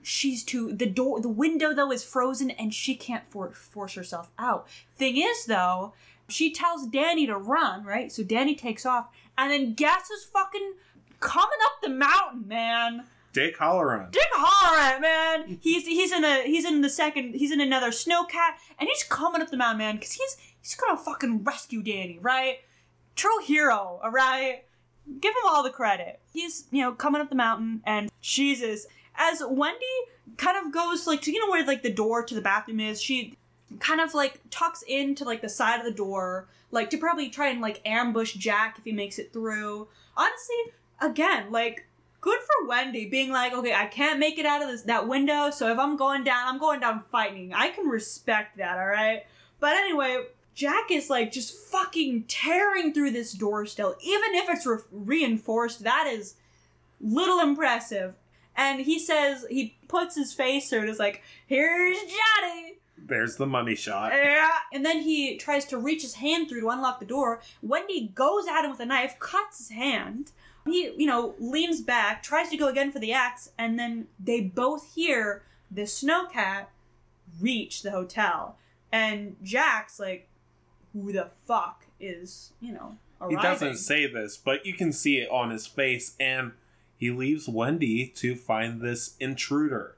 She's 0.03 0.43
too 0.43 0.73
the 0.73 0.85
door 0.85 1.21
the 1.21 1.29
window 1.29 1.73
though 1.73 1.91
is 1.91 2.03
frozen 2.03 2.51
and 2.51 2.73
she 2.73 2.95
can't 2.95 3.23
for- 3.29 3.51
force 3.51 3.93
herself 3.93 4.31
out. 4.39 4.67
Thing 4.97 5.17
is 5.17 5.45
though, 5.45 5.93
she 6.27 6.51
tells 6.51 6.87
Danny 6.87 7.27
to 7.27 7.37
run, 7.37 7.83
right? 7.83 8.11
So 8.11 8.23
Danny 8.23 8.55
takes 8.55 8.85
off, 8.85 9.09
and 9.37 9.51
then 9.51 9.73
guess 9.73 10.09
who's 10.09 10.23
fucking 10.23 10.73
coming 11.19 11.59
up 11.65 11.81
the 11.81 11.89
mountain, 11.89 12.47
man? 12.47 13.03
Dick 13.33 13.57
Hallorann. 13.57 14.11
Dick 14.11 14.27
Hallorann, 14.35 15.01
man. 15.01 15.59
He's 15.61 15.85
he's 15.85 16.11
in 16.11 16.23
a 16.23 16.43
he's 16.43 16.65
in 16.65 16.81
the 16.81 16.89
second 16.89 17.35
he's 17.35 17.51
in 17.51 17.61
another 17.61 17.91
snowcat, 17.91 18.55
and 18.79 18.89
he's 18.89 19.03
coming 19.03 19.41
up 19.41 19.49
the 19.49 19.57
mountain, 19.57 19.77
man, 19.79 19.95
because 19.95 20.13
he's 20.13 20.37
he's 20.61 20.75
gonna 20.75 20.97
fucking 20.97 21.43
rescue 21.43 21.81
Danny, 21.81 22.19
right? 22.21 22.57
True 23.15 23.39
hero, 23.43 23.99
alright? 24.03 24.65
Give 25.19 25.33
him 25.33 25.43
all 25.45 25.63
the 25.63 25.69
credit. 25.69 26.19
He's 26.33 26.65
you 26.71 26.81
know 26.81 26.91
coming 26.91 27.21
up 27.21 27.29
the 27.29 27.35
mountain, 27.35 27.81
and 27.85 28.11
Jesus, 28.21 28.85
as 29.15 29.41
Wendy 29.47 29.85
kind 30.37 30.57
of 30.57 30.73
goes 30.73 31.07
like 31.07 31.21
to 31.21 31.31
you 31.31 31.39
know 31.39 31.51
where 31.51 31.65
like 31.65 31.83
the 31.83 31.91
door 31.91 32.23
to 32.23 32.35
the 32.35 32.41
bathroom 32.41 32.79
is, 32.79 33.01
she 33.01 33.37
kind 33.79 34.01
of 34.01 34.13
like 34.13 34.39
tucks 34.49 34.83
into 34.87 35.23
like 35.23 35.41
the 35.41 35.49
side 35.49 35.79
of 35.79 35.85
the 35.85 35.91
door, 35.91 36.47
like 36.71 36.89
to 36.89 36.97
probably 36.97 37.29
try 37.29 37.47
and 37.47 37.61
like 37.61 37.81
ambush 37.85 38.33
Jack 38.33 38.77
if 38.77 38.83
he 38.83 38.91
makes 38.91 39.19
it 39.19 39.33
through. 39.33 39.87
Honestly, 40.15 40.73
again, 40.99 41.51
like 41.51 41.87
good 42.21 42.39
for 42.39 42.67
Wendy 42.67 43.05
being 43.07 43.31
like, 43.31 43.53
okay, 43.53 43.73
I 43.73 43.85
can't 43.85 44.19
make 44.19 44.37
it 44.37 44.45
out 44.45 44.61
of 44.61 44.69
this 44.69 44.83
that 44.83 45.07
window, 45.07 45.49
so 45.51 45.71
if 45.71 45.79
I'm 45.79 45.97
going 45.97 46.23
down, 46.23 46.47
I'm 46.47 46.59
going 46.59 46.79
down 46.79 47.03
fighting. 47.11 47.53
I 47.53 47.69
can 47.69 47.87
respect 47.87 48.57
that, 48.57 48.77
all 48.77 48.87
right. 48.87 49.25
But 49.59 49.75
anyway, 49.75 50.25
Jack 50.53 50.91
is 50.91 51.09
like 51.09 51.31
just 51.31 51.55
fucking 51.71 52.25
tearing 52.27 52.93
through 52.93 53.11
this 53.11 53.33
door 53.33 53.65
still, 53.65 53.95
even 54.01 54.35
if 54.35 54.49
it's 54.49 54.65
re- 54.65 54.77
reinforced. 54.91 55.83
That 55.83 56.07
is 56.07 56.35
little 56.99 57.39
impressive. 57.39 58.15
And 58.55 58.81
he 58.81 58.99
says 58.99 59.45
he 59.49 59.77
puts 59.87 60.15
his 60.15 60.33
face 60.33 60.69
through 60.69 60.83
it. 60.83 60.89
Is 60.89 60.99
like, 60.99 61.23
here's 61.47 61.97
Johnny. 61.99 62.75
There's 62.97 63.37
the 63.37 63.47
money 63.47 63.75
shot. 63.75 64.11
Yeah. 64.13 64.49
And 64.71 64.85
then 64.85 65.01
he 65.01 65.37
tries 65.37 65.65
to 65.65 65.77
reach 65.77 66.01
his 66.01 66.15
hand 66.15 66.49
through 66.49 66.61
to 66.61 66.69
unlock 66.69 66.99
the 66.99 67.05
door. 67.05 67.41
Wendy 67.61 68.11
goes 68.13 68.45
at 68.47 68.63
him 68.63 68.71
with 68.71 68.79
a 68.79 68.85
knife, 68.85 69.17
cuts 69.19 69.57
his 69.57 69.69
hand. 69.71 70.31
He, 70.65 70.93
you 70.95 71.07
know, 71.07 71.33
leans 71.39 71.81
back, 71.81 72.21
tries 72.21 72.49
to 72.49 72.57
go 72.57 72.67
again 72.67 72.91
for 72.91 72.99
the 72.99 73.11
axe, 73.11 73.49
and 73.57 73.79
then 73.79 74.07
they 74.19 74.41
both 74.41 74.93
hear 74.93 75.43
the 75.71 75.83
snowcat 75.83 76.67
reach 77.39 77.81
the 77.81 77.89
hotel. 77.89 78.57
And 78.91 79.37
Jack's 79.41 79.99
like, 79.99 80.29
who 80.93 81.11
the 81.11 81.29
fuck 81.47 81.87
is, 81.99 82.53
you 82.61 82.73
know, 82.73 82.97
He 83.29 83.35
doesn't 83.35 83.77
say 83.77 84.05
this, 84.07 84.37
but 84.37 84.65
you 84.65 84.73
can 84.73 84.91
see 84.91 85.17
it 85.17 85.29
on 85.29 85.49
his 85.51 85.67
face, 85.67 86.15
and 86.19 86.53
he 87.01 87.09
leaves 87.09 87.49
Wendy 87.49 88.05
to 88.17 88.35
find 88.35 88.79
this 88.79 89.15
intruder. 89.19 89.97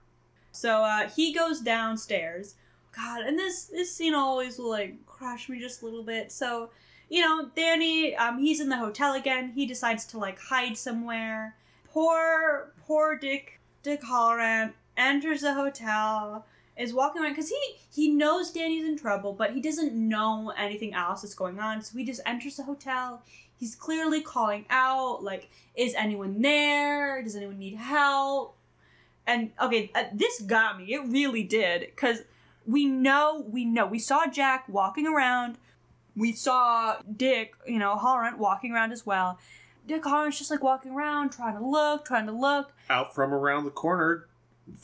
So 0.54 0.84
uh, 0.84 1.10
he 1.10 1.34
goes 1.34 1.60
downstairs. 1.60 2.56
God, 2.96 3.24
and 3.24 3.38
this 3.38 3.66
this 3.66 3.94
scene 3.94 4.14
always 4.14 4.58
will 4.58 4.70
like 4.70 5.06
crush 5.06 5.50
me 5.50 5.60
just 5.60 5.82
a 5.82 5.86
little 5.86 6.04
bit. 6.04 6.32
So, 6.32 6.70
you 7.10 7.22
know, 7.22 7.50
Danny, 7.58 8.16
um, 8.16 8.40
he's 8.40 8.62
in 8.62 8.70
the 8.70 8.78
hotel 8.78 9.16
again. 9.16 9.52
He 9.54 9.66
decides 9.66 10.06
to 10.08 10.18
like 10.18 10.40
hide 10.40 10.78
somewhere. 10.78 11.58
poor, 11.92 12.72
poor 12.88 13.18
Dick 13.18 13.60
Dick 13.84 14.02
Hallorann 14.04 14.72
enters 14.96 15.42
the 15.42 15.56
hotel, 15.56 16.46
is 16.78 16.94
walking 16.94 17.22
around 17.22 17.34
because 17.34 17.50
he 17.50 17.76
he 17.94 18.08
knows 18.08 18.50
Danny's 18.52 18.86
in 18.88 18.98
trouble, 18.98 19.34
but 19.34 19.52
he 19.54 19.60
doesn't 19.60 19.94
know 19.94 20.54
anything 20.58 20.94
else 20.94 21.22
that's 21.22 21.36
going 21.36 21.60
on. 21.60 21.82
So 21.82 21.98
he 21.98 22.06
just 22.06 22.22
enters 22.26 22.56
the 22.56 22.64
hotel. 22.64 23.24
He's 23.58 23.76
clearly 23.76 24.22
calling 24.22 24.66
out, 24.70 25.24
like, 25.24 25.50
"Is 25.76 25.94
anyone 25.96 26.42
there? 26.42 27.22
Does 27.24 27.36
anyone 27.36 27.60
need 27.60 27.76
help?" 27.76 28.56
And 29.26 29.52
okay, 29.62 29.92
uh, 29.96 30.06
this 30.14 30.42
got 30.42 30.78
me. 30.78 30.94
It 30.94 31.02
really 31.06 31.44
did 31.44 31.82
because 31.82 32.24
we 32.66 32.86
know, 32.86 33.46
we 33.48 33.66
know, 33.66 33.86
we 33.86 34.00
saw 34.00 34.28
Jack 34.28 34.66
walking 34.68 35.08
around. 35.08 35.58
We 36.16 36.32
saw 36.32 36.98
Dick, 37.16 37.56
you 37.68 37.80
know, 37.80 37.98
Hallorann 37.98 38.38
walking 38.38 38.72
around 38.72 38.92
as 38.92 39.06
well. 39.06 39.40
Dick 39.86 40.04
Hallorann's 40.04 40.38
just 40.38 40.52
like 40.52 40.64
walking 40.64 40.92
around, 40.92 41.32
trying 41.32 41.58
to 41.58 41.66
look, 41.66 42.06
trying 42.06 42.26
to 42.28 42.32
look. 42.32 42.74
Out 42.90 43.14
from 43.16 43.34
around 43.34 43.66
the 43.66 43.72
corner, 43.72 44.28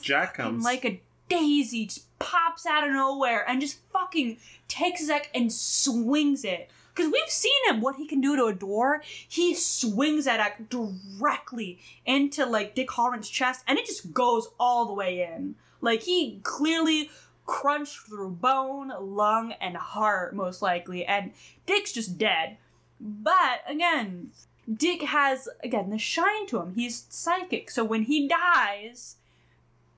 Jack 0.02 0.36
comes. 0.36 0.64
like 0.64 0.84
a 0.86 1.02
daisy 1.30 1.86
just 1.86 2.18
pops 2.20 2.66
out 2.66 2.86
of 2.86 2.92
nowhere 2.94 3.48
and 3.48 3.62
just 3.62 3.80
fucking 3.94 4.38
takes 4.68 5.06
Zack 5.06 5.30
and 5.34 5.54
swings 5.54 6.44
it. 6.44 6.70
Because 7.00 7.14
we've 7.14 7.32
seen 7.32 7.66
him, 7.70 7.80
what 7.80 7.96
he 7.96 8.06
can 8.06 8.20
do 8.20 8.36
to 8.36 8.48
a 8.48 8.54
door. 8.54 9.02
He 9.06 9.56
swings 9.56 10.26
that 10.26 10.42
at 10.42 10.70
directly 10.70 11.80
into 12.06 12.46
like 12.46 12.76
Dick 12.76 12.92
Hallorann's 12.92 13.30
chest 13.30 13.64
and 13.70 13.80
it 13.80 13.86
just 13.86 14.14
goes 14.14 14.50
all 14.60 14.86
the 14.86 14.92
way 14.92 15.22
in. 15.22 15.56
Like 15.80 16.04
he 16.04 16.42
clearly 16.44 17.10
crunched 17.46 18.00
through 18.00 18.32
bone, 18.32 18.92
lung, 19.00 19.54
and 19.62 19.78
heart, 19.78 20.36
most 20.36 20.62
likely, 20.62 21.06
and 21.06 21.32
Dick's 21.66 21.94
just 21.94 22.18
dead. 22.18 22.58
But 23.00 23.62
again, 23.66 24.32
Dick 24.72 25.02
has 25.04 25.48
again 25.64 25.92
the 25.92 25.98
shine 25.98 26.48
to 26.48 26.60
him. 26.60 26.74
He's 26.76 27.06
psychic, 27.08 27.72
so 27.72 27.86
when 27.86 28.04
he 28.04 28.28
dies, 28.28 29.16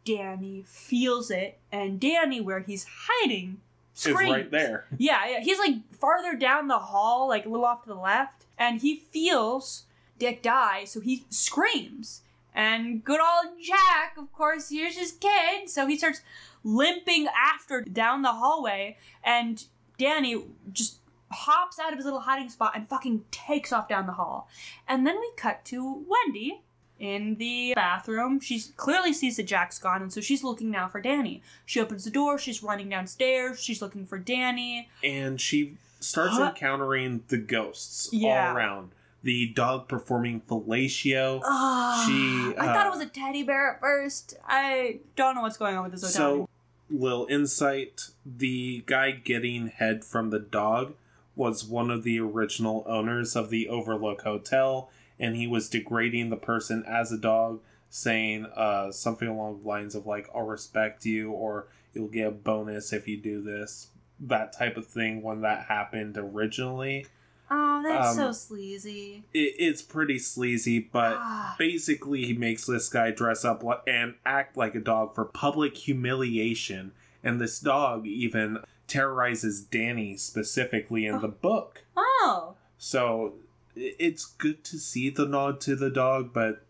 Danny 0.06 0.64
feels 0.68 1.32
it, 1.32 1.58
and 1.72 2.00
Danny, 2.00 2.42
where 2.42 2.60
he's 2.60 2.86
hiding, 3.08 3.60
is 3.96 4.02
screams. 4.02 4.32
right 4.32 4.52
there. 4.52 4.86
Yeah, 4.98 5.28
yeah. 5.28 5.40
He's 5.40 5.60
like 5.60 5.76
farther 5.94 6.36
down 6.36 6.68
the 6.68 6.80
hall, 6.80 7.28
like 7.28 7.46
a 7.46 7.50
little 7.50 7.66
off 7.66 7.84
to 7.84 7.90
the 7.90 7.96
left, 7.96 8.46
and 8.58 8.82
he 8.82 9.04
feels 9.12 9.84
Dick 10.20 10.42
die, 10.42 10.86
so 10.86 11.00
he 11.00 11.26
screams. 11.30 12.22
And 12.54 13.04
good 13.04 13.20
old 13.22 13.54
Jack, 13.62 14.16
of 14.18 14.32
course, 14.34 14.70
hears 14.70 14.98
his 14.98 15.14
kid, 15.14 15.70
so 15.70 15.88
he 15.88 15.98
starts 15.98 16.22
limping 16.64 17.28
after 17.36 17.82
down 17.82 18.22
the 18.22 18.34
hallway, 18.34 18.98
and 19.24 19.64
Danny 19.98 20.44
just 20.72 20.98
hops 21.32 21.80
out 21.80 21.92
of 21.92 21.98
his 21.98 22.06
little 22.06 22.22
hiding 22.22 22.50
spot 22.50 22.74
and 22.76 22.88
fucking 22.88 23.24
takes 23.32 23.72
off 23.72 23.88
down 23.88 24.06
the 24.06 24.14
hall. 24.14 24.50
And 24.88 25.08
then 25.08 25.20
we 25.20 25.32
cut 25.38 25.64
to 25.66 26.06
Wendy 26.08 26.62
in 27.02 27.36
the 27.36 27.74
bathroom. 27.76 28.40
She 28.40 28.62
clearly 28.78 29.12
sees 29.12 29.38
that 29.38 29.44
Jack's 29.48 29.80
gone, 29.80 30.04
and 30.04 30.14
so 30.14 30.22
she's 30.22 30.44
looking 30.44 30.70
now 30.70 30.88
for 30.88 31.02
Danny. 31.02 31.42
She 31.66 31.80
opens 31.82 32.06
the 32.06 32.12
door, 32.12 32.38
she's 32.38 32.62
running 32.62 32.90
downstairs, 32.90 33.60
she's 33.60 33.82
looking 33.82 34.06
for 34.06 34.20
Danny. 34.20 34.88
And 35.04 35.42
she 35.42 35.78
starts 36.00 36.38
Huh? 36.38 36.50
encountering 36.56 37.24
the 37.28 37.38
ghosts 37.38 38.10
Yeah. 38.14 38.50
all 38.50 38.56
around. 38.56 38.92
The 39.24 39.48
dog 39.48 39.88
performing 39.88 40.42
fellatio. 40.42 41.42
Ah, 41.44 42.06
She, 42.08 42.56
I 42.58 42.66
thought 42.68 42.86
uh, 42.86 42.90
it 42.90 42.92
was 42.92 43.02
a 43.02 43.10
teddy 43.10 43.44
bear 43.44 43.72
at 43.74 43.80
first. 43.80 44.36
I 44.48 45.00
don't 45.16 45.36
know 45.36 45.42
what's 45.42 45.58
going 45.58 45.76
on 45.76 45.84
with 45.84 45.92
this 45.94 46.04
hotel. 46.16 46.48
So, 46.48 46.50
little 46.90 47.26
insight 47.30 48.10
the 48.26 48.84
guy 48.86 49.12
getting 49.12 49.68
head 49.68 50.04
from 50.06 50.30
the 50.30 50.40
dog 50.40 50.94
was 51.36 51.64
one 51.64 51.90
of 51.90 52.04
the 52.04 52.20
original 52.20 52.84
owners 52.88 53.36
of 53.36 53.50
the 53.50 53.68
Overlook 53.70 54.22
Hotel, 54.24 54.90
and 55.22 55.38
he 55.38 55.48
was 55.48 55.70
degrading 55.70 56.30
the 56.32 56.36
person 56.36 56.84
as 56.86 57.14
a 57.14 57.18
dog, 57.18 57.62
saying 57.90 58.46
uh, 58.56 58.92
something 58.92 59.28
along 59.30 59.62
the 59.62 59.68
lines 59.70 59.96
of, 59.96 60.06
like, 60.06 60.28
I'll 60.36 60.42
respect 60.42 61.06
you, 61.06 61.32
or 61.32 61.68
you'll 61.94 62.10
get 62.10 62.28
a 62.28 62.32
bonus 62.32 62.92
if 62.92 63.08
you 63.08 63.16
do 63.18 63.42
this. 63.42 63.88
That 64.20 64.52
type 64.52 64.76
of 64.76 64.86
thing 64.88 65.22
when 65.22 65.42
that 65.42 65.66
happened 65.68 66.18
originally. 66.18 67.06
oh, 67.50 67.82
that's 67.84 68.16
so 68.16 68.28
um, 68.28 68.34
sleazy. 68.34 69.24
It, 69.34 69.56
it's 69.60 69.82
pretty 69.82 70.20
sleazy, 70.20 70.80
but 70.80 71.18
Ah. 71.20 71.56
basically 71.58 72.26
he 72.26 72.34
makes 72.34 72.66
this 72.66 72.88
guy 72.90 73.12
dress 73.12 73.44
up 73.46 73.64
and 73.88 74.16
act 74.26 74.56
like 74.58 74.74
a 74.76 74.80
dog 74.80 75.14
for 75.16 75.26
public 75.26 75.76
humiliation 75.78 76.92
and 77.24 77.40
this 77.42 77.60
dog 77.60 78.06
even 78.08 78.60
terrorizes 78.88 79.62
danny 79.62 80.18
specifically 80.18 81.06
in 81.06 81.20
the 81.22 81.28
book 81.28 81.84
oh, 81.96 82.56
so 82.78 83.34
it's 83.76 84.26
good 84.26 84.64
to 84.66 84.78
see 84.78 85.10
the 85.10 85.26
nod 85.26 85.60
to 85.62 85.76
the 85.76 85.90
dog 85.90 86.32
but 86.34 86.64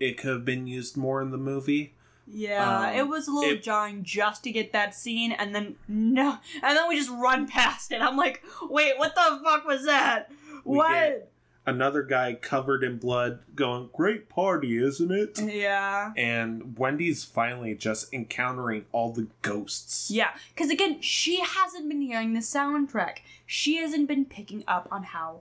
it 0.00 0.16
could 0.18 0.30
have 0.30 0.44
been 0.44 0.66
used 0.66 0.96
more 0.96 1.22
in 1.22 1.30
the 1.30 1.38
movie 1.38 1.94
yeah. 2.34 2.86
Um, 2.90 2.94
it 2.94 3.08
was 3.08 3.26
a 3.26 3.32
little 3.32 3.50
it- 3.54 3.62
jarring 3.64 4.04
just 4.04 4.44
to 4.44 4.52
get 4.52 4.72
that 4.72 4.94
scene, 4.94 5.32
and 5.32 5.52
then 5.54 5.74
no, 5.88 6.38
and 6.62 6.76
then 6.76 6.88
we 6.88 6.96
just 6.96 7.10
run 7.10 7.48
past 7.48 7.90
it. 7.90 8.00
I'm 8.00 8.16
like, 8.16 8.42
wait, 8.62 8.96
what 8.96 9.14
the 9.16 9.40
fuck 9.44 9.66
was 9.66 9.84
that? 9.86 10.30
What? 10.62 11.28
another 11.66 12.02
guy 12.02 12.34
covered 12.34 12.82
in 12.82 12.98
blood 12.98 13.38
going 13.54 13.88
great 13.92 14.28
party 14.28 14.82
isn't 14.82 15.12
it 15.12 15.38
Yeah. 15.40 16.12
and 16.16 16.76
wendy's 16.76 17.22
finally 17.24 17.76
just 17.76 18.12
encountering 18.12 18.84
all 18.90 19.12
the 19.12 19.28
ghosts 19.42 20.10
Yeah, 20.10 20.30
because 20.54 20.70
again, 20.70 21.00
she 21.00 21.40
hasn't 21.40 21.88
been 21.88 22.00
hearing 22.02 22.32
the 22.34 22.40
soundtrack. 22.40 23.18
She 23.46 23.76
hasn't 23.76 24.08
been 24.08 24.24
picking 24.24 24.64
up 24.66 24.88
on 24.90 25.02
how 25.04 25.40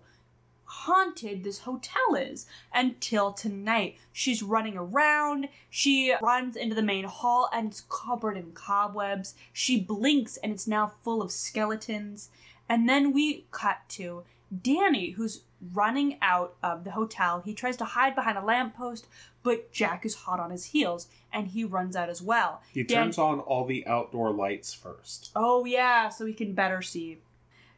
haunted 0.72 1.44
this 1.44 1.60
hotel 1.60 2.16
is 2.18 2.46
until 2.74 3.34
tonight. 3.34 3.98
She's 4.14 4.42
running 4.42 4.78
around. 4.78 5.50
She 5.70 6.16
runs 6.22 6.56
into 6.56 6.76
the 6.76 6.82
main 6.82 7.04
hall 7.04 7.50
and 7.52 7.68
it's 7.68 7.84
covered 7.90 8.38
in 8.38 8.54
cobwebs. 8.54 9.36
She 9.52 9.82
blinks 9.82 10.38
and 10.38 10.54
it's 10.54 10.68
now 10.68 10.94
full 11.04 11.22
of 11.22 11.32
skeletons. 11.32 12.30
And 12.70 12.88
then 12.88 13.12
we 13.12 13.46
cut 13.52 13.80
to 13.90 14.24
Danny, 14.64 15.12
who's 15.12 15.42
running 15.74 16.18
out 16.22 16.56
of 16.64 16.86
the 16.86 16.92
hotel. 16.92 17.42
He 17.44 17.54
tries 17.54 17.76
to 17.78 17.86
hide 17.86 18.16
behind 18.16 18.38
a 18.38 18.44
lamppost, 18.44 19.08
but 19.44 19.74
Jack 19.74 20.06
is 20.06 20.16
hot 20.16 20.40
on 20.40 20.52
his 20.52 20.66
heels 20.68 21.08
and 21.34 21.50
he 21.50 21.66
runs 21.66 21.98
out 21.98 22.10
as 22.10 22.22
well. 22.22 22.62
he 22.74 22.84
Dan- 22.84 23.08
turns 23.08 23.18
on 23.18 23.42
all 23.42 23.66
the 23.66 23.86
outdoor 23.86 24.32
lights 24.32 24.74
first 24.74 25.32
Oh 25.36 25.66
yeah, 25.66 26.08
so 26.08 26.24
we 26.24 26.34
can 26.34 26.54
better 26.54 26.82
see 26.82 27.18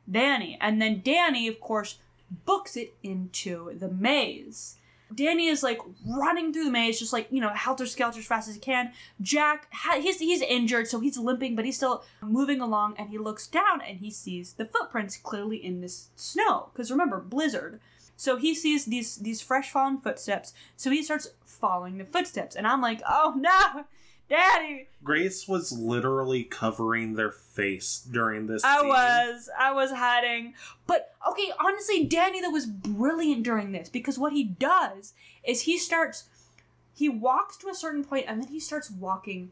Danny. 0.10 0.58
And 0.62 0.80
then 0.80 1.02
Danny, 1.04 1.48
of 1.48 1.60
course, 1.60 1.98
books 2.46 2.76
it 2.76 2.96
into 3.04 3.78
the 3.78 3.90
maze. 3.90 4.78
Danny 5.14 5.48
is 5.48 5.64
like 5.64 5.80
running 6.08 6.52
through 6.52 6.66
the 6.66 6.72
maze, 6.72 7.00
just 7.00 7.14
like 7.14 7.28
you 7.30 7.40
know, 7.40 7.50
helter 7.50 7.86
skelter 7.86 8.20
as 8.20 8.26
fast 8.26 8.48
as 8.48 8.56
he 8.56 8.62
can. 8.62 8.92
Jack, 9.22 9.68
he's 10.00 10.20
he's 10.20 10.42
injured, 10.42 10.88
so 10.88 11.00
he's 11.00 11.18
limping, 11.18 11.56
but 11.56 11.66
he's 11.66 11.78
still 11.78 12.04
moving 12.22 12.62
along. 12.62 12.96
And 12.98 13.10
he 13.10 13.18
looks 13.18 13.48
down 13.48 13.82
and 13.82 14.00
he 14.00 14.10
sees 14.10 14.54
the 14.54 14.66
footprints 14.66 15.18
clearly 15.18 15.64
in 15.64 15.82
this 15.82 16.10
snow. 16.16 16.70
Because 16.74 16.92
remember, 16.92 17.20
blizzard. 17.20 17.80
So 18.16 18.38
he 18.38 18.56
sees 18.56 18.86
these 18.86 19.18
these 19.18 19.42
fresh 19.42 19.72
fallen 19.72 20.00
footsteps. 20.00 20.54
So 20.76 20.90
he 20.90 21.04
starts 21.04 21.30
following 21.46 21.98
the 21.98 22.06
footsteps, 22.06 22.56
and 22.56 22.68
I'm 22.68 22.82
like, 22.82 23.02
oh 23.08 23.34
no, 23.38 23.86
Daddy, 24.34 24.88
Grace 25.04 25.48
was 25.48 25.72
literally 25.72 26.44
covering 26.44 27.14
their 27.14 27.32
face 27.32 28.04
during 28.12 28.48
this 28.48 28.64
I 28.64 28.80
scene. 28.80 28.88
was. 28.88 29.50
I 29.60 29.72
was 29.74 29.92
hiding. 29.92 30.56
But 30.88 31.14
okay, 31.30 31.52
honestly, 31.64 32.04
Danny 32.06 32.42
though 32.42 32.50
was 32.50 32.66
brilliant 32.66 33.44
during 33.44 33.74
this 33.74 33.90
because 33.90 34.18
what 34.18 34.34
he 34.34 34.44
does 34.44 35.14
is 35.44 35.62
he 35.62 35.78
starts 35.78 36.24
he 36.96 37.10
walks 37.10 37.58
to 37.58 37.70
a 37.70 37.76
certain 37.76 38.04
point 38.04 38.26
and 38.28 38.42
then 38.42 38.50
he 38.50 38.60
starts 38.60 38.90
walking 38.90 39.52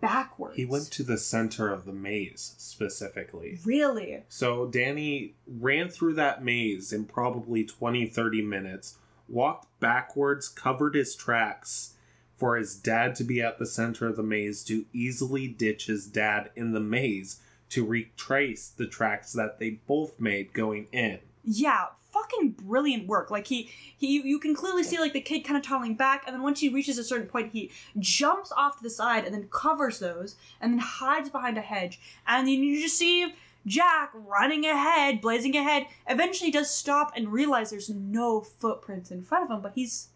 backwards. 0.00 0.56
He 0.56 0.64
went 0.64 0.90
to 0.92 1.02
the 1.02 1.18
center 1.18 1.70
of 1.70 1.84
the 1.84 1.92
maze 1.92 2.54
specifically. 2.56 3.58
Really? 3.66 4.22
So 4.30 4.66
Danny 4.66 5.34
ran 5.46 5.90
through 5.90 6.14
that 6.14 6.42
maze 6.42 6.90
in 6.90 7.04
probably 7.04 7.64
20 7.64 8.06
30 8.06 8.40
minutes, 8.40 8.96
walked 9.28 9.68
backwards, 9.78 10.48
covered 10.48 10.94
his 10.94 11.14
tracks 11.14 11.96
for 12.42 12.56
his 12.56 12.74
dad 12.74 13.14
to 13.14 13.22
be 13.22 13.40
at 13.40 13.60
the 13.60 13.64
center 13.64 14.08
of 14.08 14.16
the 14.16 14.22
maze 14.24 14.64
to 14.64 14.84
easily 14.92 15.46
ditch 15.46 15.86
his 15.86 16.08
dad 16.08 16.50
in 16.56 16.72
the 16.72 16.80
maze 16.80 17.38
to 17.68 17.86
retrace 17.86 18.68
the 18.68 18.84
tracks 18.84 19.32
that 19.32 19.60
they 19.60 19.70
both 19.86 20.18
made 20.18 20.52
going 20.52 20.88
in. 20.90 21.20
Yeah, 21.44 21.86
fucking 22.10 22.56
brilliant 22.60 23.06
work. 23.06 23.30
Like 23.30 23.46
he 23.46 23.70
he 23.96 24.20
you 24.22 24.40
can 24.40 24.56
clearly 24.56 24.82
see 24.82 24.98
like 24.98 25.12
the 25.12 25.20
kid 25.20 25.42
kind 25.42 25.56
of 25.56 25.62
toddling 25.62 25.94
back 25.94 26.24
and 26.26 26.34
then 26.34 26.42
once 26.42 26.58
he 26.58 26.68
reaches 26.68 26.98
a 26.98 27.04
certain 27.04 27.28
point 27.28 27.52
he 27.52 27.70
jumps 28.00 28.50
off 28.56 28.78
to 28.78 28.82
the 28.82 28.90
side 28.90 29.24
and 29.24 29.32
then 29.32 29.46
covers 29.48 30.00
those 30.00 30.34
and 30.60 30.72
then 30.72 30.80
hides 30.80 31.30
behind 31.30 31.56
a 31.56 31.60
hedge 31.60 32.00
and 32.26 32.48
then 32.48 32.54
you 32.54 32.82
just 32.82 32.98
see 32.98 33.32
Jack 33.64 34.10
running 34.14 34.66
ahead, 34.66 35.20
blazing 35.20 35.56
ahead, 35.56 35.86
eventually 36.08 36.50
does 36.50 36.68
stop 36.68 37.12
and 37.14 37.32
realize 37.32 37.70
there's 37.70 37.88
no 37.88 38.40
footprints 38.40 39.12
in 39.12 39.22
front 39.22 39.44
of 39.44 39.50
him, 39.56 39.62
but 39.62 39.74
he's 39.76 40.08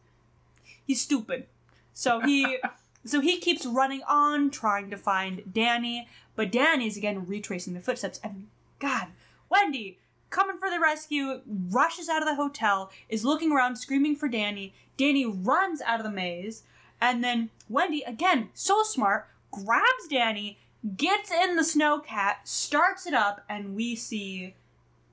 he's 0.84 1.00
stupid. 1.00 1.46
So 1.96 2.20
he 2.20 2.58
so 3.04 3.20
he 3.20 3.38
keeps 3.38 3.64
running 3.64 4.02
on 4.06 4.50
trying 4.50 4.90
to 4.90 4.96
find 4.98 5.42
Danny, 5.52 6.06
but 6.36 6.52
Danny's 6.52 6.96
again 6.96 7.26
retracing 7.26 7.72
the 7.72 7.80
footsteps 7.80 8.20
and 8.22 8.48
God, 8.78 9.08
Wendy, 9.48 9.98
coming 10.28 10.58
for 10.58 10.68
the 10.68 10.78
rescue, 10.78 11.40
rushes 11.46 12.10
out 12.10 12.20
of 12.20 12.28
the 12.28 12.34
hotel, 12.34 12.90
is 13.08 13.24
looking 13.24 13.50
around, 13.50 13.76
screaming 13.76 14.14
for 14.14 14.28
Danny. 14.28 14.74
Danny 14.98 15.24
runs 15.24 15.80
out 15.80 15.98
of 15.98 16.04
the 16.04 16.10
maze, 16.10 16.62
and 17.00 17.24
then 17.24 17.48
Wendy, 17.68 18.02
again, 18.02 18.50
so 18.52 18.82
smart, 18.82 19.28
grabs 19.50 20.06
Danny, 20.10 20.58
gets 20.96 21.30
in 21.30 21.56
the 21.56 21.62
snowcat, 21.62 22.36
starts 22.44 23.06
it 23.06 23.14
up, 23.14 23.42
and 23.48 23.74
we 23.74 23.94
see 23.94 24.54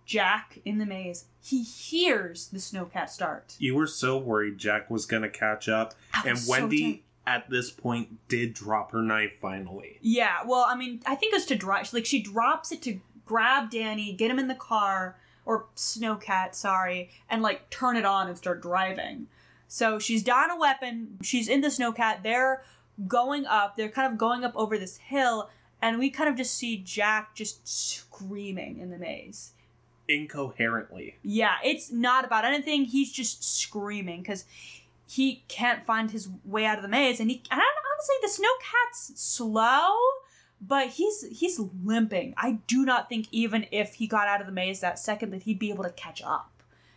Jack 0.06 0.60
in 0.66 0.78
the 0.78 0.86
maze. 0.86 1.26
He 1.42 1.64
hears 1.64 2.48
the 2.48 2.58
snowcat 2.58 3.10
start. 3.10 3.56
You 3.60 3.76
were 3.76 3.88
so 3.88 4.18
worried 4.18 4.58
Jack 4.58 4.90
was 4.90 5.06
going 5.06 5.24
to 5.24 5.30
catch 5.30 5.68
up, 5.70 5.94
and 6.26 6.38
so 6.38 6.52
Wendy 6.52 7.04
at 7.26 7.50
this 7.50 7.72
point 7.72 8.28
did 8.28 8.54
drop 8.54 8.92
her 8.92 9.02
knife 9.02 9.38
finally. 9.42 9.98
Yeah, 10.02 10.40
well, 10.46 10.66
I 10.68 10.76
mean, 10.76 11.02
I 11.06 11.16
think 11.16 11.34
it's 11.34 11.46
to 11.46 11.56
drive. 11.56 11.92
Like 11.94 12.06
she 12.06 12.22
drops 12.22 12.72
it 12.72 12.82
to 12.84 13.00
grab 13.26 13.72
Danny, 13.72 14.14
get 14.14 14.32
him 14.32 14.40
in 14.40 14.48
the 14.48 14.56
car 14.56 15.18
or 15.46 15.66
Snowcat, 15.76 16.56
sorry, 16.56 17.10
and 17.30 17.42
like 17.42 17.70
turn 17.70 17.98
it 17.98 18.06
on 18.06 18.28
and 18.28 18.38
start 18.38 18.62
driving. 18.62 19.28
So 19.68 20.00
she's 20.00 20.24
down 20.24 20.52
a 20.52 20.58
weapon. 20.58 21.18
She's 21.22 21.48
in 21.48 21.62
the 21.62 21.70
Snowcat. 21.70 22.24
They're 22.24 22.64
going 23.08 23.46
up. 23.46 23.76
They're 23.76 23.90
kind 23.90 24.12
of 24.12 24.18
going 24.18 24.44
up 24.44 24.54
over 24.56 24.78
this 24.78 24.98
hill, 24.98 25.50
and 25.82 26.00
we 26.00 26.10
kind 26.10 26.30
of 26.30 26.36
just 26.36 26.54
see 26.54 26.78
Jack 26.78 27.36
just 27.36 27.68
screaming 27.68 28.80
in 28.80 28.92
the 28.92 28.98
maze. 28.98 29.54
Incoherently. 30.14 31.18
Yeah, 31.24 31.56
it's 31.64 31.92
not 31.92 32.26
about 32.26 32.46
anything. 32.46 32.86
He's 32.86 33.12
just 33.12 33.44
screaming 33.44 34.22
because 34.22 34.46
he 35.08 35.44
can't 35.48 35.84
find 35.84 36.12
his 36.12 36.30
way 36.46 36.66
out 36.66 36.78
of 36.78 36.84
the 36.84 36.90
maze, 36.90 37.20
and 37.20 37.30
he. 37.30 37.44
And 37.50 37.62
honestly, 37.62 38.16
the 38.22 38.28
snowcat's 38.28 39.20
slow, 39.20 39.96
but 40.62 40.90
he's 40.90 41.26
he's 41.32 41.60
limping. 41.84 42.34
I 42.38 42.60
do 42.68 42.86
not 42.86 43.10
think 43.10 43.28
even 43.32 43.68
if 43.72 43.96
he 43.96 44.08
got 44.08 44.28
out 44.28 44.42
of 44.42 44.48
the 44.48 44.54
maze 44.54 44.80
that 44.80 45.00
second 45.00 45.32
that 45.32 45.44
he'd 45.44 45.60
be 45.60 45.72
able 45.72 45.84
to 45.84 45.92
catch 45.92 46.22
up. 46.22 46.52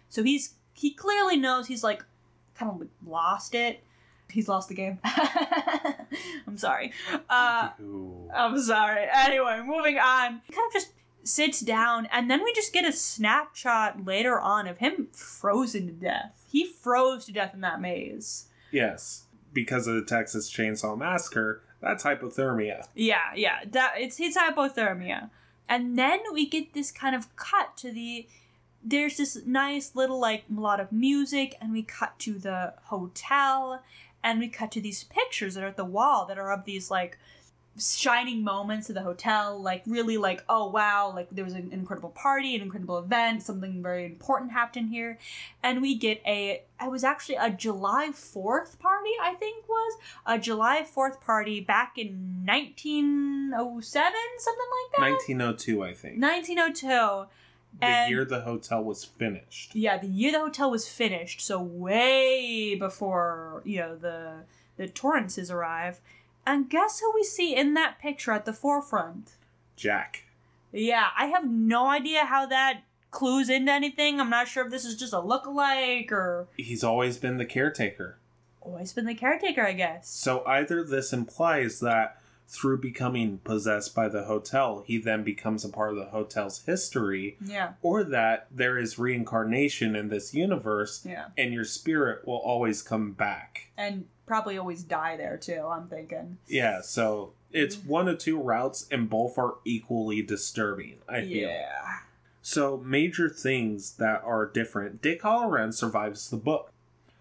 So 0.09 0.23
he's 0.23 0.55
he 0.75 0.93
clearly 0.93 1.37
knows 1.37 1.67
he's 1.67 1.85
like 1.85 2.05
kind 2.55 2.71
of 2.71 2.89
lost 3.07 3.55
it. 3.55 3.83
He's 4.31 4.49
lost 4.49 4.69
the 4.69 4.75
game. 4.75 4.99
I'm 6.47 6.59
sorry. 6.59 6.93
Uh, 7.31 7.71
I'm 8.35 8.61
sorry. 8.61 9.07
Anyway, 9.13 9.63
moving 9.65 9.99
on. 9.99 10.41
He 10.45 10.53
kind 10.53 10.67
of 10.67 10.73
just 10.73 10.93
sits 11.27 11.61
down, 11.61 12.07
and 12.13 12.31
then 12.31 12.43
we 12.43 12.53
just 12.53 12.73
get 12.73 12.85
a 12.85 12.93
snapshot 12.93 14.05
later 14.05 14.39
on 14.41 14.67
of 14.67 14.79
him 14.79 15.09
frozen 15.13 15.87
to 15.87 15.93
death. 15.93 16.45
He 16.51 16.67
froze 16.67 17.27
to 17.27 17.33
death 17.33 17.55
in 17.55 17.61
that 17.61 17.81
maze. 17.81 18.47
yes, 18.71 19.25
because 19.53 19.87
of 19.87 19.95
the 19.95 20.05
Texas 20.05 20.51
Chainsaw 20.53 20.99
Massacre, 20.99 21.63
that's 21.81 22.05
hypothermia. 22.05 22.87
Yeah, 22.95 23.33
yeah. 23.35 23.61
That 23.71 23.95
it's 23.97 24.19
his 24.19 24.37
hypothermia. 24.37 25.31
And 25.69 25.99
then 25.99 26.21
we 26.33 26.47
get 26.47 26.75
this 26.75 26.93
kind 26.93 27.17
of 27.17 27.35
cut 27.37 27.77
to 27.79 27.91
the 27.91 28.27
there's 28.85 29.17
this 29.17 29.39
nice 29.45 29.97
little 29.97 30.21
like 30.21 30.49
melodic 30.49 30.93
music 30.93 31.57
and 31.61 31.73
we 31.73 31.83
cut 31.83 32.19
to 32.21 32.39
the 32.39 32.75
hotel 32.85 33.83
and 34.23 34.39
we 34.39 34.49
cut 34.49 34.71
to 34.73 34.81
these 34.81 35.05
pictures 35.05 35.55
that 35.55 35.65
are 35.65 35.69
at 35.69 35.77
the 35.77 35.85
wall 35.85 36.25
that 36.27 36.39
are 36.39 36.53
of 36.53 36.65
these 36.65 36.91
like 36.91 37.19
shining 37.79 38.43
moments 38.43 38.89
of 38.89 38.95
the 38.95 39.03
hotel 39.03 39.61
like 39.61 39.83
really 39.87 40.17
like 40.17 40.43
oh 40.49 40.67
wow 40.71 41.13
like 41.15 41.29
there 41.31 41.45
was 41.45 41.53
an 41.53 41.69
incredible 41.73 42.09
party 42.11 42.55
an 42.57 42.63
incredible 42.63 42.99
event 42.99 43.43
something 43.43 43.83
very 43.83 44.07
important 44.07 44.51
happened 44.51 44.89
here 44.89 45.19
and 45.63 45.83
we 45.83 45.95
get 45.95 46.21
a 46.27 46.63
it 46.83 46.91
was 46.91 47.05
actually 47.05 47.35
a 47.35 47.51
july 47.51 48.09
4th 48.13 48.79
party 48.79 49.11
i 49.21 49.35
think 49.35 49.69
was 49.69 49.99
a 50.25 50.39
july 50.39 50.83
4th 50.97 51.21
party 51.21 51.61
back 51.61 51.99
in 51.99 52.43
1907 52.47 54.13
something 54.39 54.67
like 54.93 55.01
that 55.01 55.11
1902, 55.13 55.83
I 55.85 55.93
think. 55.93 56.23
1902 56.23 57.27
the 57.79 57.85
and- 57.85 58.11
year 58.11 58.25
the 58.25 58.41
hotel 58.41 58.83
was 58.83 59.05
finished. 59.05 59.75
yeah, 59.75 59.99
the 59.99 60.07
year 60.07 60.33
the 60.33 60.39
hotel 60.41 60.71
was 60.71 60.89
finished, 60.89 61.43
so 61.43 61.61
way 61.61 62.75
before 62.75 63.61
you 63.67 63.79
know 63.81 63.95
the 63.97 64.45
the 64.79 64.89
Torrances 64.89 65.51
arrive. 65.51 66.01
And 66.47 66.71
guess 66.71 67.01
who 67.01 67.13
we 67.15 67.25
see 67.25 67.55
in 67.57 67.75
that 67.75 67.99
picture 67.99 68.31
at 68.33 68.45
the 68.45 68.53
forefront? 68.53 69.33
Jack. 69.75 70.25
Yeah, 70.73 71.09
I 71.19 71.27
have 71.27 71.49
no 71.51 71.87
idea 71.89 72.25
how 72.27 72.47
that 72.47 72.83
clues 73.11 73.49
into 73.49 73.73
anything. 73.73 74.21
I'm 74.21 74.31
not 74.31 74.47
sure 74.49 74.65
if 74.65 74.71
this 74.71 74.85
is 74.85 74.97
just 74.97 75.13
a 75.13 75.21
look-alike 75.21 76.13
or 76.13 76.49
He's 76.57 76.85
always 76.85 77.17
been 77.19 77.39
the 77.39 77.47
caretaker. 77.47 78.19
always 78.61 78.93
been 78.93 79.07
the 79.07 79.15
caretaker, 79.15 79.63
I 79.67 79.73
guess. 79.73 80.09
So 80.09 80.45
either 80.47 80.85
this 80.85 81.13
implies 81.13 81.81
that 81.81 82.21
through 82.49 82.79
becoming 82.79 83.39
possessed 83.39 83.95
by 83.95 84.09
the 84.09 84.25
hotel, 84.25 84.85
he 84.87 84.99
then 84.99 85.25
becomes 85.25 85.65
a 85.65 85.69
part 85.69 85.91
of 85.91 85.97
the 85.97 86.05
hotel's 86.07 86.63
history, 86.65 87.37
Yeah, 87.45 87.73
or 87.83 88.05
that 88.05 88.47
there 88.51 88.79
is 88.79 88.99
reincarnation 88.99 89.97
in 89.97 90.09
this 90.09 90.33
universe 90.33 91.05
yeah, 91.05 91.27
and 91.37 91.53
your 91.53 91.65
spirit 91.65 92.27
will 92.27 92.37
always 92.39 92.83
come 92.83 93.13
back. 93.13 93.71
and 93.77 94.07
probably 94.27 94.59
always 94.59 94.83
die 94.83 95.17
there 95.17 95.37
too. 95.37 95.65
I'm 95.71 95.87
thinking. 95.87 96.39
Yeah, 96.49 96.81
so 96.81 97.33
it's 97.53 97.77
Mm. 97.77 97.87
one 97.87 98.09
of 98.09 98.19
two 98.19 98.39
routes 98.41 98.87
and 98.91 99.09
both 99.09 99.39
are 99.39 99.55
equally 99.65 100.21
disturbing, 100.23 100.99
I 101.09 101.21
feel. 101.23 101.49
Yeah. 101.49 101.99
So 102.43 102.77
major 102.79 103.29
things 103.29 103.97
that 103.97 104.23
are 104.25 104.47
different. 104.47 105.03
Dick 105.03 105.23
Hallorann 105.23 105.75
survives 105.75 106.31
the 106.31 106.37
book. 106.37 106.71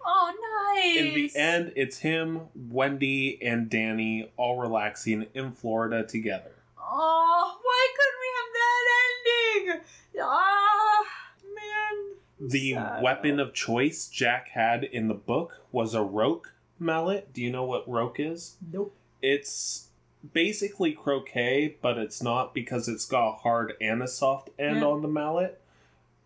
Oh, 0.07 0.73
nice. 0.76 0.98
In 0.98 1.14
the 1.15 1.32
end, 1.36 1.73
it's 1.76 1.99
him, 1.99 2.41
Wendy, 2.56 3.40
and 3.41 3.69
Danny 3.69 4.32
all 4.38 4.57
relaxing 4.60 5.26
in 5.34 5.52
Florida 5.52 6.03
together. 6.06 6.52
Oh, 6.80 7.57
why 7.61 7.88
couldn't 7.98 8.19
we 8.22 8.30
have 8.38 9.73
that 9.73 9.73
ending? 9.73 9.86
Ah, 10.22 11.06
man. 11.56 12.49
The 12.49 12.73
Sad. 12.73 13.03
weapon 13.03 13.40
of 13.40 13.53
choice 13.53 14.07
Jack 14.07 14.49
had 14.49 14.84
in 14.84 15.07
the 15.07 15.14
book 15.15 15.64
was 15.72 15.94
a 15.95 16.03
roque 16.03 16.53
mallet. 16.80 17.34
Do 17.34 17.41
you 17.41 17.49
know 17.52 17.64
what 17.64 17.90
roque 17.90 18.19
is? 18.19 18.57
Nope. 18.72 18.94
It's 19.22 19.88
basically 20.34 20.91
croquet, 20.94 21.77
but 21.82 21.98
it's 21.98 22.22
not 22.22 22.53
because 22.53 22.88
it's 22.88 23.06
got 23.06 23.30
a 23.30 23.32
hard 23.38 23.73
and 23.82 24.03
a 24.03 24.07
soft 24.07 24.49
end 24.60 24.77
Yeah. 24.82 24.86
on 24.86 25.02
the 25.02 25.07
mallet. 25.07 25.60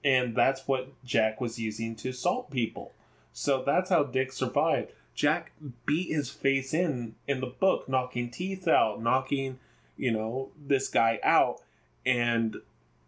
And 0.04 0.36
that's 0.36 0.68
what 0.68 0.90
Jack 1.04 1.40
was 1.42 1.60
using 1.60 1.96
to 1.98 2.10
assault 2.10 2.50
people. 2.52 2.92
So 3.40 3.64
that's 3.66 3.90
how 3.90 4.04
Dick 4.04 4.34
survived. 4.34 4.92
Jack 5.16 5.54
beat 5.86 6.14
his 6.14 6.30
face 6.30 6.74
in 6.74 7.16
in 7.26 7.40
the 7.40 7.48
book, 7.48 7.88
knocking 7.88 8.30
teeth 8.30 8.68
out, 8.68 9.02
knocking, 9.02 9.60
you 9.96 10.12
know, 10.12 10.50
this 10.60 10.90
guy 10.90 11.22
out, 11.24 11.62
and 12.06 12.58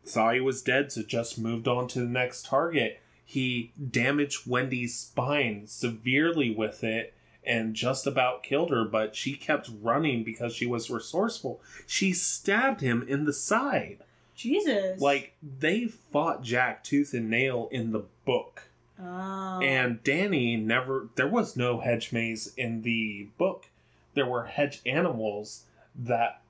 saw 0.05 0.31
he 0.31 0.39
was 0.39 0.61
dead, 0.61 0.89
so 0.89 1.03
just 1.03 1.37
moved 1.37 1.67
on 1.67 1.89
to 1.89 1.99
the 1.99 2.05
next 2.05 2.45
target. 2.45 3.01
He 3.25 3.73
damaged 3.91 4.47
Wendy's 4.47 4.97
spine 4.97 5.67
severely 5.67 6.49
with 6.49 6.81
it 6.81 7.13
and 7.43 7.73
just 7.73 8.07
about 8.07 8.41
killed 8.41 8.69
her, 8.69 8.85
but 8.85 9.17
she 9.17 9.33
kept 9.33 9.69
running 9.81 10.23
because 10.23 10.53
she 10.53 10.65
was 10.65 10.89
resourceful. 10.89 11.59
She 11.85 12.13
stabbed 12.13 12.79
him 12.79 13.03
in 13.05 13.25
the 13.25 13.33
side. 13.33 13.97
Jesus. 14.33 15.01
Like, 15.01 15.33
they 15.43 15.87
fought 15.87 16.41
Jack 16.41 16.85
tooth 16.85 17.13
and 17.13 17.29
nail 17.29 17.67
in 17.69 17.91
the 17.91 18.05
book. 18.23 18.69
Oh. 19.03 19.59
And 19.61 20.03
Danny 20.03 20.55
never. 20.57 21.07
There 21.15 21.27
was 21.27 21.55
no 21.55 21.79
hedge 21.79 22.11
maze 22.11 22.53
in 22.55 22.81
the 22.83 23.27
book. 23.37 23.67
There 24.13 24.25
were 24.25 24.45
hedge 24.45 24.81
animals 24.85 25.65
that. 25.95 26.41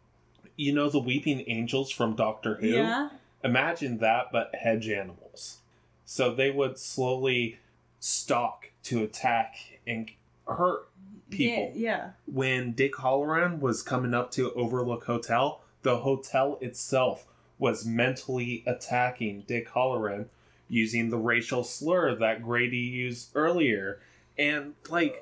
You 0.57 0.73
know 0.73 0.89
the 0.89 0.99
weeping 0.99 1.43
angels 1.47 1.89
from 1.89 2.15
Doctor 2.15 2.55
Who? 2.55 2.67
yeah. 2.67 3.09
Imagine 3.43 3.97
that, 3.99 4.31
but 4.31 4.53
hedge 4.53 4.87
animals. 4.89 5.57
So 6.05 6.35
they 6.35 6.51
would 6.51 6.77
slowly 6.77 7.57
stalk 7.99 8.71
to 8.83 9.01
attack 9.01 9.55
and 9.87 10.11
hurt 10.47 10.87
people. 11.31 11.71
Yeah. 11.73 12.11
When 12.25 12.73
Dick 12.73 12.95
Hallorann 12.95 13.59
was 13.59 13.81
coming 13.81 14.13
up 14.13 14.29
to 14.31 14.51
Overlook 14.53 15.05
Hotel, 15.05 15.61
the 15.81 15.97
hotel 15.97 16.57
itself 16.61 17.25
was 17.57 17.85
mentally 17.85 18.63
attacking 18.67 19.45
Dick 19.47 19.69
Hallorann 19.69 20.25
using 20.71 21.09
the 21.09 21.17
racial 21.17 21.63
slur 21.65 22.15
that 22.15 22.41
Grady 22.41 22.77
used 22.77 23.31
earlier. 23.35 23.99
And, 24.37 24.73
like, 24.89 25.21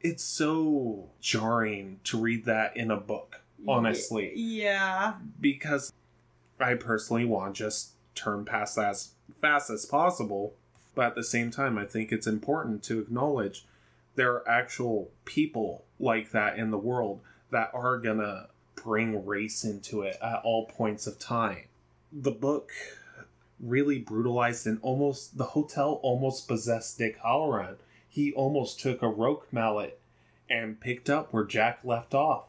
it's 0.00 0.24
so 0.24 1.08
jarring 1.20 2.00
to 2.04 2.18
read 2.20 2.44
that 2.46 2.76
in 2.76 2.90
a 2.90 2.96
book, 2.96 3.40
honestly 3.66 4.32
Yeah. 4.34 5.14
because 5.40 5.92
I 6.60 6.74
personally 6.74 7.24
want 7.24 7.54
to 7.54 7.64
just 7.64 7.92
turn 8.16 8.44
past 8.44 8.74
that 8.76 8.90
as 8.90 9.10
fast 9.40 9.70
as 9.70 9.86
possible. 9.86 10.54
But 10.96 11.06
at 11.06 11.14
the 11.14 11.24
same 11.24 11.52
time, 11.52 11.78
I 11.78 11.84
think 11.84 12.10
it's 12.10 12.26
important 12.26 12.82
to 12.84 12.98
acknowledge 12.98 13.64
there 14.16 14.32
are 14.32 14.48
actual 14.48 15.12
people 15.24 15.84
like 16.00 16.32
that 16.32 16.58
in 16.58 16.72
the 16.72 16.78
world 16.78 17.20
that 17.50 17.70
are 17.72 17.98
gonna 17.98 18.48
bring 18.74 19.24
race 19.24 19.62
into 19.62 20.02
it 20.02 20.16
at 20.20 20.40
all 20.42 20.66
points 20.66 21.06
of 21.06 21.20
time. 21.20 21.66
The 22.12 22.32
book 22.32 22.72
really 23.60 23.98
brutalized 23.98 24.66
and 24.66 24.78
almost 24.82 25.36
the 25.38 25.44
hotel 25.44 26.00
almost 26.02 26.48
possessed 26.48 26.98
Dick 26.98 27.18
Hallorann. 27.22 27.76
He 28.08 28.32
almost 28.32 28.80
took 28.80 29.02
a 29.02 29.08
roque 29.08 29.46
mallet 29.52 30.00
and 30.48 30.80
picked 30.80 31.10
up 31.10 31.32
where 31.32 31.44
Jack 31.44 31.80
left 31.84 32.14
off. 32.14 32.48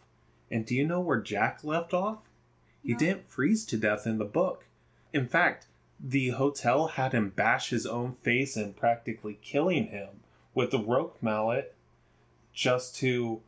And 0.51 0.65
do 0.65 0.75
you 0.75 0.85
know 0.85 0.99
where 0.99 1.19
Jack 1.21 1.63
left 1.63 1.93
off? 1.93 2.19
He 2.83 2.93
No. 2.93 2.99
didn't 2.99 3.25
freeze 3.27 3.65
to 3.65 3.77
death 3.77 4.07
in 4.07 4.17
the 4.17 4.25
book. 4.25 4.65
In 5.13 5.27
fact, 5.27 5.67
the 5.99 6.29
hotel 6.29 6.87
had 6.87 7.11
him 7.13 7.29
bash 7.29 7.69
his 7.69 7.85
own 7.85 8.13
face 8.13 8.55
and 8.55 8.75
practically 8.75 9.37
killing 9.41 9.87
him 9.87 10.21
with 10.53 10.71
the 10.71 10.79
roque 10.79 11.21
mallet 11.21 11.75
just 12.53 12.95
to 12.97 13.41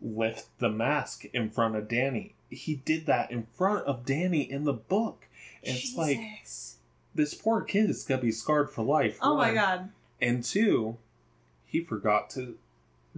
lift 0.00 0.46
the 0.58 0.70
mask 0.70 1.24
in 1.32 1.50
front 1.50 1.74
of 1.76 1.88
Danny. 1.88 2.34
He 2.50 2.76
did 2.76 3.06
that 3.06 3.30
in 3.30 3.46
front 3.52 3.84
of 3.86 4.06
Danny 4.06 4.42
in 4.42 4.64
the 4.64 4.72
book. 4.72 5.26
And 5.64 5.76
it's 5.76 5.96
like 5.96 6.18
Jesus. 6.18 6.77
This 7.18 7.34
poor 7.34 7.60
kid 7.60 7.90
is 7.90 8.04
gonna 8.04 8.22
be 8.22 8.32
scarred 8.32 8.70
for 8.70 8.82
life. 8.82 9.18
Oh 9.20 9.36
my 9.36 9.52
god. 9.52 9.90
And 10.22 10.42
two, 10.42 10.96
he 11.66 11.80
forgot 11.82 12.30
to 12.30 12.56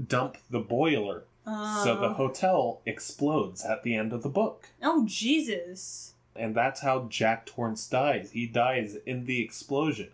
dump 0.09 0.39
the 0.51 0.59
boiler. 0.59 1.25
So 1.45 1.97
the 2.01 2.09
Oh. 2.11 2.13
hotel 2.15 2.81
explodes 2.87 3.65
at 3.65 3.83
the 3.83 3.95
end 3.95 4.13
of 4.13 4.23
the 4.23 4.29
book. 4.29 4.69
Oh 4.83 5.05
Jesus. 5.07 6.15
And 6.35 6.55
that's 6.55 6.81
how 6.81 7.07
Jack 7.09 7.45
Torrance 7.45 7.87
dies. 7.87 8.31
He 8.33 8.47
dies 8.47 8.97
in 9.05 9.27
the 9.27 9.43
explosion. 9.43 10.11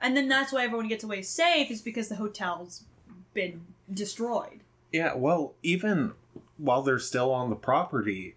And 0.00 0.16
then 0.16 0.28
that's 0.28 0.52
why 0.52 0.64
everyone 0.64 0.88
gets 0.88 1.04
away 1.04 1.22
safe 1.22 1.70
is 1.70 1.80
because 1.80 2.08
the 2.08 2.16
hotel's 2.16 2.84
been 3.34 3.62
destroyed. 3.92 4.60
Yeah, 4.92 5.14
well, 5.14 5.54
even 5.62 6.12
while 6.58 6.82
they're 6.82 6.98
still 6.98 7.30
on 7.30 7.48
the 7.50 7.56
property, 7.56 8.34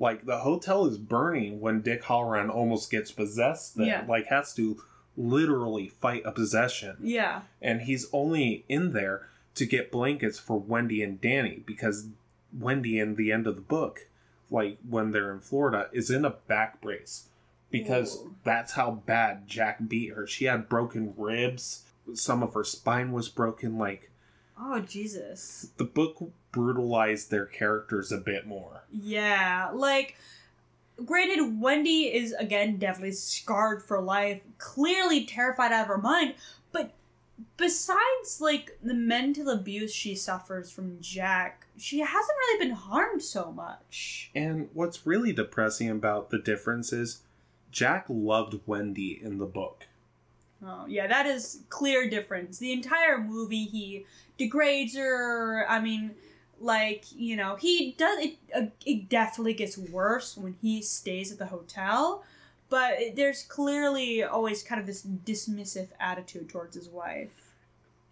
like 0.00 0.24
the 0.24 0.38
hotel 0.38 0.86
is 0.86 0.96
burning 0.98 1.60
when 1.60 1.82
Dick 1.82 2.04
Hallorann 2.04 2.48
almost 2.48 2.90
gets 2.90 3.12
possessed 3.12 3.76
there. 3.76 3.86
Yeah. 3.86 4.04
Like 4.08 4.26
has 4.26 4.54
to 4.54 4.82
literally 5.16 5.88
fight 5.88 6.22
a 6.24 6.32
possession. 6.32 6.96
Yeah. 7.02 7.42
And 7.60 7.82
he's 7.82 8.08
only 8.12 8.64
in 8.68 8.92
there 8.92 9.28
to 9.54 9.66
get 9.66 9.92
blankets 9.92 10.38
for 10.38 10.58
Wendy 10.58 11.02
and 11.02 11.20
Danny 11.20 11.62
because 11.66 12.06
Wendy 12.58 12.98
in 12.98 13.16
the 13.16 13.30
end 13.30 13.46
of 13.46 13.56
the 13.56 13.62
book, 13.62 14.08
like 14.50 14.78
when 14.88 15.10
they're 15.10 15.32
in 15.32 15.40
Florida, 15.40 15.90
is 15.92 16.10
in 16.10 16.24
a 16.24 16.30
back 16.30 16.80
brace. 16.80 17.28
Because 17.70 18.16
Ooh. 18.16 18.34
that's 18.42 18.72
how 18.72 18.90
bad 18.90 19.46
Jack 19.46 19.86
beat 19.86 20.14
her. 20.14 20.26
She 20.26 20.46
had 20.46 20.68
broken 20.68 21.12
ribs, 21.16 21.84
some 22.14 22.42
of 22.42 22.54
her 22.54 22.64
spine 22.64 23.12
was 23.12 23.28
broken, 23.28 23.78
like 23.78 24.10
Oh 24.58 24.80
Jesus. 24.80 25.70
the 25.76 25.84
book 25.84 26.32
brutalized 26.52 27.30
their 27.30 27.46
characters 27.46 28.10
a 28.12 28.18
bit 28.18 28.46
more. 28.46 28.82
Yeah, 28.92 29.70
like 29.72 30.16
granted 31.04 31.60
Wendy 31.60 32.14
is 32.14 32.32
again 32.34 32.76
definitely 32.76 33.12
scarred 33.12 33.82
for 33.82 34.00
life, 34.00 34.40
clearly 34.58 35.24
terrified 35.24 35.72
out 35.72 35.82
of 35.82 35.88
her 35.88 35.98
mind, 35.98 36.34
but 36.72 36.92
besides 37.56 38.40
like 38.40 38.78
the 38.82 38.94
mental 38.94 39.48
abuse 39.48 39.92
she 39.92 40.14
suffers 40.14 40.70
from 40.70 40.98
Jack, 41.00 41.66
she 41.76 42.00
hasn't 42.00 42.38
really 42.38 42.66
been 42.66 42.76
harmed 42.76 43.22
so 43.22 43.52
much. 43.52 44.30
And 44.34 44.68
what's 44.74 45.06
really 45.06 45.32
depressing 45.32 45.88
about 45.88 46.30
the 46.30 46.38
difference 46.38 46.92
is 46.92 47.22
Jack 47.70 48.06
loved 48.08 48.60
Wendy 48.66 49.18
in 49.22 49.38
the 49.38 49.46
book. 49.46 49.86
Oh, 50.62 50.84
yeah, 50.86 51.06
that 51.06 51.24
is 51.26 51.62
clear 51.70 52.10
difference. 52.10 52.58
The 52.58 52.72
entire 52.72 53.18
movie 53.18 53.64
he 53.64 54.04
degrades 54.36 54.94
her. 54.94 55.64
I 55.66 55.80
mean, 55.80 56.10
like, 56.60 57.04
you 57.14 57.36
know, 57.36 57.56
he 57.56 57.92
does 57.96 58.18
it 58.24 58.36
uh, 58.54 58.66
it 58.84 59.08
definitely 59.08 59.54
gets 59.54 59.78
worse 59.78 60.36
when 60.36 60.56
he 60.60 60.82
stays 60.82 61.32
at 61.32 61.38
the 61.38 61.46
hotel, 61.46 62.22
but 62.68 62.98
there's 63.16 63.42
clearly 63.42 64.22
always 64.22 64.62
kind 64.62 64.80
of 64.80 64.86
this 64.86 65.04
dismissive 65.04 65.88
attitude 65.98 66.48
towards 66.48 66.76
his 66.76 66.88
wife. 66.88 67.52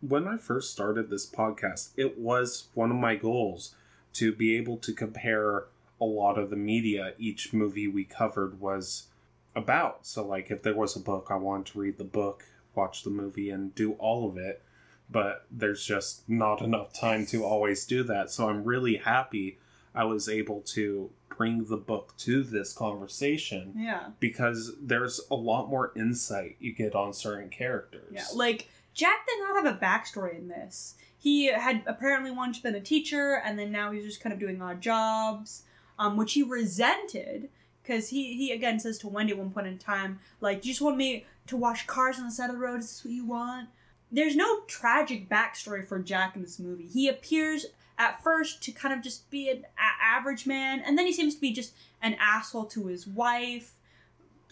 When 0.01 0.29
I 0.29 0.37
first 0.37 0.73
started 0.73 1.11
this 1.11 1.29
podcast, 1.29 1.91
it 1.97 2.19
was 2.19 2.69
one 2.75 2.91
of 2.91 2.97
my 2.97 3.17
goals 3.17 3.75
to 4.15 4.33
be 4.33 4.57
able 4.57 4.77
to 4.79 4.93
compare 4.93 5.65
a 6.01 6.05
lot 6.05 6.39
of 6.39 6.51
the 6.51 6.57
media 6.57 7.15
each 7.19 7.53
movie 7.53 7.89
we 7.89 8.05
covered 8.05 8.61
was 8.61 9.09
about. 9.55 10.07
So, 10.07 10.25
like, 10.25 10.51
if 10.51 10.63
there 10.63 10.75
was 10.75 10.97
a 10.97 11.01
book, 11.01 11.29
I 11.31 11.37
wanted 11.37 11.67
to 11.73 11.81
read 11.81 11.99
the 11.99 12.05
book, 12.05 12.45
watch 12.75 13.03
the 13.03 13.11
movie, 13.11 13.51
and 13.51 13.75
do 13.75 13.93
all 13.95 14.29
of 14.29 14.37
it. 14.37 14.63
But 15.11 15.47
there's 15.51 15.85
just 15.85 16.29
not 16.29 16.61
enough 16.61 16.93
time 16.93 17.25
to 17.27 17.45
always 17.45 17.87
do 17.87 18.03
that. 18.05 18.31
So, 18.31 18.49
I'm 18.49 18.65
really 18.65 18.97
happy 18.97 19.59
I 19.95 20.05
was 20.05 20.29
able 20.29 20.61
to 20.75 21.11
bring 21.37 21.65
the 21.67 21.77
book 21.77 22.15
to 22.19 22.43
this 22.43 22.73
conversation 22.73 23.73
Yeah. 23.77 24.09
because 24.21 24.73
there's 24.81 25.21
a 25.31 25.35
lot 25.37 25.69
more 25.71 25.93
insight 25.97 26.57
you 26.59 26.73
get 26.73 26.95
on 26.97 27.13
certain 27.15 27.49
characters. 27.49 28.11
Yeah, 28.13 28.25
like 28.35 28.69
Jack 28.93 29.27
did 29.27 29.39
not 29.41 29.65
have 29.65 29.77
a 29.77 29.79
backstory 29.79 30.37
in 30.37 30.49
this. 30.49 30.97
He 31.17 31.47
had 31.47 31.83
apparently 31.87 32.31
once 32.33 32.59
been 32.59 32.75
a 32.75 32.81
teacher, 32.81 33.41
and 33.45 33.59
then 33.59 33.71
now 33.73 33.93
he's 33.93 34.05
just 34.05 34.21
kind 34.21 34.33
of 34.33 34.39
doing 34.41 34.61
odd 34.61 34.81
jobs, 34.81 35.63
um, 35.99 36.17
which 36.17 36.33
he 36.35 36.43
resented 36.43 37.49
because 37.83 38.09
he 38.11 38.37
he 38.37 38.51
again 38.53 38.79
says 38.81 38.99
to 38.99 39.09
Wendy 39.09 39.33
at 39.33 39.39
one 39.39 39.51
point 39.51 39.67
in 39.69 39.79
time, 39.79 40.19
like, 40.41 40.65
"You 40.65 40.73
just 40.73 40.81
want 40.83 40.97
me 40.97 41.25
to 41.47 41.57
wash 41.57 41.87
cars 41.87 42.19
on 42.19 42.25
the 42.25 42.31
side 42.33 42.51
of 42.51 42.57
the 42.57 42.61
road? 42.61 42.81
Is 42.81 42.87
this 42.89 43.05
what 43.05 43.15
you 43.15 43.25
want?" 43.25 43.69
There's 44.11 44.37
no 44.37 44.61
tragic 44.63 45.29
backstory 45.29 45.87
for 45.87 45.99
Jack 45.99 46.35
in 46.37 46.43
this 46.43 46.59
movie. 46.59 46.87
He 46.87 47.09
appears 47.09 47.67
at 47.99 48.23
first 48.23 48.63
to 48.63 48.73
kind 48.73 48.95
of 48.95 49.03
just 49.03 49.29
be 49.31 49.51
an 49.51 49.65
a- 49.77 50.05
average 50.05 50.47
man, 50.47 50.81
and 50.81 50.97
then 50.97 51.07
he 51.07 51.13
seems 51.13 51.35
to 51.35 51.41
be 51.41 51.53
just 51.53 51.75
an 52.01 52.17
asshole 52.21 52.67
to 52.67 52.87
his 52.87 53.07
wife. 53.07 53.73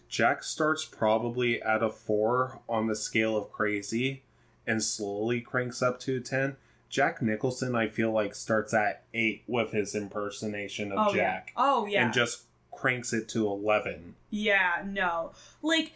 Jack 0.09 0.43
starts 0.43 0.85
probably 0.85 1.61
at 1.63 1.83
a 1.83 1.91
four 1.91 2.61
on 2.69 2.87
the 2.87 2.95
scale 2.97 3.37
of 3.37 3.51
crazy 3.51 4.23
and 4.67 4.83
slowly 4.83 5.41
cranks 5.41 5.83
up 5.83 5.99
to 6.01 6.17
a 6.17 6.21
10. 6.21 6.57
Jack 6.89 7.21
Nicholson, 7.21 7.75
I 7.75 7.89
feel 7.89 8.13
like, 8.13 8.35
starts 8.35 8.73
at 8.73 9.05
eight 9.13 9.43
with 9.47 9.73
his 9.73 9.95
impersonation 9.95 10.93
of 10.93 11.09
oh 11.09 11.15
Jack 11.15 11.53
yeah. 11.57 11.63
Oh 11.63 11.87
yeah. 11.87 12.05
and 12.05 12.13
just 12.15 12.43
cranks 12.71 13.13
it 13.13 13.29
to 13.31 13.47
11. 13.47 14.15
Yeah, 14.31 14.83
no. 14.87 15.33
Like, 15.63 15.93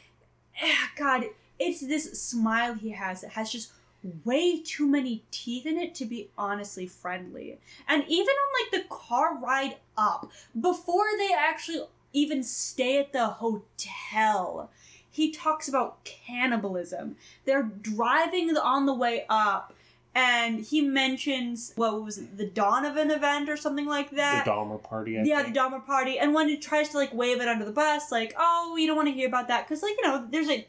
eh, 0.60 0.74
God, 0.96 1.24
it's 1.60 1.80
this 1.80 2.20
smile 2.20 2.74
he 2.74 2.90
has 2.90 3.20
that 3.20 3.32
has 3.32 3.52
just 3.52 3.70
way 4.24 4.60
too 4.60 4.86
many 4.86 5.22
teeth 5.30 5.66
in 5.66 5.76
it 5.76 5.94
to 5.96 6.06
be 6.06 6.30
honestly 6.36 6.86
friendly. 6.86 7.58
And 7.86 8.04
even 8.08 8.34
on 8.34 8.64
like 8.64 8.82
the 8.82 8.88
car 8.88 9.38
ride 9.38 9.76
up, 9.96 10.30
before 10.58 11.04
they 11.18 11.30
actually 11.36 11.82
even 12.12 12.42
stay 12.42 12.98
at 12.98 13.12
the 13.12 13.26
hotel, 13.26 14.70
he 15.10 15.30
talks 15.30 15.68
about 15.68 16.02
cannibalism. 16.04 17.16
They're 17.44 17.62
driving 17.62 18.56
on 18.56 18.86
the 18.86 18.94
way 18.94 19.26
up. 19.28 19.74
And 20.12 20.58
he 20.58 20.80
mentions 20.80 21.72
what 21.76 22.02
was 22.02 22.18
it, 22.18 22.36
the 22.36 22.46
Donovan 22.46 23.12
event 23.12 23.48
or 23.48 23.56
something 23.56 23.86
like 23.86 24.10
that 24.10 24.44
the 24.44 24.50
Donner 24.50 24.78
party, 24.78 25.16
I 25.16 25.22
yeah, 25.22 25.36
think. 25.36 25.54
the 25.54 25.54
Donner 25.54 25.78
party, 25.78 26.18
and 26.18 26.34
when 26.34 26.48
he 26.48 26.56
tries 26.56 26.88
to 26.88 26.96
like 26.96 27.14
wave 27.14 27.40
it 27.40 27.46
under 27.46 27.64
the 27.64 27.70
bus, 27.70 28.10
like, 28.10 28.34
oh, 28.36 28.74
you 28.76 28.88
don't 28.88 28.96
want 28.96 29.06
to 29.06 29.14
hear 29.14 29.28
about 29.28 29.46
that 29.46 29.68
because, 29.68 29.84
like, 29.84 29.94
you 29.96 30.02
know, 30.02 30.26
there's 30.28 30.48
a 30.48 30.66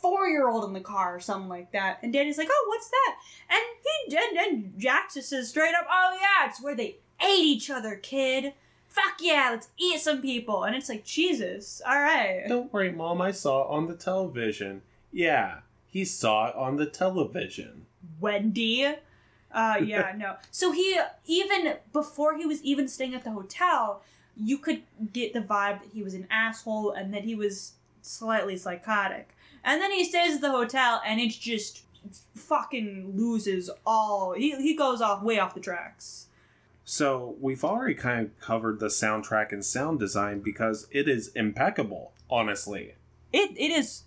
four-year-old 0.00 0.64
in 0.64 0.72
the 0.72 0.80
car 0.80 1.16
or 1.16 1.20
something 1.20 1.48
like 1.48 1.72
that, 1.72 1.98
and 2.02 2.12
Danny's 2.12 2.38
like, 2.38 2.48
oh, 2.50 2.64
what's 2.68 2.90
that? 2.90 3.16
And 3.50 3.64
he 4.06 4.16
and, 4.16 4.38
and 4.38 4.78
Jack 4.78 5.12
just 5.14 5.28
says 5.30 5.48
straight 5.48 5.74
up, 5.74 5.86
oh 5.90 6.18
yeah, 6.20 6.48
it's 6.48 6.62
where 6.62 6.74
they 6.74 6.96
ate 7.20 7.44
each 7.44 7.70
other, 7.70 7.96
kid. 7.96 8.54
Fuck 8.88 9.18
yeah, 9.20 9.48
let's 9.50 9.68
eat 9.76 10.00
some 10.00 10.22
people, 10.22 10.64
and 10.64 10.74
it's 10.74 10.88
like 10.88 11.04
Jesus, 11.04 11.82
all 11.86 12.00
right. 12.00 12.44
Don't 12.48 12.72
worry, 12.72 12.90
Mom, 12.90 13.20
I 13.20 13.32
saw 13.32 13.62
it 13.62 13.70
on 13.70 13.86
the 13.86 13.94
television. 13.94 14.82
Yeah, 15.12 15.60
he 15.86 16.04
saw 16.04 16.48
it 16.48 16.54
on 16.54 16.76
the 16.76 16.86
television. 16.86 17.86
Wendy. 18.20 18.94
Uh, 19.50 19.76
yeah, 19.82 20.14
no. 20.16 20.36
So 20.50 20.72
he 20.72 20.98
even 21.26 21.74
before 21.92 22.36
he 22.36 22.46
was 22.46 22.62
even 22.62 22.88
staying 22.88 23.14
at 23.14 23.24
the 23.24 23.30
hotel, 23.30 24.02
you 24.36 24.58
could 24.58 24.82
get 25.12 25.32
the 25.32 25.40
vibe 25.40 25.80
that 25.80 25.90
he 25.92 26.02
was 26.02 26.14
an 26.14 26.26
asshole 26.30 26.92
and 26.92 27.12
that 27.14 27.24
he 27.24 27.34
was 27.34 27.72
slightly 28.02 28.56
psychotic. 28.56 29.34
And 29.68 29.82
then 29.82 29.92
he 29.92 30.02
stays 30.02 30.36
at 30.36 30.40
the 30.40 30.50
hotel 30.50 31.02
and 31.04 31.20
it's 31.20 31.36
just 31.36 31.82
fucking 32.34 33.12
loses 33.14 33.68
all. 33.84 34.32
He 34.32 34.56
he 34.56 34.74
goes 34.74 35.02
off 35.02 35.22
way 35.22 35.38
off 35.38 35.54
the 35.54 35.60
tracks. 35.60 36.28
So, 36.86 37.36
we've 37.38 37.62
already 37.62 37.94
kind 37.94 38.24
of 38.24 38.40
covered 38.40 38.80
the 38.80 38.86
soundtrack 38.86 39.52
and 39.52 39.62
sound 39.62 39.98
design 40.00 40.40
because 40.40 40.88
it 40.90 41.06
is 41.06 41.28
impeccable, 41.34 42.12
honestly. 42.30 42.94
It 43.30 43.50
it 43.58 43.70
is 43.70 44.04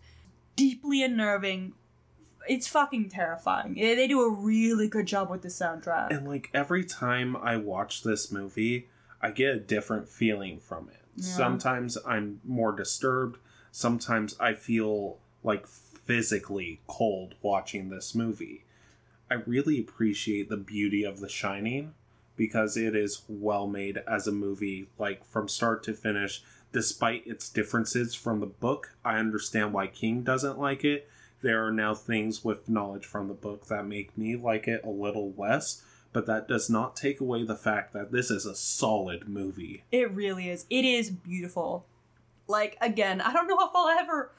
deeply 0.56 1.04
unnerving. 1.04 1.74
It's 2.50 2.68
fucking 2.68 3.10
terrifying. 3.10 3.76
They 3.76 4.08
do 4.08 4.22
a 4.22 4.32
really 4.32 4.88
good 4.88 5.06
job 5.06 5.30
with 5.30 5.44
the 5.44 5.50
soundtrack. 5.50 6.10
And 6.10 6.28
like 6.28 6.50
every 6.56 6.84
time 6.84 7.38
I 7.38 7.58
watch 7.58 8.02
this 8.02 8.32
movie, 8.32 8.88
I 9.22 9.30
get 9.30 9.56
a 9.56 9.60
different 9.60 10.10
feeling 10.10 10.60
from 10.60 10.90
it. 10.90 11.06
Yeah. 11.18 11.24
Sometimes 11.24 12.00
I'm 12.04 12.42
more 12.44 12.72
disturbed, 12.72 13.38
sometimes 13.72 14.36
I 14.40 14.56
feel 14.56 15.20
like 15.44 15.68
physically 15.68 16.82
cold 16.88 17.36
watching 17.42 17.90
this 17.90 18.14
movie. 18.16 18.64
I 19.30 19.36
really 19.36 19.80
appreciate 19.80 20.50
the 20.50 20.58
beauty 20.58 21.04
of 21.04 21.20
The 21.20 21.30
Shining 21.30 21.94
because 22.36 22.76
it 22.76 22.96
is 22.96 23.22
well 23.30 23.68
made 23.68 24.02
as 24.08 24.28
a 24.28 24.32
movie, 24.32 24.88
like 24.98 25.24
from 25.26 25.48
start 25.48 25.84
to 25.84 25.94
finish. 25.94 26.44
Despite 26.72 27.28
its 27.28 27.50
differences 27.50 28.16
from 28.16 28.40
the 28.40 28.46
book, 28.46 28.96
I 29.04 29.20
understand 29.20 29.74
why 29.74 29.88
King 29.88 30.24
doesn't 30.24 30.60
like 30.60 30.84
it. 30.84 31.08
There 31.42 31.66
are 31.66 31.72
now 31.72 31.94
things 31.94 32.44
with 32.44 32.70
knowledge 32.70 33.06
from 33.06 33.28
the 33.28 33.34
book 33.34 33.68
that 33.68 33.86
make 33.86 34.18
me 34.18 34.36
like 34.36 34.68
it 34.68 34.84
a 34.84 34.90
little 34.90 35.34
less, 35.38 35.84
but 36.14 36.26
that 36.28 36.48
does 36.48 36.70
not 36.70 36.96
take 36.96 37.20
away 37.20 37.44
the 37.44 37.56
fact 37.56 37.94
that 37.94 38.12
this 38.12 38.30
is 38.30 38.46
a 38.46 38.56
solid 38.56 39.28
movie. 39.28 39.84
It 39.92 40.12
really 40.12 40.50
is. 40.50 40.66
It 40.70 40.86
is 40.86 41.10
beautiful. 41.10 41.86
Like 42.48 42.78
again, 42.82 43.22
I 43.22 43.34
don't 43.34 43.48
know 43.48 43.60
if 43.60 43.72
I'll 43.74 43.88
ever 43.88 44.32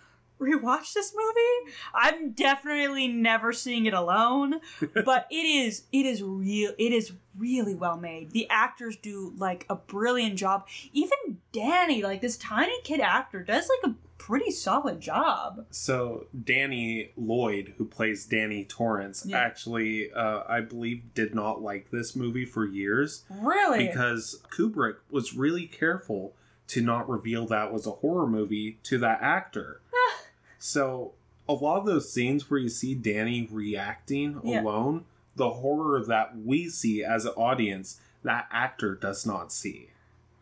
rewatch 0.42 0.92
this 0.94 1.14
movie. 1.16 1.72
I'm 1.94 2.32
definitely 2.32 3.08
never 3.08 3.52
seeing 3.52 3.86
it 3.86 3.94
alone, 3.94 4.60
but 5.04 5.26
it 5.30 5.36
is 5.44 5.84
it 5.92 6.06
is 6.06 6.22
real 6.22 6.72
it 6.78 6.92
is 6.92 7.12
really 7.36 7.74
well 7.74 7.96
made. 7.96 8.32
The 8.32 8.48
actors 8.50 8.96
do 8.96 9.32
like 9.36 9.64
a 9.70 9.76
brilliant 9.76 10.36
job. 10.36 10.66
Even 10.92 11.38
Danny, 11.52 12.02
like 12.02 12.20
this 12.20 12.36
tiny 12.36 12.80
kid 12.82 13.00
actor, 13.00 13.42
does 13.42 13.68
like 13.82 13.92
a 13.92 13.96
pretty 14.18 14.50
solid 14.52 15.00
job. 15.00 15.66
So 15.70 16.26
Danny 16.44 17.10
Lloyd, 17.16 17.74
who 17.76 17.84
plays 17.84 18.24
Danny 18.24 18.64
Torrance, 18.64 19.24
Yeah. 19.26 19.38
actually, 19.38 20.12
uh, 20.12 20.42
I 20.48 20.60
believe, 20.60 21.12
did 21.14 21.34
not 21.34 21.60
like 21.60 21.90
this 21.90 22.14
movie 22.14 22.44
for 22.44 22.64
years 22.64 23.24
Really? 23.30 23.88
because 23.88 24.40
Kubrick 24.50 24.98
was 25.10 25.34
really 25.34 25.66
careful 25.66 26.36
to 26.68 26.80
not 26.80 27.08
reveal 27.08 27.46
that 27.48 27.72
was 27.72 27.84
a 27.86 27.90
horror 27.90 28.28
movie 28.28 28.78
to 28.84 28.96
that 28.98 29.20
actor. 29.20 29.80
So 30.62 31.12
a 31.48 31.52
lot 31.54 31.78
of 31.78 31.86
those 31.86 32.12
scenes 32.12 32.48
where 32.48 32.60
you 32.60 32.68
see 32.68 32.94
Danny 32.94 33.48
reacting 33.50 34.40
Yeah. 34.44 34.62
alone, 34.62 35.04
the 35.34 35.50
horror 35.50 36.04
that 36.06 36.38
we 36.38 36.68
see 36.68 37.02
as 37.02 37.24
an 37.24 37.32
audience, 37.32 38.00
that 38.22 38.46
actor 38.52 38.94
does 38.94 39.26
not 39.26 39.52
see. 39.52 39.88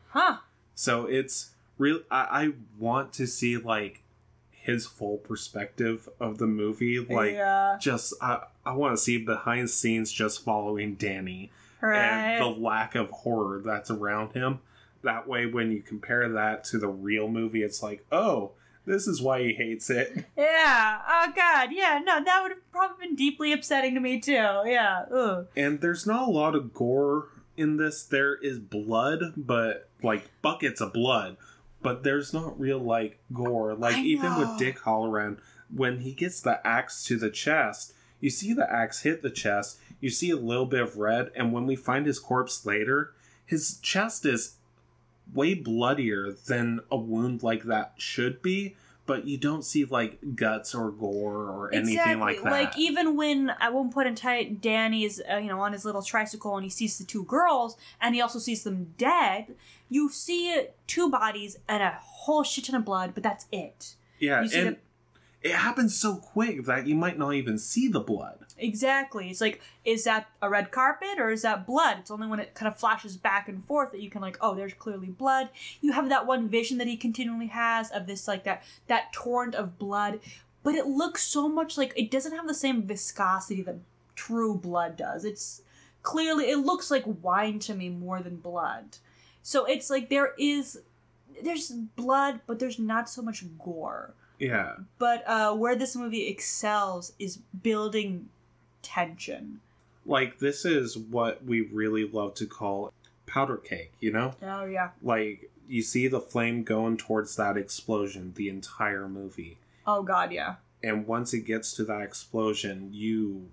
huh. 0.08 0.38
So 0.74 1.06
it's 1.06 1.50
real. 1.78 2.00
I, 2.10 2.20
I 2.30 2.52
want 2.78 3.12
to 3.14 3.26
see 3.26 3.56
like 3.56 4.02
his 4.50 4.86
full 4.86 5.16
perspective 5.18 6.06
of 6.20 6.36
the 6.38 6.46
movie. 6.46 6.98
Like, 6.98 7.32
yeah. 7.32 7.76
just 7.80 8.12
I, 8.20 8.44
I 8.64 8.72
want 8.74 8.92
to 8.96 9.02
see 9.02 9.16
behind 9.18 9.64
the 9.64 9.68
scenes 9.72 10.12
just 10.12 10.44
following 10.44 10.96
Danny 10.96 11.50
Right. 11.80 11.96
and 11.98 12.42
the 12.42 12.46
lack 12.60 12.94
of 12.94 13.10
horror 13.10 13.62
that's 13.64 13.90
around 13.90 14.32
him. 14.32 14.58
That 15.02 15.26
way, 15.26 15.46
when 15.46 15.72
you 15.72 15.80
compare 15.80 16.28
that 16.28 16.64
to 16.64 16.78
the 16.78 16.88
real 16.88 17.26
movie, 17.28 17.62
it's 17.62 17.82
like, 17.82 18.04
oh, 18.12 18.52
this 18.86 19.06
is 19.06 19.20
why 19.22 19.42
he 19.42 19.52
hates 19.54 19.90
it. 19.90 20.24
Yeah. 20.36 21.00
Oh 21.08 21.32
God. 21.34 21.70
Yeah. 21.72 22.00
No, 22.02 22.22
that 22.24 22.42
would 22.42 22.52
have 22.52 22.72
probably 22.72 23.06
been 23.06 23.16
deeply 23.16 23.52
upsetting 23.52 23.94
to 23.94 24.00
me 24.00 24.20
too. 24.20 24.32
Yeah. 24.32 25.04
Ugh. 25.12 25.46
And 25.56 25.80
there's 25.80 26.06
not 26.06 26.28
a 26.28 26.30
lot 26.30 26.54
of 26.54 26.72
gore 26.72 27.28
in 27.56 27.76
this. 27.76 28.02
There 28.02 28.34
is 28.36 28.58
blood, 28.58 29.34
but 29.36 29.88
like 30.02 30.30
buckets 30.42 30.80
of 30.80 30.92
blood. 30.92 31.36
But 31.82 32.02
there's 32.02 32.32
not 32.32 32.58
real 32.58 32.78
like 32.78 33.20
gore. 33.32 33.74
Like 33.74 33.96
I 33.96 34.00
even 34.02 34.30
know. 34.32 34.38
with 34.40 34.58
Dick 34.58 34.80
Hallorann, 34.80 35.38
when 35.74 36.00
he 36.00 36.12
gets 36.12 36.40
the 36.40 36.64
axe 36.66 37.04
to 37.04 37.16
the 37.16 37.30
chest, 37.30 37.92
you 38.20 38.30
see 38.30 38.52
the 38.52 38.70
axe 38.70 39.02
hit 39.02 39.22
the 39.22 39.30
chest. 39.30 39.78
You 40.00 40.10
see 40.10 40.30
a 40.30 40.36
little 40.36 40.66
bit 40.66 40.80
of 40.80 40.96
red, 40.96 41.30
and 41.36 41.52
when 41.52 41.66
we 41.66 41.76
find 41.76 42.06
his 42.06 42.18
corpse 42.18 42.64
later, 42.64 43.12
his 43.44 43.78
chest 43.78 44.24
is 44.24 44.56
way 45.34 45.54
bloodier 45.54 46.32
than 46.46 46.80
a 46.90 46.96
wound 46.96 47.42
like 47.42 47.64
that 47.64 47.94
should 47.96 48.42
be. 48.42 48.76
But 49.06 49.26
you 49.26 49.38
don't 49.38 49.64
see 49.64 49.84
like 49.84 50.36
guts 50.36 50.72
or 50.72 50.92
gore 50.92 51.50
or 51.50 51.74
anything 51.74 52.20
like 52.20 52.42
that. 52.42 52.52
Like 52.52 52.78
even 52.78 53.16
when 53.16 53.50
at 53.58 53.72
one 53.72 53.90
point 53.90 54.06
in 54.06 54.14
time, 54.14 54.56
Danny's 54.56 55.20
uh, 55.28 55.38
you 55.38 55.48
know 55.48 55.60
on 55.60 55.72
his 55.72 55.84
little 55.84 56.02
tricycle 56.02 56.54
and 56.54 56.62
he 56.62 56.70
sees 56.70 56.96
the 56.96 57.04
two 57.04 57.24
girls 57.24 57.76
and 58.00 58.14
he 58.14 58.20
also 58.20 58.38
sees 58.38 58.62
them 58.62 58.94
dead. 58.98 59.56
You 59.88 60.10
see 60.10 60.66
two 60.86 61.10
bodies 61.10 61.58
and 61.68 61.82
a 61.82 61.98
whole 62.00 62.44
shit 62.44 62.66
ton 62.66 62.76
of 62.76 62.84
blood, 62.84 63.12
but 63.14 63.24
that's 63.24 63.46
it. 63.50 63.96
Yeah, 64.20 64.42
You 64.42 64.48
see 64.48 64.58
and 64.60 64.76
it 65.42 65.54
happens 65.54 65.96
so 65.96 66.16
quick 66.16 66.64
that 66.66 66.86
you 66.86 66.94
might 66.94 67.18
not 67.18 67.34
even 67.34 67.58
see 67.58 67.88
the 67.88 68.00
blood. 68.00 68.38
Exactly. 68.58 69.30
It's 69.30 69.40
like, 69.40 69.62
is 69.84 70.04
that 70.04 70.28
a 70.42 70.50
red 70.50 70.70
carpet 70.70 71.18
or 71.18 71.30
is 71.30 71.42
that 71.42 71.66
blood? 71.66 71.98
It's 72.00 72.10
only 72.10 72.28
when 72.28 72.40
it 72.40 72.54
kind 72.54 72.70
of 72.70 72.78
flashes 72.78 73.16
back 73.16 73.48
and 73.48 73.64
forth 73.64 73.90
that 73.92 74.02
you 74.02 74.10
can 74.10 74.20
like, 74.20 74.36
oh, 74.42 74.54
there's 74.54 74.74
clearly 74.74 75.08
blood. 75.08 75.48
You 75.80 75.92
have 75.92 76.10
that 76.10 76.26
one 76.26 76.48
vision 76.48 76.76
that 76.78 76.86
he 76.86 76.96
continually 76.96 77.46
has 77.46 77.90
of 77.90 78.06
this 78.06 78.28
like 78.28 78.44
that 78.44 78.62
that 78.88 79.12
torrent 79.14 79.54
of 79.54 79.78
blood, 79.78 80.20
but 80.62 80.74
it 80.74 80.86
looks 80.86 81.22
so 81.22 81.48
much 81.48 81.78
like 81.78 81.94
it 81.96 82.10
doesn't 82.10 82.36
have 82.36 82.46
the 82.46 82.54
same 82.54 82.82
viscosity 82.82 83.62
that 83.62 83.78
true 84.14 84.54
blood 84.54 84.98
does. 84.98 85.24
It's 85.24 85.62
clearly 86.02 86.50
it 86.50 86.58
looks 86.58 86.90
like 86.90 87.04
wine 87.22 87.58
to 87.60 87.74
me 87.74 87.88
more 87.88 88.20
than 88.20 88.36
blood. 88.36 88.98
So 89.42 89.64
it's 89.64 89.88
like 89.88 90.10
there 90.10 90.34
is 90.38 90.80
there's 91.42 91.70
blood, 91.70 92.40
but 92.46 92.58
there's 92.58 92.78
not 92.78 93.08
so 93.08 93.22
much 93.22 93.42
gore. 93.58 94.12
Yeah, 94.40 94.76
But 94.98 95.22
uh, 95.28 95.54
where 95.54 95.76
this 95.76 95.94
movie 95.94 96.26
excels 96.26 97.12
is 97.18 97.36
building 97.62 98.28
tension. 98.82 99.60
like 100.06 100.38
this 100.38 100.64
is 100.64 100.96
what 100.98 101.44
we 101.44 101.60
really 101.60 102.04
love 102.08 102.34
to 102.34 102.46
call 102.46 102.92
powder 103.26 103.56
cake, 103.58 103.92
you 104.00 104.10
know? 104.10 104.34
Oh 104.42 104.64
yeah. 104.64 104.90
Like 105.02 105.50
you 105.68 105.82
see 105.82 106.08
the 106.08 106.20
flame 106.20 106.64
going 106.64 106.96
towards 106.96 107.36
that 107.36 107.56
explosion 107.56 108.32
the 108.34 108.48
entire 108.48 109.08
movie. 109.08 109.58
Oh 109.86 110.02
god, 110.02 110.32
yeah. 110.32 110.56
And 110.82 111.06
once 111.06 111.34
it 111.34 111.42
gets 111.42 111.74
to 111.74 111.84
that 111.84 112.00
explosion, 112.00 112.88
you 112.92 113.48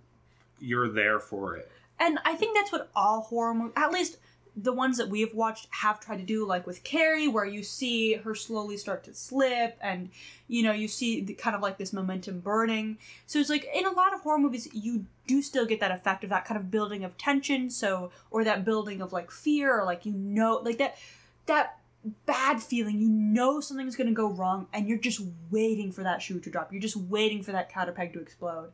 you're 0.60 0.90
there 0.90 1.20
for 1.20 1.56
it. 1.56 1.70
And 2.00 2.20
I 2.26 2.36
think 2.36 2.56
that's 2.56 2.72
what 2.72 2.90
all 2.96 3.22
horror 3.22 3.54
movies, 3.54 3.74
at 3.76 3.92
least 3.92 4.18
the 4.60 4.74
ones 4.74 4.98
that 4.98 5.08
we've 5.08 5.34
watched, 5.36 5.68
have 5.70 6.00
tried 6.00 6.18
to 6.18 6.24
do. 6.24 6.46
Like 6.46 6.66
with 6.66 6.84
Carrie, 6.84 7.28
where 7.28 7.46
you 7.46 7.64
see 7.64 8.16
her 8.16 8.34
slowly 8.34 8.76
start 8.76 9.04
to 9.04 9.14
slip, 9.14 9.78
and 9.82 10.10
you 10.48 10.64
know 10.64 10.72
you 10.72 10.88
see 10.88 11.22
the, 11.22 11.34
kind 11.34 11.56
of 11.56 11.62
like 11.62 11.78
this 11.78 11.94
momentum 11.94 12.40
burning. 12.40 12.98
So 13.28 13.40
it's 13.40 13.50
like 13.50 13.68
in 13.74 13.86
a 13.86 13.92
lot 13.92 14.14
of 14.14 14.22
horror 14.22 14.40
movies, 14.40 14.68
you 14.74 15.06
do 15.28 15.42
still 15.42 15.66
get 15.66 15.80
that 15.80 15.92
effect 15.92 16.24
of 16.24 16.32
that 16.32 16.46
kind 16.46 16.60
of 16.60 16.72
building 16.72 17.04
of 17.04 17.18
tension. 17.18 17.70
So 17.70 18.12
or 18.32 18.44
that 18.44 18.66
building 18.66 19.02
of 19.02 19.14
like 19.14 19.32
fear, 19.32 19.80
or 19.80 19.86
like 19.86 20.06
you 20.06 20.14
know, 20.14 20.62
like 20.64 20.80
that 20.80 20.98
that 21.46 21.78
bad 22.26 22.62
feeling. 22.62 23.00
You 23.00 23.10
know 23.10 23.60
something's 23.60 23.96
going 23.96 24.08
to 24.08 24.14
go 24.14 24.30
wrong, 24.30 24.68
and 24.74 24.88
you're 24.88 24.98
just 24.98 25.22
waiting 25.52 25.92
for 25.92 26.04
that 26.04 26.22
shoe 26.22 26.40
to 26.40 26.50
drop. 26.50 26.72
You're 26.72 26.82
just 26.82 26.98
waiting 26.98 27.44
for 27.44 27.52
that 27.52 27.70
counter 27.70 27.92
peg 27.92 28.14
to 28.14 28.20
explode. 28.20 28.72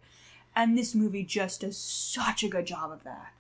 And 0.55 0.77
this 0.77 0.93
movie 0.93 1.23
just 1.23 1.61
does 1.61 1.77
such 1.77 2.43
a 2.43 2.47
good 2.47 2.67
job 2.67 2.91
of 2.91 3.03
that. 3.03 3.33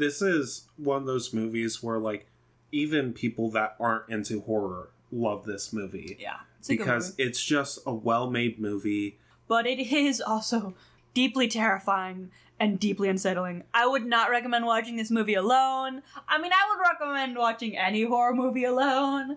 This 0.00 0.22
is 0.22 0.66
one 0.76 0.96
of 1.02 1.06
those 1.06 1.32
movies 1.34 1.82
where 1.82 1.98
like 1.98 2.26
even 2.72 3.12
people 3.12 3.50
that 3.50 3.76
aren't 3.78 4.08
into 4.08 4.40
horror 4.40 4.88
love 5.12 5.44
this 5.44 5.72
movie. 5.72 6.16
Yeah, 6.18 6.38
it's 6.58 6.68
because 6.68 7.10
movie. 7.10 7.22
it's 7.24 7.44
just 7.44 7.78
a 7.86 7.92
well-made 7.92 8.58
movie. 8.58 9.18
but 9.46 9.66
it 9.66 9.78
is 9.78 10.20
also 10.20 10.74
deeply 11.12 11.48
terrifying 11.48 12.30
and 12.58 12.78
deeply 12.80 13.08
unsettling. 13.08 13.64
I 13.74 13.86
would 13.86 14.06
not 14.06 14.30
recommend 14.30 14.64
watching 14.66 14.96
this 14.96 15.10
movie 15.10 15.34
alone. 15.34 16.02
I 16.28 16.40
mean, 16.40 16.52
I 16.52 16.68
would 16.70 16.80
recommend 16.80 17.36
watching 17.36 17.76
any 17.76 18.04
horror 18.04 18.34
movie 18.34 18.64
alone. 18.64 19.36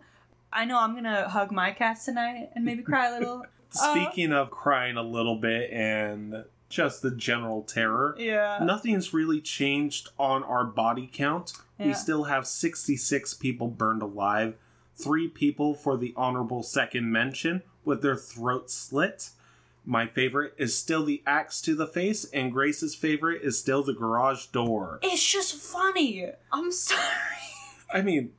I 0.51 0.65
know 0.65 0.79
I'm 0.79 0.93
gonna 0.95 1.27
hug 1.29 1.51
my 1.51 1.71
cats 1.71 2.05
tonight 2.05 2.51
and 2.55 2.63
maybe 2.63 2.83
cry 2.83 3.09
a 3.09 3.19
little. 3.19 3.43
Uh, 3.81 3.95
Speaking 4.05 4.31
of 4.31 4.51
crying 4.51 4.97
a 4.97 5.03
little 5.03 5.35
bit 5.37 5.71
and 5.71 6.45
just 6.73 7.01
the 7.03 7.11
general 7.11 7.61
terror, 7.61 8.15
yeah. 8.17 8.59
nothing's 8.61 9.13
really 9.13 9.39
changed 9.39 10.09
on 10.17 10.43
our 10.43 10.65
body 10.65 11.09
count. 11.11 11.53
We 11.77 11.93
still 11.93 12.23
have 12.23 12.47
66 12.47 13.33
people 13.35 13.67
burned 13.67 14.01
alive, 14.01 14.55
three 14.95 15.27
people 15.27 15.73
for 15.75 15.97
the 15.97 16.13
honorable 16.15 16.63
second 16.63 17.11
mention 17.11 17.61
with 17.83 18.01
their 18.01 18.15
throats 18.15 18.73
slit. 18.73 19.31
My 19.85 20.07
favorite 20.07 20.53
is 20.57 20.77
still 20.77 21.03
the 21.03 21.21
axe 21.27 21.59
to 21.63 21.75
the 21.75 21.85
face, 21.85 22.23
and 22.25 22.53
Grace's 22.53 22.95
favorite 22.95 23.41
is 23.41 23.59
still 23.59 23.83
the 23.83 23.93
garage 23.93 24.45
door. 24.47 24.99
It's 25.03 25.29
just 25.29 25.55
funny. 25.55 26.25
I'm 26.53 26.71
sorry. 26.71 27.01
I 27.93 28.01
mean, 28.01 28.31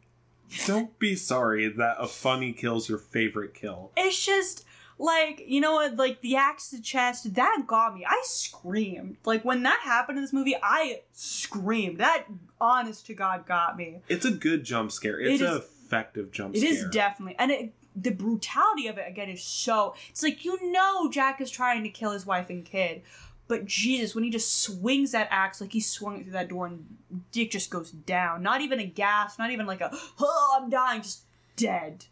don't 0.67 0.99
be 0.99 1.17
sorry 1.17 1.69
that 1.69 1.97
a 1.99 2.07
funny 2.09 2.53
kill's 2.55 2.89
your 2.89 2.99
favorite 2.99 3.53
kill. 3.53 3.93
It's 3.95 4.25
just 4.25 4.65
like 4.99 5.43
you 5.47 5.61
know 5.61 5.73
what, 5.75 5.97
like 5.97 6.21
the 6.21 6.37
axe 6.37 6.71
to 6.71 6.81
chest 6.81 7.35
that 7.35 7.65
got 7.67 7.95
me. 7.95 8.05
I 8.09 8.21
screamed 8.25 9.17
like 9.25 9.45
when 9.45 9.63
that 9.65 9.81
happened 9.83 10.19
in 10.19 10.25
this 10.25 10.33
movie. 10.33 10.57
I 10.63 11.01
screamed. 11.13 11.99
That 11.99 12.25
honest 12.61 13.07
to 13.07 13.15
God 13.15 13.47
got 13.47 13.77
me. 13.77 14.01
It's 14.09 14.25
a 14.25 14.31
good 14.31 14.65
jump 14.65 14.93
scare. 14.93 15.19
It's 15.21 15.41
It 15.41 15.47
an 15.47 15.53
is- 15.59 15.65
effective 15.65 16.31
jump 16.33 16.55
It 16.57 16.61
scare. 16.61 16.73
is 16.73 16.85
definitely, 16.91 17.37
and 17.39 17.51
it, 17.51 17.73
the 17.95 18.11
brutality 18.11 18.87
of 18.89 18.99
it 18.99 19.07
again 19.09 19.29
is 19.29 19.43
so. 19.43 19.95
It's 20.11 20.23
like 20.23 20.45
you 20.45 20.71
know 20.73 21.11
Jack 21.11 21.41
is 21.41 21.51
trying 21.51 21.83
to 21.85 21.89
kill 21.89 22.11
his 22.13 22.25
wife 22.27 22.51
and 22.51 22.65
kid, 22.65 23.03
but 23.49 23.67
Jesus, 23.67 24.15
when 24.15 24.25
he 24.25 24.31
just 24.31 24.63
swings 24.63 25.13
that 25.13 25.29
axe 25.31 25.61
like 25.61 25.73
he 25.73 25.81
swung 25.81 26.17
it 26.19 26.23
through 26.25 26.33
that 26.33 26.49
door, 26.49 26.67
and 26.67 26.97
Dick 27.33 27.51
just 27.51 27.71
goes 27.71 27.91
down. 27.91 28.43
Not 28.43 28.61
even 28.63 28.81
a 28.81 28.85
gasp, 28.87 29.39
not 29.39 29.51
even 29.51 29.67
like 29.67 29.81
a 29.81 29.91
oh 30.21 30.59
I'm 30.61 30.71
dying, 30.71 31.03
just 31.03 31.23
dead. 31.57 32.07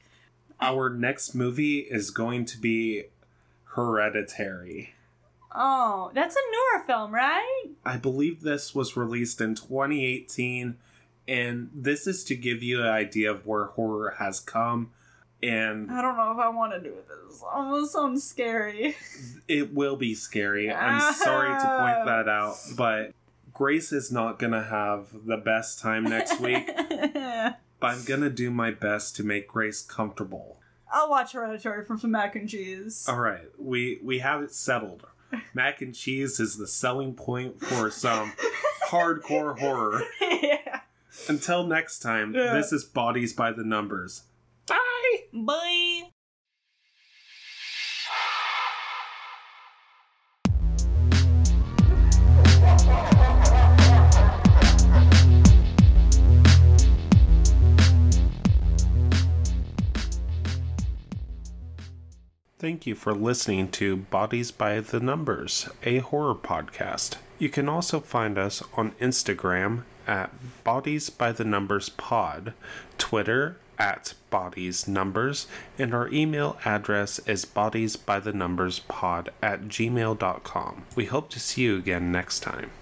Our 0.63 0.89
next 0.89 1.35
movie 1.35 1.81
is 1.81 2.11
going 2.11 2.45
to 2.47 2.59
be 2.59 3.05
Hereditary. 3.75 4.95
Oh, 5.55 6.11
that's 6.15 6.37
a 6.37 6.39
newer 6.51 6.85
film, 6.87 7.13
right? 7.13 7.65
I 7.85 7.97
believe 7.97 8.41
this 8.41 8.75
was 8.75 8.97
released 8.97 9.41
in 9.41 9.55
2018, 9.55 10.77
and 11.29 11.71
this 11.75 12.07
is 12.07 12.25
to 12.25 12.35
give 12.35 12.63
you 12.63 12.81
an 12.81 12.89
idea 12.89 13.31
of 13.31 13.47
where 13.47 13.67
horror 13.67 14.15
has 14.19 14.41
come. 14.41 14.93
And 15.43 15.91
I 15.91 16.01
don't 16.01 16.17
know 16.17 16.31
if 16.31 16.39
I 16.39 16.49
want 16.49 16.73
to 16.73 16.81
do 16.81 16.95
this. 16.95 17.43
Almost 17.43 17.93
sounds 17.93 18.23
scary. 18.23 18.97
it 19.49 19.75
will 19.75 19.97
be 19.97 20.15
scary. 20.15 20.71
I'm 20.73 21.01
ah. 21.01 21.13
sorry 21.13 21.49
to 21.49 21.55
point 21.55 22.07
that 22.07 22.29
out, 22.29 22.57
but 22.77 23.13
Grace 23.53 23.93
is 23.93 24.11
not 24.13 24.39
going 24.39 24.53
to 24.53 24.63
have 24.63 25.09
the 25.27 25.37
best 25.37 25.81
time 25.81 26.05
next 26.05 26.41
week, 26.41 26.67
but 27.83 27.89
I'm 27.95 28.05
to 28.23 28.31
do 28.31 28.51
my 28.51 28.71
best 28.71 29.15
to 29.17 29.25
make 29.25 29.47
Grace 29.49 29.83
comfortable. 29.83 30.59
I'll 30.91 31.11
watch 31.11 31.33
Hereditary 31.33 31.85
for 31.85 31.97
some 31.99 32.11
mac 32.13 32.35
and 32.37 32.49
cheese. 32.49 33.07
All 33.09 33.19
right, 33.21 33.49
we 33.59 33.99
we 34.03 34.21
have 34.21 34.43
it 34.43 34.53
settled. 34.55 35.07
Mac 35.55 35.81
and 35.83 35.95
cheese 35.95 36.39
is 36.41 36.57
the 36.59 36.67
selling 36.67 37.15
point 37.15 37.61
for 37.61 37.91
some 37.91 38.33
hardcore 38.89 39.59
horror. 39.59 40.03
yeah. 40.21 40.81
Until 41.29 41.67
next 41.67 42.01
time, 42.01 42.35
Yeah. 42.35 42.53
this 42.55 42.73
is 42.73 42.85
Bodies 42.85 43.33
by 43.33 43.53
the 43.53 43.65
Numbers. 43.65 44.25
Bye. 44.67 44.77
Bye. 45.33 46.12
Thank 62.63 62.87
you 62.87 62.95
for 62.95 63.13
listening 63.13 63.73
to 63.73 63.97
Bodies 63.97 64.53
by 64.53 64.79
the 64.79 65.01
Numbers, 65.01 65.69
a 65.83 65.99
horror 65.99 66.37
podcast. 66.37 67.17
You 67.41 67.49
can 67.49 67.69
also 67.69 67.99
find 67.99 68.39
us 68.39 68.63
on 68.75 68.93
Instagram 69.01 69.83
at 70.07 70.31
Bodies 70.63 71.11
by 71.11 71.33
the 71.33 71.43
Numbers 71.43 71.89
Pod, 71.89 72.55
Twitter 72.99 73.57
at 73.81 74.15
Bodies 74.31 74.87
Numbers, 74.87 75.49
and 75.77 75.93
our 75.93 76.09
email 76.11 76.57
address 76.65 77.19
is 77.27 77.45
bodiesbythenumberspod 77.45 79.29
at 79.43 79.63
gmail.com. 79.63 80.85
We 80.95 81.07
hope 81.07 81.31
to 81.31 81.41
see 81.41 81.63
you 81.63 81.79
again 81.79 82.13
next 82.13 82.45
time. 82.45 82.71